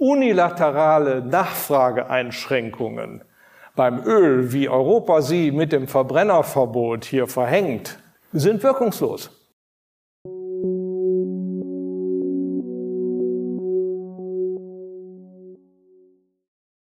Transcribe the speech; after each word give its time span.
Unilaterale 0.00 1.20
Nachfrageeinschränkungen 1.20 3.22
beim 3.76 4.02
Öl, 4.02 4.50
wie 4.50 4.66
Europa 4.66 5.20
sie 5.20 5.52
mit 5.52 5.72
dem 5.72 5.88
Verbrennerverbot 5.88 7.04
hier 7.04 7.26
verhängt, 7.26 7.98
sind 8.32 8.62
wirkungslos. 8.62 9.30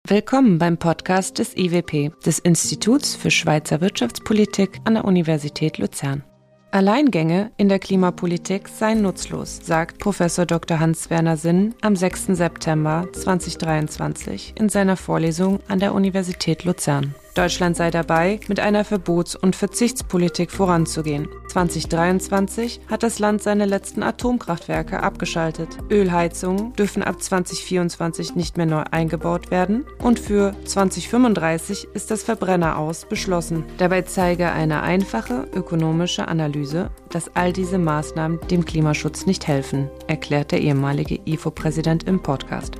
Willkommen 0.07 0.59
beim 0.59 0.77
Podcast 0.77 1.39
des 1.39 1.57
IWP, 1.57 2.13
des 2.27 2.39
Instituts 2.41 3.17
für 3.17 3.31
Schweizer 3.31 3.81
Wirtschaftspolitik 3.81 4.83
an 4.85 4.93
der 4.93 5.07
Universität 5.07 5.79
Luzern. 5.79 6.25
Alleingänge 6.71 7.51
in 7.57 7.71
der 7.71 7.79
Klimapolitik 7.79 8.69
seien 8.69 9.01
nutzlos, 9.01 9.61
sagt 9.63 9.99
Prof. 9.99 10.19
Dr. 10.19 10.79
Hans-Werner 10.79 11.39
Sinn 11.39 11.75
am 11.81 11.97
6. 11.97 12.27
September 12.37 13.09
2023 13.11 14.53
in 14.55 14.69
seiner 14.69 14.99
Vorlesung 14.99 15.61
an 15.69 15.79
der 15.79 15.95
Universität 15.95 16.65
Luzern. 16.65 17.15
Deutschland 17.39 17.77
sei 17.77 17.93
dabei, 17.93 18.41
mit 18.49 18.59
einer 18.59 18.85
Verbots- 18.85 19.37
und 19.37 19.55
Verzichtspolitik 19.55 20.51
voranzugehen. 20.51 21.29
2023 21.47 22.81
hat 22.89 23.05
das 23.05 23.21
Land 23.21 23.45
seine 23.45 23.65
letzten 23.65 24.03
Atomkraftwerke 24.03 25.05
abgeschaltet. 25.05 25.69
Ölheizungen 25.89 26.73
dürfen 26.73 27.05
ab 27.05 27.23
2024 27.23 28.35
nicht 28.35 28.57
mehr 28.57 28.67
neu 28.67 28.83
eingebaut 28.91 29.53
werden 29.53 29.87
und 30.03 30.19
für 30.19 30.53
2035 30.65 31.87
ist 31.95 32.11
das 32.11 32.25
Verbrenner 32.25 32.77
aus 32.77 33.05
beschlossen. 33.05 33.63
Dabei 33.79 34.03
zeige 34.03 34.51
eine 34.51 34.83
einfache 34.83 35.47
ökonomische 35.55 36.27
Analyse, 36.27 36.91
dass 37.11 37.37
all 37.37 37.53
diese 37.53 37.79
Maßnahmen 37.79 38.41
dem 38.51 38.65
Klimaschutz 38.65 39.27
nicht 39.27 39.47
helfen, 39.47 39.89
erklärt 40.09 40.51
der 40.51 40.61
ehemalige 40.61 41.21
IFO-Präsident 41.25 42.03
im 42.03 42.21
Podcast. 42.21 42.79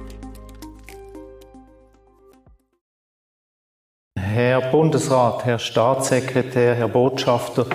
Herr 4.29 4.61
Bundesrat, 4.61 5.47
Herr 5.47 5.59
Staatssekretär, 5.59 6.75
Herr 6.75 6.89
Botschafter, 6.89 7.67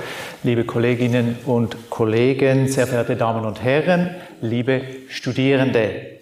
liebe 0.44 0.66
Kolleginnen 0.66 1.38
und 1.48 1.90
Kollegen, 1.90 2.68
sehr 2.68 2.86
verehrte 2.86 3.16
Damen 3.16 3.44
und 3.44 3.64
Herren, 3.64 4.12
liebe 4.40 4.82
Studierende. 5.10 6.20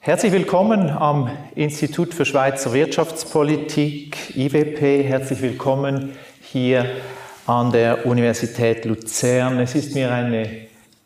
Herzlich 0.00 0.32
willkommen 0.32 0.88
am 0.88 1.30
Institut 1.54 2.14
für 2.14 2.24
Schweizer 2.24 2.72
Wirtschaftspolitik, 2.72 4.34
IWP. 4.34 5.04
Herzlich 5.04 5.42
willkommen 5.42 6.16
hier 6.40 6.86
an 7.46 7.70
der 7.70 8.06
Universität 8.06 8.86
Luzern. 8.86 9.60
Es 9.60 9.74
ist 9.74 9.94
mir 9.94 10.10
eine 10.10 10.48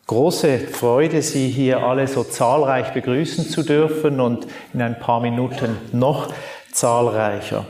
große 0.06 0.60
Freude, 0.60 1.22
Sie 1.22 1.48
hier 1.48 1.82
alle 1.82 2.06
so 2.06 2.22
zahlreich 2.22 2.92
begrüßen 2.92 3.48
zu 3.48 3.64
dürfen 3.64 4.20
und 4.20 4.46
in 4.72 4.80
ein 4.80 5.00
paar 5.00 5.20
Minuten 5.20 5.76
noch 5.90 6.32
zahlreicher. 6.70 7.66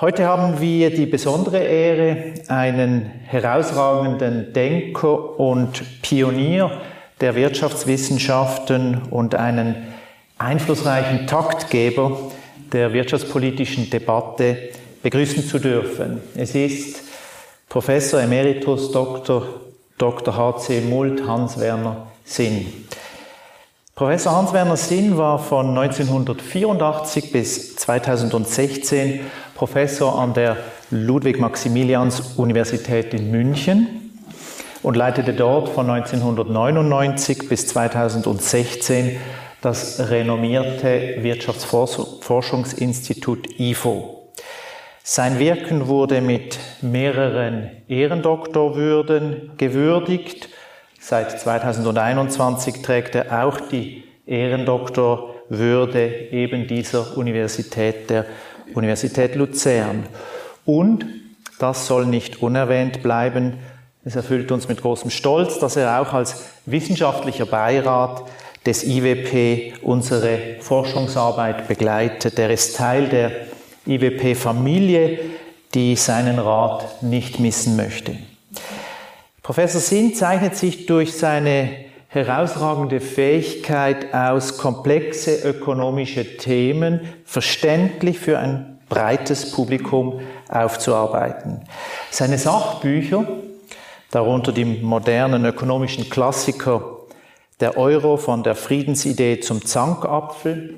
Heute 0.00 0.26
haben 0.26 0.60
wir 0.60 0.90
die 0.90 1.06
besondere 1.06 1.58
Ehre, 1.58 2.34
einen 2.48 3.06
herausragenden 3.26 4.52
Denker 4.52 5.38
und 5.38 6.02
Pionier 6.02 6.80
der 7.20 7.36
Wirtschaftswissenschaften 7.36 9.02
und 9.10 9.36
einen 9.36 9.76
einflussreichen 10.36 11.28
Taktgeber 11.28 12.32
der 12.72 12.92
wirtschaftspolitischen 12.92 13.88
Debatte 13.88 14.70
begrüßen 15.04 15.44
zu 15.46 15.60
dürfen. 15.60 16.20
Es 16.34 16.56
ist 16.56 17.04
Professor 17.68 18.20
Emeritus 18.20 18.90
Dr. 18.90 19.46
Dr. 19.96 20.36
H.C. 20.36 20.80
Mult 20.80 21.24
Hans-Werner 21.24 22.08
Sinn. 22.24 22.66
Professor 23.94 24.32
Hans-Werner 24.32 24.76
Sinn 24.76 25.16
war 25.16 25.38
von 25.38 25.68
1984 25.68 27.30
bis 27.30 27.76
2016 27.76 29.20
Professor 29.54 30.18
an 30.18 30.34
der 30.34 30.56
Ludwig-Maximilians-Universität 30.90 33.14
in 33.14 33.30
München 33.30 34.10
und 34.82 34.96
leitete 34.96 35.32
dort 35.32 35.68
von 35.68 35.88
1999 35.88 37.48
bis 37.48 37.68
2016 37.68 39.20
das 39.60 40.10
renommierte 40.10 41.22
Wirtschaftsforschungsinstitut 41.22 43.48
IFO. 43.58 44.32
Sein 45.02 45.38
Wirken 45.38 45.86
wurde 45.86 46.20
mit 46.20 46.58
mehreren 46.82 47.70
Ehrendoktorwürden 47.88 49.52
gewürdigt. 49.56 50.48
Seit 50.98 51.40
2021 51.40 52.82
trägt 52.82 53.14
er 53.14 53.44
auch 53.44 53.60
die 53.60 54.02
Ehrendoktorwürde 54.26 56.30
eben 56.30 56.66
dieser 56.66 57.16
Universität 57.16 58.10
der 58.10 58.26
Universität 58.72 59.34
Luzern. 59.34 60.06
Und, 60.64 61.04
das 61.58 61.86
soll 61.86 62.06
nicht 62.06 62.42
unerwähnt 62.42 63.02
bleiben, 63.02 63.58
es 64.04 64.16
erfüllt 64.16 64.52
uns 64.52 64.68
mit 64.68 64.82
großem 64.82 65.10
Stolz, 65.10 65.58
dass 65.58 65.76
er 65.76 66.00
auch 66.00 66.12
als 66.12 66.44
wissenschaftlicher 66.66 67.46
Beirat 67.46 68.22
des 68.66 68.84
IWP 68.84 69.82
unsere 69.82 70.56
Forschungsarbeit 70.60 71.68
begleitet. 71.68 72.38
Er 72.38 72.50
ist 72.50 72.76
Teil 72.76 73.08
der 73.08 73.30
IWP-Familie, 73.86 75.18
die 75.72 75.96
seinen 75.96 76.38
Rat 76.38 77.02
nicht 77.02 77.40
missen 77.40 77.76
möchte. 77.76 78.16
Professor 79.42 79.80
Sinn 79.80 80.14
zeichnet 80.14 80.56
sich 80.56 80.86
durch 80.86 81.14
seine 81.14 81.83
herausragende 82.14 83.00
Fähigkeit 83.00 84.14
aus, 84.14 84.56
komplexe 84.56 85.42
ökonomische 85.42 86.36
Themen 86.36 87.00
verständlich 87.24 88.20
für 88.20 88.38
ein 88.38 88.78
breites 88.88 89.50
Publikum 89.50 90.20
aufzuarbeiten. 90.48 91.62
Seine 92.12 92.38
Sachbücher, 92.38 93.26
darunter 94.12 94.52
die 94.52 94.64
modernen 94.64 95.44
ökonomischen 95.44 96.08
Klassiker 96.08 96.98
Der 97.58 97.76
Euro 97.76 98.16
von 98.16 98.44
der 98.44 98.54
Friedensidee 98.54 99.40
zum 99.40 99.64
Zankapfel 99.64 100.76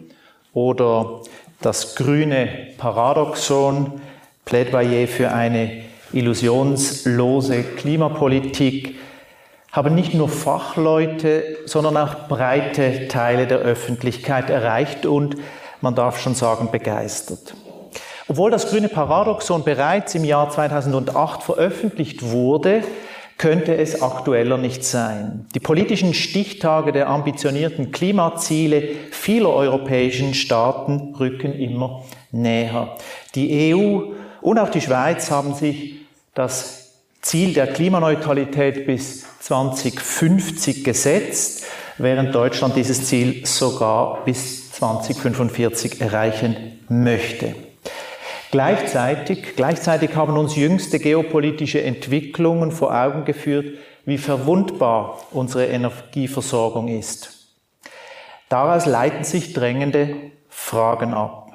oder 0.54 1.20
Das 1.60 1.96
grüne 1.96 2.48
Paradoxon, 2.78 4.00
Plädoyer 4.46 5.06
für 5.06 5.32
eine 5.32 5.82
illusionslose 6.12 7.62
Klimapolitik, 7.62 8.94
haben 9.76 9.94
nicht 9.94 10.14
nur 10.14 10.30
Fachleute, 10.30 11.58
sondern 11.66 11.98
auch 11.98 12.28
breite 12.28 13.08
Teile 13.08 13.46
der 13.46 13.58
Öffentlichkeit 13.58 14.48
erreicht 14.48 15.04
und, 15.04 15.36
man 15.82 15.94
darf 15.94 16.18
schon 16.18 16.34
sagen, 16.34 16.70
begeistert. 16.72 17.54
Obwohl 18.26 18.50
das 18.50 18.70
grüne 18.70 18.88
Paradoxon 18.88 19.64
bereits 19.64 20.14
im 20.14 20.24
Jahr 20.24 20.48
2008 20.48 21.42
veröffentlicht 21.42 22.22
wurde, 22.22 22.82
könnte 23.36 23.76
es 23.76 24.00
aktueller 24.00 24.56
nicht 24.56 24.82
sein. 24.82 25.46
Die 25.54 25.60
politischen 25.60 26.14
Stichtage 26.14 26.92
der 26.92 27.10
ambitionierten 27.10 27.92
Klimaziele 27.92 28.88
vieler 29.10 29.50
europäischen 29.50 30.32
Staaten 30.32 31.14
rücken 31.20 31.52
immer 31.52 32.02
näher. 32.32 32.96
Die 33.34 33.74
EU 33.74 34.14
und 34.40 34.58
auch 34.58 34.70
die 34.70 34.80
Schweiz 34.80 35.30
haben 35.30 35.52
sich 35.52 35.96
das 36.32 36.85
Ziel 37.26 37.54
der 37.54 37.66
Klimaneutralität 37.66 38.86
bis 38.86 39.26
2050 39.40 40.84
gesetzt, 40.84 41.64
während 41.98 42.32
Deutschland 42.32 42.76
dieses 42.76 43.08
Ziel 43.08 43.44
sogar 43.44 44.24
bis 44.24 44.70
2045 44.70 46.00
erreichen 46.00 46.78
möchte. 46.88 47.56
Gleichzeitig, 48.52 49.56
gleichzeitig 49.56 50.14
haben 50.14 50.38
uns 50.38 50.54
jüngste 50.54 51.00
geopolitische 51.00 51.82
Entwicklungen 51.82 52.70
vor 52.70 52.94
Augen 52.94 53.24
geführt, 53.24 53.76
wie 54.04 54.18
verwundbar 54.18 55.18
unsere 55.32 55.66
Energieversorgung 55.66 56.86
ist. 56.86 57.48
Daraus 58.48 58.86
leiten 58.86 59.24
sich 59.24 59.52
drängende 59.52 60.14
Fragen 60.48 61.12
ab. 61.12 61.50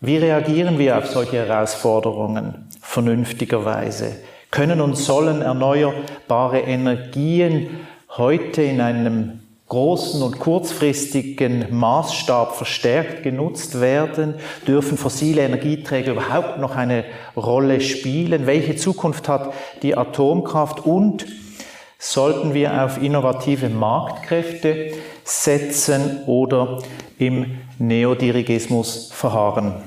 Wie 0.00 0.16
reagieren 0.16 0.78
wir 0.78 0.96
auf 0.96 1.06
solche 1.08 1.46
Herausforderungen 1.46 2.70
vernünftigerweise? 2.80 4.16
Können 4.56 4.80
und 4.80 4.96
sollen 4.96 5.42
erneuerbare 5.42 6.60
Energien 6.60 7.68
heute 8.16 8.62
in 8.62 8.80
einem 8.80 9.40
großen 9.68 10.22
und 10.22 10.38
kurzfristigen 10.38 11.66
Maßstab 11.70 12.56
verstärkt 12.56 13.22
genutzt 13.22 13.82
werden? 13.82 14.36
Dürfen 14.66 14.96
fossile 14.96 15.42
Energieträger 15.42 16.12
überhaupt 16.12 16.58
noch 16.58 16.74
eine 16.74 17.04
Rolle 17.36 17.82
spielen? 17.82 18.46
Welche 18.46 18.76
Zukunft 18.76 19.28
hat 19.28 19.52
die 19.82 19.94
Atomkraft? 19.94 20.86
Und 20.86 21.26
sollten 21.98 22.54
wir 22.54 22.82
auf 22.82 23.02
innovative 23.02 23.68
Marktkräfte 23.68 24.92
setzen 25.22 26.20
oder 26.24 26.78
im 27.18 27.58
Neodirigismus 27.78 29.10
verharren? 29.12 29.82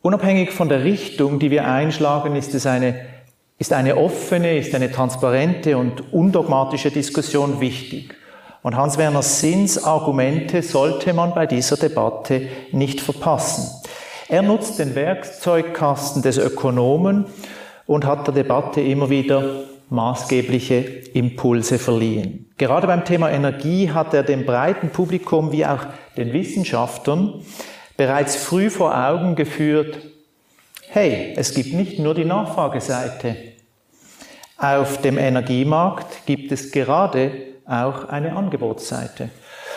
Unabhängig 0.00 0.52
von 0.52 0.68
der 0.68 0.84
Richtung, 0.84 1.40
die 1.40 1.50
wir 1.50 1.66
einschlagen, 1.66 2.36
ist 2.36 2.54
es 2.54 2.66
eine, 2.66 2.94
ist 3.58 3.72
eine 3.72 3.96
offene, 3.96 4.56
ist 4.56 4.74
eine 4.74 4.92
transparente 4.92 5.76
und 5.76 6.12
undogmatische 6.12 6.92
Diskussion 6.92 7.60
wichtig. 7.60 8.14
Und 8.62 8.76
Hans-Werner 8.76 9.22
Sinns 9.22 9.82
Argumente 9.82 10.62
sollte 10.62 11.12
man 11.14 11.34
bei 11.34 11.46
dieser 11.46 11.76
Debatte 11.76 12.48
nicht 12.70 13.00
verpassen. 13.00 13.68
Er 14.28 14.42
nutzt 14.42 14.78
den 14.78 14.94
Werkzeugkasten 14.94 16.22
des 16.22 16.38
Ökonomen 16.38 17.26
und 17.86 18.04
hat 18.04 18.26
der 18.26 18.34
Debatte 18.34 18.80
immer 18.80 19.10
wieder 19.10 19.64
maßgebliche 19.90 20.76
Impulse 21.14 21.78
verliehen. 21.78 22.50
Gerade 22.58 22.86
beim 22.86 23.04
Thema 23.04 23.30
Energie 23.30 23.90
hat 23.90 24.14
er 24.14 24.22
dem 24.22 24.44
breiten 24.44 24.90
Publikum 24.90 25.50
wie 25.50 25.64
auch 25.64 25.86
den 26.16 26.32
Wissenschaftlern 26.32 27.42
bereits 27.98 28.36
früh 28.36 28.70
vor 28.70 28.96
Augen 28.96 29.34
geführt, 29.34 29.98
hey, 30.88 31.34
es 31.36 31.52
gibt 31.52 31.74
nicht 31.74 31.98
nur 31.98 32.14
die 32.14 32.24
Nachfrageseite. 32.24 33.36
Auf 34.56 35.02
dem 35.02 35.18
Energiemarkt 35.18 36.24
gibt 36.24 36.50
es 36.52 36.72
gerade 36.72 37.32
auch 37.66 38.08
eine 38.08 38.34
Angebotsseite. 38.34 39.28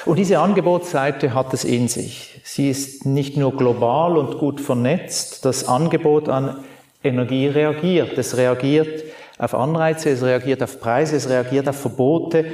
Und 0.06 0.18
diese 0.18 0.40
Angebotsseite 0.40 1.34
hat 1.34 1.54
es 1.54 1.64
in 1.64 1.88
sich. 1.88 2.40
Sie 2.44 2.70
ist 2.70 3.06
nicht 3.06 3.38
nur 3.38 3.58
global 3.58 4.18
und 4.18 4.38
gut 4.38 4.62
vernetzt, 4.62 5.44
das 5.44 5.68
Angebot 5.68 6.30
an 6.30 6.64
Energie 7.04 7.48
reagiert. 7.48 8.18
Es 8.18 8.38
reagiert 8.38 9.04
auf 9.38 9.56
Anreize, 9.56 10.12
es 10.12 10.22
reagiert 10.22 10.62
auf 10.62 10.80
Preise, 10.80 11.16
es 11.16 11.28
reagiert 11.28 11.68
auf 11.68 11.80
Verbote, 11.80 12.46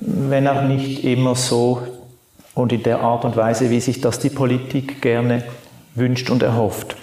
wenn 0.00 0.46
auch 0.48 0.62
nicht 0.62 1.04
immer 1.04 1.36
so 1.36 1.97
und 2.58 2.72
in 2.72 2.82
der 2.82 3.02
Art 3.02 3.24
und 3.24 3.36
Weise, 3.36 3.70
wie 3.70 3.78
sich 3.78 4.00
das 4.00 4.18
die 4.18 4.30
Politik 4.30 5.00
gerne 5.00 5.44
wünscht 5.94 6.28
und 6.28 6.42
erhofft. 6.42 6.96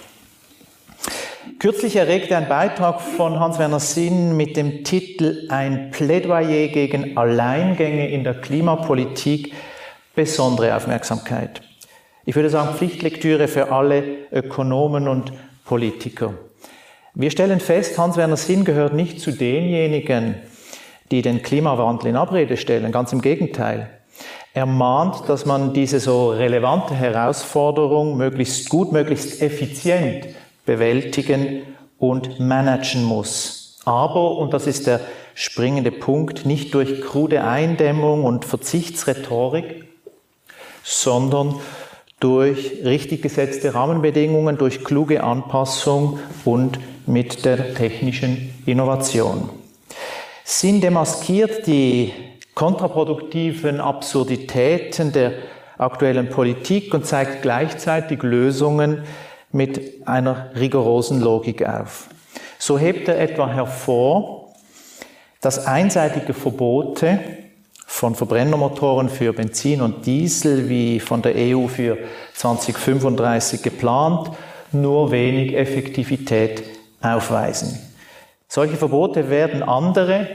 Kürzlich 1.58 1.96
erregte 1.96 2.36
ein 2.36 2.46
Beitrag 2.46 3.00
von 3.00 3.40
Hans-Werner 3.40 3.80
Sinn 3.80 4.36
mit 4.36 4.58
dem 4.58 4.84
Titel 4.84 5.46
Ein 5.48 5.90
Plädoyer 5.92 6.68
gegen 6.68 7.16
Alleingänge 7.16 8.10
in 8.10 8.22
der 8.22 8.34
Klimapolitik 8.34 9.54
besondere 10.14 10.76
Aufmerksamkeit. 10.76 11.62
Ich 12.26 12.36
würde 12.36 12.50
sagen 12.50 12.76
Pflichtlektüre 12.76 13.48
für 13.48 13.72
alle 13.72 14.04
Ökonomen 14.30 15.08
und 15.08 15.32
Politiker. 15.64 16.34
Wir 17.14 17.30
stellen 17.30 17.60
fest, 17.60 17.96
Hans-Werner 17.96 18.36
Sinn 18.36 18.66
gehört 18.66 18.92
nicht 18.92 19.20
zu 19.20 19.30
denjenigen, 19.30 20.34
die 21.10 21.22
den 21.22 21.42
Klimawandel 21.42 22.10
in 22.10 22.16
Abrede 22.16 22.58
stellen. 22.58 22.92
Ganz 22.92 23.14
im 23.14 23.22
Gegenteil. 23.22 23.95
Er 24.56 24.64
mahnt, 24.64 25.28
dass 25.28 25.44
man 25.44 25.74
diese 25.74 26.00
so 26.00 26.30
relevante 26.30 26.94
Herausforderung 26.94 28.16
möglichst 28.16 28.70
gut, 28.70 28.90
möglichst 28.90 29.42
effizient 29.42 30.28
bewältigen 30.64 31.64
und 31.98 32.40
managen 32.40 33.04
muss. 33.04 33.78
Aber, 33.84 34.38
und 34.38 34.54
das 34.54 34.66
ist 34.66 34.86
der 34.86 35.02
springende 35.34 35.90
Punkt, 35.90 36.46
nicht 36.46 36.72
durch 36.72 37.02
krude 37.02 37.44
Eindämmung 37.44 38.24
und 38.24 38.46
Verzichtsrhetorik, 38.46 39.84
sondern 40.82 41.56
durch 42.18 42.82
richtig 42.82 43.20
gesetzte 43.20 43.74
Rahmenbedingungen, 43.74 44.56
durch 44.56 44.84
kluge 44.84 45.22
Anpassung 45.22 46.18
und 46.46 46.80
mit 47.04 47.44
der 47.44 47.74
technischen 47.74 48.54
Innovation. 48.64 49.50
Sinn 50.44 50.80
demaskiert 50.80 51.66
die 51.66 52.14
kontraproduktiven 52.56 53.80
Absurditäten 53.80 55.12
der 55.12 55.34
aktuellen 55.76 56.30
Politik 56.30 56.92
und 56.94 57.06
zeigt 57.06 57.42
gleichzeitig 57.42 58.22
Lösungen 58.22 59.04
mit 59.52 60.08
einer 60.08 60.50
rigorosen 60.56 61.20
Logik 61.20 61.64
auf. 61.68 62.08
So 62.58 62.78
hebt 62.78 63.08
er 63.08 63.20
etwa 63.20 63.46
hervor, 63.46 64.54
dass 65.42 65.66
einseitige 65.66 66.32
Verbote 66.32 67.20
von 67.86 68.14
Verbrennermotoren 68.14 69.10
für 69.10 69.34
Benzin 69.34 69.82
und 69.82 70.06
Diesel 70.06 70.70
wie 70.70 70.98
von 70.98 71.20
der 71.20 71.34
EU 71.36 71.66
für 71.68 71.98
2035 72.34 73.62
geplant 73.62 74.30
nur 74.72 75.10
wenig 75.10 75.54
Effektivität 75.54 76.62
aufweisen. 77.02 77.78
Solche 78.48 78.76
Verbote 78.76 79.28
werden 79.28 79.62
andere, 79.62 80.26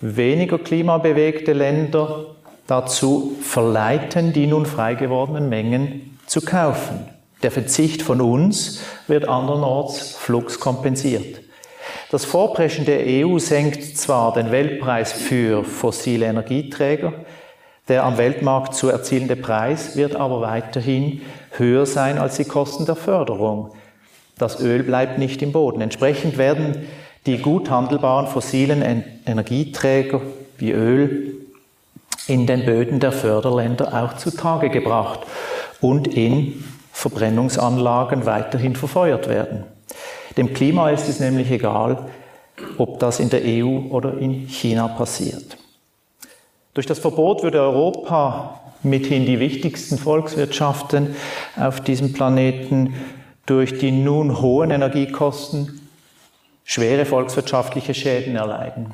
weniger 0.00 0.58
klimabewegte 0.58 1.52
Länder 1.52 2.26
dazu 2.66 3.36
verleiten, 3.42 4.32
die 4.32 4.46
nun 4.46 4.66
frei 4.66 4.94
gewordenen 4.94 5.48
Mengen 5.48 6.18
zu 6.26 6.40
kaufen. 6.40 7.08
Der 7.42 7.50
Verzicht 7.50 8.02
von 8.02 8.20
uns 8.20 8.80
wird 9.06 9.28
andernorts 9.28 10.16
flugs 10.16 10.60
kompensiert. 10.60 11.40
Das 12.10 12.24
Vorpreschen 12.24 12.84
der 12.84 13.00
EU 13.06 13.38
senkt 13.38 13.96
zwar 13.96 14.32
den 14.32 14.50
Weltpreis 14.50 15.12
für 15.12 15.64
fossile 15.64 16.26
Energieträger, 16.26 17.12
der 17.88 18.04
am 18.04 18.18
Weltmarkt 18.18 18.74
zu 18.74 18.88
erzielende 18.88 19.36
Preis 19.36 19.96
wird 19.96 20.16
aber 20.16 20.40
weiterhin 20.40 21.22
höher 21.52 21.86
sein 21.86 22.18
als 22.18 22.36
die 22.36 22.44
Kosten 22.44 22.86
der 22.86 22.96
Förderung. 22.96 23.72
Das 24.36 24.60
Öl 24.60 24.82
bleibt 24.82 25.18
nicht 25.18 25.42
im 25.42 25.52
Boden. 25.52 25.80
Entsprechend 25.80 26.38
werden 26.38 26.86
die 27.28 27.36
gut 27.36 27.68
handelbaren 27.68 28.26
fossilen 28.26 29.04
Energieträger 29.26 30.22
wie 30.56 30.70
Öl 30.72 31.34
in 32.26 32.46
den 32.46 32.64
Böden 32.64 33.00
der 33.00 33.12
Förderländer 33.12 34.02
auch 34.02 34.16
zutage 34.16 34.70
gebracht 34.70 35.20
und 35.82 36.08
in 36.08 36.64
Verbrennungsanlagen 36.90 38.24
weiterhin 38.24 38.76
verfeuert 38.76 39.28
werden. 39.28 39.64
Dem 40.38 40.54
Klima 40.54 40.88
ist 40.88 41.06
es 41.06 41.20
nämlich 41.20 41.50
egal, 41.50 41.98
ob 42.78 42.98
das 42.98 43.20
in 43.20 43.28
der 43.28 43.42
EU 43.44 43.90
oder 43.90 44.16
in 44.16 44.48
China 44.48 44.88
passiert. 44.88 45.58
Durch 46.72 46.86
das 46.86 46.98
Verbot 46.98 47.42
würde 47.42 47.60
Europa 47.60 48.58
mithin 48.82 49.26
die 49.26 49.38
wichtigsten 49.38 49.98
Volkswirtschaften 49.98 51.14
auf 51.56 51.82
diesem 51.82 52.14
Planeten 52.14 52.94
durch 53.44 53.78
die 53.78 53.90
nun 53.90 54.40
hohen 54.40 54.70
Energiekosten 54.70 55.77
schwere 56.68 57.06
volkswirtschaftliche 57.06 57.94
Schäden 57.94 58.36
erleiden. 58.36 58.92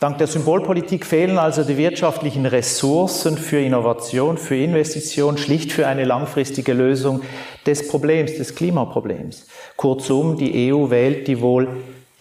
Dank 0.00 0.16
der 0.16 0.26
Symbolpolitik 0.26 1.04
fehlen 1.04 1.38
also 1.38 1.64
die 1.64 1.76
wirtschaftlichen 1.76 2.46
Ressourcen 2.46 3.36
für 3.36 3.60
Innovation, 3.60 4.38
für 4.38 4.56
Investition, 4.56 5.36
schlicht 5.36 5.70
für 5.70 5.86
eine 5.86 6.04
langfristige 6.04 6.72
Lösung 6.72 7.20
des 7.66 7.88
Problems, 7.88 8.36
des 8.36 8.54
Klimaproblems. 8.54 9.46
Kurzum, 9.76 10.38
die 10.38 10.72
EU 10.72 10.88
wählt 10.88 11.28
die 11.28 11.42
wohl 11.42 11.68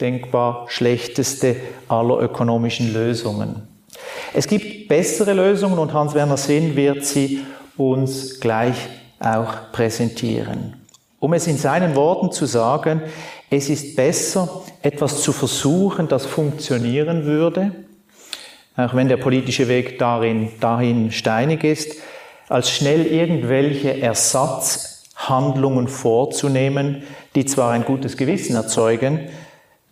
denkbar 0.01 0.65
schlechteste 0.67 1.55
aller 1.87 2.19
ökonomischen 2.19 2.93
Lösungen. 2.93 3.67
Es 4.33 4.47
gibt 4.47 4.89
bessere 4.89 5.33
Lösungen 5.33 5.79
und 5.79 5.93
Hans-Werner 5.93 6.37
Sinn 6.37 6.75
wird 6.75 7.05
sie 7.05 7.39
uns 7.77 8.41
gleich 8.41 8.75
auch 9.21 9.71
präsentieren. 9.71 10.83
Um 11.23 11.31
es 11.31 11.47
in 11.47 11.57
seinen 11.57 11.95
Worten 11.95 12.33
zu 12.33 12.45
sagen, 12.45 13.01
es 13.55 13.69
ist 13.69 13.95
besser, 13.95 14.63
etwas 14.81 15.21
zu 15.21 15.31
versuchen, 15.31 16.07
das 16.07 16.25
funktionieren 16.25 17.25
würde, 17.25 17.71
auch 18.75 18.95
wenn 18.95 19.07
der 19.07 19.17
politische 19.17 19.67
Weg 19.67 19.99
darin, 19.99 20.49
dahin 20.59 21.11
steinig 21.11 21.63
ist, 21.63 21.97
als 22.49 22.71
schnell 22.71 23.05
irgendwelche 23.05 24.01
Ersatzhandlungen 24.01 25.87
vorzunehmen, 25.87 27.03
die 27.35 27.45
zwar 27.45 27.71
ein 27.71 27.85
gutes 27.85 28.17
Gewissen 28.17 28.55
erzeugen, 28.55 29.29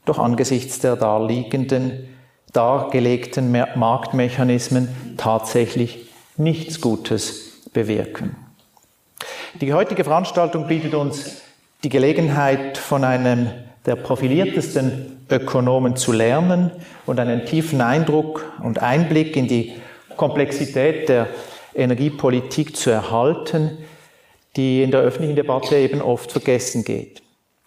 doch 0.06 0.18
angesichts 0.18 0.80
der 0.80 0.96
darliegenden, 0.96 2.10
dargelegten 2.53 3.51
Marktmechanismen 3.51 5.15
tatsächlich 5.18 6.10
nichts 6.36 6.82
Gutes 6.82 7.62
bewirken. 7.72 8.36
Die 9.53 9.74
heutige 9.74 10.03
Veranstaltung 10.03 10.68
bietet 10.68 10.96
uns 10.96 11.41
die 11.83 11.89
Gelegenheit, 11.89 12.77
von 12.77 13.03
einem 13.03 13.50
der 13.85 13.95
profiliertesten 13.95 15.25
Ökonomen 15.29 15.95
zu 15.95 16.11
lernen 16.11 16.71
und 17.05 17.19
einen 17.19 17.45
tiefen 17.45 17.81
Eindruck 17.81 18.51
und 18.61 18.79
Einblick 18.79 19.35
in 19.35 19.47
die 19.47 19.73
Komplexität 20.17 21.09
der 21.09 21.27
Energiepolitik 21.73 22.75
zu 22.75 22.91
erhalten, 22.91 23.77
die 24.55 24.83
in 24.83 24.91
der 24.91 25.01
öffentlichen 25.01 25.35
Debatte 25.35 25.77
eben 25.77 26.01
oft 26.01 26.31
vergessen 26.31 26.83
geht. 26.83 27.23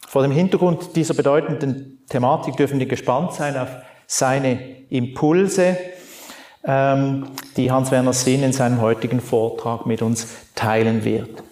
Vor 0.06 0.22
dem 0.22 0.30
Hintergrund 0.30 0.94
dieser 0.94 1.14
bedeutenden 1.14 2.04
Thematik 2.08 2.56
dürfen 2.56 2.78
wir 2.78 2.86
gespannt 2.86 3.32
sein 3.32 3.56
auf 3.56 3.70
seine 4.06 4.60
Impulse, 4.90 5.76
ähm, 6.64 7.26
die 7.56 7.70
Hans-Werner 7.70 8.12
Sinn 8.12 8.42
in 8.42 8.52
seinem 8.52 8.80
heutigen 8.80 9.20
Vortrag 9.20 9.86
mit 9.86 10.02
uns 10.02 10.28
teilen 10.54 11.04
wird. 11.04 11.42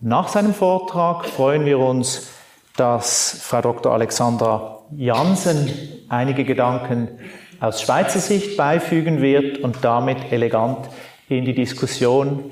Nach 0.00 0.28
seinem 0.28 0.52
Vortrag 0.52 1.24
freuen 1.24 1.64
wir 1.64 1.78
uns, 1.78 2.28
dass 2.76 3.38
Frau 3.40 3.62
Dr. 3.62 3.94
Alexandra 3.94 4.80
Jansen 4.94 5.70
einige 6.10 6.44
Gedanken 6.44 7.08
aus 7.60 7.80
Schweizer 7.80 8.18
Sicht 8.18 8.58
beifügen 8.58 9.22
wird 9.22 9.56
und 9.58 9.78
damit 9.80 10.30
elegant 10.30 10.90
in 11.30 11.46
die 11.46 11.54
Diskussion 11.54 12.50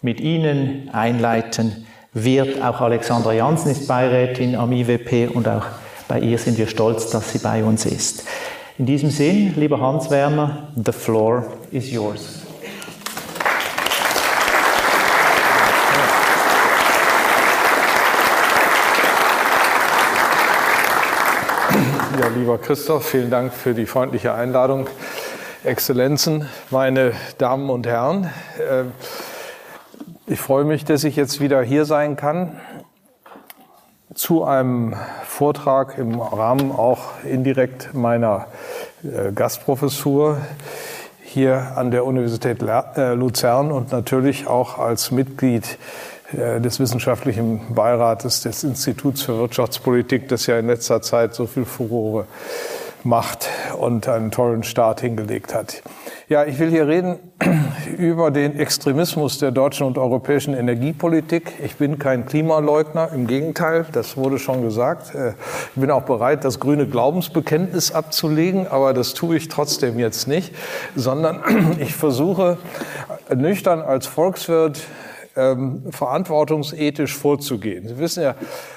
mit 0.00 0.20
Ihnen 0.20 0.88
einleiten 0.90 1.86
wird. 2.14 2.62
Auch 2.62 2.80
Alexandra 2.80 3.34
Jansen 3.34 3.72
ist 3.72 3.86
Beirätin 3.86 4.56
am 4.56 4.72
IWP 4.72 5.28
und 5.34 5.46
auch 5.48 5.66
bei 6.08 6.20
ihr 6.20 6.38
sind 6.38 6.56
wir 6.56 6.66
stolz, 6.66 7.10
dass 7.10 7.30
sie 7.30 7.40
bei 7.40 7.62
uns 7.62 7.84
ist. 7.84 8.24
In 8.78 8.86
diesem 8.86 9.10
Sinn, 9.10 9.52
lieber 9.56 9.80
Hans 9.80 10.10
Werner, 10.10 10.68
the 10.82 10.92
floor 10.92 11.44
is 11.72 11.90
yours. 11.90 12.45
Lieber 22.36 22.58
Christoph, 22.58 23.06
vielen 23.06 23.30
Dank 23.30 23.52
für 23.52 23.72
die 23.72 23.86
freundliche 23.86 24.34
Einladung. 24.34 24.88
Exzellenzen, 25.64 26.48
meine 26.70 27.12
Damen 27.38 27.70
und 27.70 27.86
Herren, 27.86 28.30
äh, 28.58 28.84
ich 30.26 30.38
freue 30.38 30.64
mich, 30.64 30.84
dass 30.84 31.04
ich 31.04 31.16
jetzt 31.16 31.40
wieder 31.40 31.62
hier 31.62 31.86
sein 31.86 32.16
kann 32.16 32.60
zu 34.14 34.44
einem 34.44 34.94
Vortrag 35.24 35.98
im 35.98 36.20
Rahmen 36.20 36.72
auch 36.72 37.24
indirekt 37.24 37.94
meiner 37.94 38.48
äh, 39.02 39.32
Gastprofessur 39.32 40.38
hier 41.22 41.72
an 41.76 41.90
der 41.90 42.04
Universität 42.04 42.62
äh, 42.62 43.14
Luzern 43.14 43.72
und 43.72 43.92
natürlich 43.92 44.46
auch 44.46 44.78
als 44.78 45.10
Mitglied 45.10 45.78
des 46.32 46.80
wissenschaftlichen 46.80 47.74
Beirates 47.74 48.42
des 48.42 48.64
Instituts 48.64 49.22
für 49.22 49.38
Wirtschaftspolitik, 49.38 50.28
das 50.28 50.46
ja 50.46 50.58
in 50.58 50.66
letzter 50.66 51.00
Zeit 51.00 51.34
so 51.34 51.46
viel 51.46 51.64
Furore 51.64 52.26
macht 53.06 53.48
und 53.78 54.08
einen 54.08 54.30
tollen 54.30 54.62
Start 54.62 55.00
hingelegt 55.00 55.54
hat. 55.54 55.82
Ja, 56.28 56.44
ich 56.44 56.58
will 56.58 56.70
hier 56.70 56.88
reden 56.88 57.18
über 57.98 58.32
den 58.32 58.58
Extremismus 58.58 59.38
der 59.38 59.52
deutschen 59.52 59.86
und 59.86 59.96
europäischen 59.96 60.54
Energiepolitik. 60.54 61.52
Ich 61.64 61.76
bin 61.76 62.00
kein 62.00 62.26
Klimaleugner, 62.26 63.12
im 63.12 63.28
Gegenteil, 63.28 63.86
das 63.92 64.16
wurde 64.16 64.40
schon 64.40 64.62
gesagt. 64.62 65.14
Äh, 65.14 65.34
ich 65.74 65.80
bin 65.80 65.90
auch 65.92 66.02
bereit, 66.02 66.44
das 66.44 66.58
grüne 66.58 66.86
Glaubensbekenntnis 66.86 67.92
abzulegen, 67.92 68.66
aber 68.66 68.92
das 68.92 69.14
tue 69.14 69.36
ich 69.36 69.46
trotzdem 69.46 70.00
jetzt 70.00 70.26
nicht, 70.26 70.52
sondern 70.96 71.76
ich 71.78 71.94
versuche 71.94 72.58
nüchtern 73.32 73.80
als 73.80 74.06
Volkswirt 74.06 74.80
ähm, 75.36 75.82
verantwortungsethisch 75.90 77.16
vorzugehen. 77.16 77.86
Sie 77.86 77.98
wissen 77.98 78.22
ja, 78.22 78.34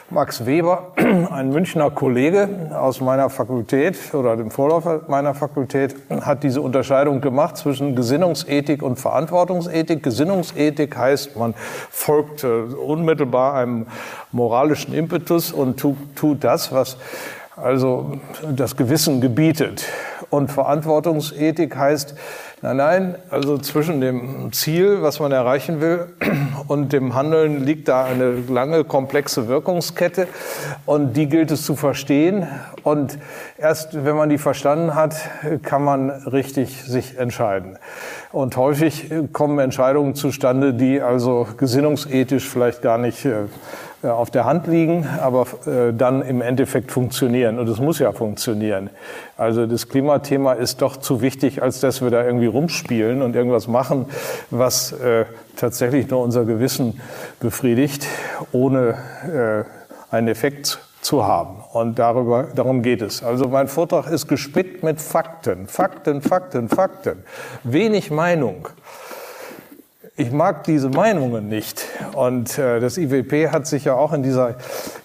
Max 0.09 0.45
Weber, 0.45 0.93
ein 1.31 1.49
Münchner 1.49 1.89
Kollege 1.91 2.71
aus 2.73 3.01
meiner 3.01 3.29
Fakultät 3.29 4.13
oder 4.13 4.35
dem 4.35 4.51
Vorläufer 4.51 5.01
meiner 5.07 5.33
Fakultät, 5.33 5.95
hat 6.21 6.43
diese 6.43 6.61
Unterscheidung 6.61 7.21
gemacht 7.21 7.57
zwischen 7.57 7.95
Gesinnungsethik 7.95 8.81
und 8.83 8.97
Verantwortungsethik. 8.97 10.03
Gesinnungsethik 10.03 10.97
heißt, 10.97 11.35
man 11.37 11.53
folgt 11.89 12.43
äh, 12.43 12.47
unmittelbar 12.47 13.55
einem 13.55 13.87
moralischen 14.31 14.93
Impetus 14.93 15.51
und 15.51 15.79
tut, 15.79 15.97
tut 16.15 16.43
das, 16.43 16.71
was 16.71 16.97
also 17.55 18.19
das 18.55 18.75
Gewissen 18.77 19.21
gebietet. 19.21 19.85
Und 20.29 20.51
Verantwortungsethik 20.51 21.75
heißt, 21.75 22.15
Nein, 22.61 22.75
nein, 22.75 23.15
also 23.29 23.57
zwischen 23.57 24.01
dem 24.01 24.51
Ziel, 24.51 25.01
was 25.01 25.21
man 25.21 25.31
erreichen 25.31 25.79
will, 25.79 26.07
und 26.67 26.91
dem 26.91 27.15
Handeln 27.15 27.63
liegt 27.63 27.87
da 27.87 28.03
eine 28.03 28.33
lange, 28.49 28.83
komplexe 28.83 29.47
Wirkungskette 29.47 30.27
und 30.85 31.13
die 31.13 31.27
gilt 31.27 31.51
es 31.51 31.63
zu 31.63 31.77
verstehen. 31.77 32.49
Und 32.83 33.17
erst 33.57 34.03
wenn 34.03 34.17
man 34.17 34.27
die 34.27 34.37
verstanden 34.37 34.93
hat, 34.93 35.15
kann 35.63 35.85
man 35.85 36.09
richtig 36.09 36.83
sich 36.83 37.17
entscheiden. 37.17 37.77
Und 38.33 38.57
häufig 38.57 39.09
kommen 39.31 39.57
Entscheidungen 39.59 40.13
zustande, 40.15 40.73
die 40.73 41.01
also 41.01 41.47
gesinnungsethisch 41.55 42.49
vielleicht 42.49 42.81
gar 42.81 42.97
nicht 42.97 43.23
äh, 43.23 43.45
auf 44.01 44.31
der 44.31 44.45
Hand 44.45 44.67
liegen, 44.67 45.05
aber 45.21 45.45
äh, 45.65 45.93
dann 45.93 46.21
im 46.21 46.41
Endeffekt 46.41 46.91
funktionieren. 46.91 47.59
Und 47.59 47.67
es 47.67 47.79
muss 47.79 47.99
ja 47.99 48.11
funktionieren. 48.11 48.89
Also 49.37 49.65
das 49.65 49.89
Klimathema 49.89 50.53
ist 50.53 50.81
doch 50.81 50.97
zu 50.97 51.21
wichtig, 51.21 51.61
als 51.61 51.79
dass 51.79 52.01
wir 52.01 52.09
da 52.09 52.23
irgendwie 52.23 52.45
rumspielen 52.45 53.21
und 53.21 53.35
irgendwas 53.35 53.67
machen, 53.67 54.05
was 54.51 54.93
äh, 54.93 55.25
tatsächlich 55.55 56.09
nur 56.09 56.21
unser 56.21 56.45
Gewissen 56.45 57.01
befriedigt, 57.39 58.05
ohne 58.51 59.65
äh, 60.11 60.15
einen 60.15 60.29
Effekt 60.29 60.79
zu 61.01 61.25
haben. 61.25 61.57
Und 61.73 61.99
darüber, 61.99 62.47
darum 62.55 62.81
geht 62.81 63.01
es. 63.01 63.23
Also 63.23 63.47
mein 63.47 63.67
Vortrag 63.67 64.07
ist 64.07 64.27
gespickt 64.27 64.83
mit 64.83 65.01
Fakten. 65.01 65.67
Fakten, 65.67 66.21
Fakten, 66.21 66.69
Fakten. 66.69 67.23
Wenig 67.63 68.11
Meinung 68.11 68.69
ich 70.19 70.31
mag 70.31 70.65
diese 70.65 70.89
Meinungen 70.89 71.47
nicht. 71.47 71.85
Und 72.13 72.57
äh, 72.57 72.81
das 72.81 72.97
IWP 72.97 73.51
hat 73.51 73.67
sich 73.67 73.85
ja 73.85 73.93
auch 73.95 74.11
in 74.11 74.21
dieser 74.21 74.55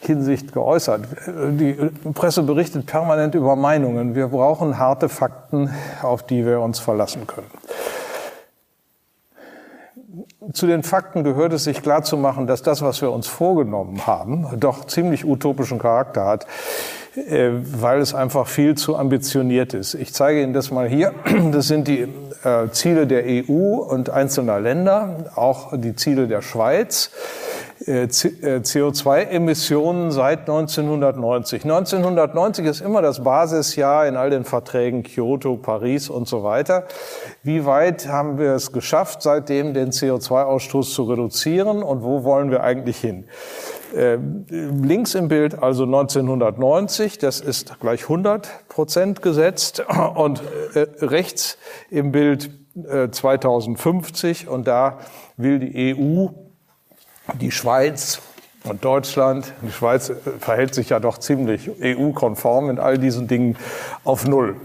Hinsicht 0.00 0.52
geäußert. 0.52 1.02
Die 1.26 1.74
Presse 2.14 2.42
berichtet 2.42 2.86
permanent 2.86 3.36
über 3.36 3.54
Meinungen. 3.54 4.16
Wir 4.16 4.28
brauchen 4.28 4.76
harte 4.76 5.08
Fakten, 5.08 5.70
auf 6.02 6.24
die 6.24 6.44
wir 6.44 6.60
uns 6.60 6.80
verlassen 6.80 7.28
können. 7.28 7.46
Zu 10.52 10.66
den 10.66 10.82
Fakten 10.82 11.22
gehört 11.22 11.52
es, 11.52 11.64
sich 11.64 11.80
klarzumachen, 11.80 12.48
dass 12.48 12.62
das, 12.62 12.82
was 12.82 13.00
wir 13.00 13.12
uns 13.12 13.28
vorgenommen 13.28 14.06
haben, 14.08 14.48
doch 14.58 14.84
ziemlich 14.84 15.24
utopischen 15.24 15.78
Charakter 15.78 16.24
hat. 16.26 16.46
Äh, 17.16 17.50
weil 17.80 18.00
es 18.00 18.12
einfach 18.12 18.48
viel 18.48 18.74
zu 18.74 18.96
ambitioniert 18.96 19.72
ist. 19.72 19.94
Ich 19.94 20.12
zeige 20.12 20.42
Ihnen 20.42 20.52
das 20.52 20.70
mal 20.70 20.88
hier. 20.88 21.12
Das 21.52 21.68
sind 21.68 21.86
die 21.86 22.08
äh, 22.42 22.70
Ziele 22.72 23.06
der 23.06 23.24
EU 23.26 23.76
und 23.76 24.10
einzelner 24.10 24.58
Länder, 24.58 25.30
auch 25.36 25.72
die 25.76 25.94
Ziele 25.94 26.26
der 26.26 26.42
Schweiz. 26.42 27.10
Äh, 27.86 28.06
CO2-Emissionen 28.06 30.10
seit 30.10 30.40
1990. 30.40 31.64
1990 31.64 32.64
ist 32.64 32.80
immer 32.80 33.02
das 33.02 33.22
Basisjahr 33.22 34.06
in 34.06 34.16
all 34.16 34.30
den 34.30 34.44
Verträgen 34.44 35.02
Kyoto, 35.02 35.56
Paris 35.56 36.08
und 36.08 36.26
so 36.26 36.42
weiter. 36.42 36.84
Wie 37.42 37.66
weit 37.66 38.08
haben 38.08 38.38
wir 38.38 38.52
es 38.52 38.72
geschafft, 38.72 39.20
seitdem 39.20 39.74
den 39.74 39.90
CO2-Ausstoß 39.90 40.94
zu 40.94 41.02
reduzieren 41.04 41.82
und 41.82 42.02
wo 42.02 42.24
wollen 42.24 42.50
wir 42.50 42.62
eigentlich 42.62 42.96
hin? 42.96 43.26
Äh, 43.94 44.16
links 44.48 45.14
im 45.14 45.28
Bild 45.28 45.62
also 45.62 45.84
1990, 45.84 47.18
das 47.18 47.40
ist 47.40 47.78
gleich 47.80 48.04
100 48.04 48.68
Prozent 48.68 49.20
gesetzt 49.20 49.84
und 50.14 50.42
äh, 50.74 50.86
rechts 51.04 51.58
im 51.90 52.12
Bild 52.12 52.48
äh, 52.88 53.10
2050 53.10 54.48
und 54.48 54.66
da 54.66 55.00
will 55.36 55.58
die 55.58 55.94
EU, 55.94 56.28
die 57.32 57.50
Schweiz 57.50 58.20
und 58.64 58.84
Deutschland, 58.84 59.52
die 59.62 59.72
Schweiz 59.72 60.10
äh, 60.10 60.14
verhält 60.38 60.74
sich 60.74 60.90
ja 60.90 61.00
doch 61.00 61.18
ziemlich 61.18 61.70
EU-konform 61.80 62.70
in 62.70 62.78
all 62.78 62.98
diesen 62.98 63.28
Dingen 63.28 63.56
auf 64.04 64.26
Null. 64.26 64.56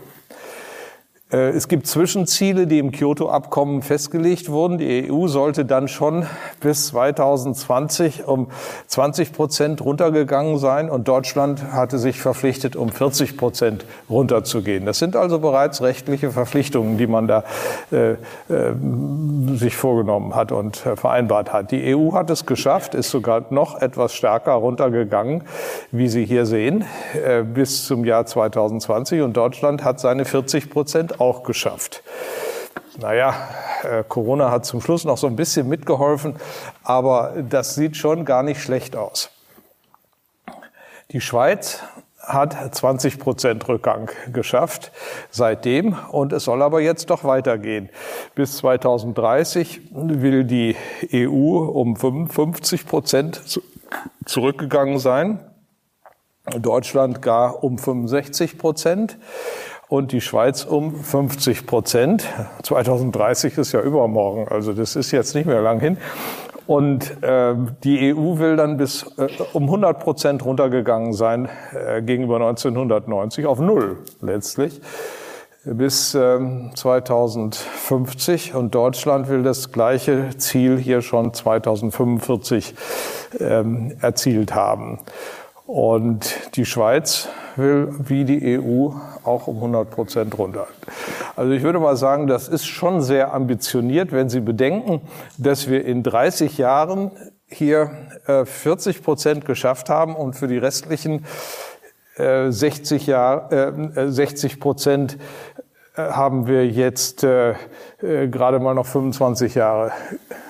Äh, 1.32 1.50
es 1.50 1.68
gibt 1.68 1.86
Zwischenziele, 1.86 2.66
die 2.66 2.80
im 2.80 2.92
Kyoto-Abkommen 2.92 3.82
festgelegt 3.82 4.50
wurden. 4.50 4.78
Die 4.78 5.12
EU 5.12 5.28
sollte 5.28 5.64
dann 5.66 5.88
schon 5.88 6.26
bis 6.60 6.88
2020 6.88 8.28
um 8.28 8.48
20 8.88 9.34
Prozent 9.34 9.82
runtergegangen 9.82 10.58
sein 10.58 10.90
und 10.90 11.08
Deutschland 11.08 11.72
hatte 11.72 12.00
sich 12.00 12.20
verpflichtet, 12.20 12.76
um 12.76 12.90
40 12.90 13.38
Prozent 13.38 13.86
runterzugehen. 14.10 14.86
Das 14.86 14.98
sind 14.98 15.16
also 15.16 15.40
bereits 15.40 15.82
rechtliche 15.82 16.32
Verpflichtungen, 16.32 16.98
die 16.98 17.08
man 17.08 17.28
da 17.28 17.44
äh, 17.92 18.12
äh, 18.12 18.18
sich 19.56 19.76
vorgenommen 19.76 20.36
hat 20.36 20.52
und 20.52 20.86
äh, 20.86 20.96
vereinbart 20.96 21.54
hat. 21.54 21.72
Die 21.72 21.96
EU 21.96 22.14
hat 22.14 22.30
es 22.30 22.46
geschafft, 22.46 22.96
ist 22.96 23.12
sogar 23.12 23.46
noch 23.52 23.80
etwas 23.82 24.14
stärker 24.14 24.54
runtergegangen, 24.54 25.44
wie 25.92 26.08
Sie 26.08 26.26
hier 26.26 26.46
sehen, 26.46 26.86
äh, 27.24 27.44
bis 27.44 27.86
zum 27.86 28.04
Jahr 28.04 28.26
2020 28.26 29.22
und 29.22 29.38
Deutschland 29.38 29.84
hat 29.84 30.00
seine 30.00 30.26
40 30.26 30.70
Prozent 30.70 31.19
auch 31.20 31.44
geschafft. 31.44 32.04
Naja, 32.98 33.34
äh, 33.84 34.04
Corona 34.08 34.52
hat 34.52 34.66
zum 34.66 34.82
Schluss 34.82 35.06
noch 35.06 35.18
so 35.18 35.28
ein 35.28 35.36
bisschen 35.36 35.68
mitgeholfen, 35.68 36.36
aber 36.84 37.34
das 37.50 37.76
sieht 37.76 37.96
schon 37.96 38.26
gar 38.26 38.44
nicht 38.44 38.62
schlecht 38.62 38.96
aus. 38.96 39.30
Die 41.12 41.22
Schweiz 41.22 41.82
hat 42.22 42.76
20 42.76 43.20
Prozent 43.20 43.68
Rückgang 43.68 44.12
geschafft 44.32 44.92
seitdem 45.32 45.98
und 46.12 46.32
es 46.34 46.44
soll 46.44 46.62
aber 46.62 46.82
jetzt 46.82 47.10
doch 47.10 47.24
weitergehen. 47.24 47.90
Bis 48.36 48.58
2030 48.58 49.82
will 49.92 50.44
die 50.44 50.76
EU 51.12 51.58
um 51.58 51.96
55 51.96 52.86
Prozent 52.86 53.42
zurückgegangen 54.26 55.00
sein, 55.00 55.40
Deutschland 56.58 57.22
gar 57.22 57.64
um 57.64 57.78
65 57.78 58.58
Prozent 58.58 59.18
und 59.90 60.12
die 60.12 60.22
Schweiz 60.22 60.64
um 60.64 60.96
50 60.96 61.66
Prozent. 61.66 62.24
2030 62.64 63.58
ist 63.58 63.72
ja 63.74 63.82
übermorgen, 63.82 64.48
also 64.48 64.72
das 64.72 64.96
ist 64.96 65.12
jetzt 65.12 65.36
nicht 65.36 65.48
mehr 65.48 65.62
lang 65.62 65.80
hin. 65.80 65.98
Und 66.68 67.24
äh, 67.24 67.56
die 67.84 68.14
EU 68.14 68.38
will 68.38 68.56
dann 68.56 68.78
bis 68.78 69.04
äh, 69.18 69.28
um 69.54 69.64
100 69.64 70.00
Prozent 70.00 70.46
runtergegangen 70.46 71.14
sein 71.14 71.50
äh, 71.74 72.04
gegenüber 72.04 72.36
1990 72.36 73.48
auf 73.48 73.60
Null 73.60 73.98
letztlich 74.22 74.80
bis 75.66 76.16
äh, 76.16 76.40
2050 76.74 78.56
und 78.56 78.74
Deutschland 78.74 79.28
will 79.30 79.44
das 79.44 79.72
gleiche 79.72 80.30
Ziel 80.38 80.78
hier 80.78 81.02
schon 81.02 81.34
2045 81.34 82.76
ähm, 83.40 83.96
erzielt 84.00 84.56
haben. 84.56 85.00
Und 85.66 86.56
die 86.56 86.66
Schweiz 86.66 87.30
will 87.56 87.94
wie 88.00 88.26
die 88.26 88.60
EU 88.60 88.92
auch 89.30 89.48
um 89.48 89.58
100 89.58 89.90
Prozent 89.90 90.38
runter. 90.38 90.68
Also 91.36 91.52
ich 91.52 91.64
würde 91.64 91.80
mal 91.80 91.96
sagen, 91.96 92.28
das 92.28 92.48
ist 92.48 92.66
schon 92.66 93.02
sehr 93.02 93.34
ambitioniert, 93.34 94.12
wenn 94.12 94.30
Sie 94.30 94.42
bedenken, 94.42 95.02
dass 95.38 95.70
wir 95.70 95.86
in 95.86 96.04
30 96.04 96.58
Jahren 96.58 97.12
hier 97.48 97.92
40 98.46 98.98
äh, 98.98 99.02
Prozent 99.02 99.46
geschafft 99.46 99.90
haben 99.90 100.16
und 100.16 100.36
für 100.36 100.48
die 100.48 100.58
restlichen 100.58 101.26
60, 102.18 103.08
äh, 103.08 103.12
Jahr, 103.12 103.50
60 103.94 104.54
äh, 104.54 104.58
Prozent 104.58 105.18
haben 105.96 106.48
wir 106.48 106.66
jetzt 106.66 107.22
gerade 107.22 108.60
mal 108.60 108.74
noch 108.74 108.86
25 108.86 109.56
Jahre 109.56 109.92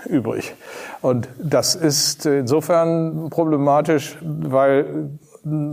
übrig. 0.05 0.53
Und 1.01 1.27
das 1.41 1.75
ist 1.75 2.27
insofern 2.27 3.29
problematisch, 3.31 4.17
weil, 4.21 5.09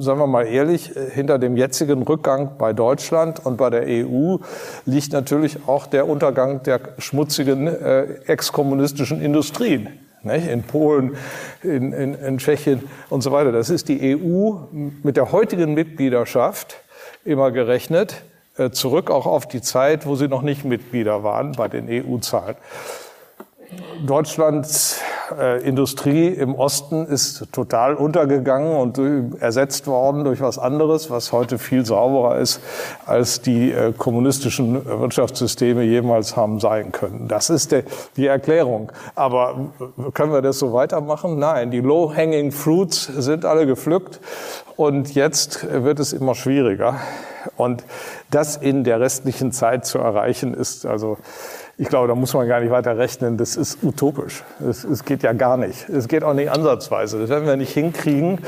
sagen 0.00 0.18
wir 0.18 0.26
mal 0.26 0.46
ehrlich, 0.46 0.92
hinter 1.12 1.38
dem 1.38 1.56
jetzigen 1.56 2.02
Rückgang 2.02 2.52
bei 2.58 2.72
Deutschland 2.72 3.44
und 3.44 3.56
bei 3.56 3.70
der 3.70 3.84
EU 3.86 4.36
liegt 4.84 5.12
natürlich 5.12 5.66
auch 5.66 5.86
der 5.86 6.08
Untergang 6.08 6.62
der 6.62 6.80
schmutzigen 6.98 7.66
äh, 7.66 8.04
exkommunistischen 8.26 9.20
Industrien 9.20 9.88
nicht? 10.26 10.48
in 10.48 10.62
Polen, 10.62 11.16
in, 11.62 11.92
in, 11.92 12.14
in 12.14 12.38
Tschechien 12.38 12.82
und 13.08 13.22
so 13.22 13.32
weiter. 13.32 13.52
Das 13.52 13.70
ist 13.70 13.88
die 13.88 14.16
EU 14.16 14.54
mit 15.02 15.16
der 15.16 15.32
heutigen 15.32 15.74
Mitgliedschaft 15.74 16.76
immer 17.24 17.50
gerechnet, 17.50 18.22
äh, 18.56 18.70
zurück 18.70 19.10
auch 19.10 19.26
auf 19.26 19.48
die 19.48 19.62
Zeit, 19.62 20.06
wo 20.06 20.16
sie 20.16 20.28
noch 20.28 20.42
nicht 20.42 20.64
Mitglieder 20.64 21.22
waren 21.22 21.52
bei 21.52 21.68
den 21.68 21.88
EU-Zahlen. 21.88 22.56
Deutschlands 24.04 25.00
äh, 25.38 25.62
Industrie 25.62 26.28
im 26.28 26.54
Osten 26.54 27.06
ist 27.06 27.52
total 27.52 27.94
untergegangen 27.94 28.76
und 28.76 28.98
äh, 28.98 29.22
ersetzt 29.40 29.86
worden 29.86 30.24
durch 30.24 30.40
was 30.40 30.58
anderes, 30.58 31.10
was 31.10 31.32
heute 31.32 31.58
viel 31.58 31.84
sauberer 31.84 32.38
ist, 32.38 32.60
als 33.06 33.40
die 33.40 33.72
äh, 33.72 33.92
kommunistischen 33.92 34.84
Wirtschaftssysteme 34.84 35.82
jemals 35.82 36.36
haben 36.36 36.60
sein 36.60 36.92
können. 36.92 37.28
Das 37.28 37.50
ist 37.50 37.72
der, 37.72 37.84
die 38.16 38.26
Erklärung. 38.26 38.92
Aber 39.14 39.70
äh, 39.80 40.10
können 40.12 40.32
wir 40.32 40.42
das 40.42 40.58
so 40.58 40.72
weitermachen? 40.72 41.38
Nein, 41.38 41.70
die 41.70 41.80
low-hanging 41.80 42.52
fruits 42.52 43.04
sind 43.04 43.44
alle 43.44 43.66
gepflückt 43.66 44.20
und 44.76 45.14
jetzt 45.14 45.66
wird 45.70 46.00
es 46.00 46.12
immer 46.12 46.34
schwieriger. 46.34 47.00
Und 47.56 47.84
das 48.30 48.56
in 48.56 48.84
der 48.84 49.00
restlichen 49.00 49.52
Zeit 49.52 49.86
zu 49.86 49.98
erreichen, 49.98 50.52
ist 50.52 50.84
also 50.84 51.16
ich 51.78 51.88
glaube, 51.88 52.08
da 52.08 52.14
muss 52.14 52.32
man 52.32 52.48
gar 52.48 52.60
nicht 52.60 52.70
weiter 52.70 52.96
rechnen. 52.96 53.36
Das 53.36 53.54
ist 53.54 53.84
utopisch. 53.84 54.42
Es, 54.66 55.04
geht 55.04 55.22
ja 55.22 55.34
gar 55.34 55.58
nicht. 55.58 55.86
Es 55.90 56.08
geht 56.08 56.24
auch 56.24 56.32
nicht 56.32 56.50
ansatzweise. 56.50 57.18
Das 57.18 57.28
werden 57.28 57.46
wir 57.46 57.56
nicht 57.56 57.72
hinkriegen. 57.72 58.38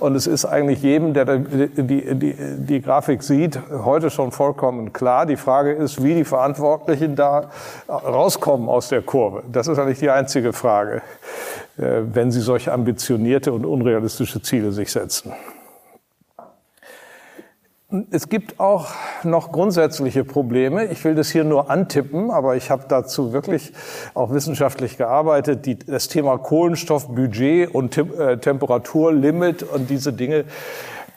Und 0.00 0.14
es 0.14 0.26
ist 0.26 0.46
eigentlich 0.46 0.82
jedem, 0.82 1.12
der 1.12 1.26
die, 1.26 1.68
die, 1.68 2.14
die, 2.14 2.36
die 2.56 2.80
Grafik 2.80 3.22
sieht, 3.22 3.60
heute 3.70 4.08
schon 4.08 4.32
vollkommen 4.32 4.94
klar. 4.94 5.26
Die 5.26 5.36
Frage 5.36 5.72
ist, 5.72 6.02
wie 6.02 6.14
die 6.14 6.24
Verantwortlichen 6.24 7.14
da 7.14 7.50
rauskommen 7.90 8.70
aus 8.70 8.88
der 8.88 9.02
Kurve. 9.02 9.42
Das 9.52 9.68
ist 9.68 9.78
eigentlich 9.78 9.98
die 9.98 10.10
einzige 10.10 10.54
Frage, 10.54 11.02
äh, 11.76 12.00
wenn 12.10 12.30
sie 12.30 12.40
solche 12.40 12.72
ambitionierte 12.72 13.52
und 13.52 13.66
unrealistische 13.66 14.40
Ziele 14.40 14.72
sich 14.72 14.90
setzen. 14.90 15.34
Es 18.10 18.28
gibt 18.28 18.60
auch 18.60 18.88
noch 19.24 19.50
grundsätzliche 19.50 20.22
Probleme. 20.22 20.84
Ich 20.92 21.02
will 21.04 21.14
das 21.14 21.30
hier 21.30 21.44
nur 21.44 21.70
antippen, 21.70 22.30
aber 22.30 22.54
ich 22.54 22.70
habe 22.70 22.84
dazu 22.86 23.32
wirklich 23.32 23.72
auch 24.12 24.30
wissenschaftlich 24.30 24.98
gearbeitet. 24.98 25.64
Die, 25.64 25.78
das 25.78 26.08
Thema 26.08 26.36
Kohlenstoffbudget 26.36 27.74
und 27.74 27.96
äh, 27.96 28.36
Temperaturlimit 28.36 29.62
und 29.62 29.88
diese 29.88 30.12
Dinge 30.12 30.44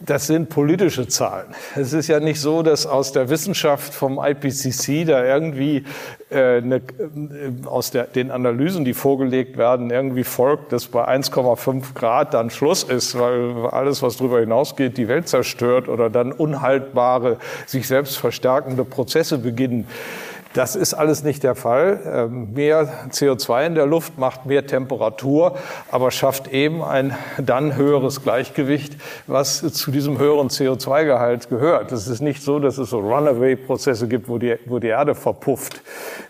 das 0.05 0.27
sind 0.27 0.49
politische 0.49 1.07
Zahlen. 1.07 1.47
Es 1.75 1.93
ist 1.93 2.07
ja 2.07 2.19
nicht 2.19 2.39
so, 2.39 2.63
dass 2.63 2.85
aus 2.85 3.11
der 3.11 3.29
Wissenschaft 3.29 3.93
vom 3.93 4.19
IPCC 4.23 5.05
da 5.05 5.23
irgendwie 5.23 5.83
äh, 6.29 6.57
eine, 6.57 6.77
äh, 6.77 6.81
aus 7.65 7.91
der, 7.91 8.05
den 8.05 8.31
Analysen, 8.31 8.85
die 8.85 8.93
vorgelegt 8.93 9.57
werden, 9.57 9.89
irgendwie 9.89 10.23
folgt, 10.23 10.71
dass 10.71 10.87
bei 10.87 11.07
1,5 11.07 11.93
Grad 11.93 12.33
dann 12.33 12.49
Schluss 12.49 12.83
ist, 12.83 13.17
weil 13.17 13.67
alles, 13.67 14.01
was 14.01 14.17
darüber 14.17 14.39
hinausgeht, 14.39 14.97
die 14.97 15.07
Welt 15.07 15.27
zerstört 15.27 15.87
oder 15.87 16.09
dann 16.09 16.31
unhaltbare, 16.31 17.37
sich 17.65 17.87
selbst 17.87 18.17
verstärkende 18.17 18.85
Prozesse 18.85 19.37
beginnen. 19.37 19.87
Das 20.53 20.75
ist 20.75 20.93
alles 20.93 21.23
nicht 21.23 21.43
der 21.43 21.55
Fall. 21.55 21.99
Ähm, 22.05 22.53
mehr 22.53 22.89
CO2 23.09 23.67
in 23.67 23.75
der 23.75 23.85
Luft 23.85 24.17
macht 24.17 24.45
mehr 24.45 24.67
Temperatur, 24.67 25.55
aber 25.89 26.11
schafft 26.11 26.49
eben 26.49 26.83
ein 26.83 27.15
dann 27.37 27.75
höheres 27.75 28.21
Gleichgewicht, 28.21 28.97
was 29.27 29.61
zu 29.73 29.91
diesem 29.91 30.19
höheren 30.19 30.49
CO2-Gehalt 30.49 31.49
gehört. 31.49 31.93
Es 31.93 32.07
ist 32.07 32.21
nicht 32.21 32.43
so, 32.43 32.59
dass 32.59 32.77
es 32.77 32.89
so 32.89 32.99
Runaway-Prozesse 32.99 34.09
gibt, 34.09 34.27
wo 34.27 34.37
die, 34.37 34.57
wo 34.65 34.79
die 34.79 34.87
Erde 34.87 35.15
verpufft. 35.15 35.81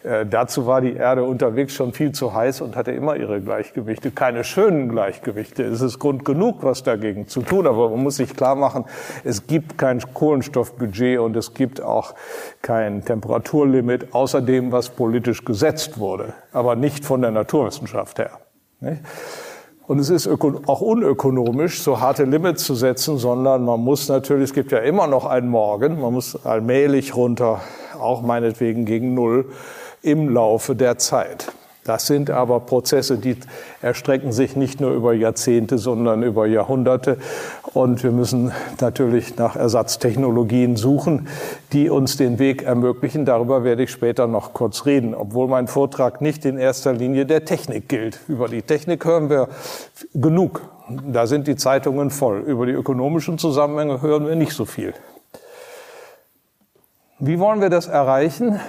Äh, 0.04 0.28
dazu 0.28 0.68
war 0.68 0.82
die 0.82 0.94
Erde 0.94 1.24
unterwegs 1.24 1.74
schon 1.74 1.92
viel 1.94 2.12
zu 2.12 2.34
heiß 2.34 2.62
und 2.62 2.76
hatte 2.76 2.92
immer 2.92 3.16
ihre 3.16 3.42
Gleichgewichte. 3.42 4.12
Keine 4.12 4.44
schönen 4.44 4.90
Gleichgewichte. 4.90 5.64
Es 5.64 5.82
ist 5.82 5.98
Grund 5.98 6.26
genug, 6.26 6.60
was 6.62 6.84
dagegen 6.84 7.28
zu 7.28 7.42
tun. 7.42 7.66
Aber 7.66 7.90
man 7.90 8.04
muss 8.04 8.18
sich 8.18 8.36
klar 8.36 8.56
machen, 8.56 8.86
es 9.24 9.48
gibt 9.48 9.80
kein 9.80 10.00
Kohlenstoffbudget 10.14 11.20
und 11.20 11.36
es 11.36 11.56
gibt 11.56 11.82
auch 11.82 12.14
kein 12.62 13.04
Temperaturlimit 13.04 14.14
außer 14.14 14.42
dem, 14.42 14.72
was 14.72 14.90
politisch 14.90 15.44
gesetzt 15.46 16.00
wurde, 16.00 16.34
aber 16.52 16.76
nicht 16.76 17.06
von 17.06 17.22
der 17.22 17.32
Naturwissenschaft 17.32 18.20
her. 18.20 18.40
Und 19.88 20.00
es 20.00 20.10
ist 20.10 20.28
auch 20.28 20.82
unökonomisch, 20.82 21.82
so 21.82 22.00
harte 22.00 22.24
Limits 22.24 22.64
zu 22.64 22.76
setzen, 22.76 23.18
sondern 23.18 23.66
man 23.66 23.80
muss 23.80 24.08
natürlich, 24.08 24.46
es 24.46 24.54
gibt 24.54 24.72
ja 24.72 24.80
immer 24.80 25.08
noch 25.08 25.26
einen 25.26 25.50
Morgen, 25.50 26.00
man 26.00 26.14
muss 26.14 26.46
allmählich 26.46 27.16
runter, 27.16 27.62
auch 28.00 28.22
meinetwegen 28.22 28.86
gegen 28.86 29.14
Null, 29.14 29.50
im 30.02 30.30
Laufe 30.30 30.76
der 30.76 30.98
Zeit. 30.98 31.52
Das 31.84 32.06
sind 32.06 32.30
aber 32.30 32.60
Prozesse, 32.60 33.18
die 33.18 33.38
erstrecken 33.82 34.32
sich 34.32 34.56
nicht 34.56 34.80
nur 34.80 34.92
über 34.92 35.14
Jahrzehnte, 35.14 35.80
sondern 35.80 36.22
über 36.22 36.46
Jahrhunderte. 36.46 37.18
Und 37.74 38.04
wir 38.04 38.12
müssen 38.12 38.52
natürlich 38.82 39.38
nach 39.38 39.56
Ersatztechnologien 39.56 40.76
suchen, 40.76 41.30
die 41.72 41.90
uns 41.90 42.18
den 42.18 42.38
Weg 42.38 42.64
ermöglichen. 42.64 43.24
Darüber 43.24 43.64
werde 43.64 43.84
ich 43.84 43.92
später 43.92 44.28
noch 44.28 44.54
kurz 44.54 44.86
reden, 44.86 45.16
obwohl 45.16 45.48
mein 45.48 45.68
Vortrag 45.68 46.20
nicht 46.20 46.44
in 46.44 46.58
erster 46.58 46.92
Linie 46.92 47.26
der 47.26 47.46
Technik 47.46 47.88
gilt. 47.88 48.20
Über 48.28 48.50
die 48.50 48.62
Technik 48.62 49.06
hören 49.06 49.30
wir 49.30 49.48
genug. 50.14 50.62
Da 51.08 51.28
sind 51.28 51.48
die 51.48 51.56
Zeitungen 51.56 52.10
voll. 52.10 52.40
Über 52.40 52.66
die 52.66 52.74
ökonomischen 52.74 53.38
Zusammenhänge 53.38 54.02
hören 54.02 54.28
wir 54.28 54.36
nicht 54.36 54.52
so 54.52 54.66
viel. 54.66 54.94
Wie 57.20 57.40
wollen 57.40 57.62
wir 57.62 57.70
das 57.70 57.88
erreichen? 57.88 58.60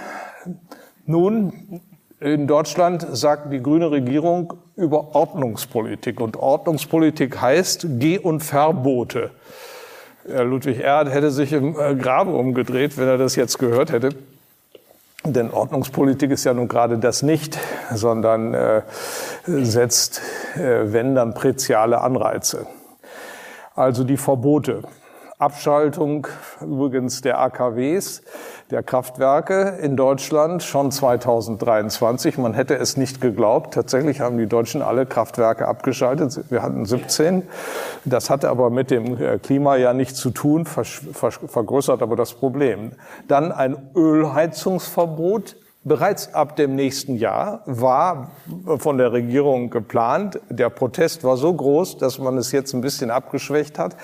Nun, 1.06 1.80
in 2.22 2.46
Deutschland 2.46 3.04
sagt 3.10 3.52
die 3.52 3.62
grüne 3.62 3.90
Regierung 3.90 4.54
über 4.76 5.14
Ordnungspolitik. 5.14 6.20
Und 6.20 6.36
Ordnungspolitik 6.36 7.40
heißt 7.40 7.86
Geh- 7.98 8.18
und 8.18 8.40
Verbote. 8.40 9.30
Ludwig 10.24 10.80
Erhard 10.80 11.12
hätte 11.12 11.32
sich 11.32 11.52
im 11.52 11.76
äh, 11.78 11.96
Grabe 11.96 12.32
umgedreht, 12.32 12.96
wenn 12.96 13.08
er 13.08 13.18
das 13.18 13.34
jetzt 13.34 13.58
gehört 13.58 13.90
hätte. 13.90 14.10
Denn 15.24 15.50
Ordnungspolitik 15.50 16.30
ist 16.30 16.44
ja 16.44 16.54
nun 16.54 16.68
gerade 16.68 16.98
das 16.98 17.22
nicht, 17.22 17.58
sondern 17.92 18.54
äh, 18.54 18.82
setzt, 19.46 20.20
äh, 20.54 20.92
wenn 20.92 21.16
dann, 21.16 21.34
preziale 21.34 22.00
Anreize. 22.00 22.66
Also 23.74 24.04
die 24.04 24.16
Verbote. 24.16 24.82
Abschaltung 25.38 26.28
übrigens 26.60 27.20
der 27.20 27.40
AKWs, 27.40 28.22
der 28.72 28.82
Kraftwerke 28.82 29.76
in 29.82 29.96
Deutschland 29.96 30.62
schon 30.62 30.90
2023. 30.90 32.38
Man 32.38 32.54
hätte 32.54 32.74
es 32.74 32.96
nicht 32.96 33.20
geglaubt. 33.20 33.74
Tatsächlich 33.74 34.20
haben 34.20 34.38
die 34.38 34.46
Deutschen 34.46 34.80
alle 34.80 35.04
Kraftwerke 35.04 35.68
abgeschaltet. 35.68 36.40
Wir 36.50 36.62
hatten 36.62 36.86
17. 36.86 37.42
Das 38.06 38.30
hatte 38.30 38.48
aber 38.48 38.70
mit 38.70 38.90
dem 38.90 39.20
äh, 39.20 39.38
Klima 39.38 39.76
ja 39.76 39.92
nichts 39.92 40.18
zu 40.18 40.30
tun, 40.30 40.64
vergrößert 40.64 42.00
aber 42.00 42.16
das 42.16 42.32
Problem. 42.32 42.92
Dann 43.28 43.52
ein 43.52 43.76
Ölheizungsverbot 43.94 45.56
Bereits 45.84 46.32
ab 46.32 46.54
dem 46.54 46.76
nächsten 46.76 47.16
Jahr 47.16 47.62
war 47.66 48.30
von 48.78 48.98
der 48.98 49.10
Regierung 49.10 49.68
geplant. 49.68 50.38
Der 50.48 50.70
Protest 50.70 51.24
war 51.24 51.36
so 51.36 51.52
groß, 51.52 51.98
dass 51.98 52.20
man 52.20 52.38
es 52.38 52.52
jetzt 52.52 52.72
ein 52.72 52.82
bisschen 52.82 53.10
abgeschwächt 53.10 53.80
hat. 53.80 53.96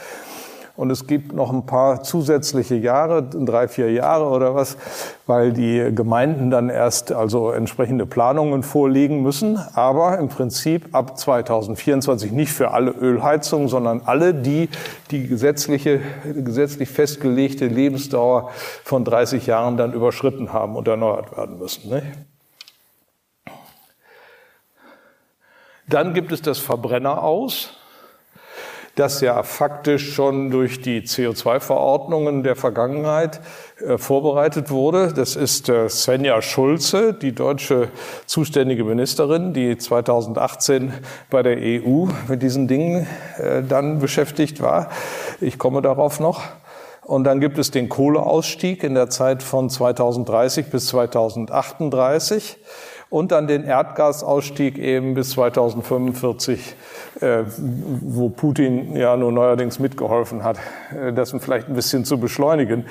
Und 0.78 0.92
es 0.92 1.08
gibt 1.08 1.32
noch 1.32 1.52
ein 1.52 1.66
paar 1.66 2.04
zusätzliche 2.04 2.76
Jahre, 2.76 3.24
drei, 3.24 3.66
vier 3.66 3.90
Jahre 3.90 4.26
oder 4.26 4.54
was, 4.54 4.76
weil 5.26 5.52
die 5.52 5.92
Gemeinden 5.92 6.52
dann 6.52 6.68
erst 6.68 7.10
also 7.10 7.50
entsprechende 7.50 8.06
Planungen 8.06 8.62
vorlegen 8.62 9.20
müssen. 9.20 9.58
Aber 9.74 10.18
im 10.18 10.28
Prinzip 10.28 10.94
ab 10.94 11.18
2024 11.18 12.30
nicht 12.30 12.52
für 12.52 12.70
alle 12.70 12.92
Ölheizungen, 12.92 13.66
sondern 13.66 14.02
alle, 14.04 14.32
die 14.32 14.68
die 15.10 15.26
gesetzliche, 15.26 15.98
gesetzlich 16.22 16.88
festgelegte 16.88 17.66
Lebensdauer 17.66 18.50
von 18.84 19.04
30 19.04 19.48
Jahren 19.48 19.76
dann 19.76 19.92
überschritten 19.92 20.52
haben 20.52 20.76
und 20.76 20.86
erneuert 20.86 21.36
werden 21.36 21.58
müssen. 21.58 21.92
Nicht? 21.92 22.06
Dann 25.88 26.14
gibt 26.14 26.30
es 26.30 26.40
das 26.40 26.60
Verbrenner 26.60 27.24
aus. 27.24 27.77
Das 28.98 29.20
ja 29.20 29.42
faktisch 29.42 30.14
schon 30.14 30.50
durch 30.50 30.80
die 30.80 31.02
CO2-Verordnungen 31.02 32.42
der 32.42 32.56
Vergangenheit 32.56 33.40
äh, 33.80 33.96
vorbereitet 33.98 34.70
wurde. 34.70 35.12
Das 35.14 35.36
ist 35.36 35.68
äh, 35.68 35.88
Svenja 35.88 36.42
Schulze, 36.42 37.14
die 37.14 37.32
deutsche 37.32 37.88
zuständige 38.26 38.84
Ministerin, 38.84 39.54
die 39.54 39.78
2018 39.78 40.92
bei 41.30 41.42
der 41.42 41.58
EU 41.58 42.06
mit 42.26 42.42
diesen 42.42 42.66
Dingen 42.66 43.06
äh, 43.38 43.62
dann 43.62 44.00
beschäftigt 44.00 44.60
war. 44.60 44.90
Ich 45.40 45.58
komme 45.58 45.80
darauf 45.80 46.18
noch. 46.18 46.42
Und 47.02 47.24
dann 47.24 47.40
gibt 47.40 47.56
es 47.58 47.70
den 47.70 47.88
Kohleausstieg 47.88 48.82
in 48.82 48.94
der 48.94 49.08
Zeit 49.08 49.42
von 49.42 49.70
2030 49.70 50.66
bis 50.66 50.88
2038 50.88 52.58
und 53.10 53.32
dann 53.32 53.46
den 53.46 53.64
Erdgasausstieg 53.64 54.78
eben 54.78 55.14
bis 55.14 55.30
2045 55.30 56.76
äh, 57.20 57.44
wo 58.00 58.28
Putin 58.28 58.96
ja 58.96 59.16
nur 59.16 59.32
neuerdings 59.32 59.78
mitgeholfen 59.78 60.44
hat, 60.44 60.58
äh, 60.92 61.12
das 61.12 61.34
vielleicht 61.40 61.68
ein 61.68 61.74
bisschen 61.74 62.04
zu 62.04 62.18
beschleunigen. 62.18 62.86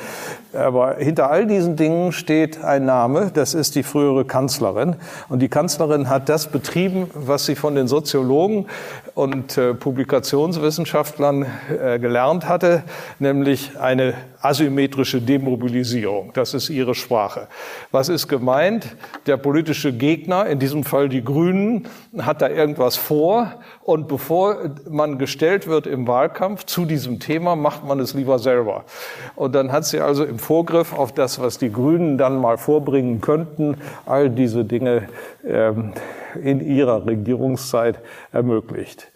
Aber 0.53 0.95
hinter 0.95 1.30
all 1.30 1.45
diesen 1.45 1.75
Dingen 1.75 2.12
steht 2.12 2.63
ein 2.63 2.86
Name, 2.86 3.32
das 3.34 3.53
ist 3.53 3.75
die 3.75 3.84
frühere 3.84 4.25
Kanzlerin. 4.25 4.97
Und 5.30 5.39
die 5.39 5.49
Kanzlerin 5.49 6.10
hat 6.10 6.30
das 6.30 6.47
betrieben, 6.47 7.10
was 7.13 7.45
sie 7.45 7.56
von 7.56 7.75
den 7.75 7.88
Soziologen 7.88 8.67
und 9.15 9.58
äh, 9.58 9.73
Publikationswissenschaftlern 9.73 11.45
äh, 11.69 11.99
gelernt 11.99 12.49
hatte, 12.49 12.84
nämlich 13.19 13.80
eine 13.80 14.13
asymmetrische 14.47 15.21
Demobilisierung. 15.21 16.31
Das 16.33 16.53
ist 16.53 16.69
ihre 16.69 16.95
Sprache. 16.95 17.47
Was 17.91 18.10
ist 18.10 18.27
gemeint? 18.27 18.95
Der 19.25 19.38
politische 19.38 19.93
Gegner, 19.93 20.45
in 20.45 20.60
diesem 20.60 20.83
Fall 20.83 21.10
die 21.10 21.23
Grünen, 21.23 21.88
hat 22.17 22.41
da 22.41 22.49
irgendwas 22.49 22.95
vor 22.95 23.53
und 23.83 24.07
bevor 24.07 24.71
man 24.89 25.17
gestellt 25.17 25.67
wird 25.67 25.86
im 25.88 26.07
Wahlkampf 26.07 26.65
zu 26.65 26.86
diesem 26.86 27.19
Thema, 27.19 27.55
macht 27.55 27.86
man 27.86 27.99
es 27.99 28.13
lieber 28.13 28.39
selber. 28.39 28.86
Und 29.36 29.53
dann 29.53 29.71
hat 29.71 29.86
sie 29.86 29.99
also 29.99 30.23
im 30.23 30.39
Vorgriff 30.39 30.93
auf 30.93 31.12
das, 31.12 31.39
was 31.39 31.57
die 31.57 31.71
Grünen 31.71 32.17
dann 32.17 32.39
mal 32.39 32.57
vorbringen 32.57 33.21
könnten, 33.21 33.77
all 34.05 34.29
diese 34.29 34.63
Dinge 34.63 35.10
ähm, 35.45 35.93
in 36.41 36.62
ihrer 36.62 37.05
Regierungszeit 37.05 37.99
ermöglicht. 38.31 39.12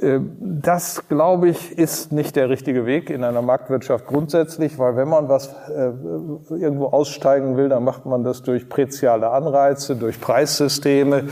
Ähm, 0.00 0.36
das, 0.40 1.08
glaube 1.08 1.48
ich, 1.48 1.78
ist 1.78 2.10
nicht 2.10 2.34
der 2.34 2.48
richtige 2.48 2.84
Weg 2.84 3.10
in 3.10 3.22
einer 3.22 3.42
Marktwirtschaft 3.42 4.06
grundsätzlich, 4.06 4.78
weil 4.78 4.96
wenn 4.96 5.08
man 5.08 5.28
was 5.28 5.54
äh, 5.68 5.92
irgendwo 6.50 6.86
aussteigen 6.86 7.56
will, 7.56 7.68
dann 7.68 7.84
macht 7.84 8.04
man 8.04 8.24
das 8.24 8.42
durch 8.42 8.68
preziale 8.68 9.30
Anreize, 9.30 9.94
durch 9.94 10.20
Preissysteme, 10.20 11.24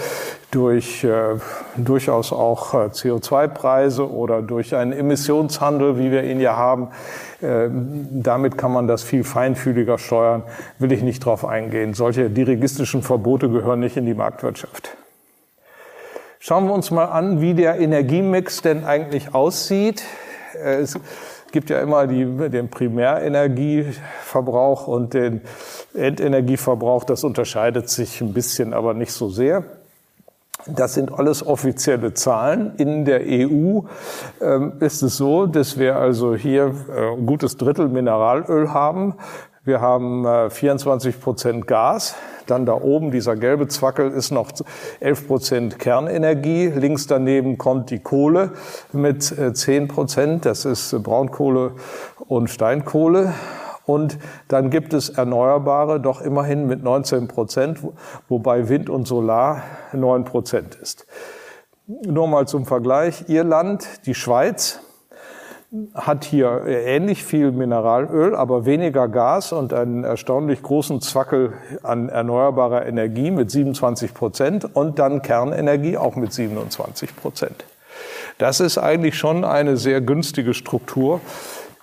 durch 0.53 1.03
äh, 1.03 1.39
durchaus 1.77 2.33
auch 2.33 2.75
äh, 2.75 2.77
CO2-Preise 2.89 4.09
oder 4.09 4.43
durch 4.43 4.77
einen 4.77 4.93
Emissionshandel, 4.93 5.99
wie 5.99 6.13
wir 6.13 6.23
ihn 6.23 6.41
ja 6.41 6.57
haben. 6.57 6.91
Ähm, 7.43 8.07
damit 8.13 8.57
kann 8.57 8.73
man 8.73 8.87
das 8.87 9.03
viel 9.03 9.25
feinfühliger 9.25 9.99
steuern, 9.99 10.45
will 10.79 10.93
ich 10.93 11.03
nicht 11.03 11.25
drauf 11.25 11.45
eingehen. 11.45 11.95
Solche 11.95 12.31
dirigistischen 12.31 13.03
Verbote 13.03 13.49
gehören 13.49 13.81
nicht 13.81 13.97
in 13.97 14.07
die 14.07 14.15
Marktwirtschaft. 14.15 14.97
Schauen 16.45 16.67
wir 16.67 16.75
uns 16.75 16.91
mal 16.91 17.05
an, 17.05 17.41
wie 17.41 17.55
der 17.55 17.79
Energiemix 17.79 18.63
denn 18.63 18.85
eigentlich 18.85 19.33
aussieht. 19.33 20.03
Äh, 20.61 20.81
es 20.81 20.99
gibt 21.53 21.71
ja 21.71 21.79
immer 21.79 22.09
die, 22.09 22.25
den 22.51 22.69
Primärenergieverbrauch 22.69 24.89
und 24.89 25.15
den 25.15 25.43
Endenergieverbrauch. 25.95 27.05
Das 27.05 27.23
unterscheidet 27.23 27.89
sich 27.89 28.21
ein 28.21 28.33
bisschen, 28.33 28.75
aber 28.75 28.93
nicht 28.93 29.13
so 29.13 29.29
sehr. 29.29 29.63
Das 30.67 30.95
sind 30.95 31.17
alles 31.17 31.47
offizielle 31.47 32.13
Zahlen. 32.13 32.73
In 32.77 33.05
der 33.05 33.21
EU 33.21 33.83
ähm, 34.41 34.73
ist 34.81 35.03
es 35.03 35.17
so, 35.17 35.47
dass 35.47 35.79
wir 35.79 35.95
also 35.95 36.35
hier 36.35 36.75
äh, 36.93 37.19
ein 37.19 37.25
gutes 37.25 37.57
Drittel 37.57 37.89
Mineralöl 37.89 38.75
haben. 38.75 39.15
Wir 39.65 39.81
haben 39.81 40.25
äh, 40.27 40.51
24 40.51 41.21
Prozent 41.21 41.69
Gas. 41.69 42.17
Dann 42.49 42.67
da 42.67 42.73
oben, 42.75 43.13
dieser 43.13 43.37
gelbe 43.37 43.69
Zwackel, 43.69 44.11
ist 44.11 44.33
noch 44.33 44.51
11 44.99 45.29
Prozent 45.29 45.79
Kernenergie. 45.79 46.67
Links 46.67 47.07
daneben 47.07 47.59
kommt 47.59 47.91
die 47.91 48.01
Kohle 48.01 48.51
mit 48.93 49.23
10 49.23 49.85
äh, 49.85 49.87
Prozent. 49.87 50.47
Das 50.47 50.65
ist 50.65 51.01
Braunkohle 51.05 51.75
und 52.27 52.51
Steinkohle. 52.51 53.35
Und 53.87 54.19
dann 54.49 54.71
gibt 54.71 54.95
es 54.95 55.11
Erneuerbare 55.11 56.01
doch 56.01 56.21
immerhin 56.21 56.67
mit 56.67 56.83
19 56.83 57.29
Prozent, 57.29 57.79
wobei 58.29 58.69
Wind 58.69 58.91
und 58.91 59.07
Solar 59.07 59.63
9 59.93 60.25
Prozent 60.25 60.75
ist. 60.75 61.07
Nur 61.87 62.27
mal 62.27 62.49
zum 62.49 62.67
Vergleich. 62.67 63.29
Irland, 63.29 64.07
die 64.07 64.15
Schweiz, 64.15 64.81
hat 65.95 66.25
hier 66.25 66.65
ähnlich 66.67 67.25
viel 67.25 67.51
Mineralöl, 67.51 68.35
aber 68.35 68.67
weniger 68.67 69.09
Gas 69.09 69.53
und 69.53 69.73
einen 69.73 70.05
erstaunlich 70.05 70.63
großen 70.63 71.01
Zwackel 71.01 71.55
an 71.83 72.11
erneuerbarer 72.11 72.87
Energie 72.87 73.31
mit 73.31 73.51
27 73.51 74.13
Prozent 74.13 74.77
und 74.77 74.99
dann 74.99 75.23
Kernenergie 75.23 75.97
auch 75.97 76.15
mit 76.17 76.33
27 76.33 77.17
Prozent. 77.17 77.65
Das 78.37 78.61
ist 78.61 78.77
eigentlich 78.77 79.17
schon 79.17 79.45
eine 79.45 79.77
sehr 79.77 80.01
günstige 80.01 80.53
Struktur, 80.53 81.21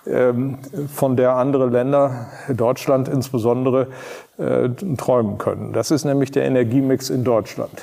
ähm, 0.06 0.58
von 0.94 1.16
der 1.16 1.36
andere 1.36 1.66
Länder, 1.68 2.28
Deutschland 2.48 3.08
insbesondere, 3.08 3.88
äh, 4.38 4.68
träumen 4.96 5.36
können. 5.38 5.72
Das 5.72 5.90
ist 5.90 6.04
nämlich 6.04 6.30
der 6.30 6.44
Energiemix 6.44 7.10
in 7.10 7.24
Deutschland. 7.24 7.82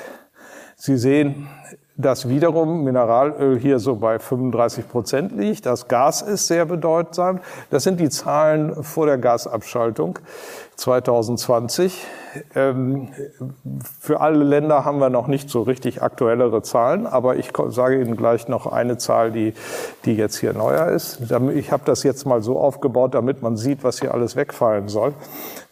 Sie 0.74 0.96
sehen, 0.96 1.48
dass 1.98 2.28
wiederum 2.28 2.84
Mineralöl 2.84 3.58
hier 3.58 3.80
so 3.80 3.96
bei 3.96 4.18
35 4.20 4.88
Prozent 4.88 5.32
liegt. 5.32 5.66
Das 5.66 5.88
Gas 5.88 6.22
ist 6.22 6.46
sehr 6.46 6.64
bedeutsam. 6.64 7.40
Das 7.70 7.82
sind 7.82 7.98
die 7.98 8.08
Zahlen 8.08 8.82
vor 8.84 9.06
der 9.06 9.18
Gasabschaltung 9.18 10.20
2020. 10.76 12.06
Ähm, 12.54 13.08
für 14.00 14.20
alle 14.20 14.44
Länder 14.44 14.84
haben 14.84 14.98
wir 14.98 15.10
noch 15.10 15.26
nicht 15.26 15.50
so 15.50 15.62
richtig 15.62 16.02
aktuellere 16.02 16.62
Zahlen, 16.62 17.06
aber 17.06 17.36
ich 17.36 17.52
sage 17.68 18.00
Ihnen 18.00 18.16
gleich 18.16 18.48
noch 18.48 18.66
eine 18.66 18.98
Zahl, 18.98 19.32
die, 19.32 19.54
die 20.04 20.14
jetzt 20.14 20.38
hier 20.38 20.52
neuer 20.52 20.88
ist. 20.88 21.20
Ich 21.54 21.72
habe 21.72 21.82
das 21.84 22.02
jetzt 22.02 22.26
mal 22.26 22.42
so 22.42 22.58
aufgebaut, 22.58 23.14
damit 23.14 23.42
man 23.42 23.56
sieht, 23.56 23.84
was 23.84 24.00
hier 24.00 24.14
alles 24.14 24.36
wegfallen 24.36 24.88
soll. 24.88 25.14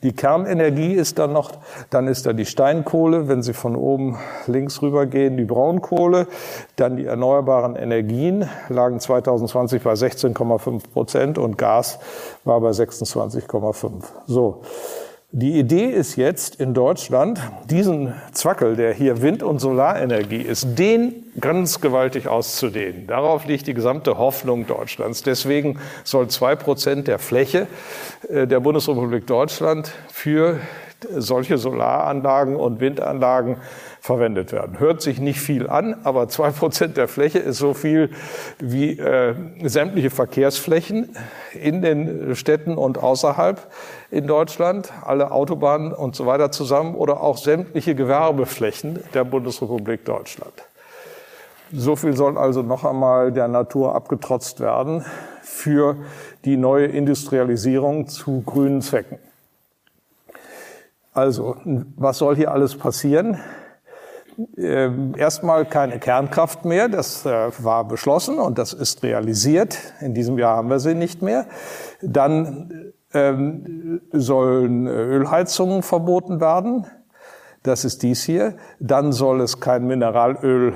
Die 0.03 0.13
Kernenergie 0.13 0.93
ist 0.93 1.19
dann 1.19 1.33
noch, 1.33 1.53
dann 1.91 2.07
ist 2.07 2.27
da 2.27 2.33
die 2.33 2.47
Steinkohle, 2.47 3.29
wenn 3.29 3.43
Sie 3.43 3.55
von 3.55 3.77
oben 3.77 4.19
links 4.47 4.83
rübergehen, 4.83 5.37
die 5.37 5.45
Braunkohle, 5.45 6.27
dann 6.77 6.97
die 6.97 7.07
erneuerbaren 7.07 7.77
Energien 7.77 8.49
lagen 8.69 9.01
2020 9.01 9.83
bei 9.83 9.95
16,5 9.95 10.91
Prozent 10.93 11.39
und 11.39 11.57
Gas 11.59 11.99
war 12.45 12.61
bei 12.61 12.71
26,5. 12.71 13.91
So. 14.27 14.63
Die 15.39 15.59
Idee 15.59 15.91
ist 15.91 16.17
jetzt 16.17 16.63
in 16.63 16.73
Deutschland, 16.73 17.39
diesen 17.69 18.15
Zwackel, 18.33 18.75
der 18.75 18.95
hier 18.95 19.21
Wind- 19.21 19.43
und 19.43 19.59
Solarenergie 19.59 20.41
ist, 20.41 20.79
den 20.79 21.13
ganz 21.39 21.83
gewaltig 21.83 22.27
auszudehnen. 22.27 23.07
Darauf 23.07 23.45
liegt 23.45 23.67
die 23.67 23.75
gesamte 23.75 24.17
Hoffnung 24.17 24.67
Deutschlands. 24.67 25.23
Deswegen 25.23 25.79
soll 26.05 26.29
zwei 26.29 26.57
Prozent 26.57 27.07
der 27.07 27.19
Fläche 27.19 27.67
äh, 28.31 28.47
der 28.47 28.61
Bundesrepublik 28.61 29.27
Deutschland 29.27 29.93
für 30.11 30.59
solche 31.15 31.59
Solaranlagen 31.59 32.57
und 32.57 32.81
Windanlagen 32.81 33.59
verwendet 34.07 34.53
werden. 34.53 34.79
Hört 34.79 35.03
sich 35.03 35.21
nicht 35.21 35.41
viel 35.41 35.69
an, 35.69 35.97
aber 36.05 36.29
zwei 36.29 36.51
Prozent 36.51 36.97
der 36.97 37.09
Fläche 37.09 37.41
ist 37.41 37.59
so 37.59 37.75
viel 37.75 38.11
wie 38.59 38.99
äh, 38.99 39.35
sämtliche 39.65 40.11
Verkehrsflächen 40.11 41.15
in 41.53 41.83
den 41.83 42.37
Städten 42.37 42.77
und 42.77 43.03
außerhalb 43.03 43.61
in 44.13 44.29
Deutschland, 44.29 44.93
alle 45.05 45.33
Autobahnen 45.33 45.93
und 45.93 46.15
so 46.15 46.25
weiter 46.25 46.53
zusammen 46.53 46.95
oder 46.95 47.21
auch 47.21 47.37
sämtliche 47.37 47.97
Gewerbeflächen 47.97 49.01
der 49.13 49.25
Bundesrepublik 49.25 50.05
Deutschland. 50.05 50.55
So 51.73 51.97
viel 51.97 52.17
soll 52.17 52.39
also 52.39 52.63
noch 52.63 52.85
einmal 52.85 53.33
der 53.33 53.49
Natur 53.49 53.97
abgetrotzt 53.97 54.61
werden 54.61 55.05
für 55.43 55.97
die 56.45 56.57
neue 56.57 56.87
Industrialisierung 56.87 58.07
zu 58.07 58.43
grünen 58.43 58.83
Zwecken. 58.83 59.19
Also, 61.13 61.57
was 61.97 62.19
soll 62.19 62.37
hier 62.37 62.53
alles 62.53 62.77
passieren? 62.77 63.39
Ähm, 64.57 65.15
erstmal 65.17 65.65
keine 65.65 65.99
Kernkraft 65.99 66.65
mehr, 66.65 66.89
das 66.89 67.25
äh, 67.25 67.51
war 67.59 67.89
beschlossen 67.89 68.39
und 68.39 68.59
das 68.59 68.73
ist 68.73 69.03
realisiert. 69.03 69.79
In 70.01 70.15
diesem 70.15 70.39
Jahr 70.39 70.57
haben 70.57 70.69
wir 70.69 70.79
sie 70.79 70.95
nicht 70.95 71.23
mehr. 71.23 71.47
Dann 72.03 72.93
ähm, 73.15 74.03
sollen 74.13 74.87
Ölheizungen 74.87 75.83
verboten 75.83 76.41
werden. 76.41 76.87
Das 77.63 77.85
ist 77.85 78.03
dies 78.03 78.23
hier. 78.23 78.55
Dann 78.79 79.13
soll 79.13 79.41
es 79.41 79.61
kein 79.61 79.87
Mineralöl 79.87 80.75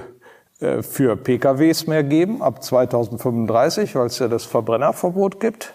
äh, 0.61 0.83
für 0.83 1.17
PKWs 1.17 1.87
mehr 1.87 2.03
geben 2.03 2.43
ab 2.43 2.63
2035, 2.63 3.95
weil 3.95 4.07
es 4.07 4.19
ja 4.19 4.29
das 4.29 4.45
Verbrennerverbot 4.45 5.39
gibt. 5.41 5.75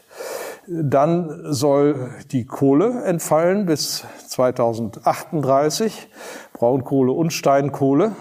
Dann 0.67 1.53
soll 1.53 2.09
die 2.31 2.45
Kohle 2.45 3.03
entfallen 3.03 3.65
bis 3.65 4.03
2038, 4.27 6.09
Braunkohle 6.53 7.11
und 7.11 7.31
Steinkohle. 7.31 8.13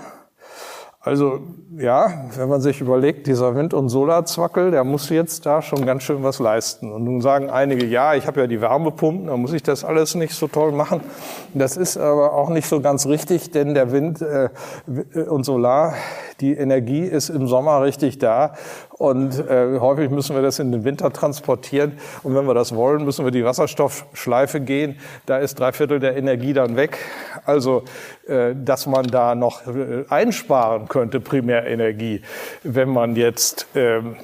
Also 1.04 1.40
ja, 1.76 2.30
wenn 2.34 2.48
man 2.48 2.62
sich 2.62 2.80
überlegt, 2.80 3.26
dieser 3.26 3.54
Wind- 3.54 3.74
und 3.74 3.90
Solarzwackel, 3.90 4.70
der 4.70 4.84
muss 4.84 5.10
jetzt 5.10 5.44
da 5.44 5.60
schon 5.60 5.84
ganz 5.84 6.02
schön 6.02 6.22
was 6.22 6.38
leisten. 6.38 6.90
Und 6.90 7.04
nun 7.04 7.20
sagen 7.20 7.50
einige, 7.50 7.84
ja, 7.84 8.14
ich 8.14 8.26
habe 8.26 8.40
ja 8.40 8.46
die 8.46 8.62
Wärmepumpen, 8.62 9.26
da 9.26 9.36
muss 9.36 9.52
ich 9.52 9.62
das 9.62 9.84
alles 9.84 10.14
nicht 10.14 10.32
so 10.32 10.48
toll 10.48 10.72
machen. 10.72 11.02
Das 11.52 11.76
ist 11.76 11.98
aber 11.98 12.32
auch 12.32 12.48
nicht 12.48 12.66
so 12.66 12.80
ganz 12.80 13.06
richtig, 13.06 13.50
denn 13.50 13.74
der 13.74 13.92
Wind 13.92 14.22
äh, 14.22 14.48
und 15.28 15.44
Solar, 15.44 15.92
die 16.40 16.54
Energie 16.54 17.02
ist 17.02 17.28
im 17.28 17.48
Sommer 17.48 17.82
richtig 17.82 18.18
da 18.18 18.54
und 18.96 19.36
äh, 19.48 19.80
häufig 19.80 20.08
müssen 20.10 20.36
wir 20.36 20.42
das 20.42 20.60
in 20.60 20.70
den 20.70 20.84
Winter 20.84 21.12
transportieren. 21.12 21.98
Und 22.22 22.36
wenn 22.36 22.46
wir 22.46 22.54
das 22.54 22.76
wollen, 22.76 23.04
müssen 23.04 23.24
wir 23.24 23.32
die 23.32 23.44
Wasserstoffschleife 23.44 24.60
gehen. 24.60 24.96
Da 25.26 25.38
ist 25.38 25.58
drei 25.58 25.72
Viertel 25.72 25.98
der 25.98 26.16
Energie 26.16 26.52
dann 26.52 26.76
weg. 26.76 26.98
Also, 27.44 27.82
äh, 28.28 28.54
dass 28.54 28.86
man 28.86 29.08
da 29.08 29.34
noch 29.34 29.66
äh, 29.66 30.04
einsparen 30.08 30.86
könnte, 30.86 31.18
Primärenergie, 31.18 32.22
wenn 32.62 32.88
man 32.88 33.16
jetzt 33.16 33.66
ähm, 33.74 34.14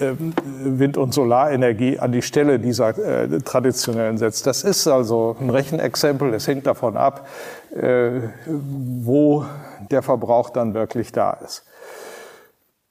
äh, 0.00 0.14
Wind- 0.64 0.96
und 0.96 1.14
Solarenergie 1.14 2.00
an 2.00 2.10
die 2.10 2.22
Stelle 2.22 2.58
dieser 2.58 2.88
äh, 2.98 3.38
traditionellen 3.38 4.18
setzt. 4.18 4.48
Das 4.48 4.64
ist 4.64 4.88
also 4.88 5.36
ein 5.40 5.48
Rechenexempel. 5.48 6.34
Es 6.34 6.48
hängt 6.48 6.66
davon 6.66 6.96
ab, 6.96 7.28
äh, 7.72 8.20
wo 8.46 9.44
der 9.92 10.02
Verbrauch 10.02 10.50
dann 10.50 10.74
wirklich 10.74 11.12
da 11.12 11.30
ist. 11.30 11.64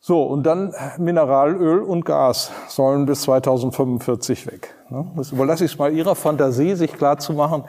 So, 0.08 0.22
und 0.22 0.44
dann 0.44 0.72
Mineralöl 1.00 1.80
und 1.80 2.06
Gas 2.06 2.52
sollen 2.68 3.08
bis 3.08 3.24
2045 3.24 4.46
weg. 4.46 4.76
Ne? 4.90 5.08
Das 5.18 5.32
überlasse 5.32 5.66
ich 5.66 5.72
es 5.72 5.80
mal 5.80 5.92
Ihrer 5.92 6.14
Fantasie, 6.14 6.76
sich 6.76 6.94
klar 6.94 7.18
zu 7.18 7.34
machen, 7.34 7.64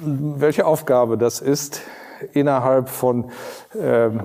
welche 0.00 0.64
Aufgabe 0.64 1.18
das 1.18 1.42
ist, 1.42 1.82
innerhalb 2.32 2.88
von 2.88 3.26
ähm, 3.78 4.22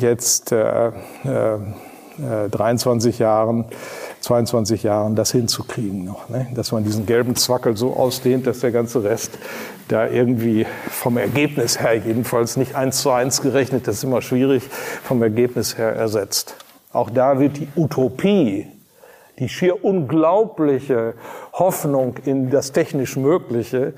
jetzt 0.00 0.50
äh, 0.50 0.86
äh, 0.86 1.58
23 2.50 3.18
Jahren, 3.18 3.66
22 4.22 4.84
Jahren 4.84 5.16
das 5.16 5.32
hinzukriegen 5.32 6.04
noch. 6.04 6.28
Ne? 6.28 6.46
Dass 6.54 6.72
man 6.72 6.84
diesen 6.84 7.06
gelben 7.06 7.36
Zwackel 7.36 7.76
so 7.76 7.94
ausdehnt, 7.94 8.46
dass 8.46 8.60
der 8.60 8.70
ganze 8.70 9.04
Rest 9.04 9.38
da 9.88 10.08
irgendwie 10.08 10.64
vom 10.88 11.18
Ergebnis 11.18 11.80
her 11.80 11.94
jedenfalls 11.94 12.56
nicht 12.56 12.74
eins 12.74 13.02
zu 13.02 13.10
eins 13.10 13.42
gerechnet, 13.42 13.88
das 13.88 13.96
ist 13.96 14.04
immer 14.04 14.22
schwierig, 14.22 14.62
vom 15.02 15.22
Ergebnis 15.22 15.76
her 15.76 15.92
ersetzt. 15.92 16.54
Auch 16.92 17.10
da 17.10 17.40
wird 17.40 17.58
die 17.58 17.68
Utopie, 17.76 18.68
die 19.38 19.48
schier 19.48 19.84
unglaubliche 19.84 21.14
Hoffnung 21.52 22.16
in 22.24 22.50
das 22.50 22.72
technisch 22.72 23.16
Mögliche, 23.16 23.94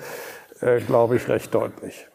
äh, 0.60 0.80
glaube 0.80 1.16
ich, 1.16 1.28
recht 1.28 1.54
deutlich. 1.54 2.06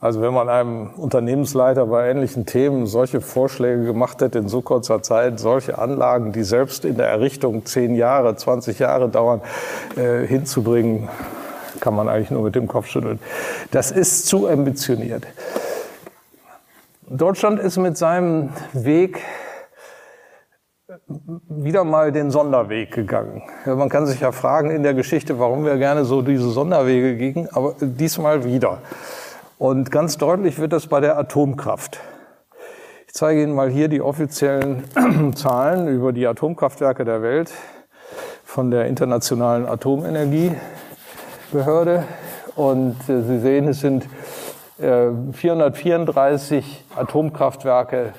Also 0.00 0.20
wenn 0.20 0.32
man 0.32 0.48
einem 0.48 0.90
Unternehmensleiter 0.96 1.86
bei 1.86 2.08
ähnlichen 2.08 2.46
Themen 2.46 2.86
solche 2.86 3.20
Vorschläge 3.20 3.82
gemacht 3.82 4.20
hätte 4.20 4.38
in 4.38 4.48
so 4.48 4.62
kurzer 4.62 5.02
Zeit, 5.02 5.40
solche 5.40 5.76
Anlagen, 5.76 6.30
die 6.30 6.44
selbst 6.44 6.84
in 6.84 6.96
der 6.96 7.08
Errichtung 7.08 7.66
zehn 7.66 7.96
Jahre, 7.96 8.36
20 8.36 8.78
Jahre 8.78 9.08
dauern, 9.08 9.40
äh, 9.96 10.24
hinzubringen, 10.24 11.08
kann 11.80 11.96
man 11.96 12.08
eigentlich 12.08 12.30
nur 12.30 12.44
mit 12.44 12.54
dem 12.54 12.68
Kopf 12.68 12.86
schütteln. 12.86 13.18
Das 13.72 13.90
ist 13.90 14.26
zu 14.26 14.48
ambitioniert. 14.48 15.26
Deutschland 17.08 17.58
ist 17.58 17.76
mit 17.76 17.98
seinem 17.98 18.50
Weg 18.72 19.20
wieder 21.48 21.82
mal 21.82 22.12
den 22.12 22.30
Sonderweg 22.30 22.92
gegangen. 22.92 23.42
Man 23.64 23.88
kann 23.88 24.06
sich 24.06 24.20
ja 24.20 24.30
fragen 24.30 24.70
in 24.70 24.84
der 24.84 24.94
Geschichte, 24.94 25.40
warum 25.40 25.64
wir 25.64 25.76
gerne 25.76 26.04
so 26.04 26.22
diese 26.22 26.50
Sonderwege 26.50 27.16
gingen, 27.16 27.48
aber 27.50 27.74
diesmal 27.80 28.44
wieder. 28.44 28.78
Und 29.58 29.90
ganz 29.90 30.16
deutlich 30.18 30.60
wird 30.60 30.72
das 30.72 30.86
bei 30.86 31.00
der 31.00 31.18
Atomkraft. 31.18 31.98
Ich 33.08 33.14
zeige 33.14 33.42
Ihnen 33.42 33.56
mal 33.56 33.68
hier 33.68 33.88
die 33.88 34.00
offiziellen 34.00 34.84
Zahlen 35.34 35.88
über 35.88 36.12
die 36.12 36.28
Atomkraftwerke 36.28 37.04
der 37.04 37.22
Welt 37.22 37.50
von 38.44 38.70
der 38.70 38.86
Internationalen 38.86 39.66
Atomenergiebehörde. 39.66 42.04
Und 42.54 42.96
äh, 43.08 43.22
Sie 43.22 43.40
sehen, 43.40 43.66
es 43.66 43.80
sind 43.80 44.06
434 44.78 46.84
äh, 46.96 47.00
Atomkraftwerke 47.00 48.12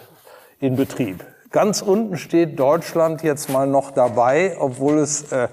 in 0.60 0.76
Betrieb. 0.76 1.24
Ganz 1.52 1.82
unten 1.82 2.18
steht 2.18 2.60
Deutschland 2.60 3.24
jetzt 3.24 3.50
mal 3.50 3.66
noch 3.66 3.90
dabei, 3.90 4.56
obwohl 4.60 5.00
es 5.00 5.32
äh, 5.32 5.48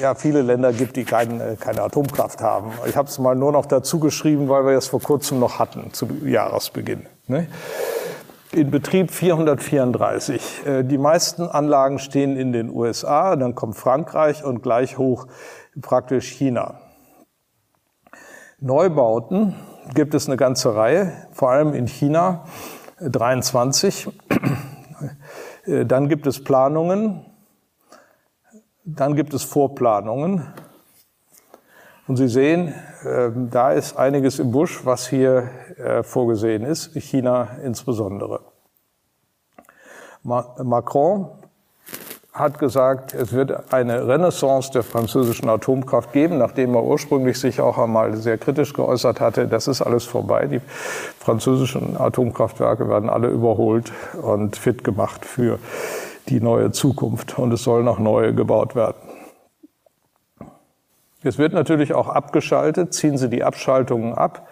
ja 0.00 0.14
viele 0.14 0.42
Länder 0.42 0.72
gibt, 0.72 0.94
die 0.94 1.04
kein, 1.04 1.40
äh, 1.40 1.56
keine 1.58 1.82
Atomkraft 1.82 2.40
haben. 2.40 2.70
Ich 2.86 2.96
habe 2.96 3.08
es 3.08 3.18
mal 3.18 3.34
nur 3.34 3.50
noch 3.50 3.66
dazu 3.66 3.98
geschrieben, 3.98 4.48
weil 4.48 4.64
wir 4.66 4.78
es 4.78 4.86
vor 4.86 5.00
kurzem 5.00 5.40
noch 5.40 5.58
hatten, 5.58 5.92
zu 5.92 6.06
Jahresbeginn. 6.24 7.06
Ne? 7.26 7.48
In 8.52 8.70
Betrieb 8.70 9.10
434. 9.10 10.64
Äh, 10.64 10.84
die 10.84 10.98
meisten 10.98 11.48
Anlagen 11.48 11.98
stehen 11.98 12.36
in 12.36 12.52
den 12.52 12.70
USA, 12.70 13.34
dann 13.34 13.56
kommt 13.56 13.76
Frankreich 13.76 14.44
und 14.44 14.62
gleich 14.62 14.96
hoch 14.96 15.26
praktisch 15.80 16.28
China. 16.28 16.78
Neubauten 18.60 19.56
gibt 19.92 20.14
es 20.14 20.28
eine 20.28 20.36
ganze 20.36 20.76
Reihe, 20.76 21.12
vor 21.32 21.50
allem 21.50 21.74
in 21.74 21.88
China 21.88 22.44
23. 23.00 24.08
Äh, 25.64 25.84
dann 25.86 26.08
gibt 26.08 26.26
es 26.26 26.42
Planungen, 26.42 27.24
dann 28.84 29.14
gibt 29.14 29.34
es 29.34 29.44
Vorplanungen. 29.44 30.52
Und 32.08 32.16
Sie 32.16 32.28
sehen, 32.28 32.74
äh, 33.04 33.30
da 33.50 33.72
ist 33.72 33.96
einiges 33.96 34.38
im 34.38 34.50
Busch, 34.50 34.84
was 34.84 35.08
hier 35.08 35.50
äh, 35.76 36.02
vorgesehen 36.02 36.64
ist, 36.64 36.94
China 36.94 37.58
insbesondere. 37.62 38.40
Macron 40.22 41.41
hat 42.32 42.58
gesagt, 42.58 43.12
es 43.12 43.32
wird 43.32 43.72
eine 43.74 44.08
Renaissance 44.08 44.72
der 44.72 44.82
französischen 44.82 45.50
Atomkraft 45.50 46.12
geben, 46.12 46.38
nachdem 46.38 46.74
er 46.74 46.82
ursprünglich 46.82 47.38
sich 47.38 47.60
auch 47.60 47.76
einmal 47.76 48.16
sehr 48.16 48.38
kritisch 48.38 48.72
geäußert 48.72 49.20
hatte. 49.20 49.46
Das 49.46 49.68
ist 49.68 49.82
alles 49.82 50.04
vorbei. 50.04 50.46
Die 50.46 50.60
französischen 51.18 52.00
Atomkraftwerke 52.00 52.88
werden 52.88 53.10
alle 53.10 53.28
überholt 53.28 53.92
und 54.20 54.56
fit 54.56 54.82
gemacht 54.82 55.26
für 55.26 55.58
die 56.28 56.40
neue 56.40 56.70
Zukunft. 56.70 57.38
Und 57.38 57.52
es 57.52 57.64
sollen 57.64 57.84
noch 57.84 57.98
neue 57.98 58.34
gebaut 58.34 58.74
werden. 58.74 58.96
Es 61.22 61.36
wird 61.36 61.52
natürlich 61.52 61.92
auch 61.92 62.08
abgeschaltet. 62.08 62.94
Ziehen 62.94 63.18
Sie 63.18 63.28
die 63.28 63.44
Abschaltungen 63.44 64.14
ab, 64.14 64.48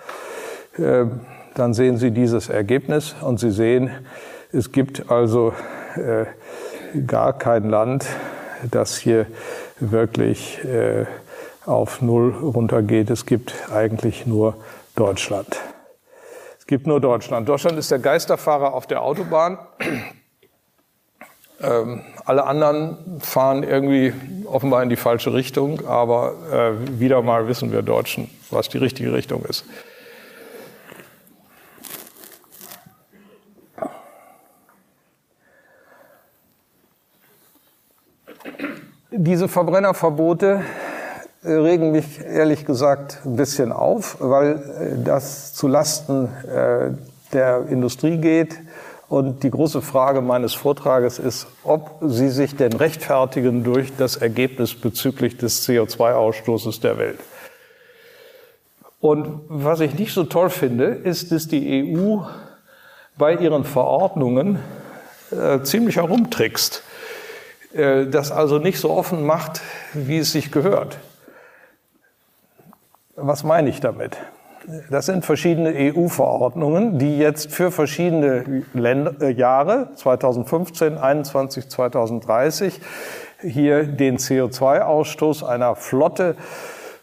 äh, 0.77 1.07
dann 1.55 1.75
sehen 1.75 1.97
Sie 1.97 2.11
dieses 2.11 2.49
Ergebnis 2.49 3.17
und 3.23 3.41
Sie 3.41 3.51
sehen, 3.51 3.91
es 4.53 4.71
gibt 4.71 5.11
also 5.11 5.53
äh, 5.97 6.27
gar 7.07 7.37
kein 7.37 7.69
Land, 7.69 8.07
das 8.71 8.99
hier 8.99 9.27
wirklich 9.79 10.63
äh, 10.65 11.07
auf 11.67 12.03
Null 12.03 12.35
runtergeht. 12.35 13.11
Es 13.11 13.27
gibt 13.27 13.55
eigentlich 13.73 14.27
nur 14.27 14.57
Deutschland. 14.97 15.59
Es 16.59 16.67
gibt 16.67 16.87
nur 16.87 17.01
Deutschland. 17.01 17.49
Deutschland 17.49 17.79
ist 17.79 17.91
der 17.91 17.99
Geisterfahrer 17.99 18.75
auf 18.75 18.87
der 18.87 19.03
Autobahn. 19.03 19.59
Ähm, 21.63 22.01
alle 22.25 22.45
anderen 22.45 23.21
fahren 23.21 23.65
irgendwie 23.65 24.15
offenbar 24.47 24.83
in 24.83 24.89
die 24.89 24.97
falsche 24.97 25.35
Richtung, 25.35 25.87
aber 25.87 26.33
äh, 26.51 26.99
wieder 26.99 27.21
mal 27.21 27.49
wissen 27.49 27.71
wir 27.71 27.83
Deutschen, 27.83 28.31
was 28.51 28.71
die 28.71 28.79
richtige 28.79 29.13
Richtung 29.13 29.45
ist. 29.45 29.67
Diese 39.13 39.49
Verbrennerverbote 39.49 40.63
äh, 41.43 41.51
regen 41.51 41.91
mich 41.91 42.21
ehrlich 42.21 42.65
gesagt 42.65 43.19
ein 43.25 43.35
bisschen 43.35 43.73
auf, 43.73 44.19
weil 44.21 44.53
äh, 44.53 45.05
das 45.05 45.53
zu 45.53 45.67
Lasten 45.67 46.27
äh, 46.47 46.93
der 47.33 47.67
Industrie 47.69 48.19
geht. 48.19 48.61
Und 49.09 49.43
die 49.43 49.51
große 49.51 49.83
Frage 49.83 50.21
meines 50.21 50.55
Vortrages 50.55 51.19
ist, 51.19 51.49
ob 51.65 51.99
Sie 52.03 52.29
sich 52.29 52.55
denn 52.55 52.73
rechtfertigen 52.73 53.65
durch 53.65 53.97
das 53.97 54.15
Ergebnis 54.15 54.77
bezüglich 54.77 55.37
des 55.37 55.69
CO2-Ausstoßes 55.69 56.81
der 56.81 56.97
Welt. 56.97 57.19
Und 59.01 59.41
was 59.49 59.81
ich 59.81 59.99
nicht 59.99 60.15
so 60.15 60.23
toll 60.23 60.51
finde, 60.51 60.85
ist, 60.85 61.33
dass 61.33 61.49
die 61.49 61.97
EU 61.99 62.19
bei 63.19 63.35
ihren 63.35 63.65
Verordnungen 63.65 64.61
äh, 65.33 65.63
ziemlich 65.63 65.97
herumtrickst. 65.97 66.85
Äh, 67.73 68.07
das 68.07 68.33
also 68.33 68.59
nicht 68.59 68.81
so 68.81 68.91
offen 68.91 69.25
macht, 69.25 69.61
wie 69.93 70.19
es 70.19 70.33
sich 70.33 70.51
gehört. 70.51 70.99
Was 73.17 73.45
meine 73.45 73.69
ich 73.69 73.81
damit? 73.81 74.17
Das 74.91 75.07
sind 75.07 75.25
verschiedene 75.25 75.73
EU-Verordnungen, 75.75 76.99
die 76.99 77.19
jetzt 77.19 77.51
für 77.51 77.71
verschiedene 77.71 78.65
Länder, 78.75 79.15
äh, 79.21 79.33
Jahre, 79.33 79.91
2015, 79.95 80.99
21, 80.99 81.69
2030, 81.69 82.81
hier 83.43 83.85
den 83.85 84.19
CO2-Ausstoß 84.19 85.45
einer 85.45 85.77
Flotte 85.77 86.37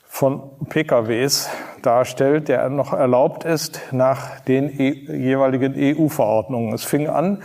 von 0.08 0.52
PKWs 0.70 1.50
darstellt, 1.82 2.48
der 2.48 2.70
noch 2.70 2.94
erlaubt 2.94 3.44
ist 3.44 3.82
nach 3.92 4.40
den 4.42 4.70
e 4.70 4.92
jeweiligen 5.12 5.74
EU-Verordnungen. 5.76 6.74
Es 6.74 6.84
fing 6.84 7.08
an 7.08 7.42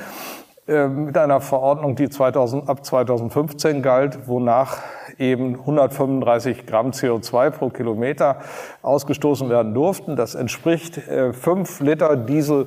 mit 0.66 1.18
einer 1.18 1.40
Verordnung, 1.40 1.96
die 1.96 2.08
2000, 2.08 2.68
ab 2.68 2.84
2015 2.84 3.82
galt, 3.82 4.28
wonach 4.28 4.78
eben 5.18 5.58
135 5.58 6.66
Gramm 6.66 6.90
CO2 6.90 7.50
pro 7.50 7.68
Kilometer 7.70 8.36
ausgestoßen 8.82 9.50
werden 9.50 9.74
durften. 9.74 10.14
Das 10.14 10.34
entspricht 10.34 10.98
äh, 11.08 11.32
5 11.32 11.80
Liter 11.80 12.16
Diesel 12.16 12.66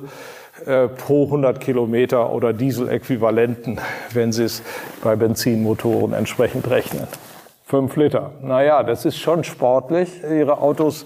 äh, 0.64 0.88
pro 0.88 1.24
100 1.24 1.60
Kilometer 1.60 2.32
oder 2.32 2.52
Diesel-Äquivalenten, 2.52 3.78
wenn 4.12 4.32
Sie 4.32 4.44
es 4.44 4.62
bei 5.02 5.16
Benzinmotoren 5.16 6.12
entsprechend 6.12 6.68
rechnen. 6.70 7.06
Fünf 7.68 7.96
Liter. 7.96 8.30
Naja, 8.42 8.84
das 8.84 9.04
ist 9.04 9.18
schon 9.18 9.42
sportlich. 9.42 10.22
Ihre 10.22 10.58
Autos, 10.58 11.04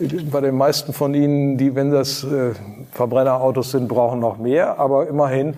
bei 0.00 0.40
den 0.40 0.56
meisten 0.56 0.92
von 0.92 1.14
Ihnen, 1.14 1.56
die, 1.56 1.76
wenn 1.76 1.92
das 1.92 2.24
äh, 2.24 2.50
Verbrennerautos 2.90 3.70
sind, 3.70 3.86
brauchen 3.86 4.18
noch 4.18 4.36
mehr, 4.36 4.80
aber 4.80 5.06
immerhin 5.06 5.50
äh, 5.50 5.54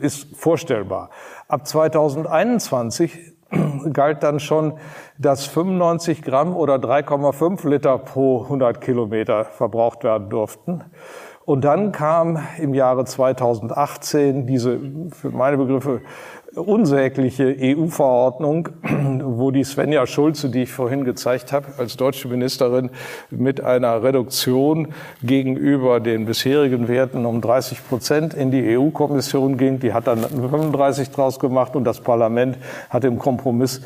ist 0.00 0.36
vorstellbar. 0.36 1.10
Ab 1.48 1.66
2021 1.66 3.18
galt 3.92 4.22
dann 4.22 4.40
schon, 4.40 4.74
dass 5.18 5.46
95 5.46 6.22
Gramm 6.22 6.56
oder 6.56 6.76
3,5 6.76 7.68
Liter 7.68 7.98
pro 7.98 8.42
100 8.44 8.80
Kilometer 8.80 9.44
verbraucht 9.44 10.04
werden 10.04 10.30
durften. 10.30 10.84
Und 11.44 11.64
dann 11.64 11.90
kam 11.90 12.38
im 12.58 12.74
Jahre 12.74 13.04
2018 13.04 14.46
diese, 14.46 14.78
für 15.10 15.30
meine 15.30 15.56
Begriffe, 15.56 16.00
unsägliche 16.54 17.56
EU-Verordnung, 17.58 18.68
wo 19.22 19.50
die 19.50 19.64
Svenja 19.64 20.06
Schulze, 20.06 20.50
die 20.50 20.62
ich 20.62 20.72
vorhin 20.72 21.04
gezeigt 21.04 21.52
habe, 21.52 21.66
als 21.78 21.96
deutsche 21.96 22.28
Ministerin 22.28 22.90
mit 23.30 23.60
einer 23.60 24.02
Reduktion 24.02 24.88
gegenüber 25.22 26.00
den 26.00 26.26
bisherigen 26.26 26.88
Werten 26.88 27.26
um 27.26 27.40
30 27.40 27.86
Prozent 27.88 28.34
in 28.34 28.50
die 28.50 28.76
EU-Kommission 28.76 29.56
ging. 29.56 29.80
Die 29.80 29.92
hat 29.92 30.06
dann 30.06 30.20
35 30.20 31.10
draus 31.10 31.38
gemacht 31.38 31.76
und 31.76 31.84
das 31.84 32.00
Parlament 32.00 32.58
hat 32.88 33.04
im 33.04 33.18
Kompromiss 33.18 33.80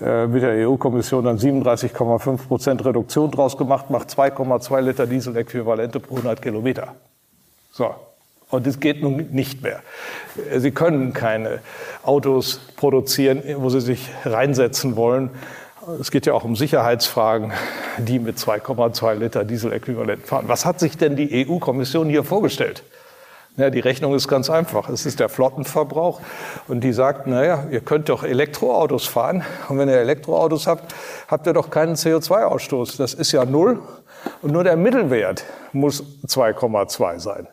äh, 0.00 0.26
mit 0.26 0.42
der 0.42 0.68
EU-Kommission 0.68 1.24
dann 1.24 1.38
37,5 1.38 2.48
Prozent 2.48 2.84
Reduktion 2.84 3.30
draus 3.30 3.56
gemacht, 3.56 3.90
macht 3.90 4.10
2,2 4.10 4.80
Liter 4.80 5.06
Diesel-Äquivalente 5.06 6.00
pro 6.00 6.16
100 6.16 6.42
Kilometer. 6.42 6.94
So, 7.70 7.94
und 8.50 8.66
es 8.66 8.80
geht 8.80 9.02
nun 9.02 9.28
nicht 9.30 9.62
mehr. 9.62 9.80
Sie 10.56 10.70
können 10.70 11.12
keine 11.12 11.60
Autos 12.02 12.60
produzieren, 12.76 13.42
wo 13.56 13.68
Sie 13.70 13.80
sich 13.80 14.10
reinsetzen 14.24 14.96
wollen. 14.96 15.30
Es 16.00 16.10
geht 16.10 16.26
ja 16.26 16.34
auch 16.34 16.44
um 16.44 16.56
Sicherheitsfragen, 16.56 17.52
die 17.98 18.18
mit 18.18 18.36
2,2 18.36 19.14
Liter 19.14 19.44
Diesel-Äquivalent 19.44 20.26
fahren. 20.26 20.44
Was 20.48 20.66
hat 20.66 20.80
sich 20.80 20.96
denn 20.96 21.16
die 21.16 21.46
EU-Kommission 21.48 22.08
hier 22.08 22.24
vorgestellt? 22.24 22.82
Ja, 23.56 23.70
die 23.70 23.80
Rechnung 23.80 24.14
ist 24.14 24.28
ganz 24.28 24.50
einfach. 24.50 24.88
Es 24.88 25.04
ist 25.04 25.18
der 25.18 25.28
Flottenverbrauch. 25.28 26.20
Und 26.68 26.84
die 26.84 26.92
sagt, 26.92 27.26
naja, 27.26 27.66
ihr 27.72 27.80
könnt 27.80 28.08
doch 28.08 28.22
Elektroautos 28.22 29.06
fahren. 29.06 29.42
Und 29.68 29.78
wenn 29.78 29.88
ihr 29.88 29.96
Elektroautos 29.96 30.68
habt, 30.68 30.94
habt 31.26 31.46
ihr 31.46 31.54
doch 31.54 31.68
keinen 31.68 31.96
CO2-Ausstoß. 31.96 32.98
Das 32.98 33.14
ist 33.14 33.32
ja 33.32 33.44
null. 33.44 33.80
Und 34.42 34.52
nur 34.52 34.62
der 34.62 34.76
Mittelwert 34.76 35.44
muss 35.72 36.04
2,2 36.26 37.18
sein. 37.18 37.48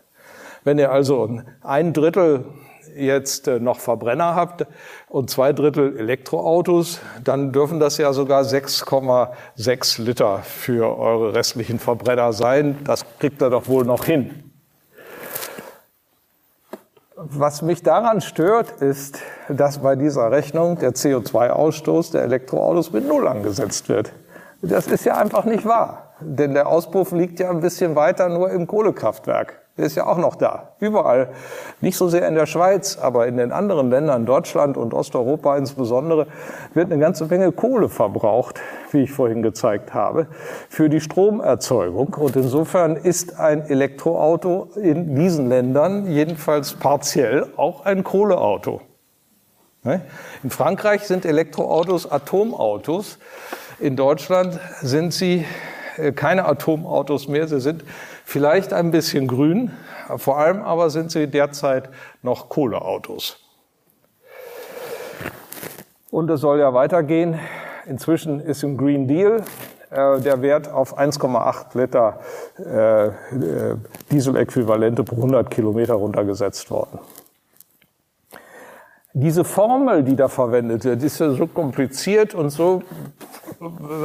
Wenn 0.65 0.79
ihr 0.79 0.91
also 0.91 1.41
ein 1.61 1.93
Drittel 1.93 2.43
jetzt 2.97 3.47
äh, 3.47 3.59
noch 3.59 3.79
Verbrenner 3.79 4.33
habt 4.33 4.65
und 5.09 5.29
zwei 5.29 5.53
Drittel 5.53 5.95
Elektroautos, 5.95 7.01
dann 7.23 7.51
dürfen 7.51 7.79
das 7.79 7.99
ja 7.99 8.13
sogar 8.13 8.41
6,6 8.41 10.01
Liter 10.01 10.39
für 10.39 10.97
eure 10.97 11.35
restlichen 11.35 11.77
Verbrenner 11.77 12.33
sein. 12.33 12.79
Das 12.83 13.05
kriegt 13.19 13.43
ihr 13.43 13.51
doch 13.51 13.67
wohl 13.67 13.85
noch 13.85 14.05
hin. 14.05 14.51
Was 17.15 17.61
mich 17.61 17.83
daran 17.83 18.21
stört, 18.21 18.81
ist, 18.81 19.19
dass 19.49 19.77
bei 19.83 19.95
dieser 19.95 20.31
Rechnung 20.31 20.79
der 20.79 20.93
CO2-Ausstoß 20.93 22.11
der 22.11 22.23
Elektroautos 22.23 22.91
mit 22.91 23.07
Null 23.07 23.27
angesetzt 23.27 23.87
wird. 23.87 24.13
Das 24.63 24.87
ist 24.87 25.05
ja 25.05 25.15
einfach 25.17 25.45
nicht 25.45 25.65
wahr. 25.65 26.15
Denn 26.21 26.55
der 26.55 26.67
Auspuff 26.67 27.11
liegt 27.11 27.39
ja 27.39 27.51
ein 27.51 27.61
bisschen 27.61 27.95
weiter 27.95 28.29
nur 28.29 28.49
im 28.49 28.65
Kohlekraftwerk. 28.65 29.64
Ist 29.77 29.97
ja 29.97 30.07
auch 30.07 30.17
noch 30.17 30.35
da. 30.35 30.69
Überall. 30.79 31.33
Nicht 31.81 31.97
so 31.97 32.07
sehr 32.07 32.25
in 32.29 32.35
der 32.35 32.45
Schweiz, 32.45 32.97
aber 32.97 33.27
in 33.27 33.35
den 33.35 33.51
anderen 33.51 33.89
Ländern, 33.89 34.25
Deutschland 34.25 34.77
und 34.77 34.93
Osteuropa 34.93 35.57
insbesondere, 35.57 36.27
wird 36.73 36.89
eine 36.89 37.01
ganze 37.01 37.25
Menge 37.25 37.51
Kohle 37.51 37.89
verbraucht, 37.89 38.61
wie 38.91 39.03
ich 39.03 39.11
vorhin 39.11 39.41
gezeigt 39.41 39.93
habe, 39.93 40.27
für 40.69 40.87
die 40.87 41.01
Stromerzeugung. 41.01 42.13
Und 42.13 42.37
insofern 42.37 42.95
ist 42.95 43.37
ein 43.37 43.69
Elektroauto 43.69 44.69
in 44.81 45.13
diesen 45.13 45.49
Ländern 45.49 46.07
jedenfalls 46.09 46.75
partiell 46.75 47.47
auch 47.57 47.83
ein 47.83 48.05
Kohleauto. 48.05 48.79
Ne? 49.83 49.99
In 50.41 50.51
Frankreich 50.51 51.01
sind 51.01 51.25
Elektroautos 51.25 52.09
Atomautos. 52.09 53.19
In 53.79 53.97
Deutschland 53.97 54.57
sind 54.81 55.13
sie 55.13 55.45
äh, 55.97 56.13
keine 56.13 56.45
Atomautos 56.45 57.27
mehr. 57.27 57.47
Sie 57.49 57.59
sind 57.59 57.83
vielleicht 58.25 58.73
ein 58.73 58.91
bisschen 58.91 59.27
grün, 59.27 59.71
vor 60.17 60.37
allem 60.37 60.61
aber 60.61 60.89
sind 60.89 61.11
sie 61.11 61.27
derzeit 61.27 61.89
noch 62.21 62.49
Kohleautos. 62.49 63.39
Und 66.11 66.29
es 66.29 66.41
soll 66.41 66.59
ja 66.59 66.73
weitergehen. 66.73 67.39
Inzwischen 67.85 68.39
ist 68.39 68.63
im 68.63 68.77
Green 68.77 69.07
Deal 69.07 69.43
äh, 69.91 70.19
der 70.19 70.41
Wert 70.41 70.71
auf 70.71 70.97
1,8 70.97 71.77
Liter 71.77 72.19
äh, 72.57 73.07
äh, 73.07 73.11
Dieseläquivalente 74.11 75.03
pro 75.03 75.17
100 75.17 75.49
Kilometer 75.49 75.93
runtergesetzt 75.93 76.69
worden. 76.71 76.99
Diese 79.13 79.45
Formel, 79.45 80.03
die 80.03 80.15
da 80.15 80.27
verwendet 80.27 80.83
wird, 80.83 81.01
ist 81.01 81.19
ja 81.19 81.31
so 81.31 81.47
kompliziert 81.47 82.33
und 82.33 82.49
so 82.49 82.81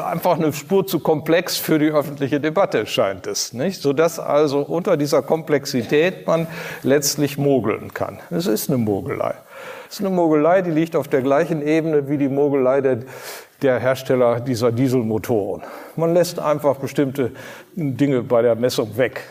einfach 0.05 0.37
eine 0.37 0.53
Spur 0.53 0.87
zu 0.87 1.01
komplex 1.01 1.57
für 1.57 1.79
die 1.79 1.91
öffentliche 1.91 2.41
Debatte, 2.41 2.87
scheint 2.87 3.27
es, 3.27 3.53
nicht? 3.53 3.83
Sodass 3.83 4.19
also 4.19 4.61
unter 4.61 4.97
dieser 4.97 5.23
Komplexität 5.23 6.27
man 6.27 6.47
letztlich 6.83 7.39
mogeln 7.39 7.93
kann. 7.95 8.19
Es 8.31 8.47
ist 8.47 8.69
eine 8.69 8.79
Mogelei. 8.79 9.35
Es 9.89 9.97
ist 9.99 10.07
eine 10.07 10.15
Mogelei, 10.15 10.63
die 10.63 10.71
liegt 10.71 10.95
auf 10.95 11.09
der 11.09 11.23
gleichen 11.23 11.67
Ebene 11.67 12.09
wie 12.09 12.17
die 12.17 12.29
Mogelei 12.29 12.81
der, 12.81 12.99
der 13.63 13.79
Hersteller 13.79 14.41
dieser 14.41 14.73
Dieselmotoren. 14.73 15.63
Man 15.97 16.15
lässt 16.15 16.39
einfach 16.39 16.77
bestimmte 16.77 17.33
Dinge 17.75 18.23
bei 18.23 18.43
der 18.43 18.55
Messung 18.55 18.97
weg. 18.97 19.23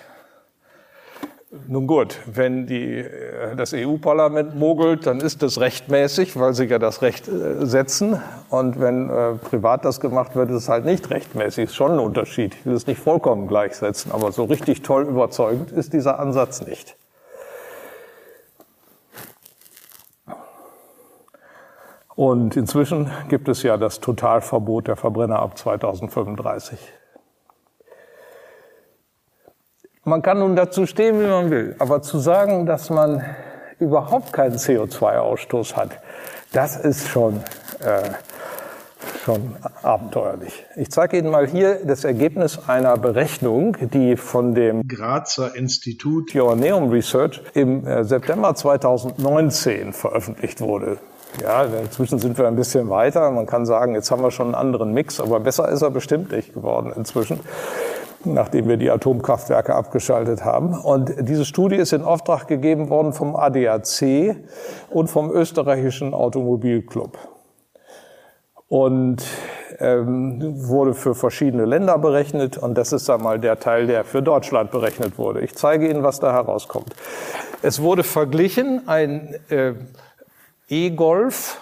Nun 1.67 1.87
gut, 1.87 2.19
wenn 2.27 2.67
die, 2.67 2.99
äh, 2.99 3.55
das 3.55 3.73
EU-Parlament 3.73 4.55
mogelt, 4.55 5.07
dann 5.07 5.19
ist 5.19 5.41
das 5.41 5.59
rechtmäßig, 5.59 6.39
weil 6.39 6.53
sie 6.53 6.65
ja 6.65 6.77
das 6.77 7.01
Recht 7.01 7.27
äh, 7.27 7.65
setzen. 7.65 8.21
Und 8.51 8.79
wenn 8.79 9.09
äh, 9.09 9.33
privat 9.33 9.83
das 9.83 9.99
gemacht 9.99 10.35
wird, 10.35 10.51
ist 10.51 10.57
es 10.57 10.69
halt 10.69 10.85
nicht 10.85 11.09
rechtmäßig. 11.09 11.65
Ist 11.65 11.75
schon 11.75 11.93
ein 11.93 11.99
Unterschied. 11.99 12.53
Ich 12.53 12.65
will 12.67 12.75
es 12.75 12.85
nicht 12.85 12.99
vollkommen 12.99 13.47
gleichsetzen, 13.47 14.11
aber 14.11 14.31
so 14.31 14.43
richtig 14.43 14.83
toll 14.83 15.07
überzeugend 15.07 15.71
ist 15.71 15.93
dieser 15.93 16.19
Ansatz 16.19 16.65
nicht. 16.67 16.95
Und 22.15 22.57
inzwischen 22.57 23.09
gibt 23.27 23.47
es 23.47 23.63
ja 23.63 23.77
das 23.77 24.01
Totalverbot 24.01 24.87
der 24.87 24.97
Verbrenner 24.97 25.39
ab 25.39 25.57
2035. 25.57 26.77
Man 30.09 30.23
kann 30.23 30.39
nun 30.39 30.55
dazu 30.55 30.87
stehen, 30.87 31.21
wie 31.21 31.27
man 31.27 31.51
will, 31.51 31.75
aber 31.77 32.01
zu 32.01 32.17
sagen, 32.17 32.65
dass 32.65 32.89
man 32.89 33.23
überhaupt 33.77 34.33
keinen 34.33 34.55
CO2-Ausstoß 34.55 35.75
hat, 35.75 35.99
das 36.51 36.77
ist 36.77 37.07
schon, 37.09 37.43
äh, 37.81 38.09
schon 39.23 39.55
abenteuerlich. 39.83 40.65
Ich 40.75 40.89
zeige 40.89 41.19
Ihnen 41.19 41.29
mal 41.29 41.45
hier 41.45 41.85
das 41.85 42.05
Ergebnis 42.05 42.57
einer 42.65 42.97
Berechnung, 42.97 43.77
die 43.79 44.17
von 44.17 44.55
dem 44.55 44.87
Grazer 44.87 45.55
Institut 45.55 46.33
Joanneum 46.33 46.89
Research 46.89 47.43
im 47.53 47.85
äh, 47.85 48.03
September 48.03 48.55
2019 48.55 49.93
veröffentlicht 49.93 50.59
wurde. 50.59 50.97
Ja, 51.39 51.65
inzwischen 51.65 52.17
sind 52.17 52.35
wir 52.39 52.47
ein 52.47 52.55
bisschen 52.55 52.89
weiter. 52.89 53.29
Man 53.29 53.45
kann 53.45 53.67
sagen, 53.67 53.93
jetzt 53.93 54.09
haben 54.09 54.23
wir 54.23 54.31
schon 54.31 54.47
einen 54.47 54.55
anderen 54.55 54.91
Mix, 54.91 55.19
aber 55.19 55.39
besser 55.39 55.69
ist 55.69 55.83
er 55.83 55.91
bestimmt 55.91 56.31
nicht 56.31 56.55
geworden 56.55 56.91
inzwischen 56.95 57.39
nachdem 58.25 58.67
wir 58.67 58.77
die 58.77 58.89
Atomkraftwerke 58.91 59.75
abgeschaltet 59.75 60.43
haben. 60.43 60.79
Und 60.79 61.13
diese 61.21 61.45
Studie 61.45 61.75
ist 61.75 61.93
in 61.93 62.03
Auftrag 62.03 62.47
gegeben 62.47 62.89
worden 62.89 63.13
vom 63.13 63.35
ADAC 63.35 64.35
und 64.89 65.09
vom 65.09 65.31
österreichischen 65.31 66.13
Automobilclub. 66.13 67.17
Und 68.67 69.23
ähm, 69.79 70.67
wurde 70.67 70.93
für 70.93 71.15
verschiedene 71.15 71.65
Länder 71.65 71.97
berechnet 71.97 72.57
und 72.57 72.77
das 72.77 72.91
ist 72.91 73.09
einmal 73.09 73.39
der 73.39 73.59
Teil, 73.59 73.87
der 73.87 74.03
für 74.03 74.21
Deutschland 74.21 74.71
berechnet 74.71 75.17
wurde. 75.17 75.41
Ich 75.41 75.55
zeige 75.55 75.89
Ihnen, 75.89 76.03
was 76.03 76.19
da 76.19 76.33
herauskommt. 76.33 76.93
Es 77.61 77.81
wurde 77.81 78.03
verglichen 78.03 78.87
ein 78.87 79.35
äh, 79.49 79.73
E-Golf 80.67 81.59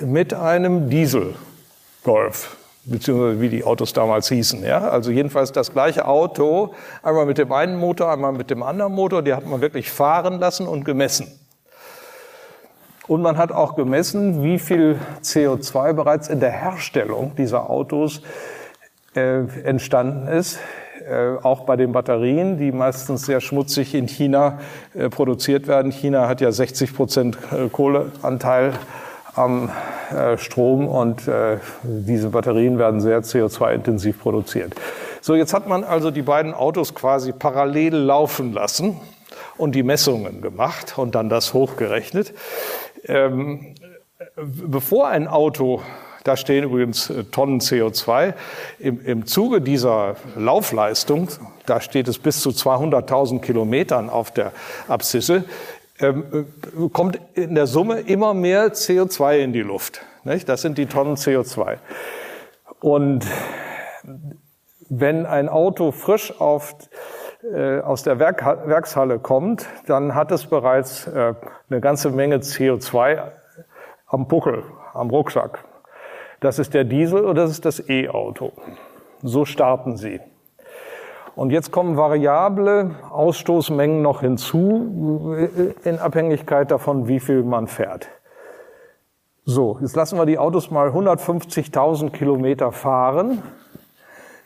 mit 0.00 0.34
einem 0.34 0.90
Diesel-Golf 0.90 2.56
beziehungsweise 2.84 3.40
wie 3.40 3.48
die 3.48 3.64
Autos 3.64 3.92
damals 3.92 4.28
hießen. 4.28 4.64
Ja? 4.64 4.88
Also 4.88 5.10
jedenfalls 5.10 5.52
das 5.52 5.72
gleiche 5.72 6.06
Auto, 6.06 6.74
einmal 7.02 7.26
mit 7.26 7.38
dem 7.38 7.52
einen 7.52 7.76
Motor, 7.76 8.10
einmal 8.10 8.32
mit 8.32 8.50
dem 8.50 8.62
anderen 8.62 8.92
Motor, 8.92 9.22
die 9.22 9.34
hat 9.34 9.46
man 9.46 9.60
wirklich 9.60 9.90
fahren 9.90 10.38
lassen 10.38 10.66
und 10.66 10.84
gemessen. 10.84 11.26
Und 13.08 13.22
man 13.22 13.36
hat 13.36 13.52
auch 13.52 13.74
gemessen, 13.74 14.42
wie 14.42 14.58
viel 14.58 14.98
CO2 15.22 15.92
bereits 15.92 16.28
in 16.28 16.40
der 16.40 16.50
Herstellung 16.50 17.34
dieser 17.36 17.68
Autos 17.68 18.22
äh, 19.14 19.40
entstanden 19.64 20.28
ist. 20.28 20.58
Äh, 21.08 21.36
auch 21.42 21.64
bei 21.64 21.76
den 21.76 21.92
Batterien, 21.92 22.58
die 22.58 22.70
meistens 22.70 23.26
sehr 23.26 23.40
schmutzig 23.40 23.94
in 23.94 24.06
China 24.06 24.60
äh, 24.94 25.08
produziert 25.08 25.66
werden. 25.66 25.90
China 25.90 26.28
hat 26.28 26.40
ja 26.40 26.52
60 26.52 26.94
Prozent 26.94 27.38
äh, 27.50 27.68
Kohleanteil 27.68 28.74
am 29.34 29.70
äh, 30.10 30.36
Strom 30.36 30.88
und 30.88 31.26
äh, 31.26 31.58
diese 31.82 32.30
Batterien 32.30 32.78
werden 32.78 33.00
sehr 33.00 33.22
CO2-intensiv 33.22 34.20
produziert. 34.20 34.74
So, 35.20 35.34
jetzt 35.34 35.54
hat 35.54 35.68
man 35.68 35.84
also 35.84 36.10
die 36.10 36.22
beiden 36.22 36.52
Autos 36.52 36.94
quasi 36.94 37.32
parallel 37.32 37.94
laufen 37.94 38.52
lassen 38.52 39.00
und 39.56 39.74
die 39.74 39.82
Messungen 39.82 40.42
gemacht 40.42 40.98
und 40.98 41.14
dann 41.14 41.28
das 41.28 41.54
hochgerechnet. 41.54 42.34
Ähm, 43.06 43.74
bevor 44.36 45.08
ein 45.08 45.28
Auto 45.28 45.82
da 46.24 46.36
stehen 46.36 46.64
übrigens 46.64 47.10
äh, 47.10 47.24
Tonnen 47.24 47.60
CO2. 47.60 48.34
Im, 48.78 49.04
Im 49.04 49.26
Zuge 49.26 49.60
dieser 49.60 50.16
Laufleistung, 50.36 51.28
da 51.66 51.80
steht 51.80 52.08
es 52.08 52.18
bis 52.18 52.40
zu 52.40 52.50
200.000 52.50 53.40
Kilometern 53.40 54.08
auf 54.08 54.30
der 54.30 54.52
Abszisse, 54.88 55.44
ähm, 56.02 56.46
äh, 56.78 56.88
kommt 56.88 57.18
in 57.34 57.54
der 57.54 57.66
Summe 57.66 58.00
immer 58.00 58.34
mehr 58.34 58.72
CO2 58.72 59.38
in 59.38 59.52
die 59.52 59.62
Luft. 59.62 60.02
Nicht? 60.24 60.48
Das 60.48 60.62
sind 60.62 60.78
die 60.78 60.86
Tonnen 60.86 61.16
CO2. 61.16 61.78
Und 62.80 63.26
wenn 64.88 65.26
ein 65.26 65.48
Auto 65.48 65.92
frisch 65.92 66.38
auf, 66.40 66.74
äh, 67.42 67.80
aus 67.80 68.02
der 68.02 68.18
Werk, 68.18 68.44
Werkshalle 68.66 69.18
kommt, 69.18 69.66
dann 69.86 70.14
hat 70.14 70.32
es 70.32 70.46
bereits 70.46 71.06
äh, 71.06 71.34
eine 71.70 71.80
ganze 71.80 72.10
Menge 72.10 72.36
CO2 72.38 73.22
am 74.06 74.28
Buckel, 74.28 74.64
am 74.92 75.10
Rucksack. 75.10 75.64
Das 76.40 76.58
ist 76.58 76.74
der 76.74 76.84
Diesel 76.84 77.24
und 77.24 77.36
das 77.36 77.50
ist 77.50 77.64
das 77.64 77.88
E-Auto. 77.88 78.52
So 79.22 79.44
starten 79.44 79.96
sie. 79.96 80.20
Und 81.34 81.50
jetzt 81.50 81.70
kommen 81.70 81.96
variable 81.96 82.96
Ausstoßmengen 83.10 84.02
noch 84.02 84.20
hinzu, 84.20 85.34
in 85.84 85.98
Abhängigkeit 85.98 86.70
davon, 86.70 87.08
wie 87.08 87.20
viel 87.20 87.42
man 87.42 87.68
fährt. 87.68 88.08
So, 89.44 89.78
jetzt 89.80 89.96
lassen 89.96 90.18
wir 90.18 90.26
die 90.26 90.38
Autos 90.38 90.70
mal 90.70 90.90
150.000 90.90 92.10
Kilometer 92.10 92.70
fahren. 92.70 93.42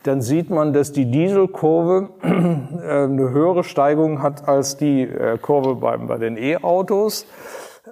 Dann 0.04 0.22
sieht 0.22 0.48
man, 0.48 0.72
dass 0.72 0.92
die 0.92 1.10
Dieselkurve 1.10 2.10
äh, 2.22 2.28
eine 2.28 3.30
höhere 3.30 3.64
Steigung 3.64 4.22
hat 4.22 4.48
als 4.48 4.76
die 4.76 5.02
äh, 5.02 5.36
Kurve 5.36 5.74
bei, 5.74 6.16
den 6.16 6.38
E-Autos. 6.38 7.26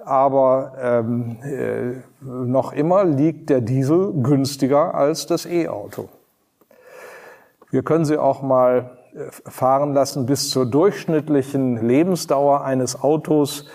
Aber 0.05 0.73
ähm, 0.81 1.37
äh, 1.43 2.01
noch 2.25 2.71
immer 2.71 3.03
liegt 3.03 3.49
der 3.49 3.61
Diesel 3.61 4.13
günstiger 4.23 4.95
als 4.95 5.27
das 5.27 5.45
E-Auto. 5.45 6.09
Wir 7.71 7.83
können 7.83 8.05
sie 8.05 8.17
auch 8.17 8.41
mal 8.41 8.97
äh, 9.13 9.25
fahren 9.49 9.93
lassen 9.93 10.25
bis 10.25 10.49
zur 10.49 10.65
durchschnittlichen 10.65 11.87
Lebensdauer 11.87 12.63
eines 12.63 13.01
Autos 13.01 13.65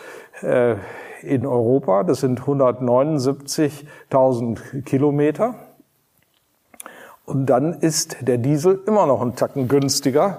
äh, 0.43 0.75
in 1.23 1.47
Europa. 1.47 2.03
Das 2.05 2.21
sind 2.21 2.43
179.000 2.43 4.83
Kilometer. 4.83 5.55
Und 7.25 7.47
dann 7.47 7.73
ist 7.75 8.19
der 8.23 8.39
Diesel 8.39 8.81
immer 8.87 9.07
noch 9.07 9.23
einen 9.23 9.37
Tacken 9.37 9.69
günstiger 9.69 10.39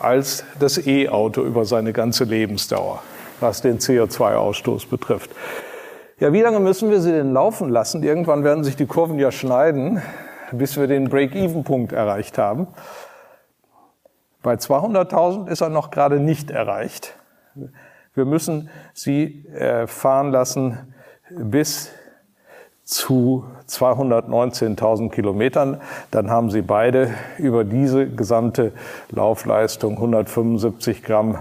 als 0.00 0.44
das 0.58 0.84
E-Auto 0.84 1.42
über 1.42 1.64
seine 1.64 1.92
ganze 1.92 2.24
Lebensdauer, 2.24 3.00
was 3.38 3.62
den 3.62 3.78
CO2-Ausstoß 3.78 4.88
betrifft. 4.88 5.30
Ja, 6.18 6.32
wie 6.32 6.40
lange 6.40 6.58
müssen 6.60 6.90
wir 6.90 7.00
sie 7.00 7.12
denn 7.12 7.32
laufen 7.32 7.68
lassen? 7.68 8.02
Irgendwann 8.02 8.42
werden 8.42 8.64
sich 8.64 8.74
die 8.76 8.86
Kurven 8.86 9.18
ja 9.18 9.30
schneiden, 9.30 10.02
bis 10.52 10.76
wir 10.76 10.86
den 10.86 11.08
Break-Even-Punkt 11.08 11.92
erreicht 11.92 12.38
haben. 12.38 12.68
Bei 14.42 14.54
200.000 14.54 15.48
ist 15.48 15.60
er 15.60 15.68
noch 15.68 15.90
gerade 15.90 16.18
nicht 16.18 16.50
erreicht. 16.50 17.14
Wir 18.14 18.24
müssen 18.24 18.68
sie 18.92 19.46
äh, 19.46 19.86
fahren 19.86 20.30
lassen 20.30 20.94
bis 21.30 21.90
zu 22.84 23.44
219.000 23.68 25.10
Kilometern. 25.10 25.80
Dann 26.10 26.30
haben 26.30 26.50
sie 26.50 26.62
beide 26.62 27.14
über 27.38 27.64
diese 27.64 28.06
gesamte 28.08 28.72
Laufleistung 29.10 29.94
175 29.94 31.02
Gramm 31.02 31.38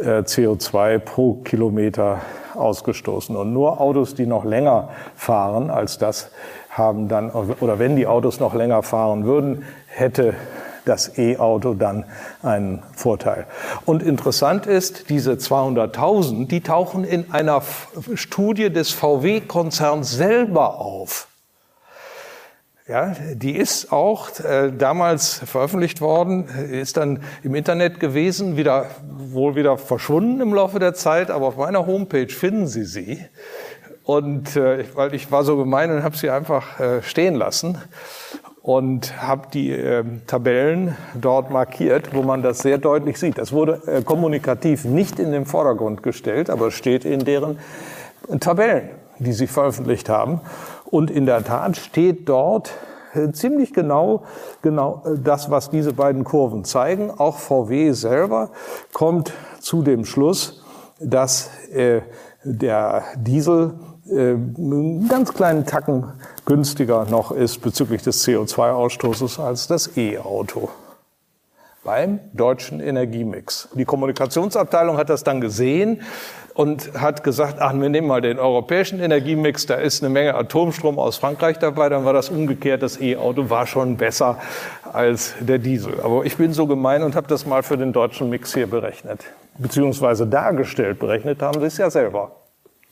äh, 0.00 0.20
CO2 0.20 0.98
pro 0.98 1.34
Kilometer 1.34 2.20
ausgestoßen. 2.54 3.36
Und 3.36 3.52
nur 3.52 3.80
Autos, 3.80 4.14
die 4.14 4.26
noch 4.26 4.44
länger 4.44 4.88
fahren 5.14 5.70
als 5.70 5.98
das, 5.98 6.30
haben 6.76 7.08
dann, 7.08 7.30
oder 7.30 7.78
wenn 7.78 7.96
die 7.96 8.06
Autos 8.06 8.40
noch 8.40 8.54
länger 8.54 8.82
fahren 8.82 9.24
würden, 9.24 9.64
hätte 9.86 10.34
das 10.84 11.18
E-Auto 11.18 11.74
dann 11.74 12.04
einen 12.42 12.82
Vorteil. 12.94 13.46
Und 13.84 14.02
interessant 14.02 14.66
ist, 14.66 15.10
diese 15.10 15.32
200.000, 15.32 16.46
die 16.46 16.60
tauchen 16.60 17.04
in 17.04 17.32
einer 17.32 17.62
Studie 18.14 18.70
des 18.70 18.92
VW-Konzerns 18.92 20.12
selber 20.12 20.78
auf. 20.78 21.28
Ja, 22.88 23.16
die 23.34 23.56
ist 23.56 23.90
auch 23.90 24.38
äh, 24.38 24.70
damals 24.70 25.40
veröffentlicht 25.44 26.00
worden, 26.00 26.46
ist 26.70 26.96
dann 26.96 27.20
im 27.42 27.56
Internet 27.56 27.98
gewesen, 27.98 28.56
wieder 28.56 28.86
wohl 29.08 29.56
wieder 29.56 29.76
verschwunden 29.76 30.40
im 30.40 30.54
Laufe 30.54 30.78
der 30.78 30.94
Zeit, 30.94 31.32
aber 31.32 31.48
auf 31.48 31.56
meiner 31.56 31.84
Homepage 31.84 32.28
finden 32.28 32.68
Sie 32.68 32.84
sie. 32.84 33.26
Und 34.06 34.54
äh, 34.54 34.84
weil 34.94 35.14
ich 35.14 35.32
war 35.32 35.42
so 35.42 35.56
gemein 35.56 35.90
und 35.90 36.04
habe 36.04 36.16
sie 36.16 36.30
einfach 36.30 36.78
äh, 36.78 37.02
stehen 37.02 37.34
lassen 37.34 37.76
und 38.62 39.20
habe 39.20 39.48
die 39.52 39.72
äh, 39.72 40.04
Tabellen 40.28 40.96
dort 41.14 41.50
markiert, 41.50 42.14
wo 42.14 42.22
man 42.22 42.40
das 42.40 42.60
sehr 42.60 42.78
deutlich 42.78 43.18
sieht. 43.18 43.36
Das 43.36 43.52
wurde 43.52 43.82
äh, 43.86 44.02
kommunikativ 44.02 44.84
nicht 44.84 45.18
in 45.18 45.32
den 45.32 45.44
Vordergrund 45.44 46.04
gestellt, 46.04 46.50
aber 46.50 46.70
steht 46.70 47.04
in 47.04 47.24
deren 47.24 47.58
Tabellen, 48.38 48.90
die 49.18 49.32
sie 49.32 49.48
veröffentlicht 49.48 50.08
haben. 50.08 50.40
Und 50.84 51.10
in 51.10 51.26
der 51.26 51.42
Tat 51.42 51.76
steht 51.76 52.28
dort 52.28 52.74
äh, 53.12 53.32
ziemlich 53.32 53.74
genau, 53.74 54.22
genau 54.62 55.02
äh, 55.04 55.18
das, 55.18 55.50
was 55.50 55.68
diese 55.68 55.92
beiden 55.92 56.22
Kurven 56.22 56.64
zeigen. 56.64 57.10
Auch 57.10 57.38
VW 57.38 57.90
selber 57.90 58.50
kommt 58.92 59.32
zu 59.58 59.82
dem 59.82 60.04
Schluss, 60.04 60.62
dass 61.00 61.50
äh, 61.72 62.02
der 62.44 63.02
Diesel 63.16 63.74
einen 64.10 65.08
ganz 65.08 65.32
kleinen 65.34 65.66
Tacken 65.66 66.04
günstiger 66.44 67.06
noch 67.06 67.32
ist 67.32 67.58
bezüglich 67.58 68.02
des 68.02 68.26
CO2-Ausstoßes 68.26 69.40
als 69.40 69.66
das 69.66 69.96
E-Auto 69.96 70.68
beim 71.86 72.18
deutschen 72.32 72.80
Energiemix. 72.80 73.68
Die 73.74 73.84
Kommunikationsabteilung 73.84 74.96
hat 74.96 75.08
das 75.08 75.22
dann 75.22 75.40
gesehen 75.40 76.02
und 76.52 77.00
hat 77.00 77.22
gesagt, 77.22 77.58
ach, 77.60 77.74
wir 77.74 77.88
nehmen 77.88 78.08
mal 78.08 78.20
den 78.20 78.38
europäischen 78.38 78.98
Energiemix, 78.98 79.66
da 79.66 79.74
ist 79.74 80.02
eine 80.02 80.12
Menge 80.12 80.34
Atomstrom 80.34 80.98
aus 80.98 81.16
Frankreich 81.16 81.58
dabei, 81.58 81.88
dann 81.88 82.04
war 82.04 82.12
das 82.12 82.28
umgekehrt, 82.28 82.82
das 82.82 83.00
E-Auto 83.00 83.50
war 83.50 83.66
schon 83.66 83.96
besser 83.96 84.38
als 84.92 85.34
der 85.38 85.58
Diesel. 85.58 86.00
Aber 86.02 86.24
ich 86.24 86.36
bin 86.36 86.52
so 86.52 86.66
gemein 86.66 87.02
und 87.04 87.14
habe 87.14 87.28
das 87.28 87.46
mal 87.46 87.62
für 87.62 87.76
den 87.76 87.92
deutschen 87.92 88.30
Mix 88.30 88.52
hier 88.52 88.66
berechnet, 88.66 89.20
beziehungsweise 89.58 90.26
dargestellt, 90.26 90.98
berechnet 90.98 91.40
haben 91.40 91.60
sie 91.60 91.66
es 91.66 91.76
ja 91.76 91.88
selber. 91.88 92.32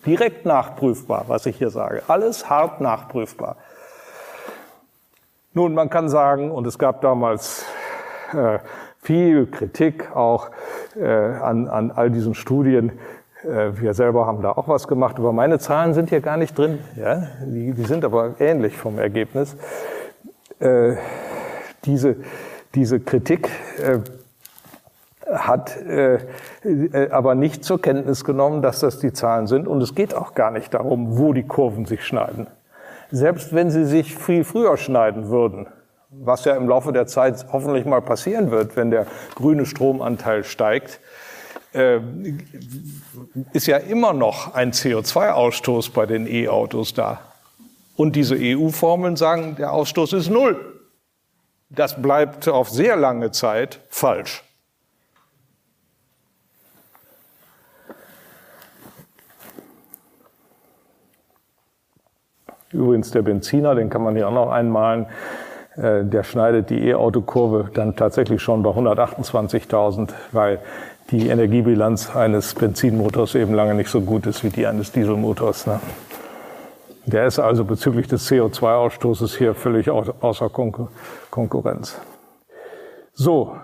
Direkt 0.06 0.44
nachprüfbar, 0.44 1.24
was 1.28 1.46
ich 1.46 1.56
hier 1.56 1.70
sage. 1.70 2.02
Alles 2.08 2.50
hart 2.50 2.80
nachprüfbar. 2.80 3.56
Nun, 5.52 5.74
man 5.74 5.88
kann 5.88 6.08
sagen, 6.08 6.50
und 6.50 6.66
es 6.66 6.78
gab 6.78 7.00
damals 7.00 7.64
äh, 8.32 8.58
viel 9.00 9.46
Kritik 9.46 10.14
auch 10.14 10.50
äh, 10.96 11.06
an, 11.06 11.68
an 11.68 11.90
all 11.90 12.10
diesen 12.10 12.34
Studien. 12.34 12.92
Äh, 13.44 13.80
wir 13.80 13.94
selber 13.94 14.26
haben 14.26 14.42
da 14.42 14.50
auch 14.52 14.68
was 14.68 14.88
gemacht, 14.88 15.16
aber 15.18 15.32
meine 15.32 15.58
Zahlen 15.58 15.94
sind 15.94 16.10
hier 16.10 16.20
gar 16.20 16.36
nicht 16.36 16.58
drin. 16.58 16.80
Ja? 16.96 17.28
Die, 17.46 17.72
die 17.72 17.84
sind 17.84 18.04
aber 18.04 18.34
ähnlich 18.40 18.76
vom 18.76 18.98
Ergebnis. 18.98 19.56
Äh, 20.58 20.96
diese, 21.84 22.16
diese 22.74 23.00
Kritik 23.00 23.48
äh, 23.78 23.98
hat 25.32 25.80
äh, 25.82 26.18
äh, 26.64 27.10
aber 27.10 27.34
nicht 27.34 27.64
zur 27.64 27.80
Kenntnis 27.80 28.24
genommen, 28.24 28.62
dass 28.62 28.80
das 28.80 28.98
die 28.98 29.12
Zahlen 29.12 29.46
sind. 29.46 29.68
Und 29.68 29.80
es 29.82 29.94
geht 29.94 30.14
auch 30.14 30.34
gar 30.34 30.50
nicht 30.50 30.74
darum, 30.74 31.18
wo 31.18 31.32
die 31.32 31.44
Kurven 31.44 31.86
sich 31.86 32.04
schneiden. 32.04 32.46
Selbst 33.10 33.54
wenn 33.54 33.70
sie 33.70 33.84
sich 33.84 34.14
viel 34.16 34.44
früher 34.44 34.76
schneiden 34.76 35.28
würden, 35.28 35.66
was 36.10 36.44
ja 36.44 36.54
im 36.56 36.68
Laufe 36.68 36.92
der 36.92 37.06
Zeit 37.06 37.46
hoffentlich 37.52 37.84
mal 37.84 38.02
passieren 38.02 38.50
wird, 38.50 38.76
wenn 38.76 38.90
der 38.90 39.06
grüne 39.34 39.66
Stromanteil 39.66 40.44
steigt, 40.44 41.00
äh, 41.72 42.00
ist 43.52 43.66
ja 43.66 43.78
immer 43.78 44.12
noch 44.12 44.54
ein 44.54 44.72
CO2-Ausstoß 44.72 45.92
bei 45.92 46.06
den 46.06 46.26
E-Autos 46.26 46.94
da. 46.94 47.20
Und 47.96 48.16
diese 48.16 48.36
EU-Formeln 48.38 49.16
sagen, 49.16 49.56
der 49.56 49.72
Ausstoß 49.72 50.14
ist 50.14 50.30
null. 50.30 50.80
Das 51.70 52.00
bleibt 52.00 52.48
auf 52.48 52.68
sehr 52.68 52.96
lange 52.96 53.30
Zeit 53.30 53.80
falsch. 53.88 54.44
Übrigens 62.74 63.10
der 63.10 63.22
Benziner, 63.22 63.74
den 63.74 63.88
kann 63.88 64.02
man 64.02 64.16
hier 64.16 64.28
auch 64.28 64.32
noch 64.32 64.50
einmalen, 64.50 65.06
äh, 65.76 66.04
der 66.04 66.24
schneidet 66.24 66.70
die 66.70 66.88
E-Auto-Kurve 66.88 67.70
dann 67.72 67.96
tatsächlich 67.96 68.42
schon 68.42 68.62
bei 68.62 68.70
128.000, 68.70 70.10
weil 70.32 70.58
die 71.10 71.28
Energiebilanz 71.28 72.14
eines 72.14 72.54
Benzinmotors 72.54 73.34
eben 73.34 73.54
lange 73.54 73.74
nicht 73.74 73.90
so 73.90 74.00
gut 74.00 74.26
ist 74.26 74.42
wie 74.42 74.50
die 74.50 74.66
eines 74.66 74.92
Dieselmotors. 74.92 75.66
Ne? 75.66 75.80
Der 77.06 77.26
ist 77.26 77.38
also 77.38 77.64
bezüglich 77.64 78.08
des 78.08 78.30
CO2-Ausstoßes 78.30 79.36
hier 79.36 79.54
völlig 79.54 79.90
außer 79.90 80.50
Konkurrenz. 81.30 82.00
So, 83.12 83.56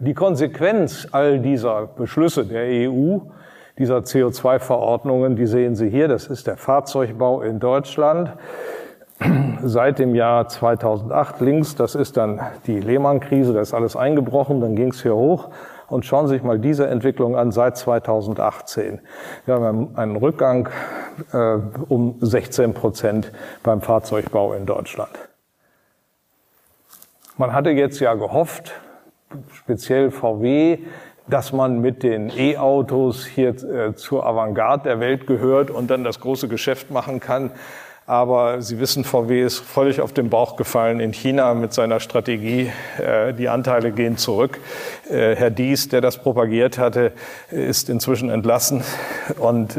die 0.00 0.14
Konsequenz 0.14 1.08
all 1.12 1.38
dieser 1.38 1.86
Beschlüsse 1.86 2.44
der 2.44 2.90
EU, 2.90 3.18
dieser 3.78 3.98
CO2-Verordnungen, 3.98 5.36
die 5.36 5.46
sehen 5.46 5.76
Sie 5.76 5.88
hier. 5.88 6.08
Das 6.08 6.26
ist 6.26 6.46
der 6.46 6.56
Fahrzeugbau 6.56 7.42
in 7.42 7.60
Deutschland 7.60 8.32
seit 9.62 9.98
dem 9.98 10.14
Jahr 10.14 10.48
2008 10.48 11.40
links. 11.40 11.74
Das 11.76 11.94
ist 11.94 12.16
dann 12.16 12.40
die 12.66 12.80
Lehman-Krise, 12.80 13.52
da 13.52 13.60
ist 13.60 13.74
alles 13.74 13.96
eingebrochen, 13.96 14.60
dann 14.60 14.76
ging 14.76 14.90
es 14.90 15.02
hier 15.02 15.14
hoch. 15.14 15.50
Und 15.88 16.04
schauen 16.04 16.26
Sie 16.26 16.34
sich 16.34 16.42
mal 16.42 16.58
diese 16.58 16.86
Entwicklung 16.86 17.36
an 17.36 17.50
seit 17.50 17.78
2018. 17.78 19.00
Wir 19.46 19.54
haben 19.54 19.96
einen 19.96 20.16
Rückgang 20.16 20.68
äh, 21.32 21.56
um 21.88 22.16
16 22.20 22.74
Prozent 22.74 23.32
beim 23.62 23.80
Fahrzeugbau 23.80 24.52
in 24.52 24.66
Deutschland. 24.66 25.10
Man 27.38 27.54
hatte 27.54 27.70
jetzt 27.70 28.00
ja 28.00 28.14
gehofft, 28.14 28.72
speziell 29.54 30.10
VW, 30.10 30.78
dass 31.28 31.52
man 31.52 31.80
mit 31.80 32.02
den 32.02 32.30
E-Autos 32.34 33.26
hier 33.26 33.50
äh, 33.50 33.94
zur 33.94 34.26
Avantgarde 34.26 34.84
der 34.84 35.00
Welt 35.00 35.26
gehört 35.26 35.70
und 35.70 35.90
dann 35.90 36.04
das 36.04 36.20
große 36.20 36.48
Geschäft 36.48 36.90
machen 36.90 37.20
kann. 37.20 37.50
Aber 38.06 38.62
Sie 38.62 38.80
wissen, 38.80 39.04
VW 39.04 39.42
ist 39.42 39.58
völlig 39.58 40.00
auf 40.00 40.14
den 40.14 40.30
Bauch 40.30 40.56
gefallen 40.56 40.98
in 40.98 41.12
China 41.12 41.52
mit 41.52 41.74
seiner 41.74 42.00
Strategie. 42.00 42.72
Äh, 42.98 43.34
die 43.34 43.50
Anteile 43.50 43.92
gehen 43.92 44.16
zurück. 44.16 44.58
Äh, 45.10 45.36
Herr 45.36 45.50
Dies, 45.50 45.90
der 45.90 46.00
das 46.00 46.16
propagiert 46.16 46.78
hatte, 46.78 47.12
ist 47.50 47.90
inzwischen 47.90 48.30
entlassen. 48.30 48.82
Und 49.38 49.78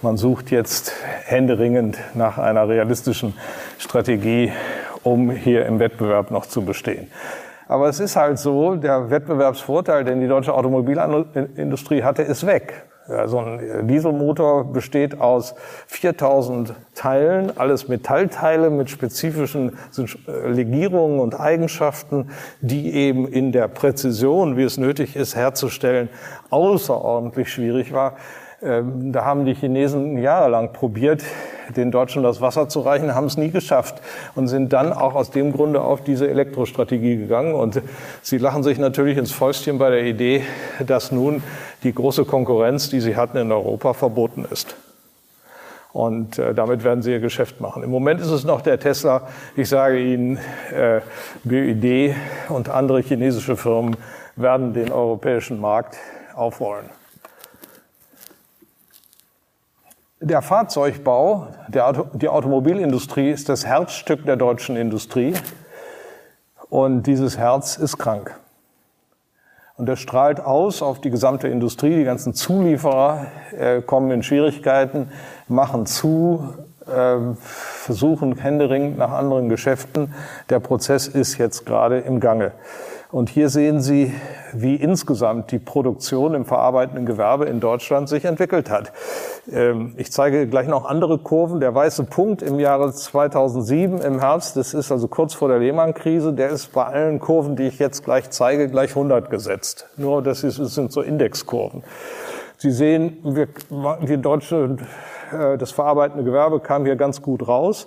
man 0.00 0.16
sucht 0.16 0.52
jetzt 0.52 0.92
händeringend 1.24 1.98
nach 2.14 2.38
einer 2.38 2.68
realistischen 2.68 3.34
Strategie, 3.78 4.52
um 5.02 5.30
hier 5.32 5.66
im 5.66 5.80
Wettbewerb 5.80 6.30
noch 6.30 6.46
zu 6.46 6.64
bestehen. 6.64 7.08
Aber 7.68 7.88
es 7.88 8.00
ist 8.00 8.16
halt 8.16 8.38
so, 8.38 8.76
der 8.76 9.10
Wettbewerbsvorteil, 9.10 10.04
den 10.04 10.20
die 10.20 10.28
deutsche 10.28 10.54
Automobilindustrie 10.54 12.02
hatte, 12.02 12.22
ist 12.22 12.46
weg. 12.46 12.86
Ja, 13.08 13.28
so 13.28 13.38
ein 13.38 13.86
Dieselmotor 13.86 14.72
besteht 14.72 15.20
aus 15.20 15.54
4000 15.86 16.74
Teilen, 16.96 17.56
alles 17.56 17.86
Metallteile 17.86 18.68
mit 18.68 18.90
spezifischen 18.90 19.78
äh, 20.26 20.48
Legierungen 20.48 21.20
und 21.20 21.38
Eigenschaften, 21.38 22.30
die 22.60 22.92
eben 22.94 23.28
in 23.28 23.52
der 23.52 23.68
Präzision, 23.68 24.56
wie 24.56 24.64
es 24.64 24.76
nötig 24.76 25.14
ist, 25.14 25.36
herzustellen, 25.36 26.08
außerordentlich 26.50 27.48
schwierig 27.48 27.92
war. 27.92 28.16
Ähm, 28.62 29.12
da 29.12 29.24
haben 29.24 29.44
die 29.44 29.54
Chinesen 29.54 30.18
jahrelang 30.18 30.72
probiert, 30.72 31.22
den 31.76 31.90
Deutschen 31.90 32.22
das 32.22 32.40
Wasser 32.40 32.68
zu 32.68 32.80
reichen, 32.80 33.14
haben 33.14 33.26
es 33.26 33.36
nie 33.36 33.50
geschafft 33.50 34.00
und 34.34 34.48
sind 34.48 34.72
dann 34.72 34.92
auch 34.92 35.14
aus 35.14 35.30
dem 35.30 35.52
Grunde 35.52 35.80
auf 35.82 36.02
diese 36.02 36.28
Elektrostrategie 36.28 37.16
gegangen. 37.16 37.54
Und 37.54 37.82
sie 38.22 38.38
lachen 38.38 38.62
sich 38.62 38.78
natürlich 38.78 39.18
ins 39.18 39.32
Fäustchen 39.32 39.78
bei 39.78 39.90
der 39.90 40.04
Idee, 40.04 40.42
dass 40.84 41.12
nun 41.12 41.42
die 41.82 41.92
große 41.92 42.24
Konkurrenz, 42.24 42.88
die 42.88 43.00
sie 43.00 43.16
hatten 43.16 43.36
in 43.36 43.52
Europa, 43.52 43.92
verboten 43.92 44.46
ist. 44.50 44.76
Und 45.92 46.38
äh, 46.38 46.52
damit 46.52 46.84
werden 46.84 47.02
sie 47.02 47.12
ihr 47.12 47.20
Geschäft 47.20 47.60
machen. 47.60 47.82
Im 47.82 47.90
Moment 47.90 48.20
ist 48.20 48.30
es 48.30 48.44
noch 48.44 48.60
der 48.60 48.78
Tesla. 48.78 49.28
Ich 49.56 49.70
sage 49.70 49.98
Ihnen, 49.98 50.38
äh, 50.74 51.00
BYD 51.44 52.14
und 52.50 52.68
andere 52.68 53.00
chinesische 53.00 53.56
Firmen 53.56 53.96
werden 54.36 54.74
den 54.74 54.92
europäischen 54.92 55.58
Markt 55.58 55.96
aufrollen. 56.34 56.90
Der 60.20 60.40
Fahrzeugbau, 60.40 61.48
der 61.68 61.88
Auto, 61.88 62.06
die 62.14 62.28
Automobilindustrie 62.28 63.30
ist 63.30 63.50
das 63.50 63.66
Herzstück 63.66 64.24
der 64.24 64.36
deutschen 64.36 64.74
Industrie 64.74 65.34
und 66.70 67.02
dieses 67.02 67.36
Herz 67.36 67.76
ist 67.76 67.98
krank. 67.98 68.34
Und 69.76 69.84
das 69.84 70.00
strahlt 70.00 70.40
aus 70.40 70.80
auf 70.80 71.02
die 71.02 71.10
gesamte 71.10 71.48
Industrie. 71.48 71.96
Die 71.96 72.04
ganzen 72.04 72.32
Zulieferer 72.32 73.26
äh, 73.58 73.82
kommen 73.82 74.10
in 74.10 74.22
Schwierigkeiten, 74.22 75.10
machen 75.48 75.84
zu, 75.84 76.54
äh, 76.86 77.34
versuchen 77.36 78.38
händeringend 78.38 78.96
nach 78.96 79.10
anderen 79.10 79.50
Geschäften. 79.50 80.14
Der 80.48 80.60
Prozess 80.60 81.08
ist 81.08 81.36
jetzt 81.36 81.66
gerade 81.66 81.98
im 81.98 82.20
Gange. 82.20 82.52
Und 83.12 83.28
hier 83.28 83.50
sehen 83.50 83.80
Sie, 83.80 84.12
wie 84.52 84.74
insgesamt 84.74 85.52
die 85.52 85.60
Produktion 85.60 86.34
im 86.34 86.44
verarbeitenden 86.44 87.06
Gewerbe 87.06 87.44
in 87.44 87.60
Deutschland 87.60 88.08
sich 88.08 88.24
entwickelt 88.24 88.68
hat. 88.68 88.92
Ähm, 89.50 89.94
ich 89.96 90.10
zeige 90.10 90.48
gleich 90.48 90.66
noch 90.66 90.84
andere 90.84 91.18
Kurven. 91.18 91.60
Der 91.60 91.74
weiße 91.74 92.04
Punkt 92.04 92.42
im 92.42 92.58
Jahre 92.58 92.92
2007 92.92 93.98
im 93.98 94.18
Herbst, 94.18 94.56
das 94.56 94.74
ist 94.74 94.90
also 94.90 95.06
kurz 95.06 95.34
vor 95.34 95.48
der 95.48 95.60
Lehman-Krise, 95.60 96.32
der 96.32 96.50
ist 96.50 96.72
bei 96.72 96.84
allen 96.84 97.20
Kurven, 97.20 97.54
die 97.54 97.64
ich 97.64 97.78
jetzt 97.78 98.04
gleich 98.04 98.30
zeige, 98.30 98.68
gleich 98.68 98.90
100 98.90 99.30
gesetzt. 99.30 99.88
Nur 99.96 100.22
das, 100.22 100.40
sind 100.40 100.92
so 100.92 101.00
Indexkurven. 101.00 101.84
Sie 102.58 102.72
sehen, 102.72 103.18
wir, 103.22 103.48
die 104.08 104.16
deutsche, 104.16 104.78
äh, 105.32 105.58
das 105.58 105.70
verarbeitende 105.70 106.24
Gewerbe 106.24 106.58
kam 106.58 106.84
hier 106.84 106.96
ganz 106.96 107.22
gut 107.22 107.46
raus. 107.46 107.86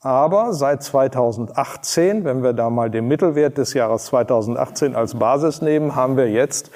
Aber 0.00 0.52
seit 0.52 0.84
2018, 0.84 2.24
wenn 2.24 2.44
wir 2.44 2.52
da 2.52 2.70
mal 2.70 2.88
den 2.88 3.08
Mittelwert 3.08 3.58
des 3.58 3.74
Jahres 3.74 4.04
2018 4.06 4.94
als 4.94 5.18
Basis 5.18 5.60
nehmen, 5.60 5.96
haben 5.96 6.16
wir 6.16 6.30
jetzt 6.30 6.70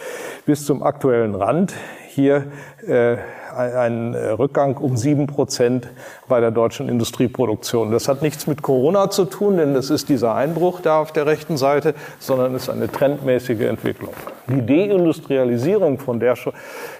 bis 0.44 0.66
zum 0.66 0.82
aktuellen 0.82 1.36
Rand 1.36 1.72
hier 2.08 2.46
äh, 2.84 3.18
einen 3.56 4.16
Rückgang 4.16 4.76
um 4.76 4.96
sieben 4.96 5.28
Prozent 5.28 5.88
bei 6.28 6.40
der 6.40 6.50
deutschen 6.50 6.88
Industrieproduktion. 6.88 7.92
Das 7.92 8.08
hat 8.08 8.22
nichts 8.22 8.48
mit 8.48 8.60
Corona 8.60 9.08
zu 9.08 9.24
tun, 9.24 9.56
denn 9.56 9.74
das 9.74 9.90
ist 9.90 10.08
dieser 10.08 10.34
Einbruch 10.34 10.80
da 10.80 11.00
auf 11.00 11.12
der 11.12 11.26
rechten 11.26 11.56
Seite, 11.56 11.94
sondern 12.18 12.56
ist 12.56 12.70
eine 12.70 12.90
trendmäßige 12.90 13.60
Entwicklung. 13.60 14.14
Die 14.48 14.66
Deindustrialisierung, 14.66 16.00
von 16.00 16.18
der 16.18 16.34
schon 16.34 16.54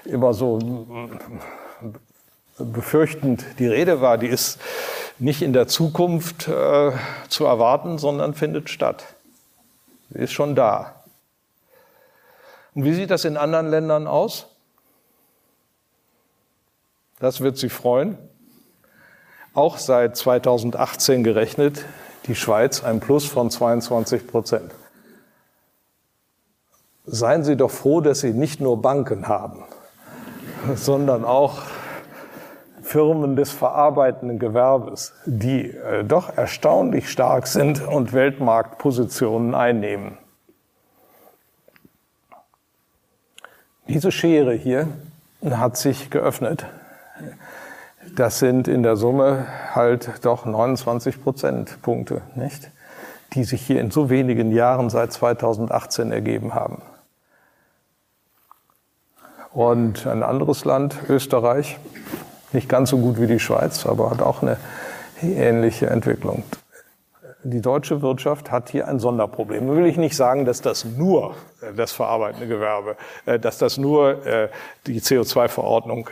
immer 0.05 0.35
so 0.35 0.59
befürchtend 2.65 3.45
die 3.59 3.67
Rede 3.67 4.01
war, 4.01 4.19
die 4.19 4.29
ist 4.29 4.59
nicht 5.19 5.43
in 5.43 5.53
der 5.53 5.69
Zukunft 5.69 6.49
äh, 6.49 6.93
zu 7.29 7.45
erwarten, 7.45 7.99
sondern 7.99 8.35
findet 8.35 8.71
statt. 8.71 9.05
Sie 10.11 10.19
ist 10.19 10.33
schon 10.33 10.55
da. 10.55 11.03
Und 12.75 12.85
wie 12.85 12.95
sieht 12.95 13.11
das 13.11 13.25
in 13.25 13.37
anderen 13.37 13.69
Ländern 13.69 14.07
aus? 14.07 14.47
Das 17.19 17.41
wird 17.41 17.57
Sie 17.57 17.69
freuen. 17.69 18.19
Auch 19.55 19.79
seit 19.79 20.17
2018 20.17 21.23
gerechnet, 21.23 21.85
die 22.27 22.35
Schweiz 22.35 22.83
ein 22.83 23.01
Plus 23.01 23.27
von 23.27 23.51
22 23.51 24.27
Prozent. 24.27 24.73
Seien 27.05 27.45
Sie 27.45 27.57
doch 27.57 27.71
froh, 27.71 28.01
dass 28.01 28.21
Sie 28.21 28.33
nicht 28.33 28.61
nur 28.61 28.81
Banken 28.81 29.29
haben, 29.29 29.65
sondern 30.75 31.25
auch 31.25 31.63
Firmen 32.93 33.37
des 33.37 33.51
verarbeitenden 33.51 34.39
Gewerbes, 34.39 35.15
die 35.25 35.71
äh, 35.71 36.05
doch 36.05 36.37
erstaunlich 36.37 37.09
stark 37.09 37.47
sind 37.47 37.83
und 37.83 38.13
Weltmarktpositionen 38.13 39.55
einnehmen. 39.55 40.19
Diese 43.89 44.13
Schere 44.13 44.53
hier 44.53 44.89
hat 45.43 45.79
sich 45.79 46.11
geöffnet. 46.11 46.67
Das 48.15 48.39
sind 48.39 48.69
in 48.69 48.83
der 48.83 48.97
Summe 48.97 49.47
halt 49.75 50.11
doch 50.27 50.45
29 50.45 51.23
Prozentpunkte, 51.23 52.21
nicht? 52.35 52.71
Die 53.33 53.45
sich 53.45 53.63
hier 53.63 53.81
in 53.81 53.91
so 53.91 54.11
wenigen 54.11 54.53
Jahren 54.53 54.91
seit 54.91 55.15
2018 55.15 56.13
ergeben 56.13 56.55
haben. 56.55 56.83
Und 59.55 60.07
ein 60.07 60.23
anderes 60.23 60.67
Land, 60.67 60.95
Österreich, 61.09 61.79
nicht 62.55 62.69
ganz 62.69 62.91
so 62.91 62.99
gut 62.99 63.21
wie 63.21 63.27
die 63.27 63.39
Schweiz, 63.39 63.87
aber 63.87 64.11
hat 64.11 64.23
auch 64.23 64.43
eine 64.43 64.57
ähnliche 65.23 65.89
Entwicklung. 65.89 66.43
Die 67.45 67.61
deutsche 67.61 68.03
Wirtschaft 68.03 68.51
hat 68.51 68.71
hier 68.71 68.87
ein 68.87 69.01
Sonderproblem. 69.01 69.67
Da 69.67 69.77
will 69.77 69.87
ich 69.87 69.97
nicht 69.97 70.17
sagen, 70.17 70.45
dass 70.45 70.61
das 70.61 70.85
nur 70.85 71.35
das 71.77 71.93
verarbeitende 71.93 72.47
Gewerbe, 72.47 72.97
äh, 73.27 73.39
dass 73.39 73.59
das 73.59 73.79
nur 73.79 74.27
äh, 74.27 74.49
die 74.87 75.01
CO2-Verordnung 75.01 76.11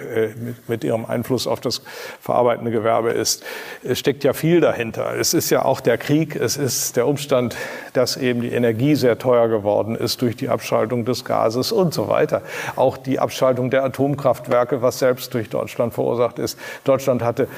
mit 0.68 0.84
ihrem 0.84 1.04
Einfluss 1.04 1.46
auf 1.46 1.60
das 1.60 1.82
verarbeitende 2.20 2.70
Gewerbe 2.70 3.10
ist. 3.10 3.42
Es 3.82 3.98
steckt 3.98 4.22
ja 4.22 4.32
viel 4.32 4.60
dahinter. 4.60 5.16
Es 5.16 5.34
ist 5.34 5.50
ja 5.50 5.64
auch 5.64 5.80
der 5.80 5.98
Krieg, 5.98 6.36
es 6.36 6.56
ist 6.56 6.96
der 6.96 7.08
Umstand, 7.08 7.56
dass 7.94 8.16
eben 8.16 8.42
die 8.42 8.52
Energie 8.52 8.94
sehr 8.94 9.18
teuer 9.18 9.48
geworden 9.48 9.96
ist 9.96 10.22
durch 10.22 10.36
die 10.36 10.48
Abschaltung 10.48 11.04
des 11.04 11.24
Gases 11.24 11.72
und 11.72 11.92
so 11.92 12.08
weiter. 12.08 12.42
Auch 12.76 12.96
die 12.96 13.18
Abschaltung 13.18 13.70
der 13.70 13.82
Atomkraftwerke, 13.84 14.82
was 14.82 15.00
selbst 15.00 15.34
durch 15.34 15.48
Deutschland 15.48 15.92
verursacht 15.92 16.38
ist. 16.38 16.58
Deutschland 16.84 17.22
hatte 17.22 17.48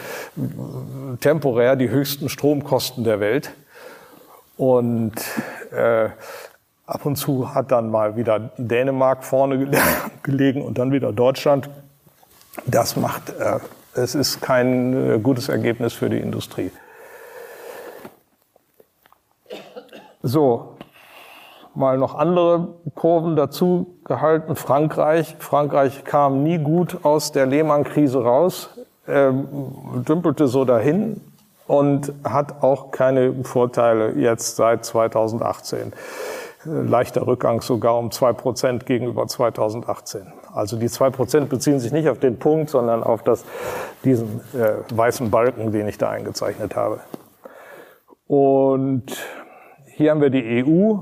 temporär 1.21 1.77
die 1.77 1.91
höchsten 1.91 2.29
Stromkosten 2.29 3.05
der 3.05 3.21
Welt. 3.21 3.53
Und 4.57 5.15
äh, 5.73 6.11
Ab 6.87 7.07
und 7.07 7.17
zu 7.17 7.55
hat 7.55 7.71
dann 7.71 7.91
mal 7.91 8.17
wieder 8.17 8.51
Dänemark 8.57 9.25
vorne 9.25 9.71
gelegen 10.23 10.63
und 10.63 10.79
dann 10.79 10.91
wieder 10.91 11.13
Deutschland. 11.13 11.71
Das 12.67 12.97
macht, 12.97 13.31
äh, 13.39 13.61
es 13.95 14.15
ist 14.15 14.41
kein 14.41 15.15
äh, 15.15 15.19
gutes 15.19 15.49
Ergebnis 15.49 15.93
für 15.93 16.11
die 16.11 16.19
Industrie. 16.19 16.71
So, 20.23 20.77
mal 21.75 21.99
noch 21.99 22.15
andere 22.15 22.69
Kurven 22.95 23.37
dazu 23.37 23.99
gehalten. 24.05 24.57
Frankreich. 24.57 25.37
Frankreich 25.39 26.05
kam 26.05 26.43
nie 26.43 26.59
gut 26.59 27.05
aus 27.05 27.33
der 27.33 27.47
Lehman-Krise 27.47 28.23
raus, 28.23 28.71
ähm, 29.09 29.47
dümpelte 30.07 30.49
so 30.49 30.65
dahin 30.65 31.21
und 31.67 32.13
hat 32.25 32.63
auch 32.63 32.91
keine 32.91 33.45
Vorteile 33.45 34.13
jetzt 34.13 34.57
seit 34.57 34.85
2018 34.85 35.93
leichter 36.65 37.27
Rückgang 37.27 37.61
sogar 37.61 37.99
um 37.99 38.11
zwei 38.11 38.33
Prozent 38.33 38.87
gegenüber 38.87 39.27
2018. 39.27 40.33
Also 40.53 40.77
die 40.77 40.89
zwei 40.89 41.11
Prozent 41.11 41.49
beziehen 41.49 41.81
sich 41.81 41.93
nicht 41.93 42.09
auf 42.09 42.19
den 42.19 42.39
Punkt, 42.39 42.71
sondern 42.71 43.03
auf 43.03 43.23
das, 43.23 43.45
diesen 44.05 44.41
äh, 44.55 44.75
weißen 44.95 45.31
Balken, 45.31 45.73
den 45.73 45.89
ich 45.89 45.99
da 45.99 46.11
eingezeichnet 46.11 46.77
habe. 46.77 47.01
Und 48.27 49.17
hier 49.87 50.11
haben 50.11 50.21
wir 50.21 50.31
die 50.31 50.65
EU 50.65 50.99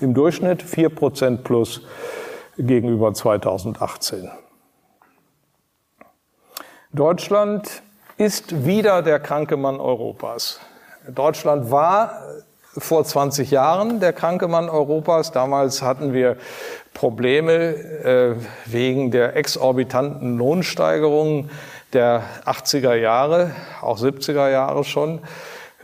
im 0.00 0.14
Durchschnitt 0.14 0.62
vier 0.62 0.88
Prozent 0.88 1.44
plus 1.44 1.82
gegenüber 2.56 3.14
2018. 3.14 4.30
Deutschland 6.92 7.82
ist 8.16 8.66
wieder 8.66 9.02
der 9.02 9.18
kranke 9.18 9.56
Mann 9.56 9.80
Europas. 9.80 10.60
Deutschland 11.08 11.70
war 11.70 12.22
vor 12.76 13.04
20 13.04 13.50
Jahren 13.50 14.00
der 14.00 14.12
kranke 14.12 14.48
Mann 14.48 14.68
Europas. 14.68 15.32
Damals 15.32 15.82
hatten 15.82 16.12
wir 16.12 16.36
Probleme 16.94 17.52
äh, 17.52 18.34
wegen 18.66 19.10
der 19.10 19.36
exorbitanten 19.36 20.38
Lohnsteigerungen 20.38 21.50
der 21.92 22.22
80er 22.46 22.94
Jahre, 22.94 23.50
auch 23.82 23.98
70er 23.98 24.50
Jahre 24.50 24.84
schon. 24.84 25.20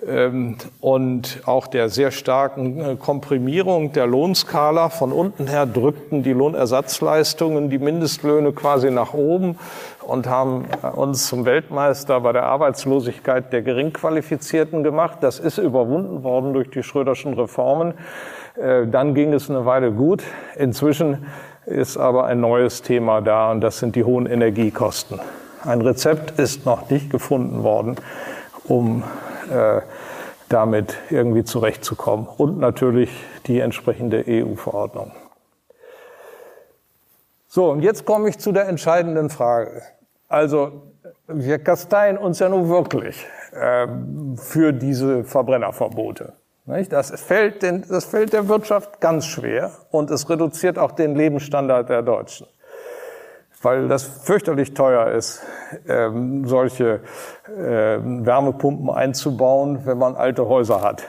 Ähm, 0.07 0.57
und 0.80 1.41
auch 1.45 1.66
der 1.66 1.89
sehr 1.89 2.12
starken 2.12 2.80
äh, 2.80 2.97
Komprimierung 2.97 3.93
der 3.93 4.07
Lohnskala. 4.07 4.91
Von 4.91 5.12
unten 5.12 5.49
her 5.49 5.66
drückten 5.66 6.22
die 6.22 6.32
Lohnersatzleistungen 6.32 7.68
die 7.68 7.78
Mindestlöhne 7.78 8.53
quasi 8.53 8.91
nach 8.91 9.12
oben 9.12 9.59
und 10.09 10.27
haben 10.27 10.65
uns 10.95 11.27
zum 11.29 11.45
Weltmeister 11.45 12.21
bei 12.21 12.33
der 12.33 12.45
Arbeitslosigkeit 12.45 13.53
der 13.53 13.61
Geringqualifizierten 13.61 14.83
gemacht. 14.83 15.19
Das 15.21 15.39
ist 15.39 15.59
überwunden 15.59 16.25
worden 16.25 16.55
durch 16.55 16.71
die 16.71 16.83
Schröderschen 16.83 17.35
Reformen. 17.35 17.93
Äh, 18.57 18.87
dann 18.87 19.15
ging 19.15 19.35
es 19.35 19.51
eine 19.51 19.67
Weile 19.67 19.93
gut. 19.93 20.23
Inzwischen 20.57 21.27
ist 21.67 21.99
aber 21.99 22.25
ein 22.25 22.41
neues 22.41 22.81
Thema 22.81 23.21
da 23.21 23.51
und 23.51 23.61
das 23.61 23.81
sind 23.81 23.97
die 23.97 24.05
hohen 24.05 24.25
Energiekosten. 24.25 25.21
Ein 25.63 25.83
Rezept 25.83 26.39
ist 26.41 26.65
noch 26.65 26.89
nicht 26.89 27.11
gefunden 27.11 27.63
worden, 27.63 27.97
um 28.65 29.03
äh, 29.51 29.83
damit 30.49 30.97
irgendwie 31.11 31.45
zurechtzukommen. 31.45 32.27
Und 32.27 32.59
natürlich 32.59 33.11
die 33.47 33.61
entsprechende 33.61 34.25
EU-Verordnung. 34.27 35.13
So, 37.47 37.71
und 37.71 37.83
jetzt 37.83 38.07
komme 38.07 38.31
ich 38.31 38.39
zu 38.39 38.53
der 38.53 38.69
entscheidenden 38.69 39.29
Frage. 39.29 39.83
Also, 40.29 40.93
wir 41.26 41.59
kasteien 41.59 42.18
uns 42.18 42.39
ja 42.39 42.49
nun 42.49 42.68
wirklich 42.68 43.26
äh, 43.53 43.87
für 44.37 44.72
diese 44.72 45.24
Verbrennerverbote. 45.24 46.35
Das, 46.91 47.11
fällt 47.18 47.62
den, 47.62 47.85
das 47.89 48.05
fällt 48.05 48.35
der 48.35 48.47
Wirtschaft 48.47 49.01
ganz 49.01 49.24
schwer 49.24 49.70
und 49.91 50.11
es 50.11 50.29
reduziert 50.29 50.79
auch 50.79 50.93
den 50.93 51.14
Lebensstandard 51.14 51.89
der 51.89 52.03
Deutschen 52.03 52.47
weil 53.62 53.89
das 53.89 54.05
fürchterlich 54.05 54.74
teuer 54.74 55.09
ist, 55.09 55.43
ähm, 55.89 56.47
solche 56.47 57.01
äh, 57.47 57.99
Wärmepumpen 58.01 58.91
einzubauen, 58.91 59.81
wenn 59.85 59.99
man 59.99 60.16
alte 60.16 60.49
Häuser 60.49 60.83
hat. 60.83 61.05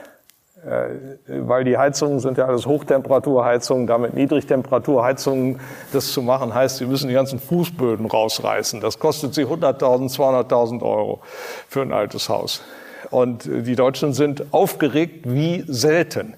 Äh, 0.64 1.16
weil 1.26 1.64
die 1.64 1.78
Heizungen 1.78 2.20
sind 2.20 2.36
ja 2.36 2.46
alles 2.46 2.66
Hochtemperaturheizungen, 2.66 3.86
damit 3.86 4.12
Niedrigtemperaturheizungen, 4.14 5.60
das 5.92 6.12
zu 6.12 6.20
machen 6.20 6.54
heißt, 6.54 6.78
sie 6.78 6.86
müssen 6.86 7.08
die 7.08 7.14
ganzen 7.14 7.38
Fußböden 7.38 8.06
rausreißen. 8.06 8.80
Das 8.80 8.98
kostet 8.98 9.34
sie 9.34 9.46
100.000, 9.46 10.12
200.000 10.14 10.82
Euro 10.82 11.20
für 11.68 11.82
ein 11.82 11.92
altes 11.92 12.28
Haus. 12.28 12.62
Und 13.10 13.44
die 13.46 13.74
Deutschen 13.74 14.12
sind 14.12 14.52
aufgeregt 14.52 15.24
wie 15.24 15.64
selten 15.66 16.34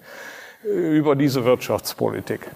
über 0.62 1.16
diese 1.16 1.44
Wirtschaftspolitik. 1.44 2.48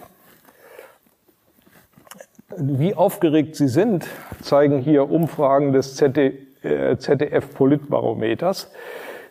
Wie 2.57 2.95
aufgeregt 2.95 3.57
sie 3.57 3.69
sind, 3.69 4.07
zeigen 4.41 4.79
hier 4.79 5.11
Umfragen 5.11 5.73
des 5.73 5.97
ZDF-Politbarometers. 5.97 8.71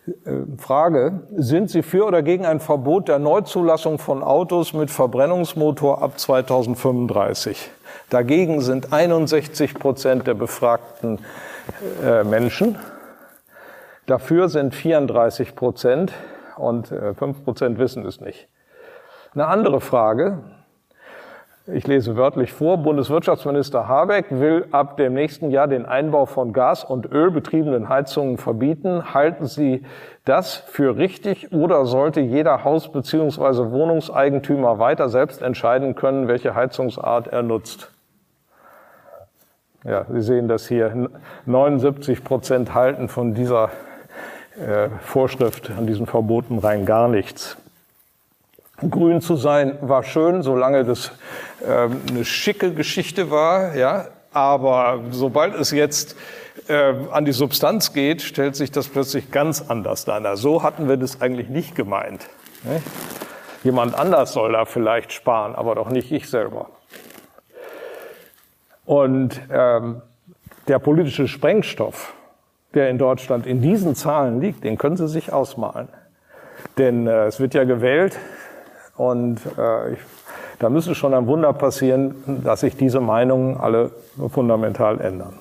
Äh, 0.07 0.11
Frage, 0.57 1.21
sind 1.35 1.69
Sie 1.69 1.81
für 1.81 2.05
oder 2.05 2.21
gegen 2.21 2.45
ein 2.45 2.59
Verbot 2.59 3.07
der 3.07 3.19
Neuzulassung 3.19 3.97
von 3.97 4.23
Autos 4.23 4.73
mit 4.73 4.91
Verbrennungsmotor 4.91 6.01
ab 6.01 6.19
2035? 6.19 7.71
Dagegen 8.09 8.61
sind 8.61 8.93
61 8.93 9.73
Prozent 9.73 10.27
der 10.27 10.35
befragten 10.35 11.19
äh, 12.03 12.23
Menschen. 12.23 12.77
Dafür 14.05 14.49
sind 14.49 14.75
34 14.75 15.55
Prozent 15.55 16.13
und 16.57 16.87
5 16.87 17.21
äh, 17.21 17.33
Prozent 17.43 17.79
wissen 17.79 18.05
es 18.05 18.21
nicht. 18.21 18.47
Eine 19.33 19.47
andere 19.47 19.81
Frage, 19.81 20.43
ich 21.67 21.87
lese 21.87 22.15
wörtlich 22.15 22.53
vor, 22.53 22.77
Bundeswirtschaftsminister 22.77 23.87
Habeck 23.87 24.27
will 24.29 24.67
ab 24.71 24.97
dem 24.97 25.13
nächsten 25.15 25.49
Jahr 25.49 25.67
den 25.67 25.85
Einbau 25.85 26.27
von 26.27 26.53
Gas- 26.53 26.83
und 26.83 27.11
Ölbetriebenen 27.11 27.89
Heizungen 27.89 28.37
verbieten. 28.37 29.15
Halten 29.15 29.47
Sie 29.47 29.83
das 30.25 30.55
für 30.55 30.97
richtig 30.97 31.51
oder 31.51 31.85
sollte 31.85 32.19
jeder 32.19 32.63
Haus- 32.63 32.91
bzw. 32.91 33.71
Wohnungseigentümer 33.71 34.77
weiter 34.77 35.09
selbst 35.09 35.41
entscheiden 35.41 35.95
können, 35.95 36.27
welche 36.27 36.53
Heizungsart 36.53 37.27
er 37.27 37.41
nutzt? 37.41 37.91
Ja, 39.83 40.05
Sie 40.11 40.21
sehen 40.21 40.47
das 40.47 40.67
hier. 40.67 41.09
79 41.45 42.23
Prozent 42.23 42.75
halten 42.75 43.07
von 43.09 43.33
dieser 43.33 43.69
äh, 44.59 44.89
Vorschrift, 45.01 45.71
an 45.75 45.87
diesen 45.87 46.05
Verboten 46.05 46.59
rein 46.59 46.85
gar 46.85 47.07
nichts. 47.07 47.57
Grün 48.77 49.21
zu 49.21 49.37
sein 49.37 49.77
war 49.81 50.03
schön, 50.03 50.41
solange 50.41 50.83
das 50.83 51.11
ähm, 51.65 52.01
eine 52.09 52.25
schicke 52.25 52.73
Geschichte 52.73 53.31
war, 53.31 53.75
ja. 53.75 54.07
Aber 54.33 54.99
sobald 55.11 55.55
es 55.55 55.71
jetzt 55.71 56.17
äh, 56.67 56.93
an 57.11 57.23
die 57.23 57.31
Substanz 57.31 57.93
geht, 57.93 58.21
stellt 58.21 58.57
sich 58.57 58.69
das 58.69 58.89
plötzlich 58.89 59.31
ganz 59.31 59.69
anders 59.69 60.03
dar. 60.03 60.35
So 60.35 60.61
hatten 60.61 60.89
wir 60.89 60.97
das 60.97 61.21
eigentlich 61.21 61.47
nicht 61.47 61.73
gemeint. 61.73 62.27
Ne? 62.63 62.81
Jemand 63.63 63.97
anders 63.97 64.33
soll 64.33 64.51
da 64.51 64.65
vielleicht 64.65 65.13
sparen, 65.13 65.55
aber 65.55 65.73
doch 65.75 65.89
nicht 65.89 66.11
ich 66.11 66.29
selber. 66.29 66.69
Und 68.83 69.39
ähm, 69.49 70.01
der 70.67 70.79
politische 70.79 71.29
Sprengstoff, 71.29 72.13
der 72.73 72.89
in 72.89 72.97
Deutschland 72.97 73.47
in 73.47 73.61
diesen 73.61 73.95
Zahlen 73.95 74.41
liegt, 74.41 74.65
den 74.65 74.77
können 74.77 74.97
Sie 74.97 75.07
sich 75.07 75.31
ausmalen. 75.31 75.87
Denn 76.77 77.07
äh, 77.07 77.27
es 77.27 77.39
wird 77.39 77.53
ja 77.53 77.63
gewählt 77.63 78.19
und 78.97 79.39
äh, 79.57 79.93
ich, 79.93 79.99
da 80.59 80.69
müsste 80.69 80.95
schon 80.95 81.13
ein 81.13 81.27
Wunder 81.27 81.53
passieren, 81.53 82.41
dass 82.43 82.61
sich 82.61 82.77
diese 82.77 82.99
Meinungen 82.99 83.57
alle 83.57 83.91
fundamental 84.29 85.01
ändern. 85.01 85.39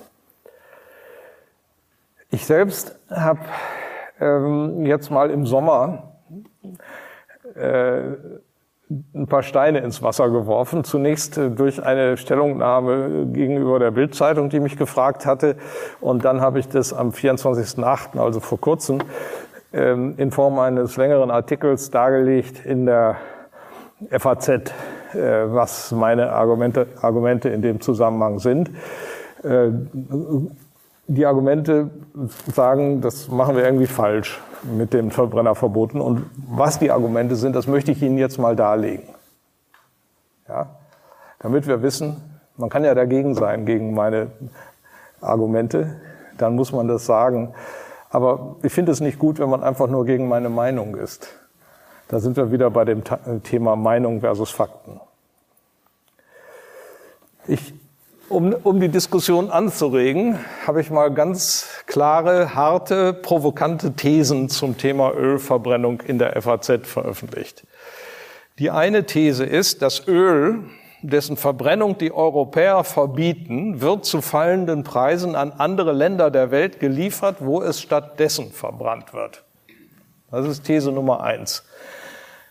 Ich 2.30 2.46
selbst 2.46 2.98
habe 3.10 3.40
ähm, 4.20 4.86
jetzt 4.86 5.10
mal 5.10 5.30
im 5.30 5.46
Sommer 5.46 6.14
äh, 7.54 8.00
ein 9.14 9.26
paar 9.28 9.42
Steine 9.42 9.78
ins 9.78 10.02
Wasser 10.02 10.28
geworfen. 10.30 10.84
Zunächst 10.84 11.38
äh, 11.38 11.50
durch 11.50 11.82
eine 11.82 12.16
Stellungnahme 12.16 13.26
gegenüber 13.26 13.78
der 13.78 13.92
Bildzeitung, 13.92 14.50
die 14.50 14.60
mich 14.60 14.76
gefragt 14.76 15.26
hatte. 15.26 15.56
Und 16.00 16.24
dann 16.24 16.40
habe 16.40 16.58
ich 16.58 16.68
das 16.68 16.92
am 16.92 17.10
24.8., 17.10 18.18
also 18.18 18.40
vor 18.40 18.60
kurzem, 18.60 18.98
ähm, 19.72 20.14
in 20.16 20.30
Form 20.30 20.58
eines 20.58 20.96
längeren 20.96 21.30
Artikels 21.30 21.90
dargelegt 21.90 22.64
in 22.64 22.86
der 22.86 23.16
FAZ 24.10 24.72
was 25.14 25.92
meine 25.92 26.32
Argumente, 26.32 26.88
Argumente 27.00 27.48
in 27.48 27.62
dem 27.62 27.80
Zusammenhang 27.80 28.38
sind. 28.38 28.70
Die 31.06 31.26
Argumente 31.26 31.90
sagen, 32.52 33.00
das 33.00 33.28
machen 33.28 33.56
wir 33.56 33.64
irgendwie 33.64 33.86
falsch 33.86 34.40
mit 34.62 34.92
den 34.92 35.10
Verbrennerverboten. 35.10 36.00
Und 36.00 36.24
was 36.48 36.78
die 36.78 36.90
Argumente 36.90 37.36
sind, 37.36 37.54
das 37.54 37.66
möchte 37.66 37.92
ich 37.92 38.02
Ihnen 38.02 38.18
jetzt 38.18 38.38
mal 38.38 38.56
darlegen. 38.56 39.08
Ja? 40.48 40.76
Damit 41.40 41.66
wir 41.66 41.82
wissen, 41.82 42.16
man 42.56 42.70
kann 42.70 42.84
ja 42.84 42.94
dagegen 42.94 43.34
sein, 43.34 43.66
gegen 43.66 43.94
meine 43.94 44.28
Argumente, 45.20 45.96
dann 46.38 46.54
muss 46.54 46.72
man 46.72 46.88
das 46.88 47.04
sagen. 47.04 47.52
Aber 48.08 48.56
ich 48.62 48.72
finde 48.72 48.92
es 48.92 49.00
nicht 49.00 49.18
gut, 49.18 49.38
wenn 49.38 49.50
man 49.50 49.62
einfach 49.62 49.88
nur 49.88 50.06
gegen 50.06 50.28
meine 50.28 50.48
Meinung 50.48 50.96
ist. 50.96 51.28
Da 52.08 52.20
sind 52.20 52.36
wir 52.36 52.52
wieder 52.52 52.70
bei 52.70 52.84
dem 52.84 53.02
Thema 53.42 53.76
Meinung 53.76 54.20
versus 54.20 54.50
Fakten. 54.50 55.00
Ich, 57.46 57.74
um, 58.28 58.54
um 58.62 58.80
die 58.80 58.88
Diskussion 58.88 59.50
anzuregen, 59.50 60.38
habe 60.66 60.80
ich 60.80 60.90
mal 60.90 61.12
ganz 61.12 61.68
klare, 61.86 62.54
harte, 62.54 63.14
provokante 63.14 63.92
Thesen 63.92 64.48
zum 64.48 64.76
Thema 64.76 65.12
Ölverbrennung 65.12 66.00
in 66.02 66.18
der 66.18 66.40
FAZ 66.40 66.86
veröffentlicht. 66.86 67.66
Die 68.58 68.70
eine 68.70 69.04
These 69.04 69.44
ist, 69.44 69.82
dass 69.82 70.06
Öl 70.06 70.64
dessen 71.02 71.36
Verbrennung 71.36 71.98
die 71.98 72.12
Europäer 72.12 72.82
verbieten, 72.82 73.82
wird 73.82 74.06
zu 74.06 74.22
fallenden 74.22 74.84
Preisen 74.84 75.36
an 75.36 75.52
andere 75.52 75.92
Länder 75.92 76.30
der 76.30 76.50
Welt 76.50 76.80
geliefert, 76.80 77.36
wo 77.40 77.60
es 77.60 77.80
stattdessen 77.80 78.52
verbrannt 78.52 79.12
wird. 79.12 79.44
Das 80.30 80.46
ist 80.46 80.64
These 80.64 80.92
Nummer 80.92 81.22
eins. 81.22 81.62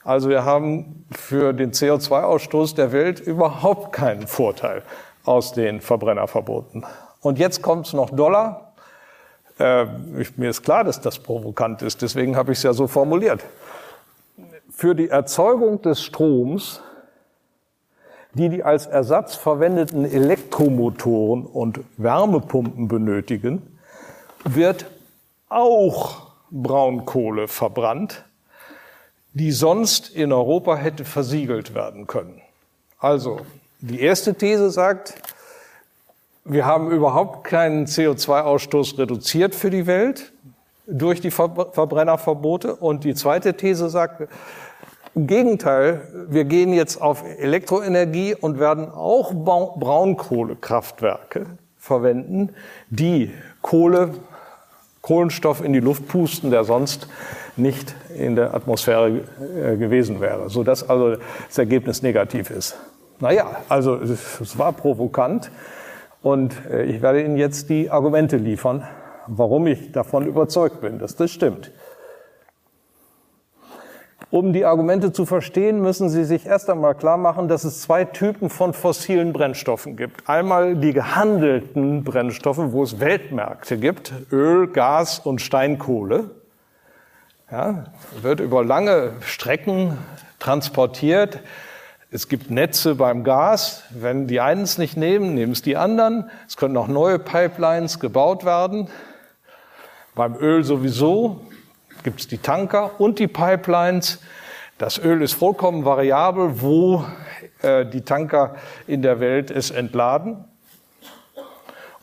Also 0.03 0.29
wir 0.29 0.43
haben 0.43 1.05
für 1.11 1.53
den 1.53 1.71
CO2-Ausstoß 1.71 2.75
der 2.75 2.91
Welt 2.91 3.19
überhaupt 3.19 3.93
keinen 3.93 4.27
Vorteil 4.27 4.83
aus 5.23 5.53
den 5.53 5.81
Verbrennerverboten. 5.81 6.85
Und 7.21 7.39
jetzt 7.39 7.61
kommt 7.61 7.87
es 7.87 7.93
noch 7.93 8.09
Dollar. 8.09 8.73
Äh, 9.59 9.85
ich, 10.19 10.37
mir 10.37 10.49
ist 10.49 10.63
klar, 10.63 10.83
dass 10.83 10.99
das 10.99 11.19
provokant 11.19 11.81
ist, 11.81 12.01
deswegen 12.01 12.35
habe 12.35 12.51
ich 12.51 12.57
es 12.57 12.63
ja 12.63 12.73
so 12.73 12.87
formuliert. 12.87 13.43
Für 14.69 14.95
die 14.95 15.09
Erzeugung 15.09 15.81
des 15.81 16.03
Stroms 16.03 16.81
die 18.33 18.49
die 18.49 18.63
als 18.63 18.87
Ersatz 18.87 19.35
verwendeten 19.35 20.05
Elektromotoren 20.05 21.45
und 21.45 21.79
Wärmepumpen 21.97 22.87
benötigen, 22.87 23.61
wird 24.43 24.87
auch 25.49 26.33
Braunkohle 26.49 27.47
verbrannt, 27.47 28.25
die 29.33 29.51
sonst 29.51 30.09
in 30.09 30.31
Europa 30.31 30.75
hätte 30.75 31.05
versiegelt 31.05 31.73
werden 31.73 32.07
können. 32.07 32.41
Also, 32.99 33.39
die 33.79 33.99
erste 33.99 34.35
These 34.35 34.69
sagt, 34.69 35.15
wir 36.45 36.65
haben 36.65 36.91
überhaupt 36.91 37.45
keinen 37.45 37.85
CO2-Ausstoß 37.85 38.97
reduziert 38.97 39.55
für 39.55 39.69
die 39.69 39.87
Welt 39.87 40.33
durch 40.87 41.21
die 41.21 41.31
Verbrennerverbote. 41.31 42.75
Und 42.75 43.05
die 43.05 43.15
zweite 43.15 43.55
These 43.55 43.89
sagt, 43.89 44.27
im 45.15 45.27
Gegenteil, 45.27 46.27
wir 46.29 46.45
gehen 46.45 46.73
jetzt 46.73 46.99
auf 47.01 47.23
Elektroenergie 47.23 48.35
und 48.35 48.59
werden 48.59 48.89
auch 48.89 49.33
Braunkohlekraftwerke 49.33 51.45
verwenden, 51.77 52.55
die 52.89 53.31
Kohle, 53.61 54.15
Kohlenstoff 55.01 55.63
in 55.63 55.73
die 55.73 55.81
Luft 55.81 56.07
pusten, 56.07 56.49
der 56.49 56.63
sonst 56.63 57.07
nicht 57.55 57.95
in 58.15 58.35
der 58.35 58.53
Atmosphäre 58.53 59.21
äh, 59.39 59.77
gewesen 59.77 60.21
wäre, 60.21 60.49
sodass 60.49 60.89
also 60.89 61.15
das 61.47 61.57
Ergebnis 61.57 62.01
negativ 62.01 62.49
ist. 62.49 62.77
Naja, 63.19 63.57
also 63.69 63.95
es 63.95 64.57
war 64.57 64.73
provokant 64.73 65.51
und 66.21 66.53
äh, 66.69 66.83
ich 66.83 67.01
werde 67.01 67.23
Ihnen 67.23 67.37
jetzt 67.37 67.69
die 67.69 67.91
Argumente 67.91 68.37
liefern, 68.37 68.87
warum 69.27 69.67
ich 69.67 69.91
davon 69.91 70.25
überzeugt 70.25 70.81
bin, 70.81 70.99
dass 70.99 71.15
das 71.15 71.31
stimmt. 71.31 71.71
Um 74.33 74.51
die 74.51 74.65
Argumente 74.65 75.13
zu 75.13 75.27
verstehen, 75.27 75.79
müssen 75.79 76.09
Sie 76.09 76.23
sich 76.23 76.47
erst 76.47 76.67
einmal 76.67 76.95
klar 76.95 77.17
machen, 77.17 77.47
dass 77.47 77.65
es 77.65 77.83
zwei 77.83 78.03
Typen 78.03 78.49
von 78.49 78.73
fossilen 78.73 79.31
Brennstoffen 79.31 79.95
gibt. 79.95 80.27
Einmal 80.27 80.75
die 80.75 80.91
gehandelten 80.91 82.03
Brennstoffe, 82.03 82.71
wo 82.71 82.81
es 82.81 82.99
Weltmärkte 82.99 83.77
gibt, 83.77 84.11
Öl, 84.31 84.69
Gas 84.69 85.19
und 85.19 85.39
Steinkohle. 85.39 86.31
Ja, 87.51 87.85
wird 88.21 88.39
über 88.39 88.63
lange 88.63 89.13
Strecken 89.21 89.97
transportiert. 90.39 91.39
Es 92.09 92.27
gibt 92.27 92.49
Netze 92.49 92.95
beim 92.95 93.23
Gas. 93.23 93.83
Wenn 93.89 94.27
die 94.27 94.39
einen 94.39 94.63
es 94.63 94.77
nicht 94.77 94.97
nehmen, 94.97 95.33
nehmen 95.33 95.51
es 95.51 95.61
die 95.61 95.77
anderen. 95.77 96.29
Es 96.47 96.57
können 96.57 96.73
noch 96.73 96.87
neue 96.87 97.19
Pipelines 97.19 97.99
gebaut 97.99 98.45
werden. 98.45 98.87
Beim 100.15 100.35
Öl 100.35 100.63
sowieso 100.63 101.41
gibt 102.03 102.21
es 102.21 102.27
die 102.27 102.37
Tanker 102.37 102.99
und 102.99 103.19
die 103.19 103.27
Pipelines. 103.27 104.19
Das 104.77 104.97
Öl 104.97 105.21
ist 105.21 105.33
vollkommen 105.33 105.85
variabel, 105.85 106.61
wo 106.61 107.05
äh, 107.61 107.85
die 107.85 108.01
Tanker 108.01 108.55
in 108.87 109.01
der 109.01 109.19
Welt 109.19 109.51
es 109.51 109.71
entladen. 109.71 110.45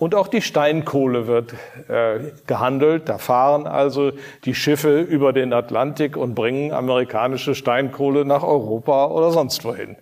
Und 0.01 0.14
auch 0.14 0.28
die 0.28 0.40
Steinkohle 0.40 1.26
wird 1.26 1.53
äh, 1.88 2.32
gehandelt. 2.46 3.11
Da 3.11 3.18
fahren 3.18 3.66
also 3.66 4.12
die 4.46 4.55
Schiffe 4.55 5.03
über 5.03 5.34
den 5.34 5.53
Atlantik 5.53 6.16
und 6.16 6.34
bringen 6.34 6.72
amerikanische 6.72 7.55
Steinkohle 7.55 8.24
nach 8.24 8.42
Europa 8.42 9.09
oder 9.09 9.30
sonst 9.30 9.62
wohin. 9.62 9.96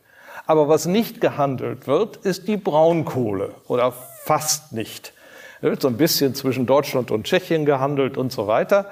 Aber 0.46 0.68
was 0.68 0.86
nicht 0.86 1.20
gehandelt 1.20 1.88
wird, 1.88 2.16
ist 2.18 2.46
die 2.46 2.56
Braunkohle 2.56 3.56
oder 3.66 3.92
fast 4.22 4.72
nicht. 4.72 5.12
Da 5.60 5.70
wird 5.70 5.82
so 5.82 5.88
ein 5.88 5.96
bisschen 5.96 6.36
zwischen 6.36 6.64
Deutschland 6.64 7.10
und 7.10 7.24
Tschechien 7.24 7.66
gehandelt 7.66 8.16
und 8.16 8.30
so 8.30 8.46
weiter 8.46 8.86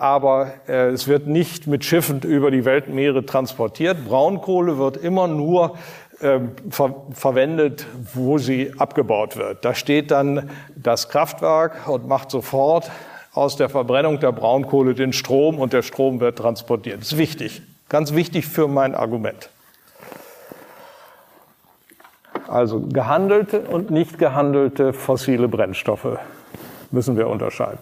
aber 0.00 0.54
äh, 0.66 0.88
es 0.88 1.08
wird 1.08 1.26
nicht 1.26 1.66
mit 1.66 1.84
Schiffen 1.84 2.22
über 2.22 2.50
die 2.50 2.64
Weltmeere 2.64 3.26
transportiert. 3.26 4.06
Braunkohle 4.06 4.78
wird 4.78 4.96
immer 4.96 5.28
nur 5.28 5.76
ver 6.20 6.94
verwendet, 7.12 7.86
wo 8.14 8.36
sie 8.36 8.74
abgebaut 8.78 9.36
wird. 9.36 9.64
Da 9.64 9.74
steht 9.74 10.10
dann 10.10 10.50
das 10.76 11.08
Kraftwerk 11.08 11.88
und 11.88 12.06
macht 12.06 12.30
sofort 12.30 12.90
aus 13.32 13.56
der 13.56 13.68
Verbrennung 13.68 14.20
der 14.20 14.32
Braunkohle 14.32 14.94
den 14.94 15.12
Strom 15.12 15.58
und 15.58 15.72
der 15.72 15.82
Strom 15.82 16.20
wird 16.20 16.38
transportiert. 16.38 17.00
Das 17.00 17.12
ist 17.12 17.18
wichtig, 17.18 17.62
ganz 17.88 18.12
wichtig 18.12 18.46
für 18.46 18.68
mein 18.68 18.94
Argument. 18.94 19.48
Also 22.48 22.80
gehandelte 22.80 23.60
und 23.60 23.90
nicht 23.90 24.18
gehandelte 24.18 24.92
fossile 24.92 25.48
Brennstoffe 25.48 26.18
müssen 26.90 27.16
wir 27.16 27.28
unterscheiden. 27.28 27.78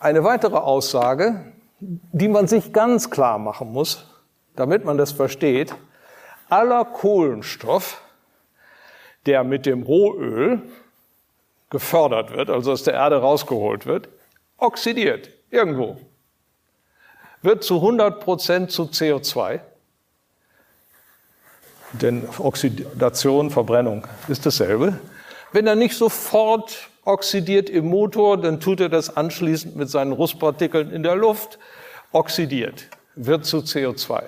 Eine 0.00 0.24
weitere 0.24 0.56
Aussage, 0.56 1.52
die 1.80 2.28
man 2.28 2.48
sich 2.48 2.72
ganz 2.72 3.10
klar 3.10 3.38
machen 3.38 3.72
muss, 3.72 4.13
damit 4.56 4.84
man 4.84 4.98
das 4.98 5.12
versteht, 5.12 5.74
aller 6.48 6.84
Kohlenstoff, 6.84 8.00
der 9.26 9.44
mit 9.44 9.66
dem 9.66 9.82
Rohöl 9.82 10.62
gefördert 11.70 12.30
wird, 12.32 12.50
also 12.50 12.72
aus 12.72 12.84
der 12.84 12.94
Erde 12.94 13.16
rausgeholt 13.16 13.86
wird, 13.86 14.08
oxidiert 14.58 15.30
irgendwo, 15.50 15.96
wird 17.42 17.64
zu 17.64 17.76
100 17.76 18.20
Prozent 18.20 18.70
zu 18.70 18.84
CO2. 18.84 19.60
Denn 21.92 22.28
Oxidation, 22.38 23.50
Verbrennung 23.50 24.06
ist 24.28 24.46
dasselbe. 24.46 24.98
Wenn 25.52 25.66
er 25.66 25.76
nicht 25.76 25.96
sofort 25.96 26.88
oxidiert 27.04 27.70
im 27.70 27.86
Motor, 27.86 28.40
dann 28.40 28.60
tut 28.60 28.80
er 28.80 28.88
das 28.88 29.16
anschließend 29.16 29.76
mit 29.76 29.88
seinen 29.90 30.12
Rustpartikeln 30.12 30.90
in 30.90 31.02
der 31.02 31.14
Luft, 31.14 31.58
oxidiert, 32.12 32.88
wird 33.14 33.44
zu 33.44 33.58
CO2. 33.58 34.24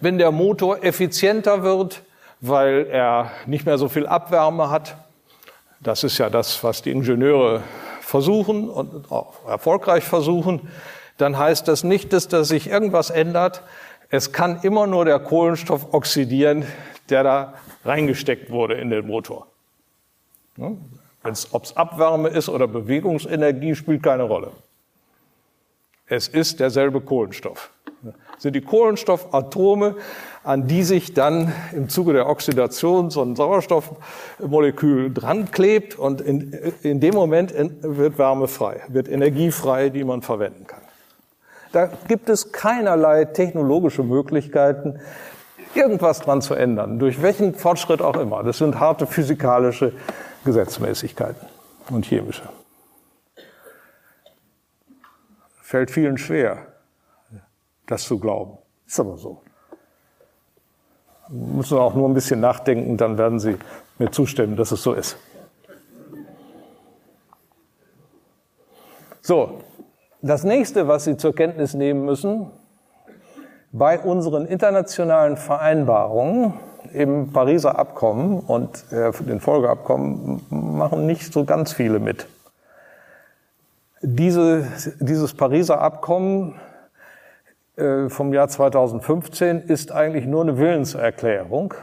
Wenn 0.00 0.18
der 0.18 0.32
Motor 0.32 0.82
effizienter 0.84 1.62
wird, 1.62 2.02
weil 2.40 2.86
er 2.90 3.30
nicht 3.46 3.66
mehr 3.66 3.78
so 3.78 3.88
viel 3.88 4.06
Abwärme 4.06 4.70
hat, 4.70 4.96
das 5.80 6.04
ist 6.04 6.18
ja 6.18 6.30
das, 6.30 6.62
was 6.64 6.82
die 6.82 6.90
Ingenieure 6.90 7.62
versuchen 8.00 8.68
und 8.68 9.10
auch 9.10 9.46
erfolgreich 9.46 10.04
versuchen, 10.04 10.68
dann 11.18 11.38
heißt 11.38 11.68
das 11.68 11.84
nicht, 11.84 12.12
dass 12.12 12.28
da 12.28 12.44
sich 12.44 12.68
irgendwas 12.68 13.10
ändert. 13.10 13.62
Es 14.10 14.32
kann 14.32 14.60
immer 14.62 14.86
nur 14.86 15.04
der 15.04 15.18
Kohlenstoff 15.18 15.92
oxidieren, 15.92 16.66
der 17.08 17.22
da 17.22 17.54
reingesteckt 17.84 18.50
wurde 18.50 18.74
in 18.74 18.90
den 18.90 19.06
Motor. 19.06 19.46
Ob 20.56 21.64
es 21.64 21.76
Abwärme 21.76 22.28
ist 22.28 22.48
oder 22.48 22.66
Bewegungsenergie, 22.66 23.74
spielt 23.74 24.02
keine 24.02 24.24
Rolle. 24.24 24.52
Es 26.06 26.28
ist 26.28 26.60
derselbe 26.60 27.00
Kohlenstoff. 27.00 27.70
Sind 28.38 28.54
die 28.54 28.60
Kohlenstoffatome, 28.60 29.96
an 30.42 30.66
die 30.68 30.82
sich 30.82 31.14
dann 31.14 31.52
im 31.72 31.88
Zuge 31.88 32.12
der 32.12 32.28
Oxidation 32.28 33.10
so 33.10 33.22
ein 33.22 33.34
Sauerstoffmolekül 33.34 35.12
dran 35.12 35.50
klebt 35.50 35.98
und 35.98 36.20
in, 36.20 36.52
in 36.82 37.00
dem 37.00 37.14
Moment 37.14 37.54
wird 37.54 38.18
Wärme 38.18 38.48
frei, 38.48 38.82
wird 38.88 39.08
Energie 39.08 39.50
frei, 39.50 39.88
die 39.88 40.04
man 40.04 40.22
verwenden 40.22 40.66
kann. 40.66 40.82
Da 41.72 41.90
gibt 42.06 42.28
es 42.28 42.52
keinerlei 42.52 43.24
technologische 43.24 44.04
Möglichkeiten, 44.04 45.00
irgendwas 45.74 46.20
dran 46.20 46.40
zu 46.40 46.54
ändern, 46.54 46.98
durch 46.98 47.20
welchen 47.22 47.54
Fortschritt 47.54 48.00
auch 48.00 48.16
immer. 48.16 48.42
Das 48.42 48.58
sind 48.58 48.78
harte 48.78 49.06
physikalische 49.06 49.92
Gesetzmäßigkeiten 50.44 51.48
und 51.90 52.04
chemische. 52.04 52.48
Fällt 55.62 55.90
vielen 55.90 56.18
schwer, 56.18 56.58
das 57.86 58.04
zu 58.04 58.18
glauben. 58.18 58.58
Ist 58.86 59.00
aber 59.00 59.16
so. 59.16 59.42
Müssen 61.28 61.78
auch 61.78 61.94
nur 61.94 62.08
ein 62.08 62.14
bisschen 62.14 62.40
nachdenken, 62.40 62.96
dann 62.96 63.16
werden 63.16 63.38
Sie 63.38 63.56
mir 63.98 64.10
zustimmen, 64.10 64.56
dass 64.56 64.72
es 64.72 64.82
so 64.82 64.92
ist. 64.92 65.16
So, 69.22 69.60
das 70.20 70.44
nächste, 70.44 70.86
was 70.86 71.04
Sie 71.04 71.16
zur 71.16 71.34
Kenntnis 71.34 71.72
nehmen 71.72 72.04
müssen, 72.04 72.50
bei 73.72 73.98
unseren 73.98 74.46
internationalen 74.46 75.36
Vereinbarungen 75.36 76.54
im 76.92 77.32
Pariser 77.32 77.78
Abkommen 77.78 78.40
und 78.40 78.84
äh, 78.92 79.10
den 79.24 79.40
Folgeabkommen 79.40 80.46
machen 80.50 81.06
nicht 81.06 81.32
so 81.32 81.44
ganz 81.44 81.72
viele 81.72 81.98
mit. 81.98 82.26
Diese, 84.02 84.66
dieses 85.00 85.34
Pariser 85.34 85.80
Abkommen 85.80 86.54
vom 87.76 88.32
Jahr 88.32 88.48
2015 88.48 89.62
ist 89.62 89.90
eigentlich 89.90 90.26
nur 90.26 90.42
eine 90.42 90.58
Willenserklärung, 90.58 91.74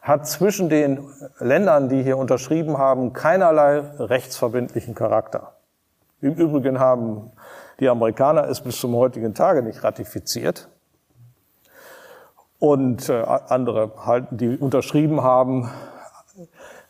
hat 0.00 0.26
zwischen 0.26 0.68
den 0.70 1.06
Ländern, 1.38 1.88
die 1.90 2.02
hier 2.02 2.16
unterschrieben 2.16 2.78
haben, 2.78 3.12
keinerlei 3.12 3.80
rechtsverbindlichen 3.98 4.94
Charakter. 4.94 5.52
Im 6.22 6.34
Übrigen 6.34 6.78
haben 6.78 7.32
die 7.80 7.88
Amerikaner 7.88 8.48
es 8.48 8.60
bis 8.60 8.78
zum 8.78 8.94
heutigen 8.94 9.34
Tage 9.34 9.62
nicht 9.62 9.82
ratifiziert. 9.82 10.68
Und 12.58 13.08
äh, 13.08 13.22
andere 13.48 13.92
halten, 14.04 14.36
die 14.36 14.56
unterschrieben 14.56 15.22
haben 15.22 15.70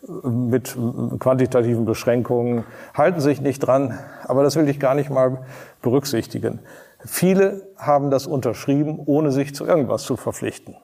mit 0.02 0.76
quantitativen 1.18 1.84
Beschränkungen, 1.84 2.64
halten 2.94 3.20
sich 3.20 3.40
nicht 3.40 3.60
dran. 3.60 3.98
Aber 4.24 4.42
das 4.42 4.56
will 4.56 4.68
ich 4.68 4.80
gar 4.80 4.94
nicht 4.94 5.10
mal 5.10 5.44
berücksichtigen. 5.82 6.60
Viele 7.05 7.62
haben 7.76 8.11
das 8.11 8.26
unterschrieben, 8.26 9.01
ohne 9.05 9.32
sich 9.32 9.55
zu 9.55 9.66
irgendwas 9.66 10.03
zu 10.03 10.16
verpflichten. 10.16 10.76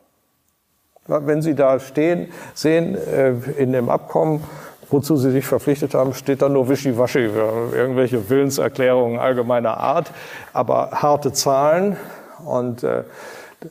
Wenn 1.06 1.40
Sie 1.40 1.54
da 1.54 1.78
stehen, 1.78 2.28
sehen 2.54 2.96
äh, 2.96 3.32
in 3.56 3.72
dem 3.72 3.90
Abkommen, 3.90 4.42
wozu 4.90 5.16
sie 5.16 5.30
sich 5.30 5.44
verpflichtet 5.44 5.94
haben, 5.94 6.14
steht 6.14 6.42
da 6.42 6.48
nur 6.48 6.68
Wischiwaschi, 6.68 7.28
irgendwelche 7.72 8.28
Willenserklärungen 8.30 9.18
allgemeiner 9.18 9.78
Art, 9.78 10.12
aber 10.52 10.90
harte 10.92 11.32
Zahlen 11.32 11.96
und 12.44 12.82
äh, 12.82 13.02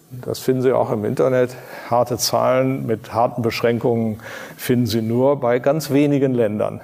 das 0.09 0.39
finden 0.39 0.63
Sie 0.63 0.73
auch 0.73 0.91
im 0.91 1.05
Internet. 1.05 1.55
Harte 1.89 2.17
Zahlen 2.17 2.85
mit 2.85 3.13
harten 3.13 3.43
Beschränkungen 3.43 4.19
finden 4.57 4.87
Sie 4.87 5.01
nur 5.01 5.39
bei 5.39 5.59
ganz 5.59 5.91
wenigen 5.91 6.33
Ländern. 6.33 6.81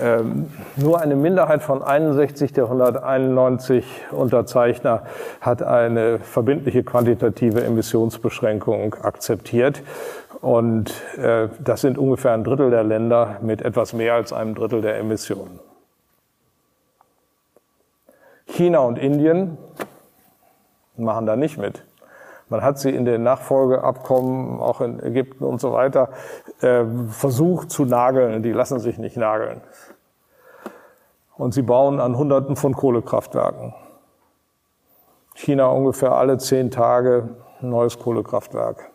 Ähm, 0.00 0.50
nur 0.76 1.00
eine 1.00 1.16
Minderheit 1.16 1.62
von 1.62 1.82
61 1.82 2.52
der 2.52 2.64
191 2.64 3.84
Unterzeichner 4.10 5.02
hat 5.40 5.62
eine 5.62 6.18
verbindliche 6.18 6.82
quantitative 6.82 7.64
Emissionsbeschränkung 7.64 8.94
akzeptiert. 8.94 9.82
Und 10.40 10.92
äh, 11.18 11.48
das 11.60 11.82
sind 11.82 11.98
ungefähr 11.98 12.32
ein 12.32 12.44
Drittel 12.44 12.70
der 12.70 12.84
Länder 12.84 13.36
mit 13.42 13.62
etwas 13.62 13.92
mehr 13.92 14.14
als 14.14 14.32
einem 14.32 14.54
Drittel 14.54 14.80
der 14.80 14.98
Emissionen. 14.98 15.60
China 18.46 18.80
und 18.80 18.98
Indien 18.98 19.56
machen 20.96 21.26
da 21.26 21.36
nicht 21.36 21.58
mit. 21.58 21.84
Man 22.48 22.62
hat 22.62 22.78
sie 22.78 22.90
in 22.90 23.06
den 23.06 23.22
Nachfolgeabkommen, 23.22 24.60
auch 24.60 24.82
in 24.82 25.02
Ägypten 25.02 25.44
und 25.44 25.58
so 25.58 25.72
weiter, 25.72 26.10
äh, 26.60 26.84
versucht 27.08 27.70
zu 27.70 27.86
nageln. 27.86 28.42
Die 28.42 28.52
lassen 28.52 28.78
sich 28.78 28.98
nicht 28.98 29.16
nageln. 29.16 29.62
Und 31.36 31.54
sie 31.54 31.62
bauen 31.62 32.00
an 32.00 32.16
Hunderten 32.16 32.56
von 32.56 32.74
Kohlekraftwerken. 32.74 33.74
China 35.34 35.66
ungefähr 35.66 36.12
alle 36.12 36.38
zehn 36.38 36.70
Tage 36.70 37.30
ein 37.60 37.70
neues 37.70 37.98
Kohlekraftwerk. 37.98 38.90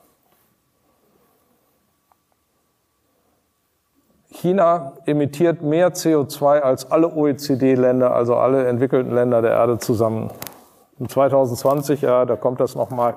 China 4.29 4.93
emittiert 5.05 5.63
mehr 5.63 5.93
CO2 5.93 6.59
als 6.59 6.91
alle 6.91 7.11
OECD-Länder, 7.11 8.13
also 8.13 8.35
alle 8.35 8.67
entwickelten 8.67 9.13
Länder 9.13 9.41
der 9.41 9.51
Erde 9.51 9.79
zusammen. 9.79 10.29
In 10.99 11.09
2020, 11.09 12.01
ja, 12.01 12.25
da 12.25 12.35
kommt 12.35 12.59
das 12.59 12.75
nochmal, 12.75 13.15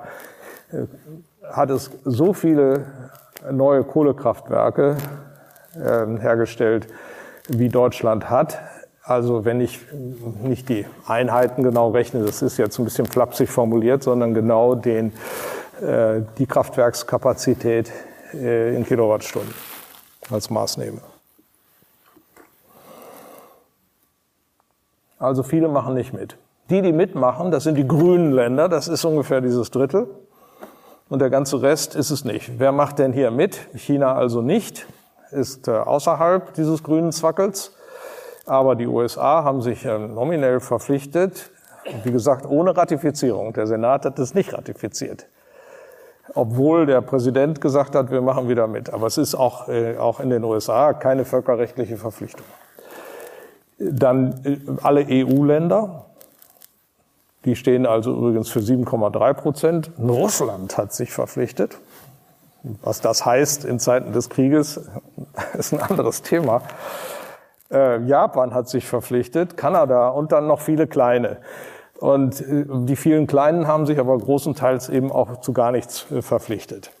äh, 0.71 0.85
hat 1.51 1.69
es 1.69 1.91
so 2.05 2.33
viele 2.33 2.85
neue 3.51 3.83
Kohlekraftwerke 3.83 4.97
äh, 5.75 6.19
hergestellt, 6.19 6.87
wie 7.47 7.69
Deutschland 7.69 8.29
hat. 8.29 8.59
Also 9.11 9.43
wenn 9.43 9.59
ich 9.59 9.81
nicht 10.41 10.69
die 10.69 10.85
Einheiten 11.05 11.63
genau 11.63 11.89
rechne, 11.89 12.23
das 12.23 12.41
ist 12.41 12.55
jetzt 12.55 12.79
ein 12.79 12.85
bisschen 12.85 13.05
flapsig 13.05 13.49
formuliert, 13.49 14.03
sondern 14.03 14.33
genau 14.33 14.73
den, 14.73 15.11
äh, 15.81 16.21
die 16.37 16.45
Kraftwerkskapazität 16.45 17.91
äh, 18.33 18.73
in 18.73 18.85
Kilowattstunden 18.85 19.53
als 20.29 20.49
Maß 20.49 20.77
nehme. 20.77 21.01
Also 25.19 25.43
viele 25.43 25.67
machen 25.67 25.93
nicht 25.93 26.13
mit. 26.13 26.37
Die, 26.69 26.81
die 26.81 26.93
mitmachen, 26.93 27.51
das 27.51 27.65
sind 27.65 27.75
die 27.75 27.85
grünen 27.85 28.31
Länder, 28.31 28.69
das 28.69 28.87
ist 28.87 29.03
ungefähr 29.03 29.41
dieses 29.41 29.71
Drittel. 29.71 30.07
Und 31.09 31.19
der 31.19 31.29
ganze 31.29 31.61
Rest 31.61 31.95
ist 31.95 32.11
es 32.11 32.23
nicht. 32.23 32.59
Wer 32.59 32.71
macht 32.71 32.97
denn 32.97 33.11
hier 33.11 33.29
mit? 33.29 33.59
China 33.75 34.15
also 34.15 34.41
nicht, 34.41 34.87
ist 35.31 35.67
äh, 35.67 35.71
außerhalb 35.71 36.53
dieses 36.53 36.81
grünen 36.81 37.11
Zwackels. 37.11 37.73
Aber 38.45 38.75
die 38.75 38.87
USA 38.87 39.43
haben 39.43 39.61
sich 39.61 39.85
nominell 39.85 40.59
verpflichtet, 40.59 41.51
wie 42.03 42.11
gesagt, 42.11 42.45
ohne 42.45 42.75
Ratifizierung. 42.75 43.53
Der 43.53 43.67
Senat 43.67 44.05
hat 44.05 44.19
es 44.19 44.33
nicht 44.33 44.53
ratifiziert. 44.53 45.27
Obwohl 46.33 46.85
der 46.85 47.01
Präsident 47.01 47.59
gesagt 47.59 47.95
hat, 47.95 48.11
wir 48.11 48.21
machen 48.21 48.47
wieder 48.47 48.67
mit. 48.67 48.91
Aber 48.93 49.07
es 49.07 49.17
ist 49.17 49.35
auch, 49.35 49.67
äh, 49.67 49.97
auch 49.97 50.19
in 50.19 50.29
den 50.29 50.43
USA 50.43 50.93
keine 50.93 51.25
völkerrechtliche 51.25 51.97
Verpflichtung. 51.97 52.45
Dann 53.79 54.39
äh, 54.45 54.59
alle 54.81 55.05
EU-Länder, 55.09 56.05
die 57.43 57.55
stehen 57.55 57.85
also 57.85 58.15
übrigens 58.15 58.49
für 58.49 58.59
7,3 58.59 59.33
Prozent. 59.33 59.91
Russland 59.99 60.77
hat 60.77 60.93
sich 60.93 61.11
verpflichtet. 61.11 61.77
Was 62.83 63.01
das 63.01 63.25
heißt 63.25 63.65
in 63.65 63.79
Zeiten 63.79 64.13
des 64.13 64.29
Krieges, 64.29 64.79
ist 65.57 65.73
ein 65.73 65.81
anderes 65.81 66.21
Thema. 66.21 66.61
Äh, 67.71 68.03
Japan 68.05 68.53
hat 68.53 68.69
sich 68.69 68.85
verpflichtet, 68.85 69.57
Kanada 69.57 70.09
und 70.09 70.31
dann 70.31 70.47
noch 70.47 70.59
viele 70.59 70.87
kleine. 70.87 71.37
Und 71.99 72.41
äh, 72.41 72.65
die 72.67 72.95
vielen 72.95 73.27
Kleinen 73.27 73.67
haben 73.67 73.85
sich 73.85 73.99
aber 73.99 74.17
großenteils 74.17 74.89
eben 74.89 75.11
auch 75.11 75.41
zu 75.41 75.53
gar 75.53 75.71
nichts 75.71 76.05
verpflichtet. 76.21 76.91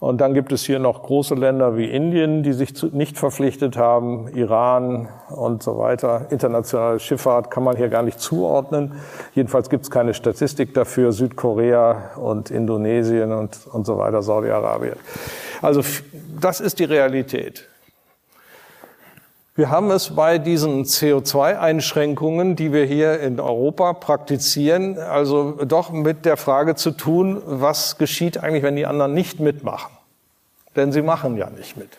Und 0.00 0.22
dann 0.22 0.32
gibt 0.32 0.50
es 0.50 0.64
hier 0.64 0.78
noch 0.78 1.02
große 1.02 1.34
Länder 1.34 1.76
wie 1.76 1.84
Indien, 1.84 2.42
die 2.42 2.54
sich 2.54 2.82
nicht 2.94 3.18
verpflichtet 3.18 3.76
haben, 3.76 4.28
Iran 4.34 5.10
und 5.28 5.62
so 5.62 5.76
weiter. 5.76 6.26
Internationale 6.30 6.98
Schifffahrt 6.98 7.50
kann 7.50 7.62
man 7.62 7.76
hier 7.76 7.90
gar 7.90 8.02
nicht 8.02 8.18
zuordnen. 8.18 8.94
Jedenfalls 9.34 9.68
gibt 9.68 9.84
es 9.84 9.90
keine 9.90 10.14
Statistik 10.14 10.72
dafür. 10.72 11.12
Südkorea 11.12 12.12
und 12.16 12.50
Indonesien 12.50 13.30
und, 13.32 13.66
und 13.70 13.84
so 13.84 13.98
weiter, 13.98 14.22
Saudi-Arabien. 14.22 14.96
Also 15.60 15.82
das 16.40 16.60
ist 16.60 16.78
die 16.78 16.84
Realität. 16.84 17.68
Wir 19.60 19.68
haben 19.68 19.90
es 19.90 20.14
bei 20.14 20.38
diesen 20.38 20.84
CO2-Einschränkungen, 20.84 22.56
die 22.56 22.72
wir 22.72 22.86
hier 22.86 23.20
in 23.20 23.38
Europa 23.38 23.92
praktizieren, 23.92 24.98
also 24.98 25.52
doch 25.66 25.90
mit 25.90 26.24
der 26.24 26.38
Frage 26.38 26.76
zu 26.76 26.92
tun, 26.92 27.42
was 27.44 27.98
geschieht 27.98 28.38
eigentlich, 28.38 28.62
wenn 28.62 28.76
die 28.76 28.86
anderen 28.86 29.12
nicht 29.12 29.38
mitmachen? 29.38 29.92
Denn 30.76 30.92
sie 30.92 31.02
machen 31.02 31.36
ja 31.36 31.50
nicht 31.50 31.76
mit. 31.76 31.90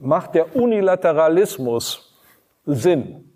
Macht 0.00 0.36
der 0.36 0.54
Unilateralismus 0.54 2.14
Sinn? 2.64 3.32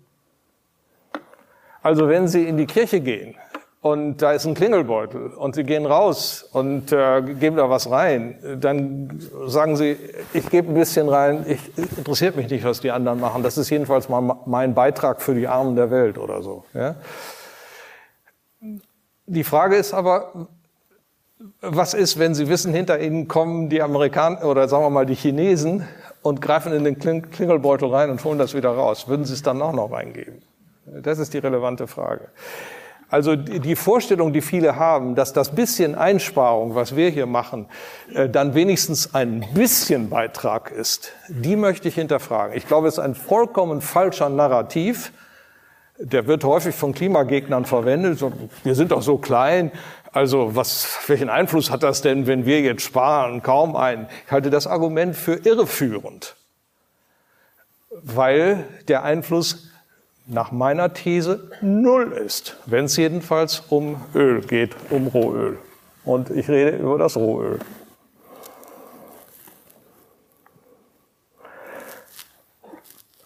Also 1.81 2.07
wenn 2.07 2.29
Sie 2.29 2.47
in 2.47 2.55
die 2.55 2.67
Kirche 2.67 3.01
gehen 3.01 3.35
und 3.83 4.21
da 4.21 4.31
ist 4.31 4.45
ein 4.45 4.53
Klingelbeutel 4.53 5.33
und 5.33 5.55
Sie 5.55 5.65
gehen 5.65 5.85
raus 5.85 6.47
und 6.53 6.93
äh, 6.93 7.21
geben 7.21 7.57
da 7.57 7.69
was 7.69 7.91
rein, 7.91 8.39
dann 8.61 9.19
sagen 9.45 9.75
Sie, 9.75 9.97
ich 10.33 10.49
gebe 10.49 10.69
ein 10.69 10.73
bisschen 10.73 11.09
rein, 11.09 11.45
ich, 11.45 11.59
interessiert 11.97 12.37
mich 12.37 12.49
nicht, 12.49 12.63
was 12.63 12.79
die 12.79 12.91
anderen 12.91 13.19
machen. 13.19 13.43
Das 13.43 13.57
ist 13.57 13.69
jedenfalls 13.69 14.07
mal 14.07 14.37
mein 14.45 14.73
Beitrag 14.73 15.21
für 15.21 15.35
die 15.35 15.49
Armen 15.49 15.75
der 15.75 15.91
Welt 15.91 16.17
oder 16.17 16.41
so. 16.41 16.63
Ja? 16.73 16.95
Die 19.25 19.43
Frage 19.43 19.75
ist 19.75 19.93
aber, 19.93 20.47
was 21.59 21.93
ist, 21.93 22.17
wenn 22.17 22.35
Sie 22.35 22.47
wissen, 22.47 22.73
hinter 22.73 23.01
Ihnen 23.01 23.27
kommen 23.27 23.67
die 23.67 23.81
Amerikaner 23.81 24.45
oder 24.45 24.69
sagen 24.69 24.85
wir 24.85 24.91
mal 24.91 25.05
die 25.05 25.15
Chinesen 25.15 25.85
und 26.21 26.39
greifen 26.39 26.71
in 26.71 26.85
den 26.85 26.99
Klingelbeutel 26.99 27.89
rein 27.89 28.11
und 28.11 28.23
holen 28.23 28.39
das 28.39 28.53
wieder 28.53 28.69
raus? 28.69 29.09
Würden 29.09 29.25
Sie 29.25 29.33
es 29.33 29.43
dann 29.43 29.61
auch 29.61 29.73
noch 29.73 29.91
reingeben? 29.91 30.41
Das 30.85 31.19
ist 31.19 31.33
die 31.33 31.39
relevante 31.39 31.85
Frage. 31.85 32.29
Also 33.13 33.35
die 33.35 33.75
Vorstellung, 33.75 34.33
die 34.33 34.41
viele 34.41 34.75
haben, 34.75 35.13
dass 35.13 35.33
das 35.33 35.53
bisschen 35.53 35.93
Einsparung, 35.93 36.73
was 36.73 36.95
wir 36.95 37.11
hier 37.11 37.27
machen, 37.27 37.67
äh, 38.15 38.27
dann 38.27 38.55
wenigstens 38.55 39.13
ein 39.13 39.45
bisschen 39.53 40.09
Beitrag 40.09 40.71
ist, 40.71 41.11
die 41.27 41.55
möchte 41.55 41.87
ich 41.87 41.93
hinterfragen. 41.93 42.57
Ich 42.57 42.67
glaube, 42.67 42.87
es 42.87 42.95
ist 42.95 42.99
ein 42.99 43.13
vollkommen 43.13 43.81
falscher 43.81 44.29
Narrativ. 44.29 45.13
Der 45.99 46.25
wird 46.25 46.43
häufig 46.43 46.73
von 46.73 46.95
Klimagegnern 46.95 47.65
verwendet. 47.65 48.19
Wir 48.63 48.73
sind 48.73 48.91
doch 48.91 49.03
so 49.03 49.19
klein. 49.19 49.71
Also 50.11 50.55
was, 50.55 50.97
welchen 51.05 51.29
Einfluss 51.29 51.69
hat 51.69 51.83
das 51.83 52.01
denn, 52.01 52.25
wenn 52.25 52.47
wir 52.47 52.61
jetzt 52.61 52.81
sparen? 52.81 53.43
Kaum 53.43 53.75
einen. 53.75 54.07
Ich 54.25 54.31
halte 54.31 54.49
das 54.49 54.65
Argument 54.65 55.15
für 55.15 55.35
irreführend, 55.35 56.35
weil 57.91 58.65
der 58.87 59.03
Einfluss 59.03 59.69
nach 60.25 60.51
meiner 60.51 60.93
These 60.93 61.49
null 61.61 62.11
ist, 62.13 62.57
wenn 62.65 62.85
es 62.85 62.95
jedenfalls 62.97 63.63
um 63.69 63.97
Öl 64.15 64.41
geht, 64.41 64.75
um 64.89 65.07
Rohöl. 65.07 65.57
Und 66.05 66.29
ich 66.29 66.49
rede 66.49 66.77
über 66.77 66.97
das 66.97 67.17
Rohöl. 67.17 67.59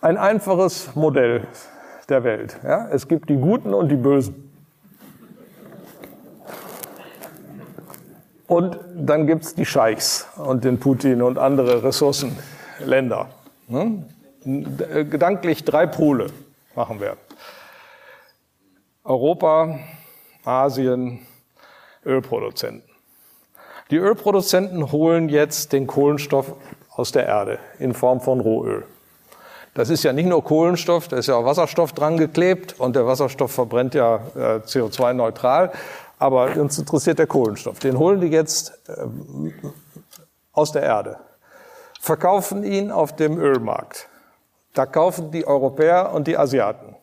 Ein 0.02 0.18
einfaches 0.18 0.96
Modell 0.96 1.48
der 2.10 2.24
Welt. 2.24 2.58
Ja? 2.64 2.88
Es 2.90 3.08
gibt 3.08 3.30
die 3.30 3.38
Guten 3.38 3.74
und 3.74 3.90
die 3.90 3.96
Bösen. 3.96 4.44
Und 8.48 8.80
dann 8.96 9.28
gibt 9.28 9.44
es 9.44 9.56
die 9.56 9.66
Scheichs 9.66 10.26
und 10.38 10.64
den 10.64 10.80
Putin 10.80 11.22
und 11.22 11.38
andere 11.38 11.84
Ressourcenländer. 11.84 13.28
Ne? 13.68 14.06
Gedanklich 14.46 15.66
drei 15.66 15.86
Pole 15.86 16.28
machen 16.78 17.02
wir. 17.02 17.18
Europa, 19.04 19.80
Asien, 20.46 21.26
Ölproduzenten. 22.06 22.88
Die 23.90 23.98
Ölproduzenten 23.98 24.92
holen 24.92 25.28
jetzt 25.28 25.74
den 25.74 25.88
Kohlenstoff 25.88 26.54
aus 26.92 27.12
der 27.12 27.26
Erde 27.26 27.60
in 27.80 27.94
Form 27.94 28.22
von 28.22 28.40
Rohöl. 28.40 28.86
Das 29.74 29.90
ist 29.90 30.04
ja 30.04 30.14
nicht 30.14 30.28
nur 30.28 30.44
Kohlenstoff, 30.44 31.08
da 31.08 31.18
ist 31.18 31.28
ja 31.28 31.36
auch 31.36 31.46
Wasserstoff 31.46 31.94
dran 31.94 32.18
geklebt 32.18 32.80
und 32.80 32.96
der 32.96 33.06
Wasserstoff 33.06 33.52
verbrennt 33.52 33.94
ja 33.94 34.16
äh, 34.36 34.60
CO2-neutral. 34.60 35.72
Aber 36.20 36.56
uns 36.58 36.78
interessiert 36.80 37.20
der 37.20 37.28
Kohlenstoff. 37.28 37.80
Den 37.80 37.98
holen 37.98 38.22
die 38.22 38.28
jetzt 38.28 38.80
äh, 38.88 39.06
aus 40.52 40.72
der 40.72 40.84
Erde, 40.84 41.18
verkaufen 42.00 42.64
ihn 42.64 42.92
auf 42.92 43.16
dem 43.16 43.40
Ölmarkt. 43.40 44.10
Da 44.78 44.86
kaufen 44.86 45.32
die 45.32 45.48
Europäer 45.48 46.14
und 46.14 46.28
die 46.28 46.38
Asiaten. 46.38 46.96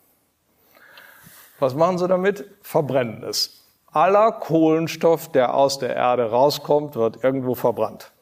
Was 1.58 1.74
machen 1.74 1.98
sie 1.98 2.06
damit? 2.06 2.44
Verbrennen 2.62 3.24
es. 3.24 3.64
Aller 3.90 4.30
Kohlenstoff, 4.30 5.32
der 5.32 5.54
aus 5.54 5.80
der 5.80 5.96
Erde 5.96 6.30
rauskommt, 6.30 6.94
wird 6.94 7.24
irgendwo 7.24 7.56
verbrannt. 7.56 8.12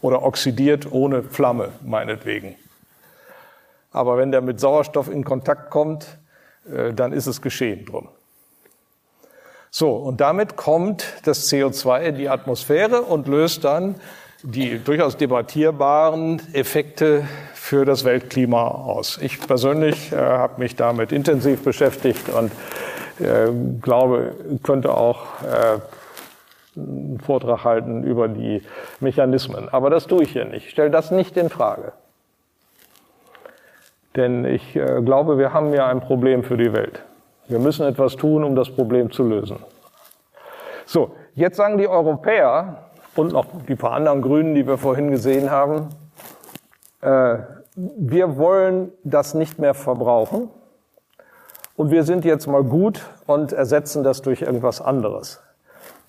Oder 0.00 0.22
oxidiert 0.22 0.92
ohne 0.92 1.24
Flamme, 1.24 1.72
meinetwegen. 1.82 2.54
Aber 3.90 4.18
wenn 4.18 4.30
der 4.30 4.40
mit 4.40 4.60
Sauerstoff 4.60 5.08
in 5.08 5.24
Kontakt 5.24 5.70
kommt, 5.70 6.18
äh, 6.72 6.92
dann 6.92 7.12
ist 7.12 7.26
es 7.26 7.42
geschehen 7.42 7.86
drum. 7.86 8.08
So, 9.70 9.96
und 9.96 10.20
damit 10.20 10.54
kommt 10.54 11.14
das 11.24 11.50
CO2 11.50 12.02
in 12.02 12.14
die 12.14 12.28
Atmosphäre 12.28 13.02
und 13.02 13.26
löst 13.26 13.64
dann 13.64 13.96
die 14.44 14.78
durchaus 14.78 15.16
debattierbaren 15.16 16.40
Effekte 16.52 17.26
für 17.64 17.86
das 17.86 18.04
Weltklima 18.04 18.68
aus. 18.68 19.18
Ich 19.22 19.40
persönlich 19.40 20.12
äh, 20.12 20.16
habe 20.16 20.60
mich 20.60 20.76
damit 20.76 21.12
intensiv 21.12 21.64
beschäftigt 21.64 22.28
und 22.28 22.52
äh, 23.24 23.50
glaube, 23.80 24.34
könnte 24.62 24.94
auch 24.94 25.22
äh, 25.42 26.78
einen 26.78 27.20
Vortrag 27.24 27.64
halten 27.64 28.04
über 28.04 28.28
die 28.28 28.60
Mechanismen. 29.00 29.70
Aber 29.70 29.88
das 29.88 30.06
tue 30.06 30.24
ich 30.24 30.32
hier 30.32 30.44
nicht. 30.44 30.66
Ich 30.66 30.72
stelle 30.72 30.90
das 30.90 31.10
nicht 31.10 31.38
in 31.38 31.48
Frage. 31.48 31.92
Denn 34.14 34.44
ich 34.44 34.76
äh, 34.76 35.00
glaube, 35.02 35.38
wir 35.38 35.54
haben 35.54 35.72
ja 35.72 35.86
ein 35.86 36.02
Problem 36.02 36.44
für 36.44 36.58
die 36.58 36.74
Welt. 36.74 37.02
Wir 37.48 37.60
müssen 37.60 37.86
etwas 37.86 38.16
tun, 38.16 38.44
um 38.44 38.54
das 38.56 38.68
Problem 38.68 39.10
zu 39.10 39.26
lösen. 39.26 39.56
So, 40.84 41.16
jetzt 41.34 41.56
sagen 41.56 41.78
die 41.78 41.88
Europäer 41.88 42.90
und 43.16 43.32
noch 43.32 43.46
die 43.66 43.74
paar 43.74 43.92
anderen 43.92 44.20
Grünen, 44.20 44.54
die 44.54 44.66
wir 44.66 44.76
vorhin 44.76 45.10
gesehen 45.10 45.50
haben, 45.50 45.88
wir 47.04 48.36
wollen 48.36 48.92
das 49.02 49.34
nicht 49.34 49.58
mehr 49.58 49.74
verbrauchen 49.74 50.48
und 51.76 51.90
wir 51.90 52.04
sind 52.04 52.24
jetzt 52.24 52.46
mal 52.46 52.64
gut 52.64 53.02
und 53.26 53.52
ersetzen 53.52 54.04
das 54.04 54.22
durch 54.22 54.42
irgendwas 54.42 54.80
anderes. 54.80 55.40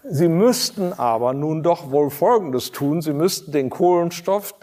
Sie 0.08 0.28
müssten 0.28 0.94
aber 0.94 1.34
nun 1.34 1.64
doch 1.64 1.90
wohl 1.90 2.12
Folgendes 2.12 2.72
tun. 2.72 3.02
Sie 3.02 3.14
müssten 3.14 3.52
den 3.52 3.72
Kohlenstoff 3.72 4.54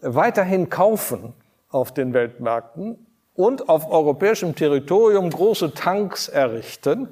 weiterhin 0.00 0.70
kaufen 0.70 1.34
auf 1.70 1.94
den 1.94 2.12
Weltmärkten 2.12 3.06
und 3.34 3.68
auf 3.68 3.90
europäischem 3.90 4.56
Territorium 4.56 5.30
große 5.30 5.72
Tanks 5.74 6.28
errichten, 6.28 7.08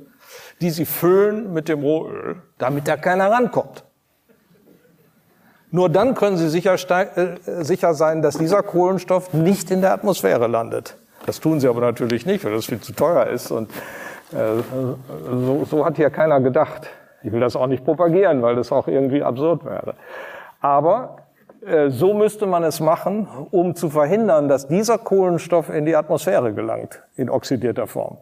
die 0.61 0.70
sie 0.70 0.84
füllen 0.84 1.52
mit 1.52 1.68
dem 1.68 1.82
Rohöl, 1.82 2.42
damit 2.58 2.88
da 2.88 2.96
keiner 2.96 3.30
rankommt. 3.30 3.84
Nur 5.72 5.88
dann 5.88 6.14
können 6.14 6.36
Sie 6.36 6.48
sicher, 6.48 6.74
äh, 6.74 7.36
sicher 7.62 7.94
sein, 7.94 8.22
dass 8.22 8.36
dieser 8.38 8.62
Kohlenstoff 8.62 9.32
nicht 9.32 9.70
in 9.70 9.80
der 9.80 9.92
Atmosphäre 9.92 10.48
landet. 10.48 10.96
Das 11.26 11.40
tun 11.40 11.60
Sie 11.60 11.68
aber 11.68 11.80
natürlich 11.80 12.26
nicht, 12.26 12.44
weil 12.44 12.52
das 12.52 12.66
viel 12.66 12.80
zu 12.80 12.92
teuer 12.92 13.26
ist. 13.26 13.50
Und 13.50 13.70
äh, 14.32 14.62
so, 15.30 15.64
so 15.64 15.84
hat 15.84 15.96
hier 15.96 16.10
keiner 16.10 16.40
gedacht. 16.40 16.88
Ich 17.22 17.30
will 17.32 17.40
das 17.40 17.54
auch 17.54 17.66
nicht 17.66 17.84
propagieren, 17.84 18.42
weil 18.42 18.56
das 18.56 18.72
auch 18.72 18.88
irgendwie 18.88 19.22
absurd 19.22 19.64
wäre. 19.64 19.94
Aber 20.60 21.18
äh, 21.64 21.90
so 21.90 22.14
müsste 22.14 22.46
man 22.46 22.64
es 22.64 22.80
machen, 22.80 23.28
um 23.50 23.74
zu 23.74 23.90
verhindern, 23.90 24.48
dass 24.48 24.68
dieser 24.68 24.98
Kohlenstoff 24.98 25.68
in 25.68 25.84
die 25.84 25.94
Atmosphäre 25.94 26.52
gelangt, 26.52 27.02
in 27.16 27.30
oxidierter 27.30 27.86
Form. 27.86 28.18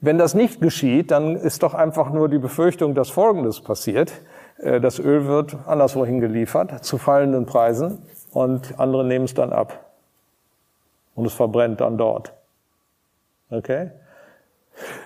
Wenn 0.00 0.18
das 0.18 0.34
nicht 0.34 0.60
geschieht, 0.60 1.10
dann 1.10 1.36
ist 1.36 1.62
doch 1.62 1.72
einfach 1.72 2.10
nur 2.10 2.28
die 2.28 2.38
Befürchtung, 2.38 2.94
dass 2.94 3.08
Folgendes 3.08 3.62
passiert. 3.62 4.12
Äh, 4.58 4.80
das 4.80 4.98
Öl 4.98 5.26
wird 5.26 5.56
anderswohin 5.66 6.20
geliefert, 6.20 6.84
zu 6.84 6.98
fallenden 6.98 7.46
Preisen, 7.46 8.02
und 8.32 8.80
andere 8.80 9.04
nehmen 9.04 9.26
es 9.26 9.34
dann 9.34 9.52
ab. 9.52 9.92
Und 11.14 11.26
es 11.26 11.34
verbrennt 11.34 11.80
dann 11.80 11.96
dort. 11.96 12.32
Okay? 13.50 13.90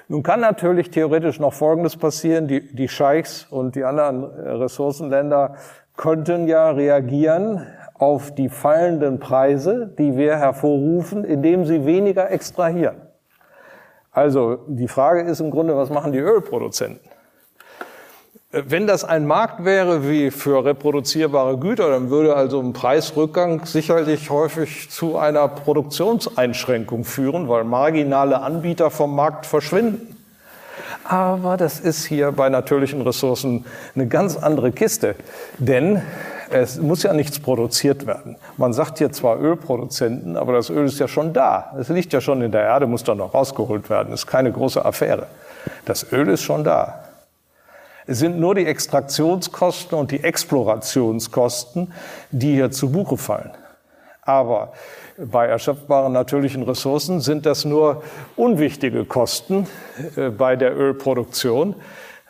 Nun 0.08 0.22
kann 0.22 0.40
natürlich 0.40 0.90
theoretisch 0.90 1.38
noch 1.38 1.52
Folgendes 1.52 1.96
passieren. 1.96 2.48
Die, 2.48 2.74
die 2.74 2.88
Scheichs 2.88 3.46
und 3.50 3.74
die 3.74 3.84
anderen 3.84 4.24
äh, 4.24 4.48
Ressourcenländer 4.52 5.56
könnten 5.96 6.48
ja 6.48 6.70
reagieren 6.70 7.66
auf 7.94 8.34
die 8.34 8.48
fallenden 8.48 9.18
Preise, 9.18 9.92
die 9.98 10.16
wir 10.16 10.38
hervorrufen, 10.38 11.24
indem 11.24 11.66
sie 11.66 11.84
weniger 11.84 12.30
extrahieren. 12.30 13.02
Also 14.12 14.60
die 14.68 14.88
Frage 14.88 15.22
ist 15.22 15.40
im 15.40 15.50
Grunde, 15.50 15.76
was 15.76 15.90
machen 15.90 16.12
die 16.12 16.18
Ölproduzenten? 16.18 17.10
Wenn 18.50 18.86
das 18.86 19.04
ein 19.04 19.26
Markt 19.26 19.66
wäre 19.66 20.08
wie 20.08 20.30
für 20.30 20.64
reproduzierbare 20.64 21.58
Güter, 21.58 21.90
dann 21.90 22.08
würde 22.08 22.34
also 22.34 22.60
ein 22.60 22.72
Preisrückgang 22.72 23.66
sicherlich 23.66 24.30
häufig 24.30 24.88
zu 24.88 25.18
einer 25.18 25.48
Produktionseinschränkung 25.48 27.04
führen, 27.04 27.50
weil 27.50 27.64
marginale 27.64 28.40
Anbieter 28.40 28.90
vom 28.90 29.14
Markt 29.14 29.44
verschwinden. 29.44 30.16
Aber 31.04 31.58
das 31.58 31.78
ist 31.78 32.06
hier 32.06 32.32
bei 32.32 32.48
natürlichen 32.48 33.02
Ressourcen 33.02 33.66
eine 33.94 34.06
ganz 34.08 34.38
andere 34.38 34.72
Kiste, 34.72 35.14
denn 35.58 36.00
es 36.48 36.80
muss 36.80 37.02
ja 37.02 37.12
nichts 37.12 37.40
produziert 37.40 38.06
werden. 38.06 38.36
Man 38.56 38.72
sagt 38.72 38.96
hier 38.96 39.12
zwar 39.12 39.38
Ölproduzenten, 39.38 40.38
aber 40.38 40.54
das 40.54 40.70
Öl 40.70 40.86
ist 40.86 40.98
ja 40.98 41.06
schon 41.06 41.34
da. 41.34 41.76
Es 41.78 41.90
liegt 41.90 42.14
ja 42.14 42.22
schon 42.22 42.40
in 42.40 42.50
der 42.50 42.62
Erde, 42.62 42.86
muss 42.86 43.04
dann 43.04 43.18
noch 43.18 43.34
rausgeholt 43.34 43.90
werden. 43.90 44.10
Das 44.12 44.20
ist 44.20 44.26
keine 44.26 44.50
große 44.50 44.82
Affäre. 44.82 45.26
Das 45.84 46.10
Öl 46.14 46.28
ist 46.28 46.44
schon 46.44 46.64
da. 46.64 47.07
Es 48.10 48.20
sind 48.20 48.40
nur 48.40 48.54
die 48.54 48.64
Extraktionskosten 48.64 49.98
und 49.98 50.10
die 50.12 50.24
Explorationskosten, 50.24 51.92
die 52.30 52.54
hier 52.54 52.70
zu 52.70 52.90
Buche 52.90 53.18
fallen. 53.18 53.50
Aber 54.22 54.72
bei 55.18 55.46
erschöpfbaren 55.46 56.14
natürlichen 56.14 56.62
Ressourcen 56.62 57.20
sind 57.20 57.44
das 57.44 57.66
nur 57.66 58.02
unwichtige 58.34 59.04
Kosten 59.04 59.66
äh, 60.16 60.30
bei 60.30 60.56
der 60.56 60.74
Ölproduktion. 60.74 61.74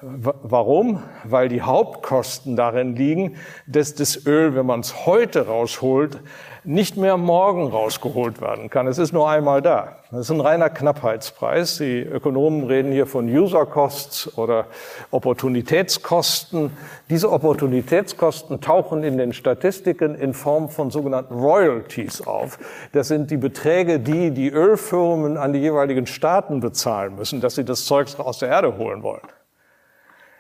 Warum? 0.01 1.01
Weil 1.23 1.49
die 1.49 1.63
Hauptkosten 1.63 2.57
darin 2.57 2.97
liegen, 2.97 3.37
dass 3.69 3.95
das 3.95 4.27
Öl, 4.27 4.57
wenn 4.57 4.67
man 4.67 4.81
es 4.81 5.07
heute 5.07 5.47
rausholt, 5.47 6.19
nicht 6.65 6.97
mehr 6.97 7.17
morgen 7.17 7.69
rausgeholt 7.69 8.41
werden 8.41 8.71
kann. 8.71 8.87
Es 8.87 8.99
ist 8.99 9.13
nur 9.13 9.29
einmal 9.29 9.63
da. 9.63 9.99
Das 10.11 10.21
ist 10.21 10.31
ein 10.31 10.41
reiner 10.41 10.71
Knappheitspreis. 10.71 11.79
Die 11.79 12.01
Ökonomen 12.01 12.65
reden 12.65 12.93
hier 12.93 13.07
von 13.07 13.27
User 13.29 13.67
Costs 13.67 14.37
oder 14.39 14.67
Opportunitätskosten. 15.11 16.71
Diese 17.11 17.31
Opportunitätskosten 17.31 18.61
tauchen 18.61 19.05
in 19.05 19.19
den 19.19 19.33
Statistiken 19.33 20.15
in 20.15 20.35
Form 20.35 20.69
von 20.69 20.91
sogenannten 20.91 21.35
Royalties 21.35 22.27
auf. 22.27 22.59
Das 22.93 23.09
sind 23.09 23.31
die 23.31 23.37
Beträge, 23.37 24.01
die 24.01 24.31
die 24.31 24.49
Ölfirmen 24.49 25.37
an 25.37 25.53
die 25.53 25.61
jeweiligen 25.61 26.07
Staaten 26.07 26.61
bezahlen 26.61 27.17
müssen, 27.17 27.41
dass 27.41 27.55
sie 27.55 27.65
das 27.65 27.85
Zeugs 27.85 28.19
aus 28.19 28.39
der 28.39 28.49
Erde 28.49 28.77
holen 28.79 29.03
wollen. 29.03 29.23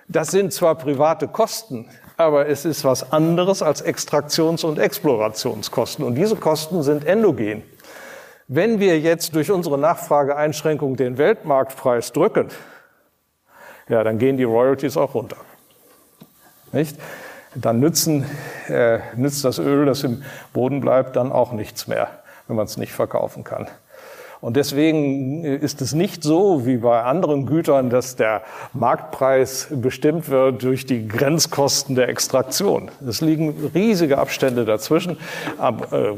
Das 0.08 0.28
sind 0.28 0.54
zwar 0.54 0.74
private 0.74 1.28
Kosten, 1.28 1.86
aber 2.18 2.48
es 2.48 2.64
ist 2.64 2.84
was 2.84 3.12
anderes 3.12 3.62
als 3.62 3.80
Extraktions- 3.80 4.64
und 4.64 4.78
Explorationskosten. 4.78 6.04
Und 6.04 6.16
diese 6.16 6.34
Kosten 6.34 6.82
sind 6.82 7.06
endogen. 7.06 7.62
Wenn 8.48 8.80
wir 8.80 8.98
jetzt 8.98 9.36
durch 9.36 9.52
unsere 9.52 9.78
Nachfrageeinschränkung 9.78 10.96
den 10.96 11.16
Weltmarktpreis 11.16 12.12
drücken, 12.12 12.48
ja, 13.88 14.02
dann 14.02 14.18
gehen 14.18 14.36
die 14.36 14.44
Royalties 14.44 14.96
auch 14.96 15.14
runter. 15.14 15.36
Nicht? 16.72 16.98
Dann 17.54 17.78
nützen, 17.78 18.26
äh, 18.68 18.98
nützt 19.14 19.44
das 19.44 19.58
Öl, 19.58 19.86
das 19.86 20.02
im 20.02 20.24
Boden 20.52 20.80
bleibt, 20.80 21.14
dann 21.14 21.30
auch 21.30 21.52
nichts 21.52 21.86
mehr, 21.86 22.08
wenn 22.48 22.56
man 22.56 22.66
es 22.66 22.76
nicht 22.76 22.92
verkaufen 22.92 23.44
kann. 23.44 23.68
Und 24.40 24.56
deswegen 24.56 25.44
ist 25.44 25.80
es 25.80 25.94
nicht 25.94 26.22
so 26.22 26.64
wie 26.64 26.76
bei 26.76 27.02
anderen 27.02 27.46
Gütern, 27.46 27.90
dass 27.90 28.14
der 28.14 28.42
Marktpreis 28.72 29.68
bestimmt 29.70 30.28
wird 30.28 30.62
durch 30.62 30.86
die 30.86 31.08
Grenzkosten 31.08 31.96
der 31.96 32.08
Extraktion. 32.08 32.90
Es 33.06 33.20
liegen 33.20 33.70
riesige 33.74 34.18
Abstände 34.18 34.64
dazwischen. 34.64 35.18
Äh, 35.60 36.12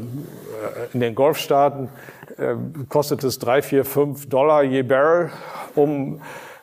in 0.93 0.99
den 0.99 1.15
Golfstaaten 1.15 1.89
äh, 2.37 2.55
kostet 2.89 3.23
es 3.23 3.39
drei, 3.39 3.63
vier, 3.63 3.85
fünf 3.85 4.29
Dollar 4.29 4.63
je 4.63 4.83
Barrel, 4.83 5.31
um 5.73 6.21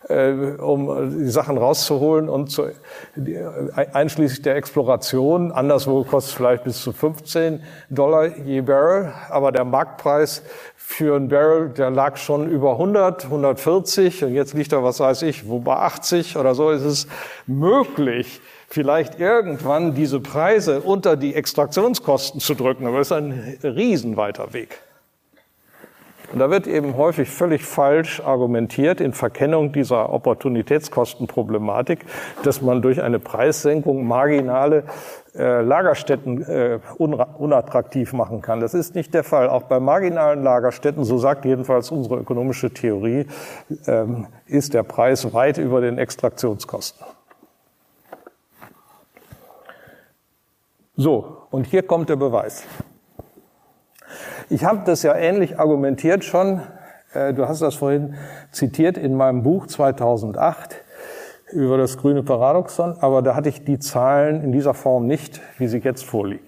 äh, 0.09 0.57
um 0.59 1.19
die 1.19 1.29
Sachen 1.29 1.59
rauszuholen 1.59 2.29
und 2.29 2.51
zu, 2.51 2.71
einschließlich 3.93 4.43
der 4.43 4.57
Exploration. 4.57 5.53
Anderswo 5.53 6.03
kostet 6.05 6.31
es 6.31 6.37
vielleicht 6.37 6.65
bis 6.65 6.83
zu 6.83 6.93
15 6.93 7.63
Dollar 7.91 8.27
je 8.39 8.63
Barrel, 8.63 9.13
aber 9.29 9.53
der 9.53 9.65
Marktpreis 9.65 10.43
für 10.91 11.17
ein 11.17 11.29
Barrel, 11.29 11.69
der 11.69 11.91
lag 11.91 12.17
schon 12.17 12.51
über 12.51 12.73
100, 12.73 13.27
140 13.27 14.25
und 14.25 14.33
jetzt 14.33 14.55
liegt 14.55 14.73
er, 14.73 14.83
was 14.83 15.01
weiß 15.01 15.21
ich, 15.23 15.47
wo 15.47 15.59
bei 15.59 15.77
80 15.77 16.39
oder 16.39 16.55
so 16.55 16.71
ist 16.71 16.83
es 16.83 17.07
möglich, 17.47 18.41
vielleicht 18.69 19.21
irgendwann 19.21 19.95
diese 19.95 20.19
Preise 20.19 20.81
unter 20.81 21.17
die 21.17 21.35
Extraktionskosten 21.35 22.41
zu 22.41 22.55
drücken, 22.55 22.87
aber 22.87 23.01
es 23.01 23.09
ist 23.09 23.13
ein 23.13 23.59
riesenweiter 23.63 24.55
Weg. 24.55 24.81
Und 26.33 26.39
da 26.39 26.51
wird 26.51 26.67
eben 26.67 26.97
häufig 26.97 27.29
völlig 27.29 27.65
falsch 27.65 28.21
argumentiert 28.21 29.03
in 29.03 29.13
Verkennung 29.13 29.73
dieser 29.73 30.11
Opportunitätskostenproblematik, 30.11 32.01
dass 32.45 32.63
man 32.63 32.81
durch 32.81 33.03
eine 33.03 33.19
Preissenkung 33.19 34.07
marginale 34.07 34.85
äh, 35.39 35.63
Lagerstätten 35.63 36.43
äh, 36.43 36.81
unattraktiv 36.99 38.13
machen 38.13 38.43
kann. 38.43 38.61
Das 38.61 38.75
ist 38.75 38.95
nicht 38.95 39.15
der 39.15 39.23
Fall. 39.23 39.49
Auch 39.49 39.63
bei 39.63 39.79
marginalen 39.79 40.43
Lagerstätten, 40.43 41.05
so 41.05 41.19
sagt 41.19 41.45
jedenfalls 41.45 41.91
unsere 41.91 42.17
ökonomische 42.17 42.71
Theorie, 42.71 43.27
ähm, 43.87 44.27
ist 44.47 44.75
der 44.75 44.83
Preis 44.83 45.33
weit 45.33 45.59
über 45.59 45.81
den 45.81 45.99
Extraktionskosten. 45.99 47.07
So, 50.97 51.47
und 51.51 51.67
hier 51.67 51.85
kommt 51.85 52.09
der 52.09 52.17
Beweis. 52.17 52.65
Ich 54.51 54.65
habe 54.65 54.81
das 54.85 55.05
ja 55.05 55.15
ähnlich 55.15 55.59
argumentiert 55.59 56.25
schon. 56.25 56.63
Äh, 57.13 57.35
du 57.35 57.47
hast 57.47 57.63
das 57.63 57.77
vorhin 57.77 58.17
zitiert 58.51 58.99
in 58.99 59.15
meinem 59.15 59.45
Buch 59.45 59.69
2008 59.69 60.83
über 61.53 61.77
das 61.79 61.99
grüne 61.99 62.23
Paradoxon, 62.23 62.97
aber 63.01 63.23
da 63.23 63.35
hatte 63.35 63.49
ich 63.49 63.65
die 63.65 63.79
Zahlen 63.79 64.43
in 64.43 64.53
dieser 64.53 64.75
Form 64.75 65.07
nicht, 65.07 65.41
wie 65.59 65.67
sie 65.67 65.79
jetzt 65.79 66.05
vorliegen. 66.05 66.47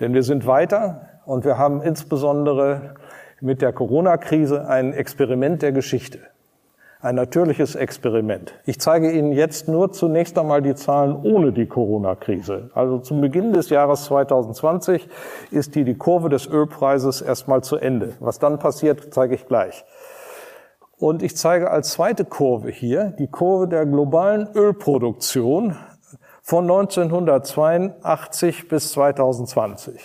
Denn 0.00 0.14
wir 0.14 0.22
sind 0.22 0.46
weiter 0.46 1.08
und 1.26 1.44
wir 1.44 1.58
haben 1.58 1.82
insbesondere 1.82 2.94
mit 3.40 3.62
der 3.62 3.72
Corona-Krise 3.72 4.68
ein 4.68 4.92
Experiment 4.92 5.62
der 5.62 5.72
Geschite 5.72 6.18
ein 7.02 7.16
natürliches 7.16 7.74
Experiment. 7.74 8.54
Ich 8.64 8.78
zeige 8.78 9.10
Ihnen 9.10 9.32
jetzt 9.32 9.66
nur 9.66 9.92
zunächst 9.92 10.38
einmal 10.38 10.62
die 10.62 10.76
Zahlen 10.76 11.16
ohne 11.16 11.52
die 11.52 11.66
Corona-Krise. 11.66 12.70
Also 12.74 12.98
zum 12.98 13.20
Beginn 13.20 13.52
des 13.52 13.70
Jahres 13.70 14.04
2020 14.04 15.08
ist 15.50 15.74
die, 15.74 15.82
die 15.82 15.96
Kurve 15.96 16.28
des 16.28 16.46
Ölpreises 16.46 17.20
erstmal 17.20 17.64
zu 17.64 17.76
Ende. 17.76 18.14
Was 18.20 18.38
dann 18.38 18.60
passiert, 18.60 19.12
zeige 19.12 19.34
ich 19.34 19.48
gleich. 19.48 19.84
Und 21.02 21.24
ich 21.24 21.36
zeige 21.36 21.68
als 21.72 21.90
zweite 21.90 22.24
Kurve 22.24 22.70
hier 22.70 23.12
die 23.18 23.26
Kurve 23.26 23.66
der 23.66 23.86
globalen 23.86 24.46
Ölproduktion 24.54 25.76
von 26.42 26.62
1982 26.70 28.68
bis 28.68 28.92
2020. 28.92 30.00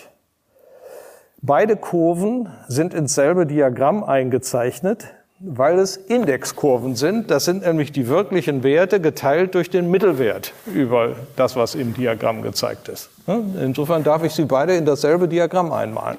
Beide 1.40 1.76
Kurven 1.76 2.48
sind 2.66 2.94
ins 2.94 3.14
selbe 3.14 3.46
Diagramm 3.46 4.02
eingezeichnet 4.02 5.14
weil 5.40 5.78
es 5.78 5.96
Indexkurven 5.96 6.96
sind. 6.96 7.30
Das 7.30 7.44
sind 7.44 7.64
nämlich 7.64 7.92
die 7.92 8.08
wirklichen 8.08 8.64
Werte 8.64 9.00
geteilt 9.00 9.54
durch 9.54 9.70
den 9.70 9.88
Mittelwert 9.88 10.52
über 10.66 11.14
das, 11.36 11.54
was 11.54 11.76
im 11.76 11.94
Diagramm 11.94 12.42
gezeigt 12.42 12.88
ist. 12.88 13.08
Insofern 13.28 14.02
darf 14.02 14.24
ich 14.24 14.32
sie 14.32 14.46
beide 14.46 14.74
in 14.74 14.84
dasselbe 14.84 15.28
Diagramm 15.28 15.70
einmalen. 15.70 16.18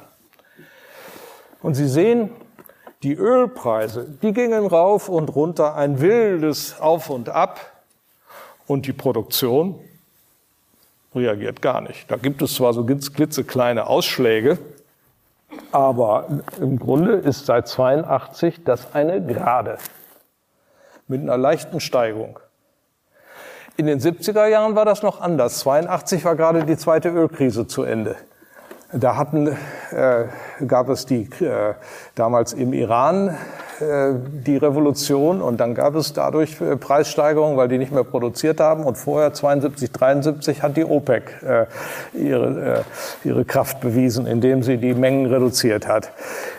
Und 1.62 1.76
Sie 1.76 1.90
sehen, 1.90 2.30
die 3.04 3.14
Ölpreise, 3.14 4.06
die 4.22 4.34
gingen 4.34 4.66
rauf 4.68 5.10
und 5.10 5.34
runter, 5.36 5.76
ein 5.76 6.02
wildes 6.02 6.80
Auf 6.80 7.10
und 7.10 7.30
Ab. 7.30 7.60
Und 8.68 8.86
die 8.86 8.94
Produktion 8.94 9.80
reagiert 11.16 11.62
gar 11.62 11.82
nicht. 11.82 12.10
Da 12.12 12.18
gibt 12.18 12.42
es 12.42 12.54
zwar 12.54 12.74
so 12.74 12.86
klitzekleine 12.86 13.88
Ausschläge, 13.88 14.60
aber 15.72 16.28
im 16.60 16.78
Grunde 16.78 17.14
ist 17.14 17.46
seit 17.46 17.68
82 17.68 18.64
das 18.64 18.94
eine 18.94 19.26
Gerade 19.26 19.80
mit 21.08 21.22
einer 21.22 21.38
leichten 21.38 21.80
Steigung. 21.80 22.40
In 23.78 23.88
den 23.88 24.00
70er 24.00 24.46
Jahren 24.48 24.76
war 24.76 24.86
das 24.86 25.02
noch 25.02 25.22
anders. 25.22 25.60
82 25.60 26.26
war 26.26 26.36
gerade 26.36 26.66
die 26.66 26.78
zweite 26.78 27.10
Ölkrise 27.10 27.66
zu 27.66 27.84
Ende. 27.84 28.18
Da 28.92 29.18
hatten, 29.18 29.48
äh, 29.48 30.26
gab 30.66 30.90
es 30.90 31.06
die 31.06 31.30
äh, 31.42 31.76
damals 32.16 32.54
im 32.54 32.74
Iran 32.74 33.38
äh, 33.80 34.14
die 34.46 34.58
Revolution 34.58 35.42
und 35.42 35.60
dann 35.60 35.76
gab 35.76 35.94
es 35.94 36.14
dadurch 36.14 36.60
äh, 36.60 36.76
Preissteigerungen, 36.76 37.56
weil 37.56 37.68
die 37.68 37.78
nicht 37.78 37.92
mehr 37.92 38.04
produziert 38.04 38.60
haben. 38.60 38.84
Und 38.84 38.98
vorher, 38.98 39.32
72, 39.32 39.92
73, 39.92 40.64
hat 40.64 40.76
die 40.76 40.86
OPEC 40.86 41.44
äh, 41.44 41.66
ihre, 42.18 42.84
ihre 43.24 43.46
Kraft 43.46 43.80
bewiesen, 43.80 44.26
indem 44.26 44.64
sie 44.64 44.78
die 44.78 44.96
Mengen 44.96 45.28
reduziert 45.28 45.88
hat. 45.88 46.12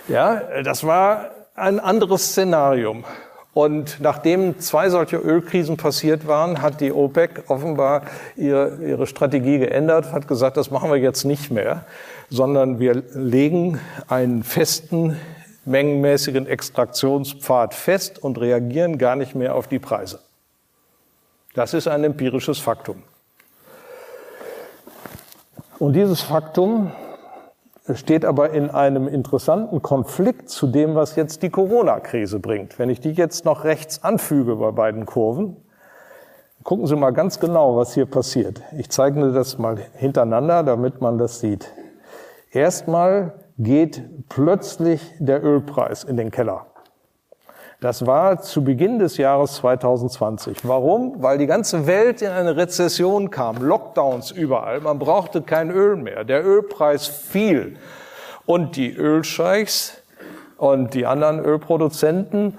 Ja, 0.06 0.40
das 0.62 0.84
war 0.84 1.30
ein 1.56 1.80
anderes 1.80 2.30
Szenarium. 2.30 3.04
Und 3.52 3.98
nachdem 4.00 4.60
zwei 4.60 4.88
solche 4.90 5.16
Ölkrisen 5.16 5.76
passiert 5.76 6.28
waren, 6.28 6.62
hat 6.62 6.80
die 6.80 6.92
OPEC 6.92 7.44
offenbar 7.48 8.02
ihre, 8.36 8.76
ihre 8.76 9.06
Strategie 9.08 9.58
geändert, 9.58 10.12
hat 10.12 10.28
gesagt, 10.28 10.56
das 10.56 10.70
machen 10.70 10.90
wir 10.90 10.98
jetzt 10.98 11.24
nicht 11.24 11.50
mehr, 11.50 11.84
sondern 12.30 12.78
wir 12.78 13.02
legen 13.12 13.80
einen 14.08 14.44
festen 14.44 15.16
mengenmäßigen 15.64 16.46
Extraktionspfad 16.46 17.74
fest 17.74 18.22
und 18.22 18.40
reagieren 18.40 18.98
gar 18.98 19.16
nicht 19.16 19.34
mehr 19.34 19.54
auf 19.54 19.66
die 19.68 19.78
Preise. 19.78 20.20
Das 21.54 21.74
ist 21.74 21.88
ein 21.88 22.04
empirisches 22.04 22.58
Faktum. 22.58 23.02
Und 25.78 25.94
dieses 25.94 26.20
Faktum 26.20 26.92
steht 27.94 28.24
aber 28.24 28.50
in 28.50 28.70
einem 28.70 29.08
interessanten 29.08 29.82
Konflikt 29.82 30.48
zu 30.48 30.68
dem, 30.68 30.94
was 30.94 31.16
jetzt 31.16 31.42
die 31.42 31.50
Corona-Krise 31.50 32.38
bringt. 32.38 32.78
Wenn 32.78 32.90
ich 32.90 33.00
die 33.00 33.12
jetzt 33.12 33.44
noch 33.44 33.64
rechts 33.64 34.04
anfüge 34.04 34.56
bei 34.56 34.70
beiden 34.70 35.06
Kurven, 35.06 35.56
gucken 36.62 36.86
Sie 36.86 36.94
mal 36.94 37.10
ganz 37.10 37.40
genau, 37.40 37.76
was 37.76 37.94
hier 37.94 38.06
passiert. 38.06 38.62
Ich 38.76 38.90
zeichne 38.90 39.32
das 39.32 39.58
mal 39.58 39.78
hintereinander, 39.94 40.62
damit 40.62 41.00
man 41.00 41.18
das 41.18 41.40
sieht. 41.40 41.72
Erstmal 42.52 43.34
geht 43.58 44.28
plötzlich 44.28 45.00
der 45.18 45.44
Ölpreis 45.44 46.02
in 46.02 46.16
den 46.16 46.30
Keller. 46.30 46.66
Das 47.80 48.04
war 48.06 48.42
zu 48.42 48.62
Beginn 48.62 48.98
des 48.98 49.16
Jahres 49.16 49.54
2020. 49.54 50.68
Warum? 50.68 51.22
Weil 51.22 51.38
die 51.38 51.46
ganze 51.46 51.86
Welt 51.86 52.20
in 52.20 52.28
eine 52.28 52.56
Rezession 52.56 53.30
kam, 53.30 53.62
Lockdowns 53.62 54.32
überall, 54.32 54.80
man 54.80 54.98
brauchte 54.98 55.40
kein 55.42 55.70
Öl 55.70 55.96
mehr, 55.96 56.24
der 56.24 56.44
Ölpreis 56.44 57.06
fiel 57.06 57.76
und 58.44 58.76
die 58.76 58.92
Ölscheichs 58.92 59.99
und 60.60 60.92
die 60.92 61.06
anderen 61.06 61.42
Ölproduzenten 61.42 62.58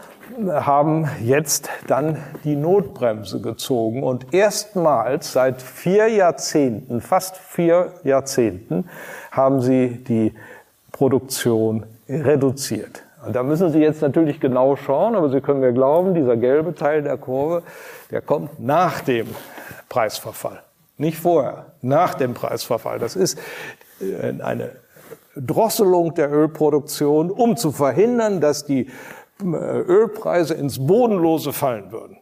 haben 0.49 1.07
jetzt 1.21 1.69
dann 1.85 2.17
die 2.43 2.55
Notbremse 2.55 3.41
gezogen 3.41 4.01
und 4.01 4.33
erstmals 4.33 5.33
seit 5.33 5.61
vier 5.61 6.07
Jahrzehnten, 6.07 6.99
fast 6.99 7.37
vier 7.37 7.91
Jahrzehnten, 8.03 8.89
haben 9.29 9.61
sie 9.61 10.03
die 10.03 10.33
Produktion 10.91 11.85
reduziert. 12.09 13.03
Und 13.23 13.35
da 13.35 13.43
müssen 13.43 13.71
Sie 13.71 13.77
jetzt 13.77 14.01
natürlich 14.01 14.39
genau 14.39 14.75
schauen, 14.75 15.13
aber 15.13 15.29
Sie 15.29 15.41
können 15.41 15.59
mir 15.59 15.73
glauben, 15.73 16.15
dieser 16.15 16.37
gelbe 16.37 16.73
Teil 16.73 17.03
der 17.03 17.17
Kurve, 17.17 17.61
der 18.09 18.21
kommt 18.21 18.59
nach 18.59 19.01
dem 19.01 19.27
Preisverfall. 19.89 20.63
Nicht 20.97 21.19
vorher, 21.19 21.67
nach 21.83 22.15
dem 22.15 22.33
Preisverfall. 22.33 22.97
Das 22.97 23.15
ist 23.15 23.37
äh, 23.99 24.41
eine 24.41 24.71
Drosselung 25.35 26.13
der 26.13 26.31
Ölproduktion, 26.31 27.31
um 27.31 27.55
zu 27.57 27.71
verhindern, 27.71 28.41
dass 28.41 28.65
die 28.65 28.89
äh, 29.41 29.45
Ölpreise 29.45 30.53
ins 30.53 30.85
Bodenlose 30.85 31.53
fallen 31.53 31.91
würden. 31.91 32.17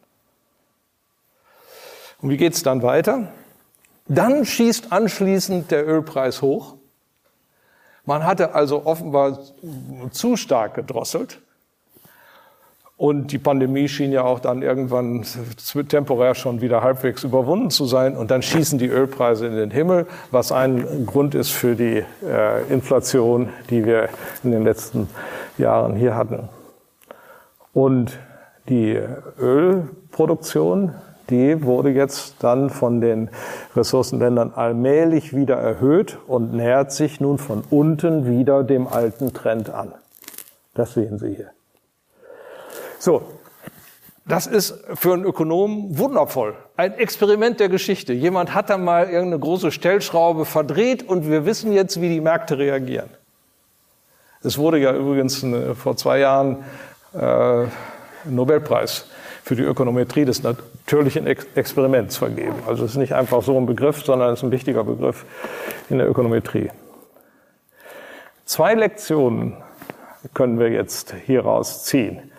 Und 2.20 2.30
wie 2.30 2.36
geht 2.36 2.54
es 2.54 2.62
dann 2.62 2.82
weiter? 2.82 3.32
Dann 4.06 4.44
schießt 4.44 4.92
anschließend 4.92 5.70
der 5.70 5.86
Ölpreis 5.86 6.42
hoch. 6.42 6.76
Man 8.04 8.24
hatte 8.24 8.54
also 8.54 8.86
offenbar 8.86 9.38
zu 10.10 10.36
stark 10.36 10.74
gedrosselt. 10.74 11.40
Und 13.00 13.32
die 13.32 13.38
Pandemie 13.38 13.88
schien 13.88 14.12
ja 14.12 14.24
auch 14.24 14.40
dann 14.40 14.60
irgendwann 14.60 15.24
temporär 15.88 16.34
schon 16.34 16.60
wieder 16.60 16.82
halbwegs 16.82 17.24
überwunden 17.24 17.70
zu 17.70 17.86
sein. 17.86 18.14
Und 18.14 18.30
dann 18.30 18.42
schießen 18.42 18.78
die 18.78 18.88
Ölpreise 18.88 19.46
in 19.46 19.56
den 19.56 19.70
Himmel, 19.70 20.06
was 20.30 20.52
ein 20.52 21.06
Grund 21.06 21.34
ist 21.34 21.48
für 21.48 21.76
die 21.76 22.04
äh, 22.22 22.62
Inflation, 22.70 23.48
die 23.70 23.86
wir 23.86 24.10
in 24.44 24.50
den 24.50 24.64
letzten 24.64 25.08
Jahren 25.56 25.96
hier 25.96 26.14
hatten. 26.14 26.50
Und 27.72 28.18
die 28.68 29.00
Ölproduktion, 29.38 30.92
die 31.30 31.64
wurde 31.64 31.92
jetzt 31.92 32.44
dann 32.44 32.68
von 32.68 33.00
den 33.00 33.30
Ressourcenländern 33.76 34.52
allmählich 34.54 35.34
wieder 35.34 35.56
erhöht 35.56 36.18
und 36.26 36.52
nähert 36.52 36.92
sich 36.92 37.18
nun 37.18 37.38
von 37.38 37.64
unten 37.70 38.26
wieder 38.26 38.62
dem 38.62 38.86
alten 38.86 39.32
Trend 39.32 39.70
an. 39.70 39.94
Das 40.74 40.92
sehen 40.92 41.18
Sie 41.18 41.34
hier. 41.34 41.50
So, 43.00 43.22
das 44.26 44.46
ist 44.46 44.74
für 44.94 45.14
einen 45.14 45.24
Ökonomen 45.24 45.98
wundervoll. 45.98 46.54
Ein 46.76 46.92
Experiment 46.98 47.58
der 47.58 47.70
Geschichte. 47.70 48.12
Jemand 48.12 48.54
hat 48.54 48.68
da 48.68 48.76
mal 48.76 49.06
irgendeine 49.06 49.38
große 49.38 49.72
Stellschraube 49.72 50.44
verdreht 50.44 51.02
und 51.08 51.28
wir 51.28 51.46
wissen 51.46 51.72
jetzt, 51.72 52.02
wie 52.02 52.10
die 52.10 52.20
Märkte 52.20 52.58
reagieren. 52.58 53.08
Es 54.42 54.58
wurde 54.58 54.78
ja 54.78 54.94
übrigens 54.94 55.42
äh, 55.42 55.74
vor 55.74 55.96
zwei 55.96 56.18
Jahren 56.18 56.62
äh, 57.14 57.64
Nobelpreis 58.26 59.06
für 59.44 59.56
die 59.56 59.62
Ökonometrie 59.62 60.26
des 60.26 60.42
natürlichen 60.42 61.26
Experiments 61.26 62.18
vergeben. 62.18 62.56
Also 62.66 62.84
es 62.84 62.92
ist 62.92 62.96
nicht 62.98 63.14
einfach 63.14 63.42
so 63.42 63.56
ein 63.56 63.64
Begriff, 63.64 64.04
sondern 64.04 64.34
es 64.34 64.40
ist 64.40 64.44
ein 64.44 64.50
wichtiger 64.50 64.84
Begriff 64.84 65.24
in 65.88 65.96
der 65.96 66.08
Ökonometrie. 66.08 66.70
Zwei 68.44 68.74
Lektionen 68.74 69.56
können 70.34 70.58
wir 70.58 70.68
jetzt 70.68 71.14
hieraus 71.24 71.84
ziehen. 71.84 72.29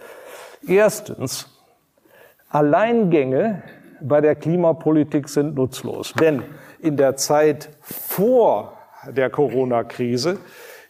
Erstens, 0.67 1.47
Alleingänge 2.49 3.63
bei 4.01 4.21
der 4.21 4.35
Klimapolitik 4.35 5.29
sind 5.29 5.55
nutzlos. 5.55 6.13
Denn 6.19 6.43
in 6.79 6.97
der 6.97 7.15
Zeit 7.15 7.69
vor 7.81 8.77
der 9.07 9.29
Corona-Krise 9.29 10.37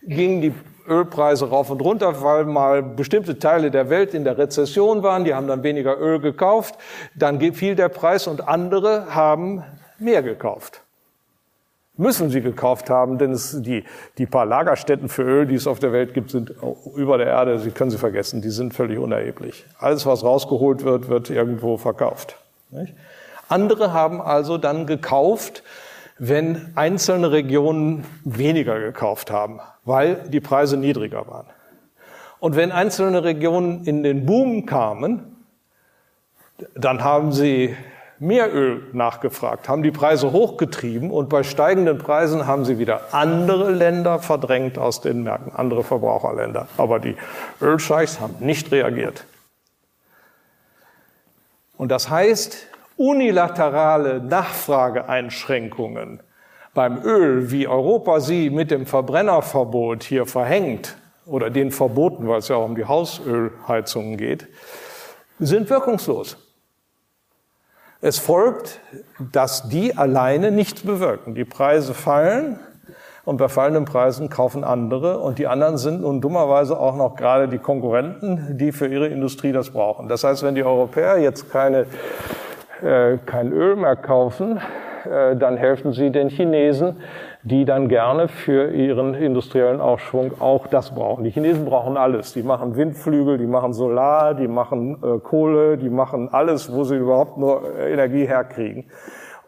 gingen 0.03 0.41
die 0.41 0.53
Ölpreise 0.87 1.49
rauf 1.49 1.69
und 1.69 1.81
runter, 1.81 2.23
weil 2.23 2.45
mal 2.45 2.81
bestimmte 2.81 3.37
Teile 3.37 3.69
der 3.69 3.89
Welt 3.89 4.13
in 4.13 4.23
der 4.23 4.37
Rezession 4.37 5.03
waren. 5.03 5.23
Die 5.23 5.33
haben 5.33 5.47
dann 5.47 5.63
weniger 5.63 5.99
Öl 5.99 6.19
gekauft. 6.19 6.75
Dann 7.15 7.39
fiel 7.53 7.75
der 7.75 7.89
Preis 7.89 8.27
und 8.27 8.47
andere 8.47 9.13
haben 9.13 9.63
mehr 9.99 10.23
gekauft 10.23 10.81
müssen 12.01 12.29
sie 12.29 12.41
gekauft 12.41 12.89
haben, 12.89 13.17
denn 13.17 13.31
es, 13.31 13.61
die, 13.61 13.85
die 14.17 14.25
paar 14.25 14.45
Lagerstätten 14.45 15.07
für 15.07 15.23
Öl, 15.23 15.45
die 15.45 15.55
es 15.55 15.67
auf 15.67 15.79
der 15.79 15.93
Welt 15.93 16.13
gibt, 16.13 16.31
sind 16.31 16.53
über 16.95 17.17
der 17.17 17.27
Erde, 17.27 17.59
sie 17.59 17.71
können 17.71 17.91
sie 17.91 17.97
vergessen, 17.97 18.41
die 18.41 18.49
sind 18.49 18.73
völlig 18.73 18.97
unerheblich. 18.97 19.65
Alles, 19.79 20.05
was 20.05 20.23
rausgeholt 20.23 20.83
wird, 20.83 21.07
wird 21.07 21.29
irgendwo 21.29 21.77
verkauft. 21.77 22.35
Nicht? 22.71 22.93
Andere 23.47 23.93
haben 23.93 24.21
also 24.21 24.57
dann 24.57 24.87
gekauft, 24.87 25.63
wenn 26.17 26.71
einzelne 26.75 27.31
Regionen 27.31 28.05
weniger 28.23 28.79
gekauft 28.79 29.31
haben, 29.31 29.59
weil 29.85 30.15
die 30.29 30.39
Preise 30.39 30.77
niedriger 30.77 31.27
waren. 31.27 31.47
Und 32.39 32.55
wenn 32.55 32.71
einzelne 32.71 33.23
Regionen 33.23 33.85
in 33.85 34.03
den 34.03 34.25
Boom 34.25 34.65
kamen, 34.65 35.35
dann 36.75 37.03
haben 37.03 37.31
sie 37.31 37.75
mehr 38.21 38.53
Öl 38.53 38.83
nachgefragt, 38.93 39.67
haben 39.67 39.83
die 39.83 39.91
Preise 39.91 40.31
hochgetrieben 40.31 41.11
und 41.11 41.27
bei 41.27 41.43
steigenden 41.43 41.97
Preisen 41.97 42.47
haben 42.47 42.63
sie 42.63 42.79
wieder 42.79 43.13
andere 43.13 43.71
Länder 43.71 44.19
verdrängt 44.19 44.77
aus 44.77 45.01
den 45.01 45.23
Märkten, 45.23 45.53
andere 45.53 45.83
Verbraucherländer. 45.83 46.67
Aber 46.77 46.99
die 46.99 47.17
Ölscheichs 47.61 48.19
haben 48.19 48.35
nicht 48.39 48.71
reagiert. 48.71 49.25
Und 51.77 51.89
das 51.89 52.09
heißt, 52.09 52.67
unilaterale 52.95 54.21
Nachfrageeinschränkungen 54.21 56.21
beim 56.73 57.03
Öl, 57.03 57.51
wie 57.51 57.67
Europa 57.67 58.19
sie 58.19 58.49
mit 58.49 58.71
dem 58.71 58.85
Verbrennerverbot 58.85 60.03
hier 60.03 60.25
verhängt, 60.25 60.95
oder 61.25 61.49
den 61.49 61.71
Verboten, 61.71 62.27
weil 62.27 62.39
es 62.39 62.47
ja 62.47 62.57
auch 62.57 62.65
um 62.65 62.75
die 62.75 62.85
Hausölheizungen 62.85 64.17
geht, 64.17 64.47
sind 65.39 65.69
wirkungslos. 65.69 66.37
Es 68.03 68.17
folgt, 68.17 68.79
dass 69.31 69.69
die 69.69 69.95
alleine 69.95 70.49
nichts 70.49 70.81
bewirken. 70.81 71.35
Die 71.35 71.45
Preise 71.45 71.93
fallen 71.93 72.59
und 73.25 73.37
bei 73.37 73.47
fallenden 73.47 73.85
Preisen 73.85 74.27
kaufen 74.27 74.63
andere 74.63 75.19
und 75.19 75.37
die 75.37 75.45
anderen 75.45 75.77
sind 75.77 76.01
nun 76.01 76.19
dummerweise 76.19 76.79
auch 76.79 76.95
noch 76.95 77.15
gerade 77.15 77.47
die 77.47 77.59
Konkurrenten, 77.59 78.57
die 78.57 78.71
für 78.71 78.87
ihre 78.87 79.07
Industrie 79.07 79.51
das 79.51 79.69
brauchen. 79.69 80.07
Das 80.07 80.23
heißt, 80.23 80.41
wenn 80.41 80.55
die 80.55 80.63
Europäer 80.63 81.19
jetzt 81.19 81.51
keine, 81.51 81.85
äh, 82.81 83.17
kein 83.23 83.51
Öl 83.51 83.75
mehr 83.75 83.95
kaufen, 83.95 84.59
äh, 85.05 85.35
dann 85.35 85.57
helfen 85.57 85.93
sie 85.93 86.09
den 86.09 86.29
Chinesen, 86.29 86.97
die 87.43 87.65
dann 87.65 87.87
gerne 87.87 88.27
für 88.27 88.71
ihren 88.71 89.15
industriellen 89.15 89.81
Aufschwung 89.81 90.39
auch 90.39 90.67
das 90.67 90.93
brauchen. 90.93 91.23
Die 91.23 91.31
Chinesen 91.31 91.65
brauchen 91.65 91.97
alles. 91.97 92.33
Die 92.33 92.43
machen 92.43 92.75
Windflügel, 92.75 93.37
die 93.37 93.47
machen 93.47 93.73
Solar, 93.73 94.35
die 94.35 94.47
machen 94.47 94.97
äh, 95.03 95.19
Kohle, 95.19 95.77
die 95.77 95.89
machen 95.89 96.29
alles, 96.31 96.71
wo 96.71 96.83
sie 96.83 96.97
überhaupt 96.97 97.37
nur 97.37 97.75
äh, 97.77 97.91
Energie 97.91 98.25
herkriegen. 98.25 98.85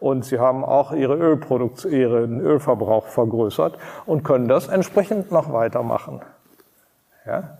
Und 0.00 0.24
sie 0.24 0.38
haben 0.38 0.64
auch 0.64 0.92
ihre 0.92 1.14
Ölproduktion, 1.14 1.92
ihren 1.92 2.40
Ölverbrauch 2.40 3.06
vergrößert 3.06 3.78
und 4.06 4.24
können 4.24 4.48
das 4.48 4.68
entsprechend 4.68 5.30
noch 5.30 5.52
weitermachen. 5.52 6.20
Ja? 7.24 7.58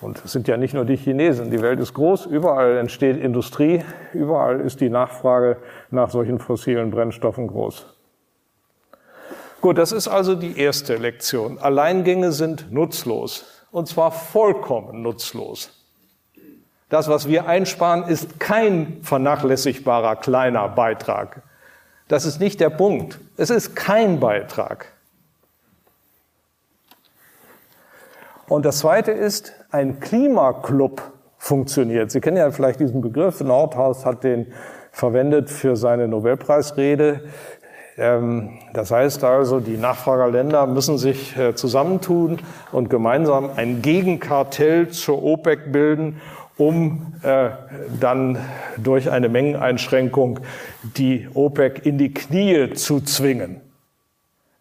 Und 0.00 0.24
es 0.24 0.32
sind 0.32 0.48
ja 0.48 0.56
nicht 0.56 0.74
nur 0.74 0.84
die 0.84 0.96
Chinesen. 0.96 1.50
Die 1.50 1.60
Welt 1.60 1.80
ist 1.80 1.92
groß. 1.92 2.24
Überall 2.24 2.78
entsteht 2.78 3.18
Industrie. 3.18 3.84
Überall 4.14 4.60
ist 4.60 4.80
die 4.80 4.88
Nachfrage 4.88 5.58
nach 5.90 6.08
solchen 6.08 6.38
fossilen 6.38 6.90
Brennstoffen 6.90 7.48
groß. 7.48 7.99
Gut, 9.60 9.76
das 9.76 9.92
ist 9.92 10.08
also 10.08 10.34
die 10.34 10.58
erste 10.58 10.96
Lektion. 10.96 11.58
Alleingänge 11.58 12.32
sind 12.32 12.72
nutzlos. 12.72 13.44
Und 13.70 13.88
zwar 13.88 14.10
vollkommen 14.10 15.02
nutzlos. 15.02 15.70
Das, 16.88 17.08
was 17.08 17.28
wir 17.28 17.46
einsparen, 17.46 18.04
ist 18.04 18.40
kein 18.40 19.00
vernachlässigbarer 19.02 20.16
kleiner 20.16 20.68
Beitrag. 20.68 21.42
Das 22.08 22.24
ist 22.24 22.40
nicht 22.40 22.58
der 22.58 22.70
Punkt. 22.70 23.20
Es 23.36 23.50
ist 23.50 23.76
kein 23.76 24.18
Beitrag. 24.18 24.92
Und 28.48 28.64
das 28.64 28.78
Zweite 28.78 29.12
ist, 29.12 29.52
ein 29.70 30.00
Klimaclub 30.00 31.02
funktioniert. 31.38 32.10
Sie 32.10 32.20
kennen 32.20 32.38
ja 32.38 32.50
vielleicht 32.50 32.80
diesen 32.80 33.00
Begriff. 33.00 33.40
Nordhaus 33.40 34.04
hat 34.04 34.24
den 34.24 34.52
verwendet 34.90 35.48
für 35.50 35.76
seine 35.76 36.08
Nobelpreisrede. 36.08 37.20
Ähm, 38.00 38.58
das 38.72 38.90
heißt 38.90 39.22
also, 39.24 39.60
die 39.60 39.76
Nachfragerländer 39.76 40.66
müssen 40.66 40.96
sich 40.96 41.36
äh, 41.36 41.54
zusammentun 41.54 42.38
und 42.72 42.88
gemeinsam 42.88 43.50
ein 43.54 43.82
Gegenkartell 43.82 44.88
zur 44.88 45.22
OPEC 45.22 45.70
bilden, 45.70 46.20
um 46.56 47.12
äh, 47.22 47.50
dann 48.00 48.38
durch 48.78 49.10
eine 49.10 49.28
Mengeneinschränkung 49.28 50.40
die 50.96 51.28
OPEC 51.34 51.84
in 51.84 51.98
die 51.98 52.14
Knie 52.14 52.72
zu 52.72 53.02
zwingen. 53.02 53.60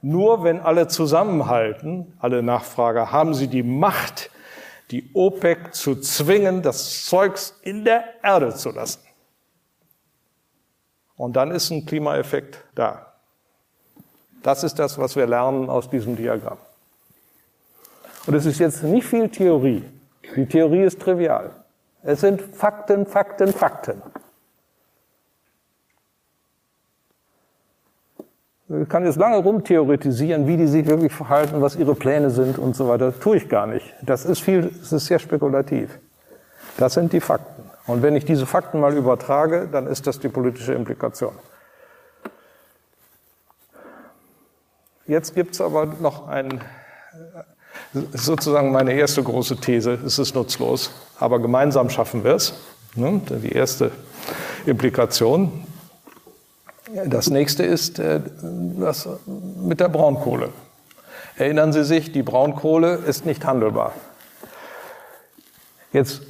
Nur 0.01 0.43
wenn 0.43 0.59
alle 0.59 0.89
zusammenhalten, 0.89 2.13
alle 2.19 2.43
Nachfrager, 2.43 3.11
haben 3.13 3.33
sie 3.33 3.47
die 3.47 3.63
Macht, 3.63 4.31
die 4.91 5.09
OPEC 5.13 5.73
zu 5.73 5.95
zwingen, 5.95 6.61
das 6.61 7.05
Zeugs 7.05 7.57
in 7.61 7.85
der 7.85 8.03
Erde 8.21 8.53
zu 8.53 8.71
lassen. 8.71 9.01
Und 11.15 11.35
dann 11.37 11.51
ist 11.51 11.69
ein 11.69 11.85
Klimaeffekt 11.85 12.63
da. 12.75 13.08
Das 14.43 14.63
ist 14.63 14.79
das, 14.79 14.97
was 14.97 15.15
wir 15.15 15.27
lernen 15.27 15.69
aus 15.69 15.89
diesem 15.89 16.15
Diagramm. 16.15 16.57
Und 18.25 18.33
es 18.33 18.45
ist 18.45 18.59
jetzt 18.59 18.83
nicht 18.83 19.07
viel 19.07 19.29
Theorie. 19.29 19.83
Die 20.35 20.45
Theorie 20.45 20.83
ist 20.83 20.99
trivial. 20.99 21.51
Es 22.03 22.21
sind 22.21 22.41
Fakten, 22.41 23.05
Fakten, 23.05 23.51
Fakten. 23.51 24.01
Ich 28.81 28.87
kann 28.87 29.03
jetzt 29.03 29.17
lange 29.17 29.37
rumtheoretisieren, 29.37 30.45
wie 30.45 30.55
die 30.55 30.67
sich 30.67 30.85
wirklich 30.85 31.11
verhalten, 31.11 31.59
was 31.59 31.75
ihre 31.75 31.95
Pläne 31.95 32.29
sind 32.29 32.59
und 32.59 32.75
so 32.75 32.87
weiter. 32.87 33.07
Das 33.11 33.19
tue 33.19 33.37
ich 33.37 33.49
gar 33.49 33.65
nicht. 33.65 33.95
Das 34.03 34.25
ist 34.25 34.41
viel, 34.41 34.69
das 34.79 34.93
ist 34.93 35.07
sehr 35.07 35.17
spekulativ. 35.17 35.97
Das 36.77 36.93
sind 36.93 37.11
die 37.11 37.19
Fakten. 37.19 37.63
Und 37.87 38.03
wenn 38.03 38.15
ich 38.15 38.25
diese 38.25 38.45
Fakten 38.45 38.79
mal 38.79 38.95
übertrage, 38.95 39.67
dann 39.71 39.87
ist 39.87 40.05
das 40.05 40.19
die 40.19 40.29
politische 40.29 40.73
Implikation. 40.73 41.33
Jetzt 45.09 45.33
gibt 45.33 45.55
es 45.55 45.61
aber 45.61 45.87
noch 45.87 46.27
ein, 46.27 46.61
sozusagen 48.13 48.71
meine 48.71 48.93
erste 48.93 49.23
große 49.23 49.57
These, 49.57 49.97
es 50.05 50.19
ist 50.19 50.35
nutzlos, 50.35 50.91
aber 51.17 51.39
gemeinsam 51.39 51.89
schaffen 51.89 52.23
wir 52.23 52.35
es. 52.35 52.53
Ne? 52.93 53.19
Die 53.43 53.51
erste 53.51 53.89
Implikation. 54.67 55.65
Das 57.07 57.31
nächste 57.31 57.63
ist 57.63 57.97
äh, 57.97 58.21
das 58.79 59.09
mit 59.25 59.79
der 59.79 59.89
Braunkohle. 59.89 60.49
Erinnern 61.37 61.73
Sie 61.73 61.85
sich, 61.85 62.11
die 62.11 62.21
Braunkohle 62.21 62.93
ist 62.97 63.25
nicht 63.25 63.43
handelbar. 63.45 63.93
Jetzt, 65.91 66.21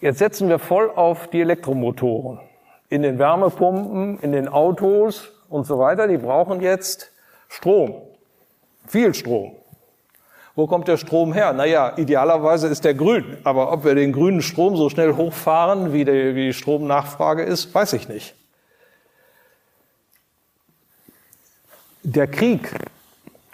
jetzt 0.00 0.18
setzen 0.18 0.48
wir 0.48 0.58
voll 0.58 0.90
auf 0.90 1.28
die 1.28 1.42
Elektromotoren. 1.42 2.40
In 2.88 3.02
den 3.02 3.20
Wärmepumpen, 3.20 4.18
in 4.18 4.32
den 4.32 4.48
Autos 4.48 5.28
und 5.48 5.68
so 5.68 5.78
weiter, 5.78 6.08
die 6.08 6.18
brauchen 6.18 6.60
jetzt 6.60 7.12
Strom. 7.48 8.02
Viel 8.86 9.14
Strom. 9.14 9.52
Wo 10.58 10.66
kommt 10.66 10.88
der 10.88 10.96
Strom 10.96 11.32
her? 11.32 11.52
Naja, 11.52 11.92
idealerweise 11.96 12.66
ist 12.66 12.84
der 12.84 12.94
grün. 12.94 13.36
Aber 13.44 13.70
ob 13.72 13.84
wir 13.84 13.94
den 13.94 14.12
grünen 14.12 14.42
Strom 14.42 14.76
so 14.76 14.88
schnell 14.88 15.14
hochfahren, 15.14 15.92
wie 15.92 16.04
die, 16.04 16.52
Stromnachfrage 16.52 17.44
ist, 17.44 17.72
weiß 17.72 17.92
ich 17.92 18.08
nicht. 18.08 18.34
Der 22.02 22.26
Krieg, 22.26 22.74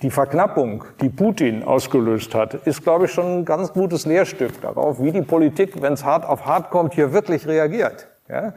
die 0.00 0.10
Verknappung, 0.10 0.84
die 1.02 1.10
Putin 1.10 1.62
ausgelöst 1.62 2.34
hat, 2.34 2.54
ist, 2.54 2.82
glaube 2.82 3.04
ich, 3.04 3.12
schon 3.12 3.40
ein 3.40 3.44
ganz 3.44 3.74
gutes 3.74 4.06
Lehrstück 4.06 4.62
darauf, 4.62 4.98
wie 5.02 5.12
die 5.12 5.20
Politik, 5.20 5.82
wenn 5.82 5.92
es 5.92 6.04
hart 6.04 6.24
auf 6.24 6.46
hart 6.46 6.70
kommt, 6.70 6.94
hier 6.94 7.12
wirklich 7.12 7.46
reagiert. 7.46 8.06
Ja? 8.30 8.54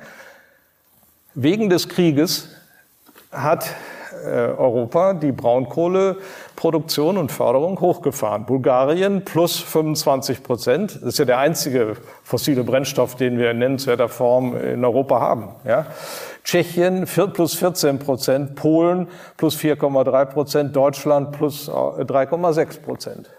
Wegen 1.33 1.69
des 1.69 1.89
Krieges 1.89 2.49
hat 3.29 3.75
Europa 4.25 5.13
die 5.13 5.31
Braunkohleproduktion 5.31 7.17
und 7.17 7.31
Förderung 7.31 7.79
hochgefahren. 7.79 8.45
Bulgarien 8.45 9.23
plus 9.25 9.59
25 9.59 10.43
Prozent. 10.43 10.95
Das 10.95 11.03
ist 11.03 11.19
ja 11.19 11.25
der 11.25 11.39
einzige 11.39 11.97
fossile 12.23 12.63
Brennstoff, 12.63 13.15
den 13.15 13.37
wir 13.37 13.51
in 13.51 13.59
nennenswerter 13.59 14.09
Form 14.09 14.55
in 14.55 14.83
Europa 14.83 15.19
haben. 15.19 15.49
Ja? 15.65 15.85
Tschechien 16.43 17.05
plus 17.33 17.55
14 17.55 17.99
Prozent, 17.99 18.55
Polen 18.55 19.07
plus 19.35 19.57
4,3 19.57 20.25
Prozent, 20.25 20.75
Deutschland 20.75 21.31
plus 21.33 21.69
3,6 21.69 22.59
äh, 22.59 22.81
Prozent 22.81 23.29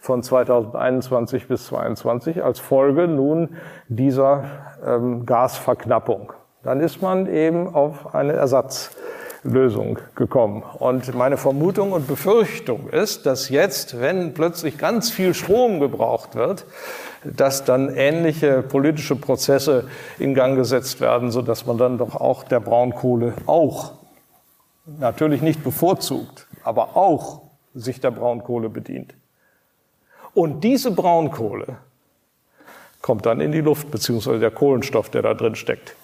von 0.00 0.22
2021 0.22 1.46
bis 1.46 1.66
2022 1.66 2.42
als 2.42 2.58
Folge 2.58 3.06
nun 3.06 3.56
dieser 3.88 4.44
ähm, 4.84 5.26
Gasverknappung. 5.26 6.32
Dann 6.62 6.80
ist 6.80 7.00
man 7.00 7.26
eben 7.26 7.74
auf 7.74 8.14
eine 8.14 8.34
Ersatzlösung 9.42 9.98
gekommen. 10.14 10.62
Und 10.78 11.14
meine 11.14 11.36
Vermutung 11.36 11.92
und 11.92 12.06
Befürchtung 12.06 12.88
ist, 12.90 13.26
dass 13.26 13.48
jetzt, 13.48 14.00
wenn 14.00 14.34
plötzlich 14.34 14.78
ganz 14.78 15.10
viel 15.10 15.34
Strom 15.34 15.80
gebraucht 15.80 16.34
wird, 16.34 16.66
dass 17.24 17.64
dann 17.64 17.94
ähnliche 17.94 18.62
politische 18.62 19.16
Prozesse 19.16 19.88
in 20.18 20.34
Gang 20.34 20.56
gesetzt 20.56 21.00
werden, 21.00 21.30
so 21.30 21.42
dass 21.42 21.66
man 21.66 21.78
dann 21.78 21.98
doch 21.98 22.16
auch 22.16 22.44
der 22.44 22.60
Braunkohle 22.60 23.34
auch, 23.46 23.92
natürlich 24.98 25.42
nicht 25.42 25.62
bevorzugt, 25.62 26.46
aber 26.64 26.96
auch 26.96 27.42
sich 27.74 28.00
der 28.00 28.10
Braunkohle 28.10 28.68
bedient. 28.68 29.14
Und 30.34 30.64
diese 30.64 30.90
Braunkohle 30.90 31.78
kommt 33.02 33.26
dann 33.26 33.40
in 33.40 33.52
die 33.52 33.60
Luft, 33.60 33.90
beziehungsweise 33.90 34.38
der 34.38 34.50
Kohlenstoff, 34.50 35.10
der 35.10 35.22
da 35.22 35.34
drin 35.34 35.54
steckt, 35.54 35.94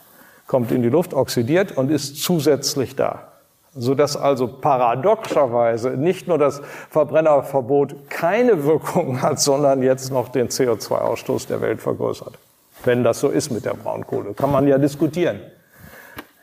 kommt 0.46 0.70
in 0.72 0.82
die 0.82 0.88
Luft, 0.88 1.14
oxidiert 1.14 1.76
und 1.76 1.90
ist 1.90 2.22
zusätzlich 2.22 2.96
da 2.96 3.32
sodass 3.76 4.16
also 4.16 4.48
paradoxerweise 4.48 5.90
nicht 5.90 6.26
nur 6.26 6.38
das 6.38 6.62
Verbrennerverbot 6.90 8.08
keine 8.08 8.64
Wirkung 8.64 9.20
hat, 9.22 9.38
sondern 9.38 9.82
jetzt 9.82 10.10
noch 10.10 10.28
den 10.28 10.48
CO2-Ausstoß 10.48 11.46
der 11.48 11.60
Welt 11.60 11.80
vergrößert. 11.80 12.38
Wenn 12.84 13.04
das 13.04 13.20
so 13.20 13.28
ist 13.28 13.50
mit 13.50 13.64
der 13.64 13.74
Braunkohle, 13.74 14.34
kann 14.34 14.50
man 14.50 14.66
ja 14.66 14.78
diskutieren. 14.78 15.40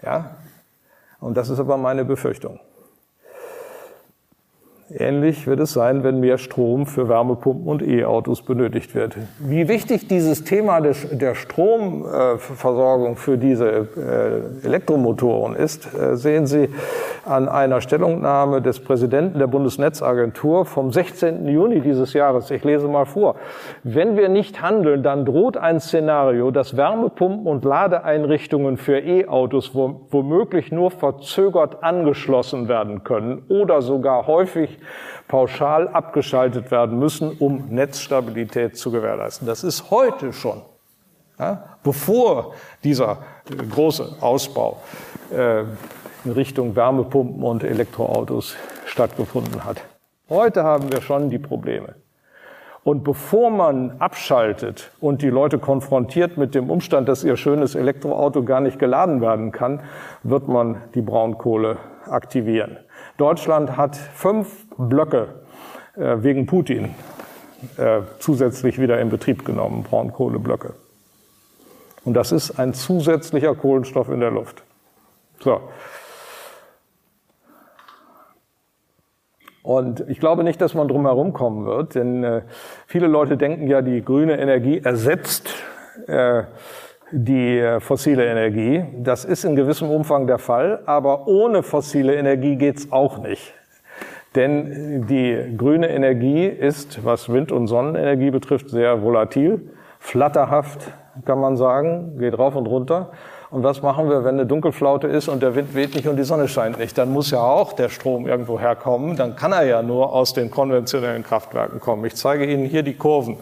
Ja? 0.03 0.35
Und 1.19 1.35
das 1.35 1.49
ist 1.49 1.59
aber 1.59 1.77
meine 1.77 2.05
Befürchtung. 2.05 2.59
Ähnlich 4.97 5.47
wird 5.47 5.59
es 5.59 5.73
sein, 5.73 6.03
wenn 6.03 6.19
mehr 6.19 6.37
Strom 6.37 6.85
für 6.85 7.09
Wärmepumpen 7.09 7.67
und 7.67 7.81
E-Autos 7.81 8.43
benötigt 8.43 8.93
wird. 8.93 9.17
Wie 9.39 9.67
wichtig 9.67 10.07
dieses 10.07 10.43
Thema 10.43 10.81
der 10.81 11.33
Stromversorgung 11.33 13.15
für 13.15 13.37
diese 13.37 13.67
äh, 13.67 14.65
Elektromotoren 14.65 15.55
ist, 15.55 15.89
äh, 15.95 16.15
sehen 16.15 16.45
Sie 16.45 16.69
an 17.25 17.49
einer 17.49 17.81
Stellungnahme 17.81 18.61
des 18.61 18.81
Präsidenten 18.81 19.39
der 19.39 19.47
Bundesnetzagentur 19.47 20.65
vom 20.65 20.91
16. 20.91 21.47
Juni 21.47 21.79
dieses 21.79 22.13
Jahres. 22.13 22.51
Ich 22.51 22.63
lese 22.63 22.87
mal 22.87 23.05
vor. 23.05 23.35
Wenn 23.83 24.15
wir 24.15 24.29
nicht 24.29 24.61
handeln, 24.61 25.01
dann 25.01 25.25
droht 25.25 25.57
ein 25.57 25.79
Szenario, 25.79 26.51
dass 26.51 26.77
Wärmepumpen 26.77 27.47
und 27.47 27.65
Ladeeinrichtungen 27.65 28.77
für 28.77 28.99
E-Autos 28.99 29.73
womöglich 29.73 30.71
nur 30.71 30.91
verzögert 30.91 31.83
angeschlossen 31.83 32.67
werden 32.67 33.03
können 33.03 33.43
oder 33.47 33.81
sogar 33.81 34.27
häufig 34.27 34.77
pauschal 35.27 35.87
abgeschaltet 35.87 36.71
werden 36.71 36.99
müssen, 36.99 37.31
um 37.37 37.69
Netzstabilität 37.69 38.77
zu 38.77 38.91
gewährleisten. 38.91 39.47
Das 39.47 39.63
ist 39.63 39.89
heute 39.91 40.33
schon, 40.33 40.61
ja, 41.39 41.77
bevor 41.83 42.53
dieser 42.83 43.19
große 43.71 44.17
Ausbau 44.21 44.81
äh, 45.31 45.61
in 46.25 46.31
Richtung 46.31 46.75
Wärmepumpen 46.75 47.43
und 47.43 47.63
Elektroautos 47.63 48.55
stattgefunden 48.85 49.65
hat. 49.65 49.81
Heute 50.29 50.63
haben 50.63 50.91
wir 50.91 51.01
schon 51.01 51.29
die 51.29 51.39
Probleme. 51.39 51.95
Und 52.83 53.05
bevor 53.05 53.49
man 53.49 53.95
abschaltet 53.99 54.91
und 54.99 55.21
die 55.21 55.29
Leute 55.29 55.57
konfrontiert 55.57 56.37
mit 56.37 56.53
dem 56.53 56.69
Umstand, 56.69 57.07
dass 57.07 57.23
ihr 57.23 57.37
schönes 57.37 57.75
Elektroauto 57.75 58.43
gar 58.43 58.59
nicht 58.59 58.77
geladen 58.77 59.21
werden 59.21 59.53
kann, 59.53 59.81
wird 60.23 60.49
man 60.49 60.81
die 60.93 61.01
Braunkohle 61.01 61.77
aktivieren. 62.09 62.77
Deutschland 63.17 63.77
hat 63.77 63.95
fünf 63.95 64.65
Blöcke 64.77 65.29
äh, 65.95 66.17
wegen 66.23 66.45
Putin 66.45 66.95
äh, 67.77 68.01
zusätzlich 68.19 68.79
wieder 68.79 68.99
in 68.99 69.09
Betrieb 69.09 69.45
genommen, 69.45 69.83
Braunkohleblöcke. 69.83 70.73
Und 72.05 72.15
das 72.15 72.31
ist 72.31 72.59
ein 72.59 72.73
zusätzlicher 72.73 73.55
Kohlenstoff 73.55 74.09
in 74.09 74.19
der 74.19 74.31
Luft. 74.31 74.63
So. 75.39 75.61
Und 79.61 80.01
ich 80.09 80.19
glaube 80.19 80.43
nicht, 80.43 80.59
dass 80.59 80.73
man 80.73 80.89
drum 80.89 81.05
herum 81.05 81.31
kommen 81.31 81.65
wird, 81.65 81.95
denn 81.95 82.23
äh, 82.23 82.41
viele 82.85 83.07
Leute 83.07 83.37
denken 83.37 83.67
ja, 83.67 83.81
die 83.81 84.03
grüne 84.03 84.37
Energie 84.37 84.79
ersetzt 84.79 85.49
äh, 86.07 86.43
die 87.11 87.59
äh, 87.59 87.79
fossile 87.79 88.25
Energie. 88.25 88.85
Das 88.97 89.25
ist 89.25 89.43
in 89.43 89.55
gewissem 89.55 89.89
Umfang 89.89 90.27
der 90.27 90.39
Fall, 90.39 90.81
aber 90.85 91.27
ohne 91.27 91.63
fossile 91.63 92.15
Energie 92.15 92.55
geht's 92.55 92.91
auch 92.91 93.17
nicht. 93.17 93.53
Denn 94.35 95.05
die 95.07 95.55
grüne 95.57 95.89
Energie 95.89 96.47
ist, 96.47 97.05
was 97.05 97.31
Wind- 97.31 97.51
und 97.51 97.67
Sonnenenergie 97.67 98.31
betrifft, 98.31 98.69
sehr 98.69 99.03
volatil, 99.03 99.69
flatterhaft, 99.99 100.91
kann 101.25 101.39
man 101.39 101.55
sagen, 101.55 102.17
geht 102.17 102.37
rauf 102.37 102.55
und 102.55 102.65
runter. 102.65 103.11
Und 103.51 103.61
was 103.61 103.83
machen 103.83 104.09
wir, 104.09 104.23
wenn 104.23 104.33
eine 104.33 104.47
Dunkelflaute 104.47 105.05
ist 105.05 105.27
und 105.27 105.43
der 105.43 105.53
Wind 105.53 105.75
weht 105.75 105.93
nicht 105.93 106.07
und 106.07 106.15
die 106.15 106.23
Sonne 106.23 106.47
scheint 106.47 106.79
nicht? 106.79 106.97
Dann 106.97 107.13
muss 107.13 107.29
ja 107.29 107.39
auch 107.39 107.73
der 107.73 107.89
Strom 107.89 108.25
irgendwo 108.25 108.59
herkommen. 108.59 109.15
Dann 109.15 109.35
kann 109.35 109.51
er 109.51 109.63
ja 109.63 109.83
nur 109.83 110.11
aus 110.11 110.33
den 110.33 110.49
konventionellen 110.49 111.23
Kraftwerken 111.23 111.79
kommen. 111.79 112.03
Ich 112.05 112.15
zeige 112.15 112.45
Ihnen 112.45 112.65
hier 112.65 112.81
die 112.81 112.95
Kurven. 112.95 113.37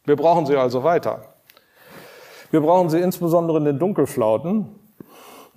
Wir 0.05 0.15
brauchen 0.15 0.45
sie 0.45 0.55
also 0.55 0.83
weiter. 0.83 1.23
Wir 2.51 2.61
brauchen 2.61 2.89
sie 2.89 2.99
insbesondere 2.99 3.57
in 3.57 3.65
den 3.65 3.79
Dunkelflauten. 3.79 4.67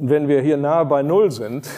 Und 0.00 0.08
wenn 0.08 0.28
wir 0.28 0.40
hier 0.40 0.56
nahe 0.56 0.86
bei 0.86 1.02
Null 1.02 1.30
sind, 1.30 1.68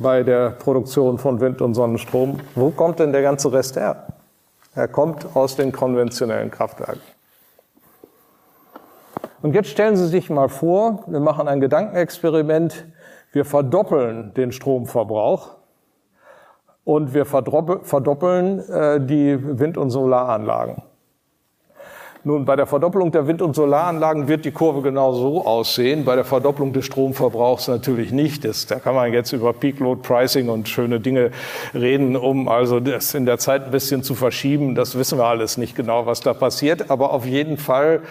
bei 0.00 0.24
der 0.24 0.50
Produktion 0.50 1.16
von 1.16 1.40
Wind- 1.40 1.62
und 1.62 1.74
Sonnenstrom, 1.74 2.40
wo 2.56 2.70
kommt 2.70 2.98
denn 2.98 3.12
der 3.12 3.22
ganze 3.22 3.52
Rest 3.52 3.76
her? 3.76 4.08
Er 4.74 4.88
kommt 4.88 5.36
aus 5.36 5.54
den 5.54 5.70
konventionellen 5.70 6.50
Kraftwerken. 6.50 7.00
Und 9.42 9.54
jetzt 9.54 9.68
stellen 9.68 9.96
Sie 9.96 10.08
sich 10.08 10.28
mal 10.28 10.48
vor, 10.48 11.04
wir 11.06 11.20
machen 11.20 11.46
ein 11.46 11.60
Gedankenexperiment, 11.60 12.84
wir 13.30 13.44
verdoppeln 13.44 14.34
den 14.34 14.50
Stromverbrauch 14.50 15.50
und 16.82 17.14
wir 17.14 17.26
verdoppeln 17.26 18.58
äh, 18.68 19.00
die 19.00 19.38
Wind- 19.60 19.78
und 19.78 19.90
Solaranlagen. 19.90 20.82
Nun, 22.24 22.44
bei 22.44 22.56
der 22.56 22.66
Verdoppelung 22.66 23.12
der 23.12 23.28
Wind- 23.28 23.42
und 23.42 23.54
Solaranlagen 23.54 24.26
wird 24.26 24.44
die 24.44 24.50
Kurve 24.50 24.82
genau 24.82 25.12
so 25.12 25.46
aussehen. 25.46 26.04
Bei 26.04 26.16
der 26.16 26.24
Verdopplung 26.24 26.72
des 26.72 26.84
Stromverbrauchs 26.86 27.68
natürlich 27.68 28.10
nicht. 28.10 28.44
Das, 28.44 28.66
da 28.66 28.80
kann 28.80 28.96
man 28.96 29.12
jetzt 29.12 29.32
über 29.32 29.52
Peak 29.52 29.78
Load 29.78 30.02
Pricing 30.02 30.48
und 30.48 30.68
schöne 30.68 30.98
Dinge 30.98 31.30
reden, 31.74 32.16
um 32.16 32.48
also 32.48 32.80
das 32.80 33.14
in 33.14 33.24
der 33.24 33.38
Zeit 33.38 33.66
ein 33.66 33.70
bisschen 33.70 34.02
zu 34.02 34.16
verschieben. 34.16 34.74
Das 34.74 34.98
wissen 34.98 35.16
wir 35.16 35.26
alles 35.26 35.58
nicht 35.58 35.76
genau, 35.76 36.06
was 36.06 36.20
da 36.20 36.34
passiert. 36.34 36.90
Aber 36.90 37.12
auf 37.12 37.24
jeden 37.24 37.56
Fall 37.56 38.02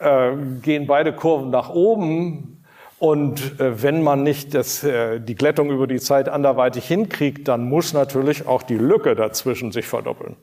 äh, 0.00 0.32
gehen 0.60 0.88
beide 0.88 1.12
Kurven 1.12 1.50
nach 1.50 1.70
oben. 1.70 2.64
Und 2.98 3.60
äh, 3.60 3.80
wenn 3.80 4.02
man 4.02 4.24
nicht 4.24 4.54
das, 4.54 4.82
äh, 4.82 5.20
die 5.20 5.36
Glättung 5.36 5.70
über 5.70 5.86
die 5.86 6.00
Zeit 6.00 6.28
anderweitig 6.28 6.86
hinkriegt, 6.86 7.46
dann 7.46 7.68
muss 7.68 7.92
natürlich 7.92 8.48
auch 8.48 8.64
die 8.64 8.78
Lücke 8.78 9.14
dazwischen 9.14 9.70
sich 9.70 9.86
verdoppeln 9.86 10.36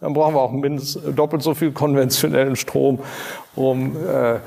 dann 0.00 0.12
brauchen 0.12 0.34
wir 0.34 0.40
auch 0.40 0.52
mindestens 0.52 1.14
doppelt 1.14 1.42
so 1.42 1.54
viel 1.54 1.72
konventionellen 1.72 2.56
Strom, 2.56 2.98
um 3.54 3.96
äh, 3.96 4.40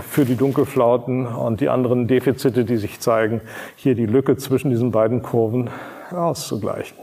für 0.00 0.24
die 0.24 0.36
Dunkelflauten 0.36 1.26
und 1.26 1.60
die 1.60 1.68
anderen 1.68 2.06
Defizite, 2.06 2.64
die 2.64 2.76
sich 2.76 3.00
zeigen, 3.00 3.40
hier 3.76 3.94
die 3.94 4.06
Lücke 4.06 4.36
zwischen 4.36 4.70
diesen 4.70 4.90
beiden 4.90 5.22
Kurven 5.22 5.70
auszugleichen. 6.10 6.98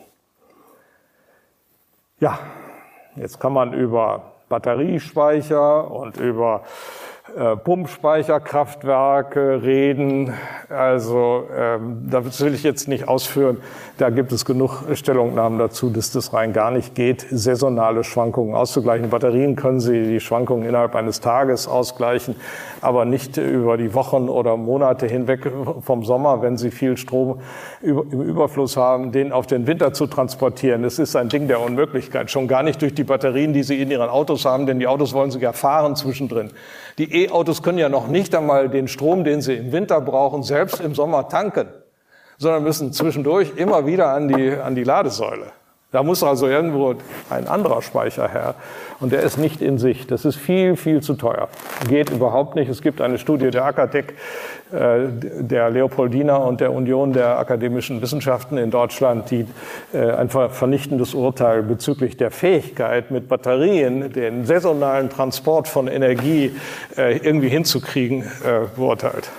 Ja, 2.19 2.39
jetzt 3.15 3.39
kann 3.39 3.53
man 3.53 3.73
über 3.73 4.33
Batteriespeicher 4.49 5.89
und 5.89 6.17
über 6.17 6.63
äh, 6.63 7.08
Pumpspeicherkraftwerke 7.63 9.61
reden. 9.63 10.33
Also 10.69 11.47
ähm, 11.55 12.07
das 12.09 12.41
will 12.41 12.53
ich 12.53 12.63
jetzt 12.63 12.87
nicht 12.87 13.07
ausführen. 13.07 13.57
Da 13.97 14.09
gibt 14.09 14.31
es 14.31 14.45
genug 14.45 14.83
Stellungnahmen 14.93 15.59
dazu, 15.59 15.89
dass 15.89 16.11
das 16.11 16.33
rein 16.33 16.53
gar 16.53 16.71
nicht 16.71 16.95
geht, 16.95 17.25
saisonale 17.29 18.03
Schwankungen 18.03 18.55
auszugleichen. 18.55 19.09
Batterien 19.09 19.55
können 19.55 19.79
Sie 19.79 20.03
die 20.03 20.19
Schwankungen 20.19 20.67
innerhalb 20.67 20.95
eines 20.95 21.19
Tages 21.19 21.67
ausgleichen, 21.67 22.35
aber 22.81 23.05
nicht 23.05 23.37
über 23.37 23.77
die 23.77 23.93
Wochen 23.93 24.29
oder 24.29 24.57
Monate 24.57 25.07
hinweg 25.07 25.51
vom 25.81 26.03
Sommer, 26.03 26.41
wenn 26.41 26.57
Sie 26.57 26.71
viel 26.71 26.97
Strom 26.97 27.39
im 27.81 28.21
Überfluss 28.21 28.77
haben, 28.77 29.11
den 29.11 29.31
auf 29.31 29.47
den 29.47 29.67
Winter 29.67 29.93
zu 29.93 30.07
transportieren. 30.07 30.83
Das 30.83 30.99
ist 30.99 31.15
ein 31.15 31.29
Ding 31.29 31.47
der 31.47 31.61
Unmöglichkeit. 31.61 32.29
Schon 32.31 32.47
gar 32.47 32.63
nicht 32.63 32.81
durch 32.81 32.93
die 32.93 33.03
Batterien, 33.03 33.53
die 33.53 33.63
Sie 33.63 33.81
in 33.81 33.91
Ihren 33.91 34.09
Autos 34.09 34.45
haben, 34.45 34.65
denn 34.65 34.79
die 34.79 34.87
Autos 34.87 35.13
wollen 35.13 35.31
Sie 35.31 35.39
ja 35.39 35.53
fahren 35.53 35.95
zwischendrin. 35.95 36.51
Die 36.97 37.18
E-Autos 37.25 37.63
können 37.63 37.77
ja 37.77 37.89
noch 37.89 38.07
nicht 38.07 38.35
einmal 38.35 38.69
den 38.69 38.87
Strom, 38.87 39.23
den 39.23 39.41
sie 39.41 39.55
im 39.55 39.71
Winter 39.71 40.01
brauchen, 40.01 40.43
selbst 40.43 40.79
im 40.79 40.95
Sommer 40.95 41.27
tanken, 41.29 41.67
sondern 42.37 42.63
müssen 42.63 42.93
zwischendurch 42.93 43.53
immer 43.55 43.85
wieder 43.85 44.09
an 44.09 44.27
die, 44.27 44.51
an 44.51 44.75
die 44.75 44.83
Ladesäule. 44.83 45.51
Da 45.91 46.03
muss 46.03 46.21
also 46.21 46.47
irgendwo 46.47 46.93
ein 47.31 47.47
anderer 47.47 47.81
Speicher 47.81 48.29
her. 48.29 48.53
Und 48.99 49.11
der 49.11 49.23
ist 49.23 49.39
nicht 49.39 49.59
in 49.59 49.79
sich. 49.79 50.05
Das 50.05 50.23
ist 50.23 50.35
viel, 50.35 50.75
viel 50.75 51.01
zu 51.01 51.15
teuer. 51.15 51.49
Geht 51.87 52.11
überhaupt 52.11 52.53
nicht. 52.55 52.69
Es 52.69 52.83
gibt 52.83 53.01
eine 53.01 53.17
Studie 53.17 53.49
der 53.49 53.65
Akatec, 53.65 54.13
äh, 54.71 55.07
der 55.09 55.71
Leopoldina 55.71 56.35
und 56.35 56.61
der 56.61 56.73
Union 56.73 57.11
der 57.11 57.39
akademischen 57.39 58.03
Wissenschaften 58.03 58.59
in 58.59 58.69
Deutschland, 58.69 59.31
die 59.31 59.47
äh, 59.91 60.11
ein 60.11 60.29
vernichtendes 60.29 61.15
Urteil 61.15 61.63
bezüglich 61.63 62.17
der 62.17 62.29
Fähigkeit, 62.29 63.09
mit 63.09 63.27
Batterien 63.27 64.13
den 64.13 64.45
saisonalen 64.45 65.09
Transport 65.09 65.67
von 65.67 65.87
Energie 65.87 66.55
äh, 66.97 67.17
irgendwie 67.17 67.49
hinzukriegen, 67.49 68.25
beurteilt. 68.75 69.31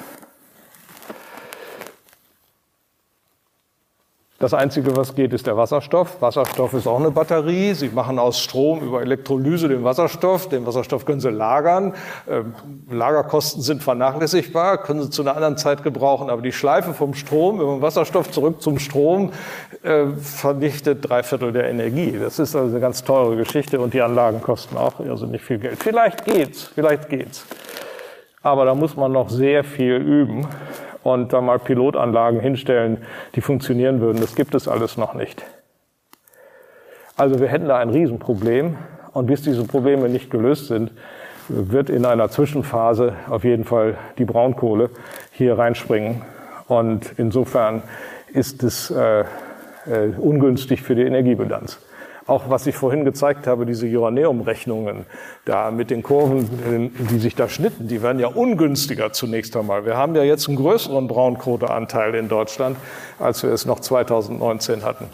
Das 4.40 4.54
Einzige, 4.54 4.96
was 4.96 5.14
geht, 5.14 5.34
ist 5.34 5.46
der 5.46 5.58
Wasserstoff. 5.58 6.22
Wasserstoff 6.22 6.72
ist 6.72 6.86
auch 6.86 6.98
eine 6.98 7.10
Batterie. 7.10 7.74
Sie 7.74 7.90
machen 7.90 8.18
aus 8.18 8.40
Strom 8.40 8.80
über 8.80 9.02
Elektrolyse 9.02 9.68
den 9.68 9.84
Wasserstoff. 9.84 10.48
Den 10.48 10.66
Wasserstoff 10.66 11.04
können 11.04 11.20
Sie 11.20 11.28
lagern. 11.28 11.92
Ähm, 12.26 12.54
Lagerkosten 12.90 13.60
sind 13.60 13.82
vernachlässigbar, 13.82 14.78
können 14.78 15.02
Sie 15.02 15.10
zu 15.10 15.20
einer 15.20 15.34
anderen 15.34 15.58
Zeit 15.58 15.82
gebrauchen. 15.82 16.30
Aber 16.30 16.40
die 16.40 16.52
Schleife 16.52 16.94
vom 16.94 17.12
Strom 17.12 17.60
über 17.60 17.74
den 17.74 17.82
Wasserstoff 17.82 18.30
zurück 18.30 18.62
zum 18.62 18.78
Strom 18.78 19.32
äh, 19.82 20.06
vernichtet 20.06 21.06
drei 21.06 21.22
Viertel 21.22 21.52
der 21.52 21.68
Energie. 21.68 22.16
Das 22.18 22.38
ist 22.38 22.56
also 22.56 22.70
eine 22.70 22.80
ganz 22.80 23.04
teure 23.04 23.36
Geschichte 23.36 23.78
und 23.78 23.92
die 23.92 24.00
Anlagen 24.00 24.40
kosten 24.40 24.78
auch 24.78 25.00
also 25.00 25.26
nicht 25.26 25.44
viel 25.44 25.58
Geld. 25.58 25.82
Vielleicht 25.82 26.24
geht's, 26.24 26.62
vielleicht 26.62 27.10
geht's. 27.10 27.44
Aber 28.42 28.64
da 28.64 28.74
muss 28.74 28.96
man 28.96 29.12
noch 29.12 29.28
sehr 29.28 29.64
viel 29.64 29.96
üben 29.96 30.48
und 31.02 31.32
da 31.32 31.40
mal 31.40 31.59
Pilotanlagen 31.59 32.40
hinstellen, 32.40 32.98
die 33.35 33.40
funktionieren 33.40 34.01
würden. 34.01 34.20
Das 34.20 34.35
gibt 34.35 34.55
es 34.55 34.68
alles 34.68 34.97
noch 34.97 35.14
nicht. 35.14 35.44
Also 37.16 37.40
wir 37.40 37.48
hätten 37.48 37.68
da 37.68 37.78
ein 37.78 37.90
Riesenproblem 37.90 38.77
und 39.12 39.27
bis 39.27 39.43
diese 39.43 39.64
Probleme 39.64 40.09
nicht 40.09 40.31
gelöst 40.31 40.68
sind, 40.68 40.93
wird 41.48 41.90
in 41.90 42.06
einer 42.06 42.28
Zwischenphase 42.31 43.14
auf 43.28 43.44
jeden 43.44 43.64
Fall 43.64 43.98
die 44.18 44.24
Braunkohle 44.24 44.90
hier 45.32 45.59
reinspringen. 45.59 46.22
Und 46.68 47.14
insofern 47.16 47.82
ist 48.32 48.62
es 48.62 48.90
äh, 48.90 49.20
äh, 49.20 49.24
ungünstig 50.16 50.82
für 50.82 50.94
die 50.94 51.02
Energiebilanz. 51.02 51.81
Auch 52.31 52.48
was 52.48 52.65
ich 52.69 52.77
vorhin 52.77 53.05
gezeigt 53.05 53.48
habe, 53.48 53.66
diese 53.66 53.89
Joanneum-Rechnungen, 53.89 55.05
da 55.47 55.73
mit 55.73 55.90
den 55.90 56.05
Kurven, 56.05 56.48
die 57.11 57.19
sich 57.19 57.35
da 57.35 57.48
schnitten, 57.48 57.89
die 57.89 58.05
werden 58.05 58.20
ja 58.20 58.28
ungünstiger 58.28 59.12
zunächst 59.12 59.57
einmal. 59.57 59.85
Wir 59.85 59.97
haben 59.97 60.15
ja 60.15 60.23
jetzt 60.23 60.47
einen 60.47 60.57
größeren 60.57 61.09
Braunkohleanteil 61.09 62.15
in 62.15 62.28
Deutschland, 62.28 62.77
als 63.19 63.43
wir 63.43 63.51
es 63.51 63.66
noch 63.66 63.81
2019 63.81 64.85
hatten. 64.85 65.07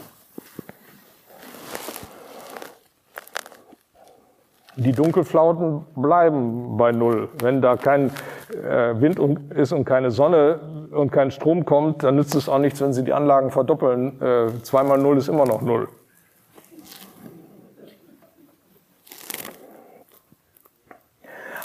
Die 4.76 4.92
Dunkelflauten 4.92 5.86
bleiben 5.96 6.76
bei 6.76 6.92
Null. 6.92 7.30
Wenn 7.40 7.62
da 7.62 7.76
kein 7.76 8.10
äh, 8.50 8.92
Wind 9.00 9.18
ist 9.54 9.72
und 9.72 9.86
keine 9.86 10.10
Sonne 10.10 10.60
und 10.90 11.12
kein 11.12 11.30
Strom 11.30 11.64
kommt, 11.64 12.02
dann 12.02 12.16
nützt 12.16 12.34
es 12.34 12.46
auch 12.46 12.58
nichts, 12.58 12.82
wenn 12.82 12.92
Sie 12.92 13.04
die 13.04 13.14
Anlagen 13.14 13.50
verdoppeln. 13.50 14.20
Äh, 14.20 14.62
zweimal 14.64 14.98
Null 14.98 15.16
ist 15.16 15.28
immer 15.28 15.46
noch 15.46 15.62
Null. 15.62 15.88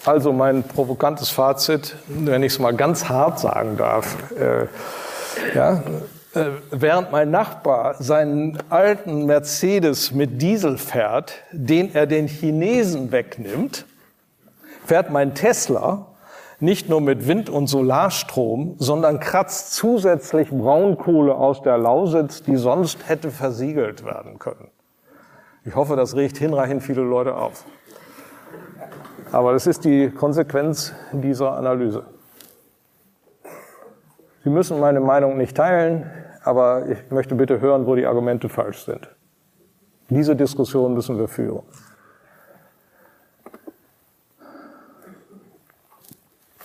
Also 0.06 0.34
mein 0.34 0.64
provokantes 0.64 1.30
Fazit, 1.30 1.96
wenn 2.08 2.42
ich 2.42 2.54
es 2.54 2.60
mal 2.60 2.74
ganz 2.74 3.08
hart 3.08 3.40
sagen 3.40 3.78
darf. 3.78 4.18
Äh, 4.34 4.68
ja, 5.56 5.84
äh, 6.34 6.46
während 6.72 7.12
mein 7.12 7.30
Nachbar 7.30 8.02
seinen 8.02 8.58
alten 8.70 9.28
Mercedes 9.28 10.12
mit 10.12 10.42
Diesel 10.42 10.78
fährt, 10.78 11.34
den 11.52 11.94
er 11.94 12.08
den 12.08 12.28
Chinesen 12.28 13.12
wegnimmt, 13.12 13.86
fährt 14.86 15.12
mein 15.12 15.36
Tesla 15.36 16.08
nicht 16.60 16.90
nur 16.90 17.02
mit 17.02 17.28
Wind- 17.28 17.50
und 17.50 17.68
Solarstrom, 17.68 18.76
sondern 18.78 19.20
kratzt 19.20 19.74
zusätzlich 19.74 20.50
Braunkohle 20.50 21.34
aus 21.34 21.64
der 21.64 21.78
Lausitz, 21.78 22.44
die 22.44 22.56
sonst 22.56 23.10
hätte 23.10 23.32
versiegelt 23.32 24.06
werden 24.06 24.38
können. 24.38 24.70
Ich 25.66 25.76
hoffe, 25.76 25.96
das 25.96 26.16
regt 26.16 26.38
hinreichend 26.38 26.82
viele 26.84 27.02
Leute 27.02 27.36
auf. 27.36 27.66
Aber 29.32 29.54
das 29.54 29.66
ist 29.66 29.86
die 29.86 30.10
Konsequenz 30.10 30.94
dieser 31.14 31.54
Analyse. 31.54 32.04
Sie 34.44 34.50
müssen 34.50 34.80
meine 34.80 35.00
Meinung 35.00 35.38
nicht 35.38 35.56
teilen, 35.56 36.10
aber 36.44 36.90
ich 36.90 37.12
möchte 37.12 37.36
bitte 37.36 37.62
hören, 37.62 37.86
wo 37.86 37.96
die 37.96 38.06
Argumente 38.06 38.50
falsch 38.50 38.86
sind. 38.86 39.10
Diese 40.10 40.36
Diskussion 40.36 40.94
müssen 40.94 41.18
wir 41.18 41.28
führen. 41.28 41.64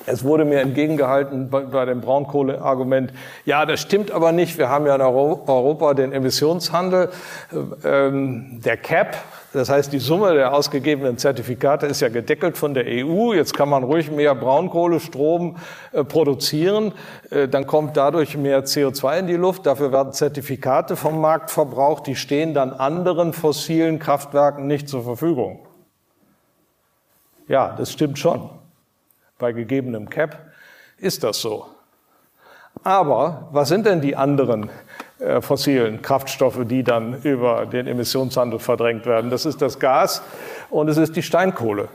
Es 0.06 0.22
wurde 0.22 0.44
mir 0.44 0.60
entgegengehalten 0.60 1.50
bei, 1.50 1.62
bei 1.62 1.84
dem 1.84 2.00
Braunkohleargument, 2.00 3.12
ja, 3.44 3.66
das 3.66 3.80
stimmt 3.80 4.12
aber 4.12 4.30
nicht. 4.30 4.56
Wir 4.56 4.68
haben 4.68 4.86
ja 4.86 4.94
in 4.94 5.00
Europa 5.00 5.94
den 5.94 6.12
Emissionshandel. 6.12 7.10
Ähm, 7.84 8.60
der 8.64 8.76
CAP, 8.76 9.16
das 9.52 9.68
heißt, 9.68 9.92
die 9.92 9.98
Summe 9.98 10.34
der 10.34 10.54
ausgegebenen 10.54 11.18
Zertifikate 11.18 11.86
ist 11.86 12.00
ja 12.00 12.08
gedeckelt 12.08 12.56
von 12.56 12.74
der 12.74 12.84
EU. 12.86 13.34
Jetzt 13.34 13.54
kann 13.54 13.68
man 13.68 13.82
ruhig 13.82 14.12
mehr 14.12 14.36
Braunkohlestrom 14.36 15.56
äh, 15.92 16.04
produzieren. 16.04 16.92
Äh, 17.30 17.48
dann 17.48 17.66
kommt 17.66 17.96
dadurch 17.96 18.36
mehr 18.36 18.64
CO2 18.64 19.18
in 19.18 19.26
die 19.26 19.34
Luft. 19.34 19.66
Dafür 19.66 19.90
werden 19.90 20.12
Zertifikate 20.12 20.94
vom 20.94 21.20
Markt 21.20 21.50
verbraucht. 21.50 22.06
Die 22.06 22.14
stehen 22.14 22.54
dann 22.54 22.72
anderen 22.72 23.32
fossilen 23.32 23.98
Kraftwerken 23.98 24.68
nicht 24.68 24.88
zur 24.88 25.02
Verfügung. 25.02 25.66
Ja, 27.48 27.74
das 27.76 27.92
stimmt 27.92 28.20
schon 28.20 28.50
bei 29.38 29.52
gegebenem 29.52 30.08
Cap 30.08 30.38
ist 30.98 31.24
das 31.24 31.40
so. 31.40 31.66
Aber 32.84 33.48
was 33.52 33.68
sind 33.68 33.86
denn 33.86 34.00
die 34.00 34.16
anderen 34.16 34.70
äh, 35.18 35.40
fossilen 35.40 36.02
Kraftstoffe, 36.02 36.60
die 36.64 36.82
dann 36.82 37.22
über 37.22 37.66
den 37.66 37.86
Emissionshandel 37.86 38.58
verdrängt 38.58 39.06
werden? 39.06 39.30
Das 39.30 39.46
ist 39.46 39.62
das 39.62 39.78
Gas 39.78 40.22
und 40.70 40.88
es 40.88 40.96
ist 40.96 41.16
die 41.16 41.22
Steinkohle. 41.22 41.88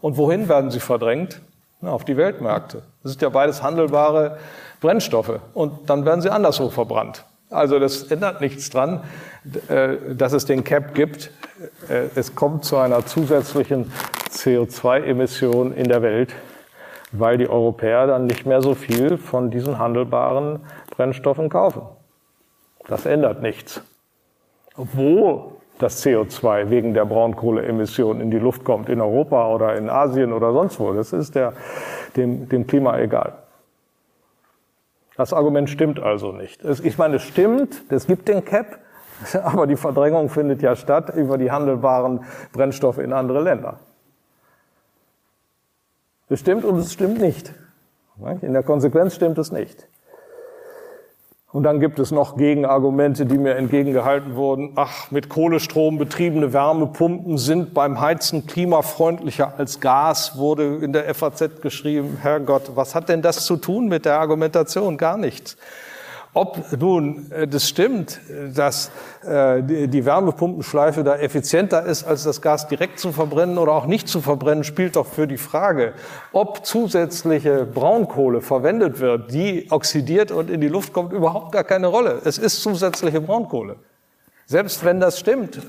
Und 0.00 0.16
wohin 0.16 0.48
werden 0.48 0.70
sie 0.70 0.80
verdrängt? 0.80 1.40
Na, 1.82 1.90
auf 1.90 2.04
die 2.04 2.16
Weltmärkte. 2.16 2.82
Das 3.02 3.12
sind 3.12 3.22
ja 3.22 3.28
beides 3.28 3.62
handelbare 3.62 4.38
Brennstoffe. 4.80 5.40
Und 5.54 5.88
dann 5.88 6.04
werden 6.04 6.20
sie 6.20 6.30
anderswo 6.30 6.68
verbrannt. 6.68 7.24
Also 7.48 7.78
das 7.78 8.04
ändert 8.04 8.40
nichts 8.40 8.70
dran, 8.70 9.02
äh, 9.68 9.96
dass 10.14 10.32
es 10.32 10.44
den 10.44 10.64
Cap 10.64 10.94
gibt. 10.94 11.30
Äh, 11.88 12.08
es 12.14 12.34
kommt 12.34 12.64
zu 12.64 12.76
einer 12.76 13.04
zusätzlichen 13.04 13.92
CO2-Emissionen 14.30 15.72
in 15.72 15.88
der 15.88 16.02
Welt, 16.02 16.34
weil 17.12 17.38
die 17.38 17.48
Europäer 17.48 18.06
dann 18.06 18.26
nicht 18.26 18.46
mehr 18.46 18.62
so 18.62 18.74
viel 18.74 19.18
von 19.18 19.50
diesen 19.50 19.78
handelbaren 19.78 20.60
Brennstoffen 20.90 21.48
kaufen. 21.48 21.82
Das 22.88 23.04
ändert 23.04 23.42
nichts. 23.42 23.82
Wo 24.76 25.60
das 25.78 26.04
CO2 26.04 26.70
wegen 26.70 26.94
der 26.94 27.04
Braunkohleemissionen 27.04 28.22
in 28.22 28.30
die 28.30 28.38
Luft 28.38 28.64
kommt, 28.64 28.88
in 28.88 29.00
Europa 29.00 29.52
oder 29.52 29.76
in 29.76 29.90
Asien 29.90 30.32
oder 30.32 30.52
sonst 30.52 30.78
wo, 30.78 30.92
das 30.92 31.12
ist 31.12 31.34
der, 31.34 31.54
dem, 32.16 32.48
dem 32.48 32.66
Klima 32.66 32.98
egal. 32.98 33.34
Das 35.16 35.32
Argument 35.32 35.68
stimmt 35.68 36.00
also 36.00 36.32
nicht. 36.32 36.64
Ich 36.64 36.96
meine, 36.96 37.16
es 37.16 37.22
stimmt, 37.22 37.82
es 37.90 38.06
gibt 38.06 38.28
den 38.28 38.44
CAP, 38.44 38.78
aber 39.42 39.66
die 39.66 39.76
Verdrängung 39.76 40.28
findet 40.28 40.62
ja 40.62 40.76
statt 40.76 41.14
über 41.14 41.38
die 41.38 41.50
handelbaren 41.50 42.24
Brennstoffe 42.52 42.98
in 42.98 43.12
andere 43.12 43.42
Länder. 43.42 43.78
Es 46.28 46.40
stimmt 46.40 46.64
und 46.64 46.78
es 46.78 46.92
stimmt 46.92 47.20
nicht. 47.20 47.52
In 48.42 48.52
der 48.52 48.62
Konsequenz 48.62 49.14
stimmt 49.14 49.38
es 49.38 49.50
nicht. 49.50 49.88
Und 51.52 51.64
dann 51.64 51.80
gibt 51.80 51.98
es 51.98 52.12
noch 52.12 52.36
Gegenargumente, 52.36 53.26
die 53.26 53.36
mir 53.36 53.56
entgegengehalten 53.56 54.36
wurden. 54.36 54.72
Ach, 54.76 55.10
mit 55.10 55.28
Kohlestrom 55.28 55.98
betriebene 55.98 56.52
Wärmepumpen 56.52 57.38
sind 57.38 57.74
beim 57.74 58.00
Heizen 58.00 58.46
klimafreundlicher 58.46 59.54
als 59.58 59.80
Gas, 59.80 60.38
wurde 60.38 60.76
in 60.76 60.92
der 60.92 61.12
FAZ 61.12 61.60
geschrieben. 61.60 62.18
Herrgott, 62.22 62.76
was 62.76 62.94
hat 62.94 63.08
denn 63.08 63.20
das 63.20 63.44
zu 63.44 63.56
tun 63.56 63.88
mit 63.88 64.04
der 64.04 64.20
Argumentation? 64.20 64.96
Gar 64.96 65.16
nichts. 65.16 65.56
Ob 66.32 66.78
nun 66.78 67.30
äh, 67.32 67.48
das 67.48 67.68
stimmt, 67.68 68.20
dass 68.54 68.90
äh, 69.24 69.62
die 69.62 70.04
Wärmepumpenschleife 70.04 71.02
da 71.02 71.16
effizienter 71.16 71.84
ist, 71.84 72.04
als 72.04 72.22
das 72.22 72.40
Gas 72.40 72.68
direkt 72.68 73.00
zu 73.00 73.10
verbrennen 73.10 73.58
oder 73.58 73.72
auch 73.72 73.86
nicht 73.86 74.06
zu 74.06 74.20
verbrennen, 74.20 74.62
spielt 74.62 74.94
doch 74.94 75.06
für 75.06 75.26
die 75.26 75.38
Frage, 75.38 75.92
ob 76.32 76.64
zusätzliche 76.64 77.66
Braunkohle 77.66 78.42
verwendet 78.42 79.00
wird, 79.00 79.32
die 79.32 79.66
oxidiert 79.70 80.30
und 80.30 80.50
in 80.50 80.60
die 80.60 80.68
Luft 80.68 80.92
kommt, 80.92 81.12
überhaupt 81.12 81.50
gar 81.50 81.64
keine 81.64 81.88
Rolle. 81.88 82.20
Es 82.24 82.38
ist 82.38 82.62
zusätzliche 82.62 83.20
Braunkohle. 83.20 83.76
Selbst 84.46 84.84
wenn 84.84 85.00
das 85.00 85.18
stimmt, 85.18 85.60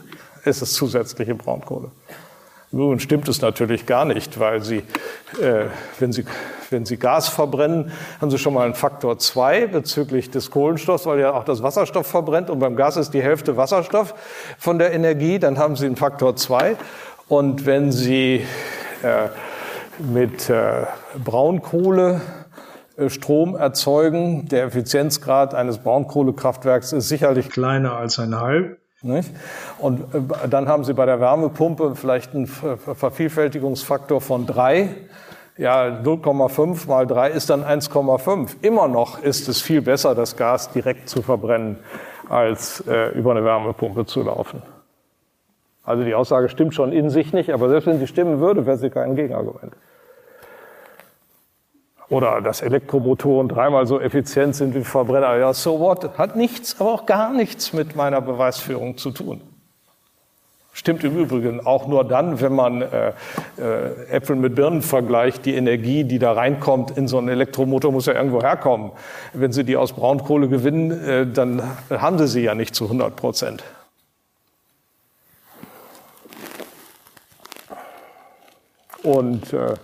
ist 0.43 0.61
es 0.61 0.73
zusätzliche 0.73 1.35
Braunkohle. 1.35 1.91
Nun 2.71 2.99
stimmt 2.99 3.27
es 3.27 3.41
natürlich 3.41 3.85
gar 3.85 4.05
nicht, 4.05 4.39
weil 4.39 4.61
Sie, 4.63 4.83
äh, 5.41 5.65
wenn 5.99 6.11
Sie 6.11 6.25
wenn 6.69 6.85
Sie 6.85 6.95
Gas 6.95 7.27
verbrennen, 7.27 7.91
haben 8.21 8.31
Sie 8.31 8.37
schon 8.37 8.53
mal 8.53 8.63
einen 8.63 8.75
Faktor 8.75 9.19
zwei 9.19 9.67
bezüglich 9.67 10.31
des 10.31 10.51
Kohlenstoffs, 10.51 11.05
weil 11.05 11.19
ja 11.19 11.33
auch 11.33 11.43
das 11.43 11.61
Wasserstoff 11.61 12.07
verbrennt 12.07 12.49
und 12.49 12.59
beim 12.59 12.77
Gas 12.77 12.95
ist 12.95 13.13
die 13.13 13.21
Hälfte 13.21 13.57
Wasserstoff 13.57 14.15
von 14.57 14.79
der 14.79 14.93
Energie, 14.93 15.37
dann 15.37 15.57
haben 15.57 15.75
Sie 15.75 15.85
einen 15.85 15.97
Faktor 15.97 16.37
zwei. 16.37 16.77
Und 17.27 17.65
wenn 17.65 17.91
Sie 17.91 18.45
äh, 19.03 19.27
mit 19.99 20.49
äh, 20.49 20.85
Braunkohle 21.23 22.21
äh, 22.97 23.09
Strom 23.09 23.55
erzeugen. 23.55 24.47
Der 24.47 24.65
Effizienzgrad 24.65 25.53
eines 25.53 25.79
Braunkohlekraftwerks 25.79 26.93
ist 26.93 27.07
sicherlich 27.07 27.49
kleiner 27.49 27.95
als 27.95 28.19
ein 28.19 28.39
halb. 28.39 28.80
Nicht? 29.03 29.31
Und 29.79 30.01
äh, 30.13 30.47
dann 30.49 30.67
haben 30.67 30.83
Sie 30.83 30.93
bei 30.93 31.05
der 31.05 31.19
Wärmepumpe 31.19 31.95
vielleicht 31.95 32.35
einen 32.35 32.47
Vervielfältigungsfaktor 32.47 34.21
von 34.21 34.45
drei 34.45 34.95
ja, 35.57 35.85
0,5 35.85 36.87
mal 36.87 37.05
3 37.05 37.29
ist 37.29 37.49
dann 37.49 37.63
1,5. 37.63 38.55
Immer 38.61 38.87
noch 38.87 39.21
ist 39.21 39.47
es 39.47 39.61
viel 39.61 39.81
besser, 39.81 40.15
das 40.15 40.35
Gas 40.35 40.71
direkt 40.71 41.09
zu 41.09 41.21
verbrennen, 41.21 41.77
als 42.29 42.83
äh, 42.87 43.09
über 43.09 43.31
eine 43.31 43.43
Wärmepumpe 43.43 44.05
zu 44.05 44.23
laufen. 44.23 44.63
Also 45.83 46.03
die 46.03 46.15
Aussage 46.15 46.49
stimmt 46.49 46.73
schon 46.73 46.91
in 46.91 47.09
sich 47.09 47.33
nicht, 47.33 47.51
aber 47.51 47.69
selbst 47.69 47.87
wenn 47.87 47.99
sie 47.99 48.07
stimmen 48.07 48.39
würde, 48.39 48.65
wäre 48.65 48.77
sie 48.77 48.89
kein 48.89 49.15
Gegenargument. 49.15 49.73
Oder 52.11 52.41
dass 52.41 52.61
Elektromotoren 52.61 53.47
dreimal 53.47 53.87
so 53.87 53.97
effizient 53.97 54.53
sind 54.53 54.75
wie 54.75 54.83
Verbrenner. 54.83 55.37
Ja, 55.37 55.53
so 55.53 55.79
what? 55.79 56.17
Hat 56.17 56.35
nichts, 56.35 56.75
aber 56.81 56.91
auch 56.91 57.05
gar 57.05 57.31
nichts 57.31 57.71
mit 57.71 57.95
meiner 57.95 58.19
Beweisführung 58.19 58.97
zu 58.97 59.11
tun. 59.11 59.39
Stimmt 60.73 61.05
im 61.05 61.17
Übrigen 61.17 61.65
auch 61.65 61.87
nur 61.87 62.03
dann, 62.03 62.41
wenn 62.41 62.53
man 62.53 62.81
äh, 62.81 63.13
äh, 63.57 64.09
Äpfel 64.09 64.35
mit 64.35 64.55
Birnen 64.55 64.81
vergleicht. 64.81 65.45
Die 65.45 65.55
Energie, 65.55 66.03
die 66.03 66.19
da 66.19 66.33
reinkommt 66.33 66.97
in 66.97 67.07
so 67.07 67.17
einen 67.17 67.29
Elektromotor, 67.29 67.93
muss 67.93 68.07
ja 68.07 68.13
irgendwo 68.13 68.41
herkommen. 68.41 68.91
Wenn 69.31 69.53
Sie 69.53 69.63
die 69.63 69.77
aus 69.77 69.93
Braunkohle 69.93 70.49
gewinnen, 70.49 70.91
äh, 70.91 71.27
dann 71.27 71.63
haben 71.89 72.17
Sie 72.17 72.27
sie 72.27 72.41
ja 72.41 72.55
nicht 72.55 72.75
zu 72.75 72.85
100 72.85 73.15
Prozent. 73.15 73.63
Und 79.01 79.53
äh, 79.53 79.75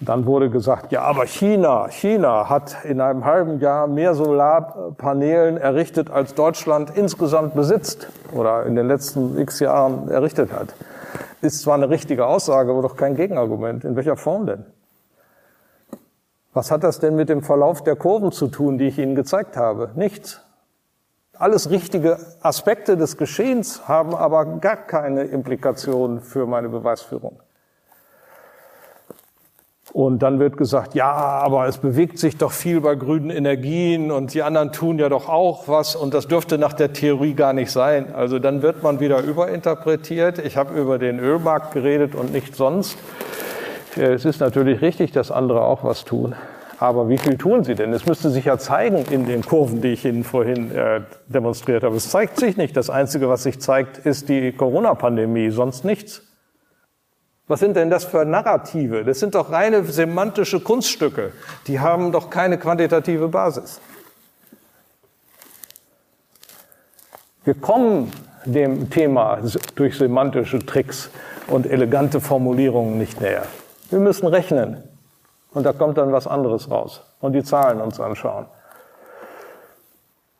dann 0.00 0.26
wurde 0.26 0.48
gesagt, 0.48 0.92
ja, 0.92 1.02
aber 1.02 1.26
China, 1.26 1.88
China 1.88 2.48
hat 2.48 2.84
in 2.84 3.00
einem 3.00 3.24
halben 3.24 3.58
Jahr 3.58 3.86
mehr 3.86 4.14
Solarpanelen 4.14 5.56
errichtet, 5.56 6.10
als 6.10 6.34
Deutschland 6.34 6.96
insgesamt 6.96 7.54
besitzt 7.54 8.08
oder 8.32 8.64
in 8.64 8.76
den 8.76 8.86
letzten 8.86 9.38
x 9.38 9.58
Jahren 9.60 10.08
errichtet 10.08 10.52
hat. 10.52 10.74
Ist 11.40 11.62
zwar 11.62 11.74
eine 11.74 11.90
richtige 11.90 12.26
Aussage, 12.26 12.70
aber 12.70 12.82
doch 12.82 12.96
kein 12.96 13.16
Gegenargument. 13.16 13.84
In 13.84 13.96
welcher 13.96 14.16
Form 14.16 14.46
denn? 14.46 14.64
Was 16.52 16.70
hat 16.70 16.84
das 16.84 16.98
denn 16.98 17.16
mit 17.16 17.28
dem 17.28 17.42
Verlauf 17.42 17.82
der 17.82 17.96
Kurven 17.96 18.32
zu 18.32 18.48
tun, 18.48 18.78
die 18.78 18.88
ich 18.88 18.98
Ihnen 18.98 19.14
gezeigt 19.14 19.56
habe? 19.56 19.90
Nichts. 19.94 20.40
Alles 21.36 21.70
richtige 21.70 22.18
Aspekte 22.40 22.96
des 22.96 23.16
Geschehens 23.16 23.86
haben 23.86 24.14
aber 24.14 24.44
gar 24.44 24.76
keine 24.76 25.22
Implikation 25.22 26.20
für 26.20 26.46
meine 26.46 26.68
Beweisführung. 26.68 27.40
Und 29.92 30.20
dann 30.22 30.38
wird 30.38 30.56
gesagt, 30.56 30.94
ja, 30.94 31.10
aber 31.10 31.66
es 31.66 31.78
bewegt 31.78 32.18
sich 32.18 32.36
doch 32.36 32.52
viel 32.52 32.80
bei 32.80 32.94
grünen 32.94 33.30
Energien 33.30 34.10
und 34.10 34.34
die 34.34 34.42
anderen 34.42 34.70
tun 34.70 34.98
ja 34.98 35.08
doch 35.08 35.28
auch 35.28 35.66
was 35.66 35.96
und 35.96 36.12
das 36.12 36.28
dürfte 36.28 36.58
nach 36.58 36.74
der 36.74 36.92
Theorie 36.92 37.34
gar 37.34 37.54
nicht 37.54 37.70
sein. 37.70 38.14
Also 38.14 38.38
dann 38.38 38.60
wird 38.60 38.82
man 38.82 39.00
wieder 39.00 39.22
überinterpretiert. 39.22 40.38
Ich 40.40 40.56
habe 40.58 40.78
über 40.78 40.98
den 40.98 41.18
Ölmarkt 41.18 41.72
geredet 41.72 42.14
und 42.14 42.32
nicht 42.32 42.54
sonst. 42.54 42.98
Es 43.96 44.26
ist 44.26 44.40
natürlich 44.40 44.82
richtig, 44.82 45.12
dass 45.12 45.30
andere 45.30 45.62
auch 45.62 45.84
was 45.84 46.04
tun. 46.04 46.34
Aber 46.78 47.08
wie 47.08 47.18
viel 47.18 47.36
tun 47.36 47.64
sie 47.64 47.74
denn? 47.74 47.92
Es 47.92 48.06
müsste 48.06 48.30
sich 48.30 48.44
ja 48.44 48.56
zeigen 48.58 49.04
in 49.10 49.26
den 49.26 49.42
Kurven, 49.42 49.80
die 49.80 49.88
ich 49.88 50.04
Ihnen 50.04 50.22
vorhin 50.22 50.70
äh, 50.70 51.00
demonstriert 51.26 51.82
habe. 51.82 51.96
Es 51.96 52.08
zeigt 52.08 52.38
sich 52.38 52.56
nicht. 52.56 52.76
Das 52.76 52.88
Einzige, 52.88 53.28
was 53.28 53.42
sich 53.42 53.60
zeigt, 53.60 53.98
ist 53.98 54.28
die 54.28 54.52
Corona-Pandemie, 54.52 55.50
sonst 55.50 55.84
nichts. 55.84 56.27
Was 57.48 57.60
sind 57.60 57.76
denn 57.76 57.88
das 57.88 58.04
für 58.04 58.26
Narrative? 58.26 59.04
Das 59.04 59.20
sind 59.20 59.34
doch 59.34 59.50
reine 59.50 59.82
semantische 59.84 60.60
Kunststücke. 60.60 61.32
Die 61.66 61.80
haben 61.80 62.12
doch 62.12 62.28
keine 62.28 62.58
quantitative 62.58 63.28
Basis. 63.28 63.80
Wir 67.44 67.54
kommen 67.54 68.12
dem 68.44 68.90
Thema 68.90 69.38
durch 69.74 69.96
semantische 69.96 70.58
Tricks 70.58 71.10
und 71.46 71.64
elegante 71.64 72.20
Formulierungen 72.20 72.98
nicht 72.98 73.22
näher. 73.22 73.44
Wir 73.88 74.00
müssen 74.00 74.26
rechnen. 74.26 74.82
Und 75.54 75.64
da 75.64 75.72
kommt 75.72 75.96
dann 75.96 76.12
was 76.12 76.26
anderes 76.26 76.70
raus. 76.70 77.02
Und 77.20 77.32
die 77.32 77.42
Zahlen 77.42 77.80
uns 77.80 77.98
anschauen. 77.98 78.44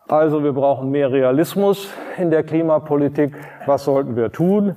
Also 0.06 0.44
wir 0.44 0.52
brauchen 0.52 0.90
mehr 0.90 1.10
Realismus 1.10 1.88
in 2.18 2.30
der 2.30 2.42
Klimapolitik. 2.42 3.34
Was 3.64 3.84
sollten 3.84 4.16
wir 4.16 4.30
tun? 4.30 4.76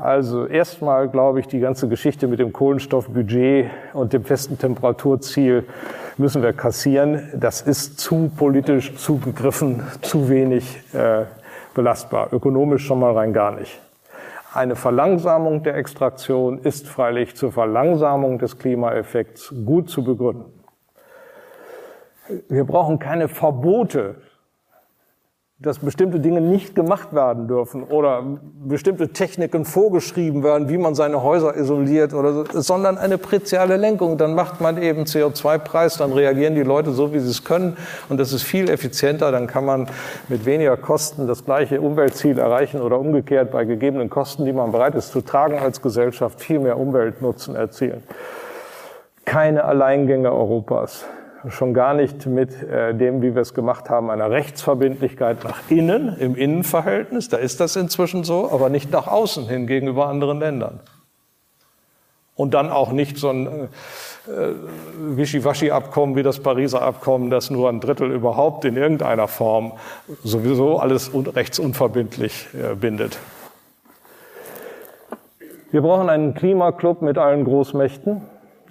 Also 0.00 0.46
erstmal 0.46 1.10
glaube 1.10 1.40
ich, 1.40 1.46
die 1.46 1.60
ganze 1.60 1.86
Geschichte 1.86 2.26
mit 2.26 2.38
dem 2.38 2.54
Kohlenstoffbudget 2.54 3.70
und 3.92 4.14
dem 4.14 4.24
festen 4.24 4.58
Temperaturziel 4.58 5.64
müssen 6.16 6.42
wir 6.42 6.54
kassieren. 6.54 7.28
Das 7.34 7.60
ist 7.60 8.00
zu 8.00 8.30
politisch 8.34 8.96
zugegriffen, 8.96 9.82
zu 10.00 10.30
wenig 10.30 10.80
äh, 10.94 11.26
belastbar. 11.74 12.32
Ökonomisch 12.32 12.86
schon 12.86 12.98
mal 12.98 13.12
rein 13.12 13.34
gar 13.34 13.52
nicht. 13.52 13.78
Eine 14.54 14.74
Verlangsamung 14.74 15.62
der 15.64 15.76
Extraktion 15.76 16.60
ist 16.60 16.88
freilich 16.88 17.36
zur 17.36 17.52
Verlangsamung 17.52 18.38
des 18.38 18.58
Klimaeffekts 18.58 19.54
gut 19.66 19.90
zu 19.90 20.02
begründen. 20.02 20.46
Wir 22.48 22.64
brauchen 22.64 22.98
keine 22.98 23.28
Verbote 23.28 24.14
dass 25.62 25.78
bestimmte 25.78 26.20
Dinge 26.20 26.40
nicht 26.40 26.74
gemacht 26.74 27.12
werden 27.12 27.46
dürfen 27.46 27.84
oder 27.84 28.24
bestimmte 28.66 29.10
Techniken 29.10 29.66
vorgeschrieben 29.66 30.42
werden, 30.42 30.70
wie 30.70 30.78
man 30.78 30.94
seine 30.94 31.22
Häuser 31.22 31.54
isoliert 31.54 32.14
oder 32.14 32.32
so, 32.32 32.44
sondern 32.62 32.96
eine 32.96 33.18
präziale 33.18 33.76
Lenkung. 33.76 34.16
Dann 34.16 34.34
macht 34.34 34.62
man 34.62 34.80
eben 34.82 35.02
CO2-Preis, 35.02 35.98
dann 35.98 36.14
reagieren 36.14 36.54
die 36.54 36.62
Leute 36.62 36.92
so, 36.92 37.12
wie 37.12 37.18
sie 37.18 37.28
es 37.28 37.44
können 37.44 37.76
und 38.08 38.18
das 38.18 38.32
ist 38.32 38.42
viel 38.42 38.70
effizienter. 38.70 39.30
Dann 39.32 39.46
kann 39.46 39.66
man 39.66 39.86
mit 40.28 40.46
weniger 40.46 40.78
Kosten 40.78 41.26
das 41.26 41.44
gleiche 41.44 41.82
Umweltziel 41.82 42.38
erreichen 42.38 42.80
oder 42.80 42.98
umgekehrt 42.98 43.50
bei 43.50 43.66
gegebenen 43.66 44.08
Kosten, 44.08 44.46
die 44.46 44.54
man 44.54 44.72
bereit 44.72 44.94
ist 44.94 45.12
zu 45.12 45.20
tragen 45.20 45.58
als 45.58 45.82
Gesellschaft, 45.82 46.40
viel 46.40 46.58
mehr 46.58 46.78
Umweltnutzen 46.78 47.54
erzielen. 47.54 48.02
Keine 49.26 49.64
Alleingänge 49.64 50.32
Europas 50.32 51.04
schon 51.48 51.74
gar 51.74 51.94
nicht 51.94 52.26
mit 52.26 52.62
äh, 52.62 52.94
dem, 52.94 53.22
wie 53.22 53.34
wir 53.34 53.42
es 53.42 53.54
gemacht 53.54 53.88
haben, 53.88 54.10
einer 54.10 54.30
Rechtsverbindlichkeit 54.30 55.42
nach 55.44 55.58
innen, 55.70 56.16
im 56.18 56.34
Innenverhältnis, 56.34 57.28
da 57.28 57.38
ist 57.38 57.60
das 57.60 57.76
inzwischen 57.76 58.24
so, 58.24 58.50
aber 58.50 58.68
nicht 58.68 58.90
nach 58.90 59.06
außen 59.06 59.48
hin 59.48 59.66
gegenüber 59.66 60.08
anderen 60.08 60.38
Ländern. 60.40 60.80
Und 62.36 62.54
dann 62.54 62.70
auch 62.70 62.92
nicht 62.92 63.18
so 63.18 63.30
ein 63.30 63.46
äh, 63.46 63.68
Wischiwaschi-Abkommen 65.16 66.16
wie 66.16 66.22
das 66.22 66.40
Pariser 66.40 66.82
Abkommen, 66.82 67.30
das 67.30 67.50
nur 67.50 67.68
ein 67.68 67.80
Drittel 67.80 68.10
überhaupt 68.10 68.64
in 68.64 68.76
irgendeiner 68.76 69.28
Form 69.28 69.72
sowieso 70.24 70.78
alles 70.78 71.10
rechtsunverbindlich 71.14 72.48
äh, 72.54 72.74
bindet. 72.74 73.18
Wir 75.70 75.82
brauchen 75.82 76.10
einen 76.10 76.34
Klimaclub 76.34 77.00
mit 77.02 77.16
allen 77.16 77.44
Großmächten. 77.44 78.22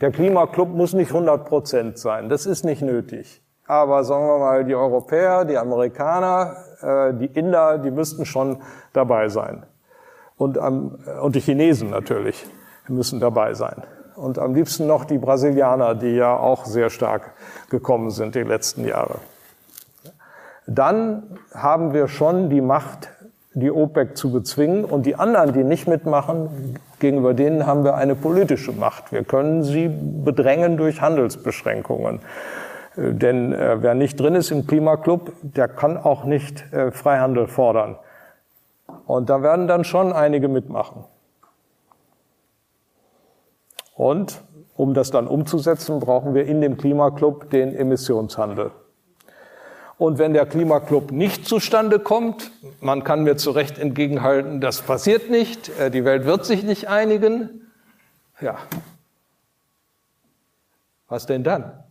Der 0.02 0.12
Klimaclub 0.12 0.70
muss 0.70 0.94
nicht 0.94 1.10
100 1.10 1.46
Prozent 1.46 1.98
sein, 1.98 2.30
das 2.30 2.46
ist 2.46 2.64
nicht 2.64 2.82
nötig. 2.82 3.42
Aber 3.68 4.04
sagen 4.04 4.26
wir 4.26 4.40
mal, 4.40 4.66
die 4.66 4.74
Europäer, 4.74 5.46
die 5.46 5.58
Amerikaner, 5.58 6.56
äh, 6.82 7.14
die 7.14 7.28
Inder, 7.28 7.78
die 7.78 7.92
müssten 7.92 8.26
schon 8.26 8.62
dabei 8.94 9.30
sein. 9.30 9.66
Und, 10.38 10.58
am, 10.58 10.98
und 11.22 11.36
die 11.36 11.42
Chinesen 11.42 11.90
natürlich 11.92 12.48
müssen 12.88 13.20
dabei 13.20 13.54
sein. 13.54 13.84
Und 14.16 14.40
am 14.40 14.56
liebsten 14.56 14.88
noch 14.88 15.06
die 15.06 15.18
Brasilianer, 15.18 15.96
die 15.96 16.16
ja 16.16 16.36
auch 16.36 16.66
sehr 16.66 16.90
stark 16.90 17.34
gekommen 17.70 18.10
sind 18.10 18.36
die 18.36 18.44
letzten 18.44 18.88
Jahre. 18.88 19.20
Dann 20.66 21.40
haben 21.54 21.94
wir 21.94 22.08
schon 22.08 22.50
die 22.50 22.62
Macht, 22.62 23.10
die 23.54 23.72
OPEC 23.72 24.18
zu 24.18 24.32
bezwingen. 24.32 24.86
Und 24.86 25.06
die 25.06 25.16
anderen, 25.16 25.54
die 25.54 25.64
nicht 25.64 25.88
mitmachen, 25.88 26.80
gegenüber 27.00 27.34
denen 27.34 27.66
haben 27.66 27.84
wir 27.84 27.96
eine 27.96 28.16
politische 28.16 28.72
Macht. 28.72 29.12
Wir 29.12 29.24
können 29.24 29.64
sie 29.64 29.88
bedrängen 29.90 30.78
durch 30.78 31.02
Handelsbeschränkungen. 31.02 32.20
Äh, 32.96 33.14
denn 33.14 33.54
äh, 33.54 33.82
wer 33.82 33.96
nicht 33.96 34.20
drin 34.20 34.36
ist 34.36 34.52
im 34.52 34.68
Klimaclub, 34.68 35.32
der 35.42 35.68
kann 35.68 35.98
auch 35.98 36.24
nicht 36.24 36.72
äh, 36.74 36.92
Freihandel 36.92 37.48
fordern. 37.48 37.98
Und 39.06 39.30
da 39.30 39.42
werden 39.42 39.68
dann 39.68 39.84
schon 39.84 40.14
einige 40.14 40.48
mitmachen. 40.48 41.04
Und 43.96 44.42
um 44.76 44.94
das 44.94 45.12
dann 45.12 45.28
umzusetzen, 45.28 46.00
brauchen 46.00 46.34
wir 46.34 46.46
in 46.46 46.62
dem 46.62 46.78
Klimaclub 46.78 47.50
den 47.50 47.76
Emissionshandel. 47.76 48.72
Und 50.00 50.18
wenn 50.18 50.32
der 50.32 50.46
Klimaclub 50.46 51.12
nicht 51.12 51.46
zustande 51.46 52.00
kommt, 52.00 52.52
man 52.80 53.04
kann 53.04 53.26
mir 53.26 53.36
zu 53.36 53.52
Recht 53.52 53.78
entgegenhalten, 53.78 54.62
das 54.62 54.82
passiert 54.82 55.30
nicht, 55.30 55.78
äh, 55.78 55.92
die 55.92 56.06
Welt 56.06 56.24
wird 56.24 56.46
sich 56.46 56.64
nicht 56.64 56.88
einigen, 56.88 57.68
ja. 58.40 58.58
Was 61.10 61.26
denn 61.26 61.44
dann? 61.44 61.84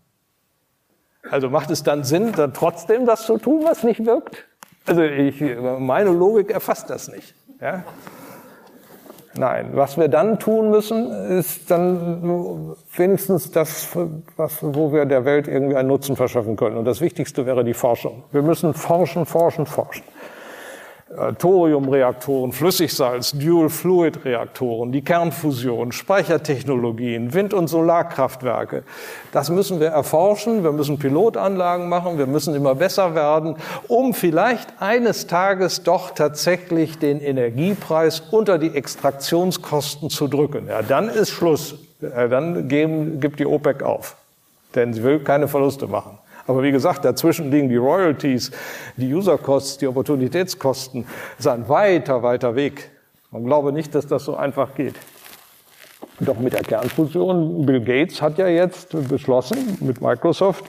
Also 1.30 1.50
macht 1.50 1.70
es 1.70 1.82
dann 1.82 2.02
Sinn, 2.02 2.32
dann 2.32 2.54
trotzdem 2.54 3.04
das 3.04 3.26
zu 3.26 3.36
tun, 3.36 3.64
was 3.64 3.82
nicht 3.82 4.06
wirkt? 4.06 4.46
Also 4.86 5.02
ich, 5.02 5.42
meine 5.78 6.08
Logik 6.08 6.50
erfasst 6.50 6.88
das 6.88 7.08
nicht. 7.08 7.34
Ja? 7.60 7.84
Nein, 9.36 9.70
was 9.72 9.96
wir 9.96 10.08
dann 10.08 10.38
tun 10.38 10.70
müssen, 10.70 11.10
ist 11.38 11.70
dann 11.70 12.74
wenigstens 12.96 13.50
das, 13.50 13.88
was, 14.36 14.58
wo 14.62 14.92
wir 14.92 15.04
der 15.04 15.24
Welt 15.24 15.46
irgendwie 15.46 15.76
einen 15.76 15.88
Nutzen 15.88 16.16
verschaffen 16.16 16.56
können. 16.56 16.76
Und 16.76 16.86
das 16.86 17.00
Wichtigste 17.00 17.46
wäre 17.46 17.62
die 17.62 17.74
Forschung. 17.74 18.24
Wir 18.32 18.42
müssen 18.42 18.74
forschen, 18.74 19.26
forschen, 19.26 19.66
forschen. 19.66 20.04
Thoriumreaktoren, 21.38 22.52
Flüssigsalz, 22.52 23.32
Dual-Fluid-Reaktoren, 23.32 24.92
die 24.92 25.00
Kernfusion, 25.02 25.90
Speichertechnologien, 25.90 27.32
Wind- 27.32 27.54
und 27.54 27.68
Solarkraftwerke. 27.68 28.82
Das 29.32 29.48
müssen 29.48 29.80
wir 29.80 29.88
erforschen, 29.88 30.64
wir 30.64 30.72
müssen 30.72 30.98
Pilotanlagen 30.98 31.88
machen, 31.88 32.18
wir 32.18 32.26
müssen 32.26 32.54
immer 32.54 32.74
besser 32.74 33.14
werden, 33.14 33.56
um 33.88 34.12
vielleicht 34.12 34.82
eines 34.82 35.26
Tages 35.26 35.82
doch 35.82 36.10
tatsächlich 36.10 36.98
den 36.98 37.20
Energiepreis 37.20 38.20
unter 38.30 38.58
die 38.58 38.74
Extraktionskosten 38.74 40.10
zu 40.10 40.28
drücken. 40.28 40.68
Ja, 40.68 40.82
dann 40.82 41.08
ist 41.08 41.30
Schluss. 41.30 41.74
Dann 42.00 42.68
geben, 42.68 43.18
gibt 43.18 43.40
die 43.40 43.46
OPEC 43.46 43.82
auf. 43.82 44.14
Denn 44.74 44.92
sie 44.92 45.02
will 45.02 45.20
keine 45.20 45.48
Verluste 45.48 45.86
machen. 45.86 46.18
Aber 46.48 46.62
wie 46.62 46.72
gesagt, 46.72 47.04
dazwischen 47.04 47.50
liegen 47.50 47.68
die 47.68 47.76
Royalties, 47.76 48.50
die 48.96 49.12
User-Costs, 49.12 49.78
die 49.78 49.86
Opportunitätskosten. 49.86 51.04
Das 51.36 51.46
ist 51.46 51.52
ein 51.52 51.68
weiter, 51.68 52.22
weiter 52.22 52.56
Weg. 52.56 52.90
Man 53.30 53.44
glaube 53.44 53.70
nicht, 53.70 53.94
dass 53.94 54.06
das 54.06 54.24
so 54.24 54.34
einfach 54.34 54.74
geht. 54.74 54.94
Doch 56.20 56.38
mit 56.38 56.54
der 56.54 56.62
Kernfusion, 56.62 57.66
Bill 57.66 57.82
Gates 57.82 58.22
hat 58.22 58.38
ja 58.38 58.48
jetzt 58.48 58.96
beschlossen, 59.08 59.76
mit 59.80 60.00
Microsoft 60.00 60.64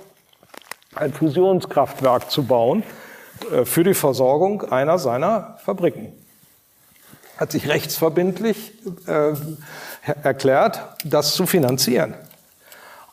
ein 0.96 1.14
Fusionskraftwerk 1.14 2.30
zu 2.30 2.44
bauen 2.44 2.84
äh, 3.54 3.64
für 3.64 3.86
die 3.86 3.94
Versorgung 3.94 4.64
einer 4.64 5.00
seiner 5.00 5.58
Fabriken. 5.64 6.12
Hat 7.38 7.54
sich 7.54 7.70
rechtsverbindlich 7.70 8.74
äh, 9.08 9.32
erklärt, 10.24 10.82
das 11.06 11.36
zu 11.36 11.46
finanzieren. 11.46 12.16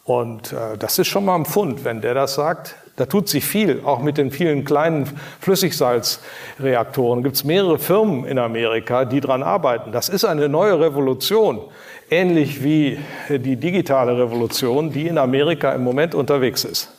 Und 0.06 0.52
äh, 0.52 0.78
das 0.78 1.00
ist 1.00 1.08
schon 1.08 1.24
mal 1.24 1.34
ein 1.34 1.44
Pfund, 1.44 1.84
wenn 1.84 2.00
der 2.00 2.14
das 2.14 2.34
sagt. 2.36 2.76
Da 2.94 3.06
tut 3.06 3.28
sich 3.28 3.44
viel, 3.44 3.82
auch 3.84 4.00
mit 4.00 4.16
den 4.16 4.30
vielen 4.30 4.64
kleinen 4.64 5.06
Flüssigsalzreaktoren. 5.40 7.24
Gibt 7.24 7.34
es 7.34 7.44
mehrere 7.44 7.78
Firmen 7.78 8.24
in 8.24 8.38
Amerika, 8.38 9.04
die 9.04 9.20
dran 9.20 9.42
arbeiten. 9.42 9.92
Das 9.92 10.08
ist 10.08 10.24
eine 10.24 10.48
neue 10.48 10.80
Revolution, 10.80 11.60
ähnlich 12.08 12.62
wie 12.62 12.98
die 13.28 13.56
digitale 13.56 14.16
Revolution, 14.16 14.92
die 14.92 15.08
in 15.08 15.18
Amerika 15.18 15.72
im 15.72 15.82
Moment 15.84 16.14
unterwegs 16.14 16.64
ist. 16.64 16.90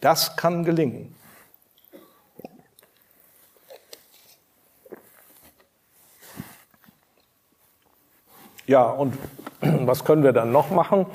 Das 0.00 0.34
kann 0.34 0.64
gelingen. 0.64 1.14
Ja, 8.66 8.84
und 8.84 9.14
was 9.60 10.04
können 10.04 10.22
wir 10.22 10.32
dann 10.32 10.52
noch 10.52 10.70
machen, 10.70 11.06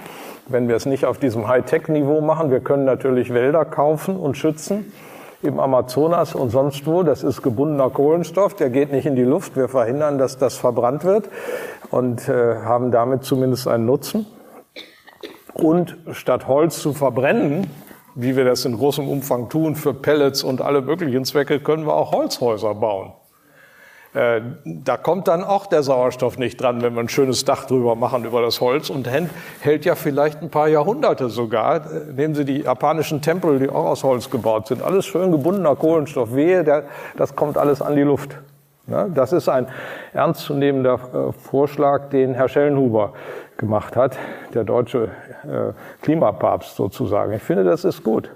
wenn 0.48 0.68
wir 0.68 0.76
es 0.76 0.86
nicht 0.86 1.06
auf 1.06 1.18
diesem 1.18 1.48
Hightech-Niveau 1.48 2.22
machen? 2.22 2.52
Wir 2.52 2.62
können 2.62 2.86
natürlich 2.86 3.34
Wälder 3.34 3.66
kaufen 3.66 4.16
und 4.16 4.38
schützen 4.38 4.92
im 5.44 5.60
Amazonas 5.60 6.36
und 6.36 6.50
sonst 6.52 6.86
wo. 6.86 7.04
Das 7.04 7.24
ist 7.24 7.42
gebundener 7.42 7.90
Kohlenstoff, 7.90 8.54
der 8.54 8.70
geht 8.70 8.92
nicht 8.92 9.06
in 9.06 9.16
die 9.16 9.24
Luft. 9.24 9.56
Wir 9.56 9.68
verhindern, 9.68 10.18
dass 10.18 10.38
das 10.38 10.58
verbrannt 10.58 11.04
wird 11.04 11.30
und 11.90 12.30
äh, 12.30 12.58
haben 12.58 12.92
damit 12.92 13.24
zumindest 13.24 13.68
einen 13.68 13.86
Nutzen. 13.86 14.26
Und 15.54 15.98
statt 16.12 16.48
Holz 16.48 16.80
zu 16.80 16.94
verbrennen, 16.94 17.68
wie 18.16 18.36
wir 18.36 18.46
das 18.46 18.66
in 18.66 18.78
großem 18.78 19.08
Umfang 19.08 19.50
tun 19.50 19.76
für 19.76 19.94
Pellets 19.94 20.44
und 20.44 20.62
alle 20.62 20.82
möglichen 20.82 21.26
Zwecke, 21.26 21.60
können 21.60 21.86
wir 21.86 21.94
auch 21.94 22.12
Holzhäuser 22.12 22.76
bauen. 22.76 23.14
Äh, 24.14 24.42
da 24.66 24.98
kommt 24.98 25.30
dann 25.30 25.42
auch 25.42 25.68
der 25.68 25.84
Sauerstoff 25.84 26.38
nicht 26.38 26.60
dran, 26.60 26.82
wenn 26.82 26.94
wir 26.96 27.00
ein 27.00 27.08
schönes 27.08 27.46
Dach 27.46 27.66
drüber 27.66 27.96
machen 27.96 28.26
über 28.26 28.42
das 28.42 28.60
Holz 28.60 28.90
und 28.90 29.08
hält 29.08 29.86
ja 29.86 29.96
vielleicht 29.96 30.42
ein 30.42 30.50
paar 30.50 30.68
Jahrhunderte 30.68 31.30
sogar. 31.30 31.78
Äh, 31.78 32.12
nehmen 32.14 32.36
Sie 32.36 32.44
die 32.44 32.62
japanischen 32.64 33.22
Tempel, 33.22 33.60
die 33.60 33.70
auch 33.70 33.86
aus 33.86 34.04
Holz 34.04 34.30
gebaut 34.30 34.68
sind. 34.68 34.82
Alles 34.82 35.06
schön 35.06 35.32
gebundener 35.32 35.78
Kohlenstoff. 35.78 36.36
Wehe, 36.36 36.84
das 37.16 37.36
kommt 37.38 37.58
alles 37.58 37.82
an 37.82 37.96
die 37.96 38.02
Luft. 38.02 38.38
Das 38.88 39.32
ist 39.32 39.48
ein 39.48 39.68
ernstzunehmender 40.12 41.30
äh, 41.30 41.32
Vorschlag, 41.32 42.10
den 42.10 42.34
Herr 42.34 42.50
Schellenhuber 42.50 43.14
gemacht 43.56 43.96
hat, 43.96 44.18
der 44.54 44.64
deutsche 44.64 45.10
Klimapapst 46.02 46.76
sozusagen. 46.76 47.34
Ich 47.34 47.44
finde, 47.44 47.64
das 47.64 47.86
ist 47.86 48.04
gut. 48.04 48.32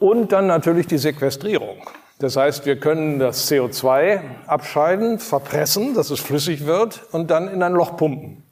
Und 0.00 0.32
dann 0.32 0.48
natürlich 0.48 0.88
die 0.88 0.98
Sequestrierung. 0.98 1.76
Das 2.18 2.36
heißt, 2.36 2.66
wir 2.66 2.78
können 2.78 3.18
das 3.18 3.50
CO2 3.50 4.20
abscheiden, 4.46 5.18
verpressen, 5.18 5.94
dass 5.94 6.10
es 6.10 6.20
flüssig 6.20 6.66
wird 6.66 7.02
und 7.12 7.30
dann 7.30 7.48
in 7.48 7.62
ein 7.62 7.72
Loch 7.72 7.96
pumpen. 7.96 8.44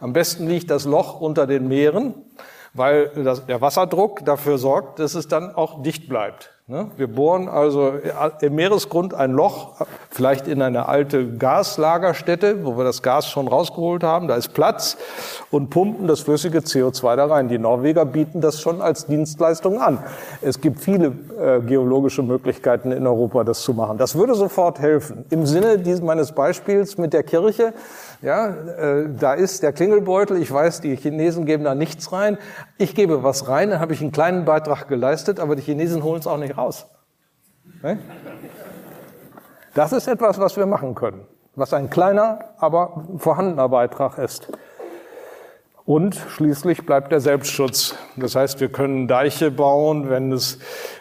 Am 0.00 0.12
besten 0.12 0.46
liegt 0.46 0.70
das 0.70 0.84
Loch 0.84 1.20
unter 1.20 1.46
den 1.46 1.68
Meeren, 1.68 2.14
weil 2.72 3.08
das, 3.08 3.46
der 3.46 3.60
Wasserdruck 3.60 4.24
dafür 4.24 4.58
sorgt, 4.58 4.98
dass 4.98 5.14
es 5.14 5.28
dann 5.28 5.54
auch 5.54 5.82
dicht 5.82 6.08
bleibt. 6.08 6.57
Ne? 6.70 6.90
Wir 6.98 7.06
bohren 7.06 7.48
also 7.48 7.94
im 8.42 8.54
Meeresgrund 8.54 9.14
ein 9.14 9.32
Loch, 9.32 9.76
vielleicht 10.10 10.46
in 10.46 10.60
eine 10.60 10.86
alte 10.86 11.26
Gaslagerstätte, 11.26 12.62
wo 12.66 12.76
wir 12.76 12.84
das 12.84 13.00
Gas 13.00 13.26
schon 13.26 13.48
rausgeholt 13.48 14.02
haben, 14.02 14.28
da 14.28 14.36
ist 14.36 14.52
Platz 14.52 14.98
und 15.50 15.70
pumpen 15.70 16.06
das 16.06 16.20
flüssige 16.20 16.58
CO2 16.58 17.16
da 17.16 17.24
rein. 17.24 17.48
Die 17.48 17.56
Norweger 17.56 18.04
bieten 18.04 18.42
das 18.42 18.60
schon 18.60 18.82
als 18.82 19.06
Dienstleistung 19.06 19.80
an. 19.80 19.96
Es 20.42 20.60
gibt 20.60 20.80
viele 20.80 21.14
äh, 21.40 21.60
geologische 21.60 22.22
Möglichkeiten 22.22 22.92
in 22.92 23.06
Europa, 23.06 23.44
das 23.44 23.62
zu 23.62 23.72
machen. 23.72 23.96
Das 23.96 24.14
würde 24.14 24.34
sofort 24.34 24.78
helfen. 24.78 25.24
Im 25.30 25.46
Sinne 25.46 25.78
dieses, 25.78 26.02
meines 26.02 26.32
Beispiels 26.32 26.98
mit 26.98 27.14
der 27.14 27.22
Kirche, 27.22 27.72
ja, 28.20 28.48
äh, 28.48 29.08
da 29.08 29.34
ist 29.34 29.62
der 29.62 29.72
Klingelbeutel. 29.72 30.40
Ich 30.40 30.52
weiß, 30.52 30.80
die 30.80 30.96
Chinesen 30.96 31.46
geben 31.46 31.64
da 31.64 31.74
nichts 31.74 32.12
rein. 32.12 32.38
Ich 32.76 32.94
gebe 32.94 33.22
was 33.22 33.48
rein, 33.48 33.70
dann 33.70 33.80
habe 33.80 33.92
ich 33.92 34.00
einen 34.00 34.12
kleinen 34.12 34.44
Beitrag 34.44 34.88
geleistet, 34.88 35.38
aber 35.38 35.54
die 35.56 35.62
Chinesen 35.62 36.02
holen 36.02 36.20
es 36.20 36.26
auch 36.26 36.38
nicht 36.38 36.58
raus. 36.58 36.86
Ne? 37.82 37.98
Das 39.74 39.92
ist 39.92 40.08
etwas, 40.08 40.40
was 40.40 40.56
wir 40.56 40.66
machen 40.66 40.94
können, 40.96 41.26
was 41.54 41.72
ein 41.72 41.90
kleiner, 41.90 42.40
aber 42.58 43.04
vorhandener 43.18 43.68
Beitrag 43.68 44.18
ist. 44.18 44.48
Und 45.88 46.16
schließlich 46.16 46.84
bleibt 46.84 47.12
der 47.12 47.20
Selbstschutz. 47.20 47.94
Das 48.14 48.34
heißt, 48.34 48.60
wir 48.60 48.68
können 48.68 49.08
Deiche 49.08 49.50
bauen, 49.50 50.10
wenn, 50.10 50.32
es, 50.32 50.58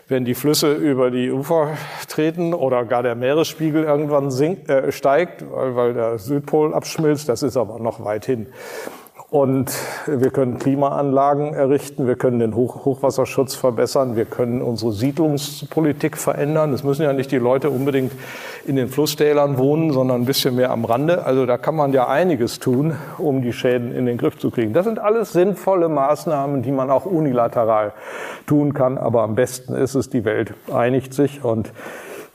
wenn 0.07 0.23
die 0.23 0.34
Flüsse 0.34 0.76
über 0.76 1.11
die 1.11 1.30
Ufer 1.30 1.72
treten 2.07 2.53
oder 2.53 2.85
gar 2.85 3.03
der 3.03 3.15
Meeresspiegel 3.15 3.84
irgendwann 3.84 4.31
sinkt, 4.31 4.69
äh, 4.69 4.93
steigt, 4.93 5.43
weil, 5.51 5.76
weil 5.76 5.93
der 5.93 6.19
Südpol 6.19 6.73
abschmilzt. 6.73 7.27
Das 7.27 7.43
ist 7.43 7.57
aber 7.57 7.80
noch 7.80 8.05
weit 8.05 8.26
hin. 8.26 8.47
Und 9.30 9.73
wir 10.05 10.30
können 10.30 10.57
Klimaanlagen 10.57 11.53
errichten, 11.53 12.07
wir 12.07 12.15
können 12.15 12.39
den 12.39 12.55
Hoch 12.55 12.85
Hochwasserschutz 12.85 13.55
verbessern, 13.55 14.15
wir 14.15 14.23
können 14.23 14.61
unsere 14.61 14.93
Siedlungspolitik 14.93 16.15
verändern. 16.15 16.72
Es 16.72 16.85
müssen 16.85 17.03
ja 17.03 17.11
nicht 17.11 17.34
die 17.34 17.38
Leute 17.38 17.69
unbedingt 17.69 18.14
in 18.68 18.76
den 18.76 18.89
Flusstälern 18.89 19.57
wohnen, 19.57 19.94
sondern 19.94 20.22
ein 20.22 20.26
bisschen 20.26 20.56
mehr 20.56 20.72
am 20.72 20.84
Rande. 20.84 21.26
Also 21.26 21.45
da 21.45 21.57
kann 21.57 21.76
man 21.76 21.94
ja 21.94 22.07
einiges 22.07 22.60
tun, 22.60 22.95
um 23.18 23.41
die 23.41 23.53
Schäden 23.53 23.95
in 23.95 24.06
den 24.06 24.18
Griff 24.18 24.38
zu 24.38 24.52
kriegen. 24.52 24.73
Das 24.73 24.85
sind 24.85 24.99
alles 24.99 25.31
sinnvolle 25.31 25.88
Maßnahmen, 25.88 26.64
die 26.64 26.72
man 26.72 26.91
auch 26.91 27.06
unilateral 27.06 27.94
tun 28.45 28.73
kann. 28.73 28.98
Aber 28.98 29.23
am 29.23 29.35
besten 29.35 29.73
ist 29.73 29.95
es, 29.95 30.10
die 30.10 30.26
Welt 30.26 30.53
einigt 30.72 31.14
sich 31.14 31.44
und 31.44 31.72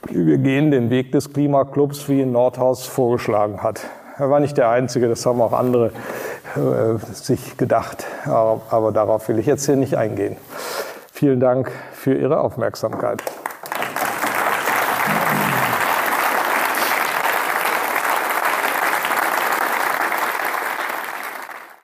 wir 0.09 0.37
gehen 0.39 0.71
den 0.71 0.89
Weg 0.89 1.11
des 1.11 1.31
Klimaclubs, 1.31 2.09
wie 2.09 2.25
Nordhaus 2.25 2.87
vorgeschlagen 2.87 3.61
hat. 3.61 3.81
Er 4.17 4.29
war 4.29 4.39
nicht 4.39 4.57
der 4.57 4.69
Einzige, 4.69 5.07
das 5.07 5.25
haben 5.25 5.41
auch 5.41 5.53
andere 5.53 5.91
äh, 6.55 6.97
sich 7.13 7.57
gedacht. 7.57 8.05
Aber, 8.25 8.61
aber 8.69 8.91
darauf 8.91 9.29
will 9.29 9.39
ich 9.39 9.45
jetzt 9.45 9.65
hier 9.65 9.75
nicht 9.75 9.97
eingehen. 9.97 10.35
Vielen 11.11 11.39
Dank 11.39 11.71
für 11.93 12.15
Ihre 12.15 12.39
Aufmerksamkeit. 12.39 13.23